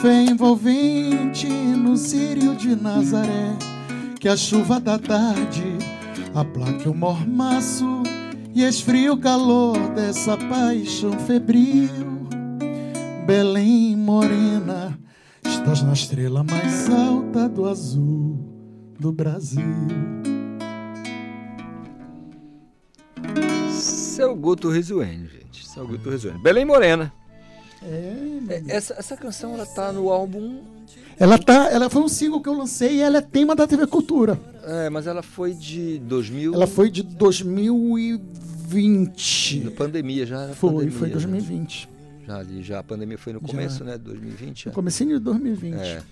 fé 0.00 0.24
envolvente 0.24 1.48
no 1.48 1.96
círio 1.96 2.54
de 2.54 2.74
Nazaré, 2.74 3.56
que 4.18 4.28
a 4.28 4.36
chuva 4.36 4.80
da 4.80 4.98
tarde 4.98 5.64
aplaque 6.34 6.88
o 6.88 6.94
mormaço 6.94 8.02
e 8.54 8.62
esfrie 8.62 9.10
o 9.10 9.16
calor 9.16 9.78
dessa 9.94 10.36
paixão 10.36 11.12
febril. 11.12 12.28
Belém 13.26 13.96
morena, 13.96 14.98
estás 15.44 15.82
na 15.82 15.92
estrela 15.92 16.42
mais 16.42 16.88
alta 16.88 17.48
do 17.48 17.66
azul 17.66 18.38
do 18.98 19.12
Brasil. 19.12 20.39
Seu 24.20 24.36
Guto 24.36 24.68
Risuene, 24.68 25.26
gente. 25.28 25.66
Seu 25.66 25.86
Guto 25.86 26.10
Risuene. 26.10 26.38
Belém 26.42 26.66
Morena. 26.66 27.10
É, 27.82 28.62
essa, 28.68 28.92
essa 28.98 29.16
canção 29.16 29.54
ela 29.54 29.64
tá 29.64 29.90
no 29.90 30.10
álbum. 30.10 30.60
Ela 31.18 31.38
tá, 31.38 31.70
ela 31.70 31.88
foi 31.88 32.02
um 32.02 32.08
single 32.08 32.42
que 32.42 32.50
eu 32.50 32.52
lancei 32.52 32.96
e 32.96 33.00
ela 33.00 33.16
é 33.18 33.22
tema 33.22 33.56
da 33.56 33.66
TV 33.66 33.86
Cultura. 33.86 34.38
É, 34.64 34.90
mas 34.90 35.06
ela 35.06 35.22
foi 35.22 35.54
de 35.54 35.98
2000. 36.00 36.54
Ela 36.54 36.66
foi 36.66 36.90
de 36.90 37.02
2020. 37.02 39.60
Na 39.64 39.70
pandemia 39.70 40.26
já 40.26 40.48
Foi, 40.48 40.72
pandemia, 40.72 40.98
foi 40.98 41.08
né? 41.08 41.14
2020. 41.14 41.88
Já 42.26 42.38
ali, 42.38 42.62
já 42.62 42.80
a 42.80 42.82
pandemia 42.82 43.16
foi 43.16 43.32
no 43.32 43.40
começo, 43.40 43.82
né? 43.82 43.96
2020. 43.96 44.66
No 44.66 44.72
é. 44.72 44.74
comecinho 44.74 45.18
de 45.18 45.24
2020. 45.24 45.78
É. 45.78 46.02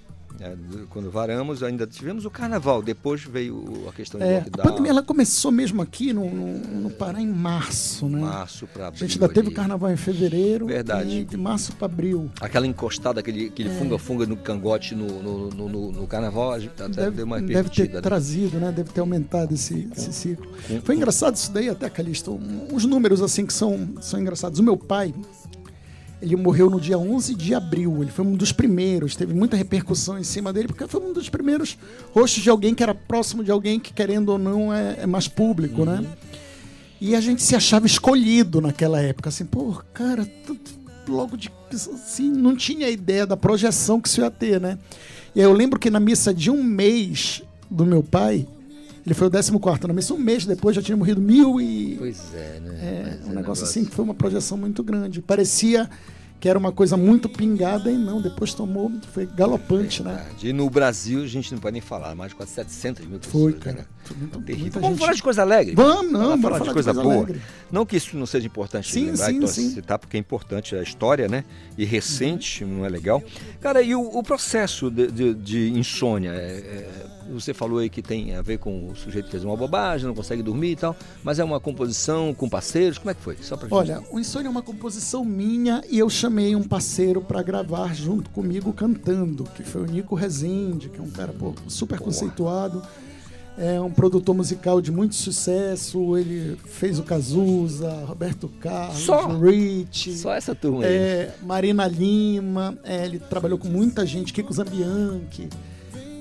É, 0.41 0.55
do- 0.55 0.87
quando 0.89 1.11
varamos, 1.11 1.63
ainda 1.63 1.87
tivemos 1.87 2.25
o 2.25 2.31
carnaval. 2.31 2.81
Depois 2.83 3.23
veio 3.25 3.89
a 3.89 3.93
questão 3.93 4.21
de 4.21 4.27
É, 4.27 4.37
a 4.37 4.39
lockdown. 4.39 4.67
pandemia 4.69 4.91
ela 4.91 5.03
começou 5.03 5.51
mesmo 5.51 5.83
aqui 5.83 6.13
no, 6.13 6.31
no, 6.31 6.59
no 6.83 6.91
Pará 6.91 7.21
em 7.21 7.27
março, 7.27 8.07
né? 8.09 8.21
Março 8.21 8.67
pra 8.69 8.85
A 8.85 8.89
abril. 8.89 9.01
gente 9.09 9.21
ainda 9.21 9.33
teve 9.35 9.49
o 9.49 9.53
carnaval 9.53 9.91
em 9.91 9.97
fevereiro. 9.97 10.67
Verdade. 10.67 11.19
E 11.21 11.25
de 11.25 11.37
março 11.37 11.73
para 11.73 11.87
abril. 11.87 12.31
Aquela 12.41 12.67
encostada, 12.67 13.21
aquele, 13.21 13.47
aquele 13.47 13.69
É. 13.69 13.73
funga-funga 13.79 14.27
no 14.27 14.37
cangote 14.37 14.95
no, 14.95 15.23
no, 15.23 15.93
no, 15.93 16.07
carnaval, 16.07 16.53
a 16.53 16.59
gente 16.61 16.73
até 16.81 16.89
Deve, 16.89 17.17
deu 17.17 17.27
uma 17.27 17.41
deve 17.41 17.69
ter 17.71 17.91
né? 17.93 18.01
trazido, 18.01 18.59
né? 18.59 18.71
Deve 18.71 18.91
ter 18.91 19.01
aumentado 19.01 19.53
esse, 19.55 19.89
esse 19.97 20.13
ciclo. 20.13 20.47
Foi 20.85 20.95
engraçado 20.95 21.35
isso 21.35 21.53
daí 21.53 21.69
até, 21.69 21.91
Calixto. 21.91 22.33
Um- 22.33 22.69
Uns 22.73 22.85
números 22.85 23.21
assim 23.23 23.45
que 23.45 23.53
são, 23.53 23.89
são 24.01 24.21
engraçados. 24.21 24.59
O 24.61 24.63
meu 24.63 24.77
pai, 24.77 25.13
ele 26.20 26.36
morreu 26.36 26.69
no 26.69 26.81
dia 26.81 26.99
11 26.99 27.35
de 27.35 27.55
abril. 27.55 28.03
Ele 28.03 28.11
foi 28.11 28.24
um 28.24 28.35
dos 28.35 28.53
primeiros. 28.53 29.15
Teve 29.15 29.32
muita 29.32 29.57
repercussão 29.57 30.19
em 30.19 30.24
cima 30.24 30.53
dele, 30.53 30.69
porque 30.69 30.86
foi 30.86 31.01
um 31.01 31.12
dos 31.12 31.28
primeiros 31.28 31.78
rostos 32.12 32.43
de 32.43 32.51
alguém 32.51 32.74
que 32.74 32.82
era 32.82 32.95
próximo 32.95 33.45
de 33.45 33.51
alguém 33.51 33.78
que, 33.78 33.93
querendo 33.93 34.31
ou 34.31 34.39
não, 34.39 34.73
é, 34.73 34.99
é 35.01 35.07
mais 35.07 35.28
público, 35.28 35.85
né? 35.85 36.05
E 37.01 37.15
a 37.15 37.20
gente 37.20 37.43
se 37.43 37.55
achava 37.55 37.86
escolhido 37.86 38.61
naquela 38.61 39.01
época. 39.01 39.28
Assim, 39.28 39.45
pô, 39.45 39.81
cara, 39.95 40.28
logo 41.09 41.36
de. 41.36 41.51
Assim, 41.73 42.31
não 42.31 42.57
tinha 42.57 42.89
ideia 42.89 43.27
da 43.27 43.36
projeção 43.36 44.01
que 44.01 44.09
isso 44.09 44.20
ia 44.20 44.31
ter, 44.31 44.61
né? 44.61 44.78
E 45.35 45.40
aí 45.40 45.47
eu 45.47 45.53
lembro 45.53 45.78
que 45.78 45.90
na 45.90 46.01
missa 46.01 46.35
de 46.35 46.51
um 46.51 46.62
mês 46.62 47.43
do 47.70 47.86
meu 47.86 48.03
pai, 48.03 48.47
ele 49.09 49.14
foi 49.14 49.26
o 49.26 49.30
14 49.30 49.86
na 49.89 49.94
missa, 49.94 50.12
um 50.12 50.18
mês 50.18 50.44
depois 50.44 50.76
já 50.76 50.82
tinha 50.82 50.97
morrido 50.97 51.18
mil 51.20 51.59
e. 51.60 51.97
Pois 51.98 52.35
é, 52.35 52.60
né? 52.60 52.78
É, 52.80 53.16
Mas 53.20 53.28
um 53.28 53.32
negócio 53.35 53.64
assim 53.64 53.85
que 53.85 53.90
foi 53.94 54.05
uma 54.05 54.12
projeção 54.14 54.59
muito 54.59 54.82
grande. 54.82 55.22
Parecia 55.22 55.89
que 56.40 56.48
era 56.48 56.56
uma 56.56 56.70
coisa 56.70 56.97
muito 56.97 57.28
pingada 57.28 57.90
e 57.90 57.97
não, 57.98 58.20
depois 58.22 58.55
tomou, 58.55 58.93
foi 59.12 59.26
galopante, 59.26 60.05
né? 60.05 60.24
E 60.40 60.52
no 60.52 60.70
Brasil 60.70 61.22
a 61.22 61.26
gente 61.26 61.51
não 61.52 61.59
pode 61.59 61.72
nem 61.72 61.80
falar, 61.82 62.14
mais 62.14 62.30
de 62.30 62.36
quase 62.36 62.52
700 62.52 63.06
mil 63.06 63.18
pessoas. 63.18 63.43
Foi, 63.43 63.52
né, 63.55 63.59
cara. 63.59 63.89
Foi 64.05 64.16
muito- 64.16 64.40
Terrível. 64.43 64.72
Vamos 64.74 64.89
gente- 64.90 64.98
falar 65.01 65.12
de 65.14 65.22
coisa 65.22 65.43
alegre? 65.43 65.74
Vamos, 65.74 66.12
não, 66.12 66.20
Vamos 66.20 66.40
bora 66.40 66.55
falar 66.59 66.68
de 66.68 66.74
coisa, 66.74 66.93
boa. 66.94 67.14
alegre. 67.14 67.40
Não 67.72 67.85
que 67.85 67.97
isso 67.97 68.16
não 68.16 68.24
seja 68.26 68.47
importante 68.47 68.93
Sim, 68.93 69.06
lembrar, 69.06 69.26
sim, 69.26 69.36
então, 69.36 69.48
sim. 69.48 69.70
citar, 69.70 69.98
porque 69.98 70.16
é 70.16 70.20
importante 70.20 70.76
a 70.76 70.82
história, 70.82 71.26
né? 71.26 71.44
E 71.76 71.85
recente, 71.85 72.64
não 72.64 72.85
é 72.85 72.89
legal. 72.89 73.20
Cara, 73.60 73.82
e 73.82 73.94
o, 73.97 74.01
o 74.02 74.22
processo 74.22 74.90
de, 74.93 75.09
de- 75.10 75.35
de 75.35 75.70
insônia? 75.70 76.30
é- 76.30 76.59
é, 76.59 77.18
você 77.33 77.53
falou 77.55 77.79
aí 77.79 77.89
que 77.91 78.03
tem 78.03 78.35
a 78.35 78.43
ver 78.43 78.59
com 78.59 78.89
o 78.89 78.97
sujeito 78.97 79.27
que 79.27 79.31
fez 79.33 79.45
uma 79.45 79.57
bobagem, 79.57 80.07
não 80.07 80.15
consegue 80.15 80.43
dormir 80.43 80.73
e 80.73 80.77
tal, 80.77 80.97
mas 81.23 81.39
é 81.39 81.45
uma 81.45 81.61
composição 81.61 82.33
com 82.35 82.49
parceiros, 82.49 82.99
como 82.99 83.11
é 83.11 83.15
que 83.15 83.21
foi? 83.21 83.37
Só 83.41 83.57
pra 83.57 83.69
gente- 83.69 83.75
Olha, 83.77 84.03
o 84.11 84.19
Insônia 84.19 84.49
é 84.49 84.51
uma 84.51 84.63
composição 84.63 85.25
minha 85.25 85.83
e 85.91 85.99
eu 85.99 86.09
chamei 86.11 86.55
um 86.57 86.63
parceiro 86.63 87.21
para 87.21 87.43
gravar 87.43 87.95
junto 87.95 88.31
comigo 88.31 88.73
cantando, 88.73 89.45
que 89.55 89.63
foi 89.63 89.83
o 89.83 89.87
Nico 89.87 90.15
Rezende, 90.15 90.89
que 90.89 90.99
é 90.99 91.03
um 91.03 91.11
cara 91.11 91.33
pô, 91.33 91.55
super 91.69 91.99
conceituado, 92.01 92.83
é 93.61 93.81
um 93.81 93.91
produtor 93.91 94.37
musical 94.37 94.81
de 94.81 94.93
muito 94.93 95.17
sucesso, 95.17 96.17
ele 96.17 96.57
fez 96.65 96.99
o 97.01 97.03
Cazuza, 97.03 97.91
Roberto 98.07 98.49
Carlos, 98.61 98.99
Só? 99.01 99.27
Rich, 99.37 100.13
Só 100.17 100.33
essa 100.33 100.55
turma 100.55 100.85
aí. 100.85 100.93
é, 100.95 101.35
Marina 101.43 101.87
Lima, 101.89 102.79
é, 102.85 103.05
ele 103.05 103.19
trabalhou 103.19 103.59
com 103.59 103.67
muita 103.67 104.07
gente, 104.07 104.33
Kiko 104.33 104.53
Zambianchi. 104.53 105.49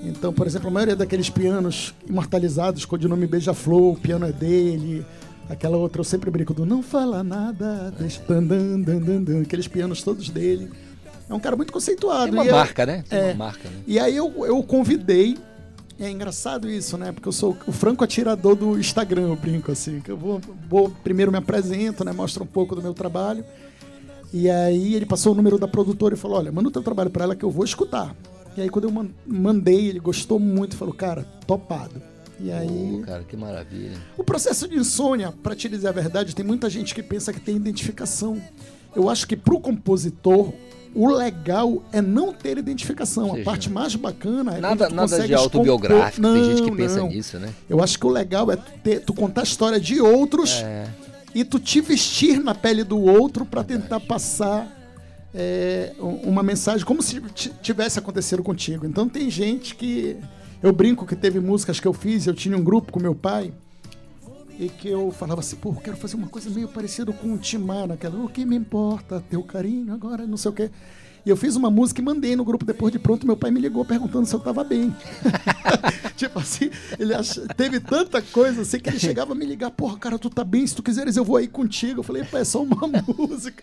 Então, 0.04 0.32
por 0.32 0.46
exemplo, 0.48 0.68
a 0.68 0.72
maioria 0.72 0.96
daqueles 0.96 1.30
pianos 1.30 1.94
imortalizados 2.08 2.86
com 2.86 2.96
o 2.96 3.00
de 3.00 3.08
nome 3.08 3.26
Beija-Flor, 3.28 3.94
o 3.94 3.96
piano 4.00 4.26
é 4.26 4.32
dele. 4.32 5.06
Aquela 5.50 5.78
outra, 5.78 6.00
eu 6.02 6.04
sempre 6.04 6.30
brinco 6.30 6.54
do 6.54 6.66
Não 6.66 6.84
Fala 6.84 7.24
Nada, 7.24 7.94
deixa 7.98 8.22
dan, 8.28 8.44
dan, 8.44 8.80
dan, 8.82 9.00
dan, 9.00 9.24
dan, 9.24 9.42
aqueles 9.42 9.68
pianos 9.68 10.04
todos 10.04 10.30
dele. 10.30 10.70
É 11.30 11.34
um 11.34 11.40
cara 11.40 11.56
muito 11.56 11.74
conceituado. 11.74 12.26
Tem 12.26 12.34
uma 12.34 12.46
E 12.46 12.48
eu- 12.48 12.56
marca, 12.56 12.86
né? 12.86 13.04
Tem 13.10 13.20
é. 13.20 13.26
uma 13.28 13.34
marca, 13.46 13.70
né? 13.70 13.76
E 13.86 14.00
aí 14.00 14.16
eu, 14.16 14.34
eu 14.46 14.58
o 14.60 14.64
convidei 14.64 15.38
É 16.00 16.10
engraçado 16.12 16.70
isso, 16.70 16.96
né? 16.96 17.12
Porque 17.12 17.28
eu 17.28 17.32
sou 17.32 17.58
o 17.66 17.72
franco 17.72 18.04
atirador 18.04 18.56
do 18.56 18.78
Instagram, 18.80 19.30
eu 19.30 19.36
brinco 19.36 19.72
assim. 19.72 20.00
Que 20.00 20.12
eu 20.12 20.18
vou, 20.18 20.40
vou 20.70 20.92
primeiro 21.04 21.32
me 21.32 21.40
apresento, 21.40 22.06
né? 22.06 22.12
Mostro 22.12 22.44
um 22.44 22.48
pouco 22.48 22.76
do 22.76 22.84
meu 22.84 22.94
trabalho. 22.94 23.44
E 24.32 24.48
aí 24.48 24.94
ele 24.94 25.08
passou 25.08 25.32
o 25.34 25.36
número 25.36 25.58
da 25.58 25.68
produtora 25.68 26.14
e 26.14 26.18
falou: 26.18 26.38
Olha, 26.38 26.52
manda 26.52 26.68
o 26.68 26.72
teu 26.72 26.84
trabalho 26.84 27.10
para 27.10 27.24
ela 27.24 27.36
que 27.36 27.44
eu 27.44 27.50
vou 27.50 27.66
escutar. 27.66 28.14
E 28.58 28.62
aí 28.62 28.70
quando 28.70 28.86
eu 28.86 28.92
man- 28.92 29.10
mandei, 29.26 29.88
ele 29.88 30.00
gostou 30.00 30.40
muito 30.40 30.76
falou: 30.76 30.94
Cara, 30.94 31.24
topado. 31.46 32.02
E 32.40 32.52
aí. 32.52 32.98
Pô, 33.00 33.06
cara, 33.06 33.24
que 33.24 33.36
maravilha. 33.38 33.98
O 34.18 34.24
processo 34.24 34.68
de 34.68 34.76
insônia, 34.78 35.32
para 35.44 35.56
te 35.56 35.68
dizer 35.70 35.88
a 35.88 35.92
verdade, 35.92 36.36
tem 36.36 36.46
muita 36.46 36.70
gente 36.70 36.94
que 36.94 37.02
pensa 37.02 37.32
que 37.34 37.40
tem 37.40 37.56
identificação. 37.56 38.42
Eu 38.96 39.10
acho 39.10 39.28
que 39.28 39.36
pro 39.36 39.60
compositor, 39.60 40.54
o 40.94 41.08
legal 41.10 41.84
é 41.92 42.02
não 42.02 42.32
ter 42.34 42.58
identificação. 42.58 43.30
Seja, 43.32 43.42
a 43.42 43.46
parte 43.46 43.70
mais 43.70 43.96
bacana 43.96 44.56
é 44.58 44.60
Nada, 44.60 44.90
nada 44.90 45.28
de 45.28 45.34
autobiográfico, 45.34 46.22
compor- 46.22 46.34
tem 46.42 46.50
gente 46.52 46.64
que 46.64 46.70
Não, 46.72 46.78
pensa 46.78 46.98
não. 46.98 47.08
nisso, 47.10 47.40
né? 47.40 47.50
Eu 47.70 47.82
acho 47.84 47.98
que 48.00 48.06
o 48.06 48.10
legal 48.10 48.52
é 48.52 48.56
tu, 48.56 48.72
ter- 48.84 49.00
tu 49.02 49.14
contar 49.14 49.42
a 49.42 49.44
história 49.44 49.80
de 49.80 50.00
outros 50.02 50.62
É. 50.64 50.88
e 51.36 51.44
tu 51.44 51.60
te 51.60 51.82
vestir 51.82 52.40
na 52.40 52.54
pele 52.56 52.84
do 52.84 53.00
outro 53.00 53.46
para 53.46 53.64
tentar 53.64 54.00
passar 54.00 54.77
é, 55.34 55.94
um- 56.00 56.30
uma 56.30 56.44
mensagem 56.44 56.86
como 56.86 57.02
se 57.02 57.22
tivesse 57.62 58.00
acontecido 58.00 58.42
contigo. 58.44 58.86
Então 58.86 59.08
tem 59.08 59.30
gente 59.30 59.76
que 59.76 60.18
eu 60.64 60.72
brinco 60.74 61.06
que 61.06 61.16
teve 61.16 61.40
músicas 61.40 61.80
que 61.80 61.88
eu 61.88 61.94
fiz, 61.94 62.26
eu 62.28 62.34
tinha 62.34 62.58
um 62.58 62.64
grupo 62.64 62.92
com 62.92 63.00
meu 63.00 63.14
pai 63.16 63.54
e 64.60 64.70
que 64.70 64.88
eu 64.90 65.12
falava 65.12 65.40
assim, 65.42 65.56
pô, 65.56 65.72
quero 65.74 65.96
fazer 65.98 66.16
uma 66.16 66.28
coisa 66.28 66.50
meio 66.50 66.68
parecida 66.68 67.12
com 67.14 67.34
o 67.34 67.38
Timar, 67.38 67.88
naquela, 67.88 68.18
o 68.24 68.28
que 68.28 68.44
me 68.44 68.56
importa, 68.56 69.24
teu 69.30 69.44
carinho 69.44 69.94
agora, 69.94 70.26
não 70.26 70.38
sei 70.38 70.50
o 70.50 70.54
quê. 70.54 70.72
E 71.24 71.30
eu 71.30 71.36
fiz 71.38 71.56
uma 71.58 71.70
música 71.70 72.00
e 72.00 72.04
mandei 72.04 72.36
no 72.38 72.46
grupo 72.46 72.64
depois 72.66 72.92
de 72.92 72.98
pronto, 72.98 73.28
meu 73.28 73.36
pai 73.36 73.52
me 73.52 73.60
ligou 73.60 73.84
perguntando 73.86 74.26
se 74.26 74.34
eu 74.34 74.40
tava 74.40 74.64
bem. 74.64 74.96
tipo 76.16 76.40
assim, 76.40 76.72
ele 76.98 77.14
ach- 77.14 77.38
teve 77.56 77.80
tanta 77.82 78.22
coisa 78.22 78.62
assim 78.62 78.80
que 78.80 78.90
ele 78.90 78.98
chegava 79.00 79.34
a 79.34 79.36
me 79.36 79.46
ligar, 79.46 79.70
porra, 79.72 79.98
cara, 79.98 80.18
tu 80.18 80.30
tá 80.30 80.44
bem, 80.44 80.66
se 80.66 80.74
tu 80.74 80.82
quiseres 80.82 81.18
eu 81.18 81.26
vou 81.26 81.36
aí 81.38 81.48
contigo. 81.48 82.00
Eu 82.00 82.04
falei, 82.04 82.24
pá, 82.24 82.40
é 82.40 82.44
só 82.46 82.64
uma 82.64 82.88
música. 83.18 83.62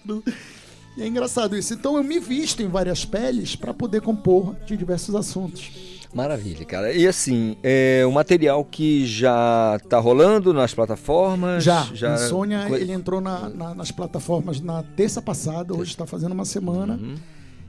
E 0.97 1.03
é 1.03 1.07
engraçado 1.07 1.57
isso. 1.57 1.75
Então 1.75 1.97
eu 1.97 2.05
me 2.05 2.19
visto 2.21 2.63
em 2.63 2.69
várias 2.69 3.05
peles 3.05 3.57
para 3.57 3.75
poder 3.75 4.01
compor 4.01 4.55
de 4.67 4.77
diversos 4.77 5.15
assuntos. 5.15 5.71
Maravilha, 6.15 6.65
cara. 6.65 6.93
E 6.93 7.09
assim, 7.09 7.57
é 7.63 8.05
um 8.07 8.13
material 8.13 8.65
que 8.65 9.05
já 9.05 9.81
tá 9.89 9.99
rolando 9.99 10.55
nas 10.55 10.73
plataformas? 10.73 11.65
Já, 11.65 11.89
já... 11.93 12.15
Insônia, 12.15 12.69
ele 12.71 12.93
entrou 12.93 13.21
na- 13.21 13.49
na- 13.49 13.75
nas 13.75 13.91
plataformas 13.91 14.61
na 14.61 14.85
terça 14.85 15.21
passada, 15.21 15.75
hoje 15.75 15.91
está 15.91 16.07
fazendo 16.07 16.31
uma 16.31 16.45
semana. 16.45 16.95
Uhum. 16.95 17.17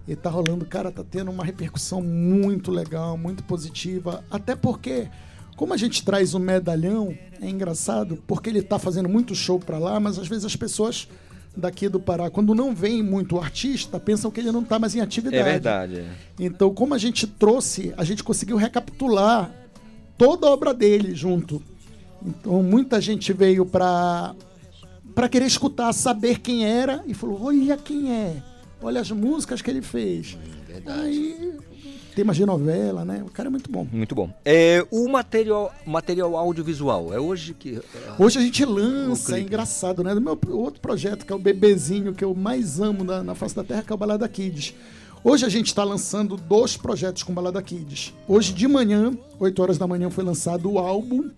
E 0.08 0.16
tá 0.16 0.30
rolando, 0.30 0.64
cara, 0.66 0.92
tá 0.92 1.04
tendo 1.04 1.32
uma 1.32 1.44
repercussão 1.44 2.00
muito 2.04 2.70
legal, 2.70 3.18
muito 3.18 3.44
positiva. 3.44 4.24
Até 4.30 4.56
porque, 4.56 5.08
como 5.56 5.74
a 5.74 5.78
gente 5.78 6.06
traz 6.06 6.36
o 6.36 6.40
medalhão, 6.40 7.18
é 7.42 7.50
engraçado, 7.50 8.22
porque 8.28 8.52
ele 8.52 8.62
tá 8.62 8.78
fazendo 8.78 9.10
muito 9.10 9.34
show 9.34 9.58
pra 9.60 9.80
lá, 9.80 10.00
mas 10.00 10.20
às 10.20 10.28
vezes 10.28 10.46
as 10.46 10.56
pessoas 10.56 11.08
daqui 11.56 11.88
do 11.88 12.00
Pará, 12.00 12.30
quando 12.30 12.54
não 12.54 12.74
vem 12.74 13.02
muito 13.02 13.36
o 13.36 13.40
artista, 13.40 14.00
pensam 14.00 14.30
que 14.30 14.40
ele 14.40 14.52
não 14.52 14.64
tá 14.64 14.78
mais 14.78 14.96
em 14.96 15.02
atividade. 15.02 15.38
É 15.38 15.44
verdade. 15.44 16.00
é. 16.00 16.10
Então, 16.40 16.74
como 16.74 16.94
a 16.94 16.98
gente 16.98 17.26
trouxe, 17.26 17.94
a 17.98 18.04
gente 18.04 18.24
conseguiu 18.24 18.58
recapitular 18.58 19.52
toda 20.18 20.48
a 20.48 20.52
obra 20.52 20.74
dele 20.74 21.16
junto. 21.16 21.62
Então, 22.26 22.62
muita 22.64 23.00
gente 23.00 23.32
veio 23.34 23.66
para 23.66 24.34
para 25.14 25.30
querer 25.30 25.46
escutar, 25.46 25.94
saber 25.94 26.40
quem 26.40 26.66
era 26.66 27.04
e 27.08 27.14
falou: 27.14 27.42
"Olha 27.44 27.78
quem 27.78 28.12
é. 28.12 28.44
Olha 28.82 29.00
as 29.00 29.12
músicas 29.12 29.62
que 29.62 29.70
ele 29.70 29.82
fez". 29.82 30.38
Aí 30.86 31.54
temas 32.16 32.36
de 32.38 32.46
novela, 32.46 33.04
né? 33.04 33.22
O 33.26 33.30
cara 33.30 33.50
é 33.50 33.52
muito 33.52 33.70
bom. 33.70 33.86
Muito 33.92 34.16
bom. 34.16 34.30
É, 34.46 34.86
o 34.90 35.08
material, 35.10 35.74
material 35.86 36.36
audiovisual, 36.38 37.14
é 37.14 37.20
hoje 37.20 37.54
que. 37.54 37.80
Hoje 38.18 38.40
a 38.40 38.42
gente 38.42 38.64
lança, 38.66 39.38
é 39.38 39.42
engraçado, 39.42 40.04
né? 40.04 40.16
Do 40.16 40.22
meu 40.22 40.40
outro 40.54 40.80
projeto, 40.80 41.26
que 41.26 41.34
é 41.34 41.36
o 41.36 41.40
bebezinho 41.40 42.14
que 42.14 42.24
eu 42.24 42.34
mais 42.34 42.80
amo 42.80 43.04
na, 43.04 43.22
na 43.22 43.36
face 43.36 43.56
da 43.56 43.64
terra, 43.64 43.84
que 43.84 43.92
é 43.92 43.96
o 43.96 43.98
Balada 43.98 44.28
Kids. 44.28 44.74
Hoje 45.24 45.44
a 45.46 45.50
gente 45.50 45.68
está 45.68 45.84
lançando 45.84 46.38
dois 46.38 46.78
projetos 46.78 47.24
com 47.24 47.34
Balada 47.34 47.62
Kids. 47.62 48.14
Hoje 48.28 48.54
de 48.54 48.68
manhã, 48.68 49.12
8 49.40 49.60
horas 49.62 49.78
da 49.78 49.88
manhã, 49.88 50.10
foi 50.10 50.24
lançado 50.24 50.72
o 50.72 50.78
álbum 50.78 51.30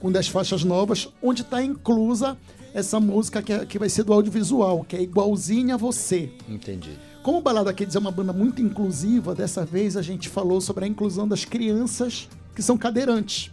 com 0.00 0.10
10 0.10 0.28
faixas 0.28 0.64
novas, 0.64 1.08
onde 1.22 1.42
está 1.42 1.62
inclusa 1.62 2.36
essa 2.72 2.98
música 2.98 3.42
que, 3.42 3.52
é- 3.52 3.64
que 3.66 3.78
vai 3.78 3.88
ser 3.90 4.02
do 4.02 4.12
audiovisual, 4.14 4.82
que 4.82 4.96
é 4.96 5.02
igualzinha 5.02 5.74
a 5.74 5.76
você. 5.76 6.30
Entendi. 6.48 6.90
Como 7.24 7.38
o 7.38 7.40
Balada 7.40 7.72
Kids 7.72 7.96
é 7.96 7.98
uma 7.98 8.10
banda 8.10 8.34
muito 8.34 8.60
inclusiva, 8.60 9.34
dessa 9.34 9.64
vez 9.64 9.96
a 9.96 10.02
gente 10.02 10.28
falou 10.28 10.60
sobre 10.60 10.84
a 10.84 10.88
inclusão 10.88 11.26
das 11.26 11.42
crianças 11.42 12.28
que 12.54 12.60
são 12.60 12.76
cadeirantes. 12.76 13.50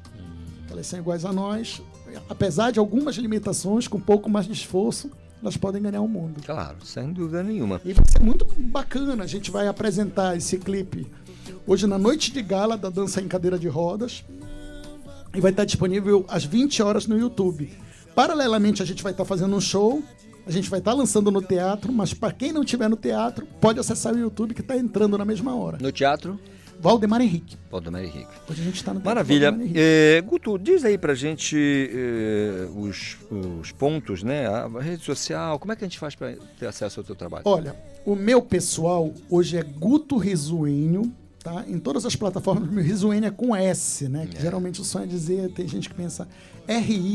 Elas 0.70 0.88
são 0.88 1.00
iguais 1.00 1.24
a 1.24 1.32
nós, 1.32 1.82
apesar 2.30 2.72
de 2.72 2.80
algumas 2.80 3.16
limitações, 3.16 3.88
com 3.88 3.98
um 3.98 4.02
pouco 4.02 4.30
mais 4.30 4.46
de 4.46 4.52
esforço, 4.52 5.10
elas 5.42 5.56
podem 5.56 5.82
ganhar 5.82 6.02
o 6.02 6.08
mundo. 6.08 6.42
Claro, 6.46 6.80
sem 6.84 7.14
dúvida 7.14 7.42
nenhuma. 7.44 7.80
E 7.86 7.94
vai 7.94 8.04
ser 8.10 8.22
muito 8.22 8.46
bacana. 8.58 9.24
A 9.24 9.28
gente 9.28 9.50
vai 9.50 9.70
apresentar 9.70 10.36
esse 10.36 10.58
clipe 10.58 11.10
hoje 11.66 11.88
na 11.88 11.98
noite 11.98 12.34
de 12.34 12.42
gala 12.42 12.76
da 12.76 12.90
Dança 12.90 13.22
em 13.22 13.28
Cadeira 13.30 13.58
de 13.58 13.70
Rodas. 13.70 14.26
E 15.34 15.40
vai 15.40 15.52
estar 15.52 15.64
disponível 15.64 16.26
às 16.28 16.44
20 16.44 16.84
horas 16.84 17.08
no 17.08 17.18
YouTube. 17.18 17.72
Paralelamente, 18.14 18.84
a 18.84 18.86
gente 18.86 19.02
vai 19.02 19.14
estar 19.14 19.24
fazendo 19.24 19.56
um 19.56 19.62
show. 19.62 20.04
A 20.46 20.52
gente 20.52 20.70
vai 20.70 20.80
estar 20.80 20.94
lançando 20.94 21.30
no 21.32 21.42
teatro, 21.42 21.92
mas 21.94 22.14
para 22.14 22.32
quem 22.34 22.52
não 22.52 22.64
estiver 22.64 22.90
no 22.90 22.96
teatro, 22.96 23.46
pode 23.60 23.80
acessar 23.80 24.14
o 24.14 24.20
YouTube 24.20 24.54
que 24.54 24.62
está 24.62 24.76
entrando 24.76 25.18
na 25.18 25.26
mesma 25.26 25.56
hora. 25.56 25.78
No 25.80 25.92
teatro? 25.92 26.40
Valdemar 26.80 27.22
Henrique. 27.22 27.56
Valdemar 27.70 28.04
Henrique. 28.04 28.32
Hoje 28.50 28.62
a 28.62 28.66
gente 28.66 28.78
está 28.78 28.92
no 28.92 29.00
teatro 29.00 29.16
Maravilha. 29.16 29.56
É, 29.76 30.20
Guto, 30.22 30.58
diz 30.58 30.84
aí 30.84 30.98
pra 30.98 31.14
gente 31.14 31.56
é, 31.94 32.68
os, 32.76 33.18
os 33.30 33.72
pontos, 33.72 34.24
né? 34.24 34.48
A 34.48 34.68
rede 34.80 35.04
social, 35.04 35.60
como 35.60 35.72
é 35.72 35.76
que 35.76 35.84
a 35.84 35.88
gente 35.88 36.00
faz 36.00 36.16
para 36.16 36.36
ter 36.60 36.66
acesso 36.66 37.00
ao 37.00 37.04
teu 37.04 37.16
trabalho? 37.16 37.44
Olha, 37.46 37.76
o 38.04 38.16
meu 38.16 38.42
pessoal 38.42 39.14
hoje 39.30 39.58
é 39.58 39.64
Guto 39.64 40.18
Risuenho, 40.18 41.14
tá? 41.44 41.64
Em 41.68 41.78
todas 41.78 42.04
as 42.04 42.16
plataformas, 42.16 42.68
meu 42.68 42.84
Risuenho 42.84 43.26
é 43.26 43.32
com 43.32 43.56
S, 43.56 44.10
né? 44.10 44.26
Que 44.26 44.42
geralmente 44.42 44.82
o 44.82 44.84
sonho 44.84 45.04
é 45.04 45.08
dizer, 45.08 45.52
tem 45.52 45.68
gente 45.68 45.88
que 45.88 45.94
pensa 45.94 46.28
R-I-S-U-E-N-H-O. 46.68 47.12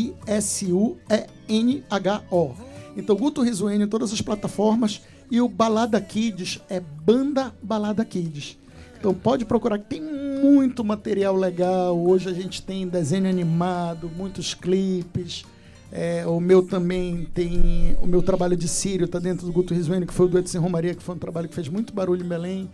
Então, 2.97 3.15
Guto 3.15 3.43
Risuenho 3.43 3.83
em 3.83 3.89
todas 3.89 4.13
as 4.13 4.21
plataformas 4.21 5.03
e 5.31 5.41
o 5.41 5.49
Balada 5.49 6.01
Kids 6.01 6.61
é 6.69 6.81
Banda 6.81 7.55
Balada 7.63 8.05
Kids. 8.05 8.59
Então 8.99 9.15
pode 9.15 9.45
procurar 9.45 9.79
tem 9.79 10.03
muito 10.03 10.83
material 10.83 11.37
legal. 11.37 11.97
Hoje 11.99 12.29
a 12.29 12.33
gente 12.33 12.63
tem 12.63 12.89
desenho 12.89 13.29
animado, 13.29 14.11
muitos 14.17 14.55
clipes. 14.55 15.45
É, 15.93 16.27
o 16.27 16.41
meu 16.41 16.63
também 16.63 17.29
tem. 17.33 17.97
O 18.03 18.07
meu 18.07 18.23
trabalho 18.23 18.57
de 18.57 18.67
Sírio 18.67 19.07
tá 19.07 19.19
dentro 19.19 19.47
do 19.47 19.53
Guto 19.53 19.75
Risueno, 19.75 20.07
que 20.07 20.13
foi 20.13 20.27
o 20.27 20.29
Dueto 20.29 20.51
Sem 20.51 20.61
Romaria, 20.61 20.95
que 20.95 21.03
foi 21.03 21.15
um 21.15 21.19
trabalho 21.19 21.49
que 21.49 21.55
fez 21.55 21.69
muito 21.69 21.95
barulho 21.95 22.25
em 22.25 22.29
Belém. 22.29 22.71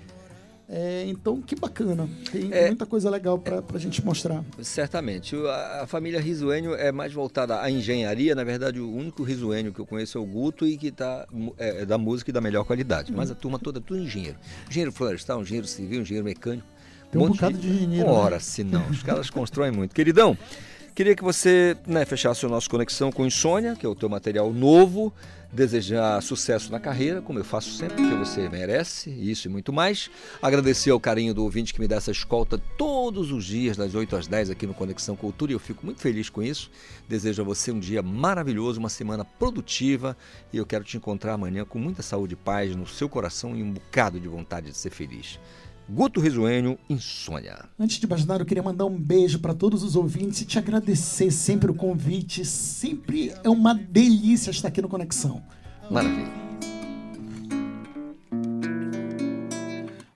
É, 0.74 1.05
então, 1.07 1.39
que 1.43 1.55
bacana. 1.55 2.09
Tem 2.31 2.51
É. 2.51 2.69
muita 2.69 2.86
coisa 2.86 3.11
legal 3.11 3.39
pra, 3.39 3.61
pra 3.61 3.78
gente 3.78 4.03
mostrar. 4.03 4.43
Certamente. 4.62 5.36
A, 5.36 5.82
a 5.82 5.86
família 5.86 6.19
Risuênio 6.19 6.74
é 6.74 6.90
mais 6.90 7.12
voltada 7.12 7.61
à 7.61 7.70
engenharia. 7.70 8.35
Na 8.35 8.43
verdade, 8.43 8.81
o 8.81 8.90
único 8.90 9.23
Risuênio 9.23 9.70
que 9.74 9.81
eu 9.81 9.85
conheço 9.86 10.16
é 10.16 10.20
o 10.20 10.24
Guto 10.24 10.66
e 10.66 10.78
que 10.78 10.90
tá, 10.90 11.27
é, 11.59 11.82
é 11.82 11.85
da 11.85 11.99
música 11.99 12.31
e 12.31 12.32
da 12.32 12.40
melhor 12.40 12.65
qualidade. 12.65 13.12
Mas 13.12 13.31
a 13.31 13.35
turma 13.35 13.59
toda 13.59 13.81
é 13.81 13.82
tudo 13.82 14.01
engenheiro. 14.01 14.39
Engenheiro 14.70 14.93
florestal, 14.93 15.43
engenheiro 15.43 15.66
civil, 15.66 16.01
engenheiro 16.01 16.24
mecânico. 16.24 16.66
Tem 17.11 17.20
um 17.20 17.27
monte 17.27 17.35
bocado 17.35 17.59
de 17.59 17.69
engenheiro, 17.69 18.09
Ora, 18.09 18.36
né? 18.36 18.40
se 18.40 18.65
não. 18.65 18.89
Os 18.89 19.03
caras 19.03 19.28
constroem 19.28 19.70
muito. 19.70 19.94
Queridão, 19.94 20.35
queria 20.94 21.15
que 21.15 21.23
você 21.23 21.77
né, 21.86 22.07
fechasse 22.07 22.47
o 22.47 22.49
nosso 22.49 22.70
Conexão 22.70 23.12
com 23.12 23.27
Insônia, 23.27 23.77
que 23.77 23.85
é 23.85 23.89
o 23.90 23.94
teu 23.94 24.09
material 24.09 24.51
novo. 24.51 25.12
Desejar 25.53 26.23
sucesso 26.23 26.73
na 26.73 26.81
carreira, 26.81 27.20
como 27.20 27.39
eu 27.39 27.45
faço 27.45 27.73
sempre, 27.73 27.97
porque 27.97 28.15
você 28.15 28.49
merece 28.49 29.11
isso 29.11 29.49
e 29.49 29.51
muito 29.51 29.70
mais. 29.70 30.11
Agradecer 30.41 30.91
ao 30.91 30.99
carinho 30.99 31.35
do 31.35 31.43
ouvinte 31.43 31.74
que 31.74 31.81
me 31.81 31.87
dá 31.87 31.97
essa 31.97 32.11
escolta 32.11 32.57
todos 32.79 33.31
os 33.31 33.45
dias, 33.45 33.77
das 33.77 33.95
8 33.95 34.16
às 34.16 34.27
10 34.27 34.49
aqui 34.49 34.66
no 34.66 34.73
Conexão 34.73 35.15
Cultura, 35.15 35.53
e 35.53 35.55
eu 35.55 35.59
fico 35.59 35.85
muito 35.85 36.01
feliz 36.01 36.31
com 36.31 36.43
isso. 36.43 36.70
Desejo 37.07 37.43
a 37.43 37.45
você 37.45 37.70
um 37.70 37.79
dia 37.79 38.03
maravilhoso, 38.03 38.81
uma 38.81 38.89
semana 38.89 39.27
produtiva, 39.27 40.16
e 40.51 40.57
eu 40.57 40.65
quero 40.65 40.85
te 40.85 40.97
encontrar 40.97 41.35
amanhã 41.35 41.66
com 41.66 41.79
muita 41.79 42.01
saúde 42.03 42.33
e 42.33 42.37
paz 42.37 42.74
no 42.74 42.87
seu 42.87 43.07
coração 43.07 43.55
e 43.55 43.62
um 43.62 43.73
bocado 43.73 44.19
de 44.19 44.29
vontade 44.29 44.70
de 44.70 44.77
ser 44.77 44.89
feliz. 44.89 45.39
Guto 45.88 46.20
Risuênio, 46.20 46.78
Insônia. 46.88 47.64
Antes 47.78 47.98
de 47.98 48.06
mais 48.06 48.24
nada, 48.24 48.42
eu 48.42 48.46
queria 48.46 48.62
mandar 48.62 48.86
um 48.86 48.96
beijo 48.96 49.38
para 49.40 49.52
todos 49.52 49.82
os 49.82 49.96
ouvintes 49.96 50.40
e 50.40 50.44
te 50.46 50.59
agradecer 50.59 51.30
sempre 51.30 51.70
o 51.70 51.74
convite. 51.74 52.44
Sempre 52.44 53.32
é 53.42 53.48
uma 53.48 53.74
delícia 53.74 54.50
estar 54.50 54.68
aqui 54.68 54.80
no 54.80 54.88
Conexão. 54.88 55.42
Maravilha. 55.90 56.30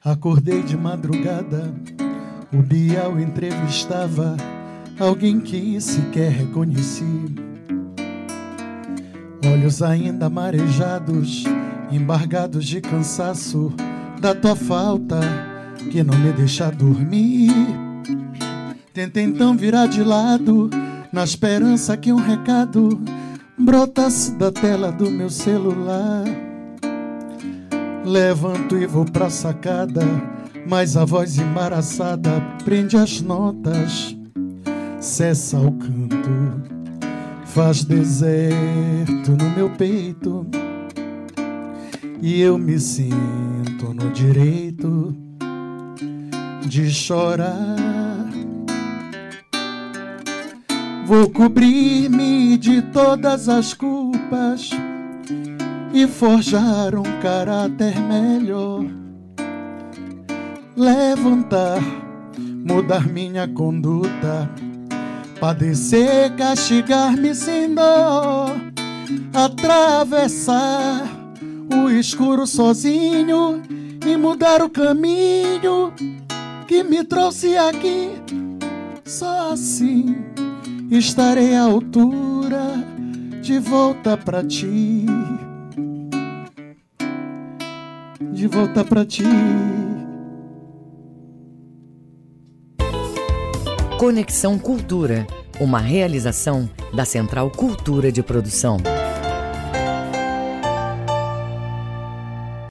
Acordei 0.02 0.62
de 0.62 0.76
madrugada, 0.76 1.74
o 2.52 2.62
Bial 2.62 3.18
entrevistava 3.18 4.36
alguém 4.98 5.40
que 5.40 5.80
sequer 5.80 6.30
reconheci. 6.30 7.04
Olhos 9.52 9.82
ainda 9.82 10.30
marejados, 10.30 11.44
embargados 11.90 12.64
de 12.64 12.80
cansaço 12.80 13.72
da 14.20 14.34
tua 14.34 14.54
falta 14.54 15.55
que 15.90 16.02
não 16.02 16.16
me 16.18 16.32
deixa 16.32 16.70
dormir. 16.70 17.50
Tenta 18.92 19.20
então 19.20 19.56
virar 19.56 19.86
de 19.86 20.02
lado, 20.02 20.70
na 21.12 21.24
esperança 21.24 21.96
que 21.96 22.12
um 22.12 22.16
recado 22.16 23.00
brotasse 23.58 24.32
da 24.32 24.50
tela 24.50 24.90
do 24.90 25.10
meu 25.10 25.30
celular. 25.30 26.24
Levanto 28.04 28.76
e 28.76 28.86
vou 28.86 29.04
pra 29.04 29.30
sacada, 29.30 30.02
mas 30.66 30.96
a 30.96 31.04
voz 31.04 31.38
embaraçada 31.38 32.40
prende 32.64 32.96
as 32.96 33.20
notas, 33.20 34.16
cessa 35.00 35.58
o 35.58 35.72
canto, 35.72 36.62
faz 37.44 37.84
deserto 37.84 39.32
no 39.38 39.50
meu 39.56 39.70
peito. 39.70 40.46
E 42.22 42.40
eu 42.40 42.56
me 42.56 42.78
sinto 42.78 43.92
no 43.94 44.10
direito 44.10 45.25
de 46.66 46.90
chorar. 46.90 48.26
Vou 51.06 51.30
cobrir-me 51.30 52.58
de 52.58 52.82
todas 52.82 53.48
as 53.48 53.72
culpas 53.72 54.70
e 55.92 56.06
forjar 56.06 56.96
um 56.96 57.20
caráter 57.22 57.94
melhor. 58.00 58.84
Levantar, 60.76 61.80
mudar 62.38 63.06
minha 63.06 63.46
conduta, 63.46 64.50
padecer, 65.40 66.34
castigar-me 66.36 67.34
sem 67.34 67.72
dó, 67.74 68.48
atravessar 69.32 71.08
o 71.72 71.88
escuro 71.88 72.46
sozinho 72.46 73.62
e 74.04 74.16
mudar 74.16 74.60
o 74.60 74.68
caminho 74.68 75.92
que 76.66 76.82
me 76.82 77.04
trouxe 77.04 77.56
aqui. 77.56 78.10
Só 79.04 79.52
assim 79.52 80.16
estarei 80.90 81.54
à 81.54 81.62
altura 81.62 82.84
de 83.40 83.58
volta 83.58 84.16
pra 84.16 84.42
ti. 84.44 85.06
De 88.32 88.46
volta 88.46 88.84
pra 88.84 89.04
ti. 89.04 89.24
Conexão 93.98 94.58
Cultura, 94.58 95.26
uma 95.58 95.78
realização 95.78 96.68
da 96.92 97.04
Central 97.04 97.50
Cultura 97.50 98.12
de 98.12 98.22
Produção. 98.22 98.76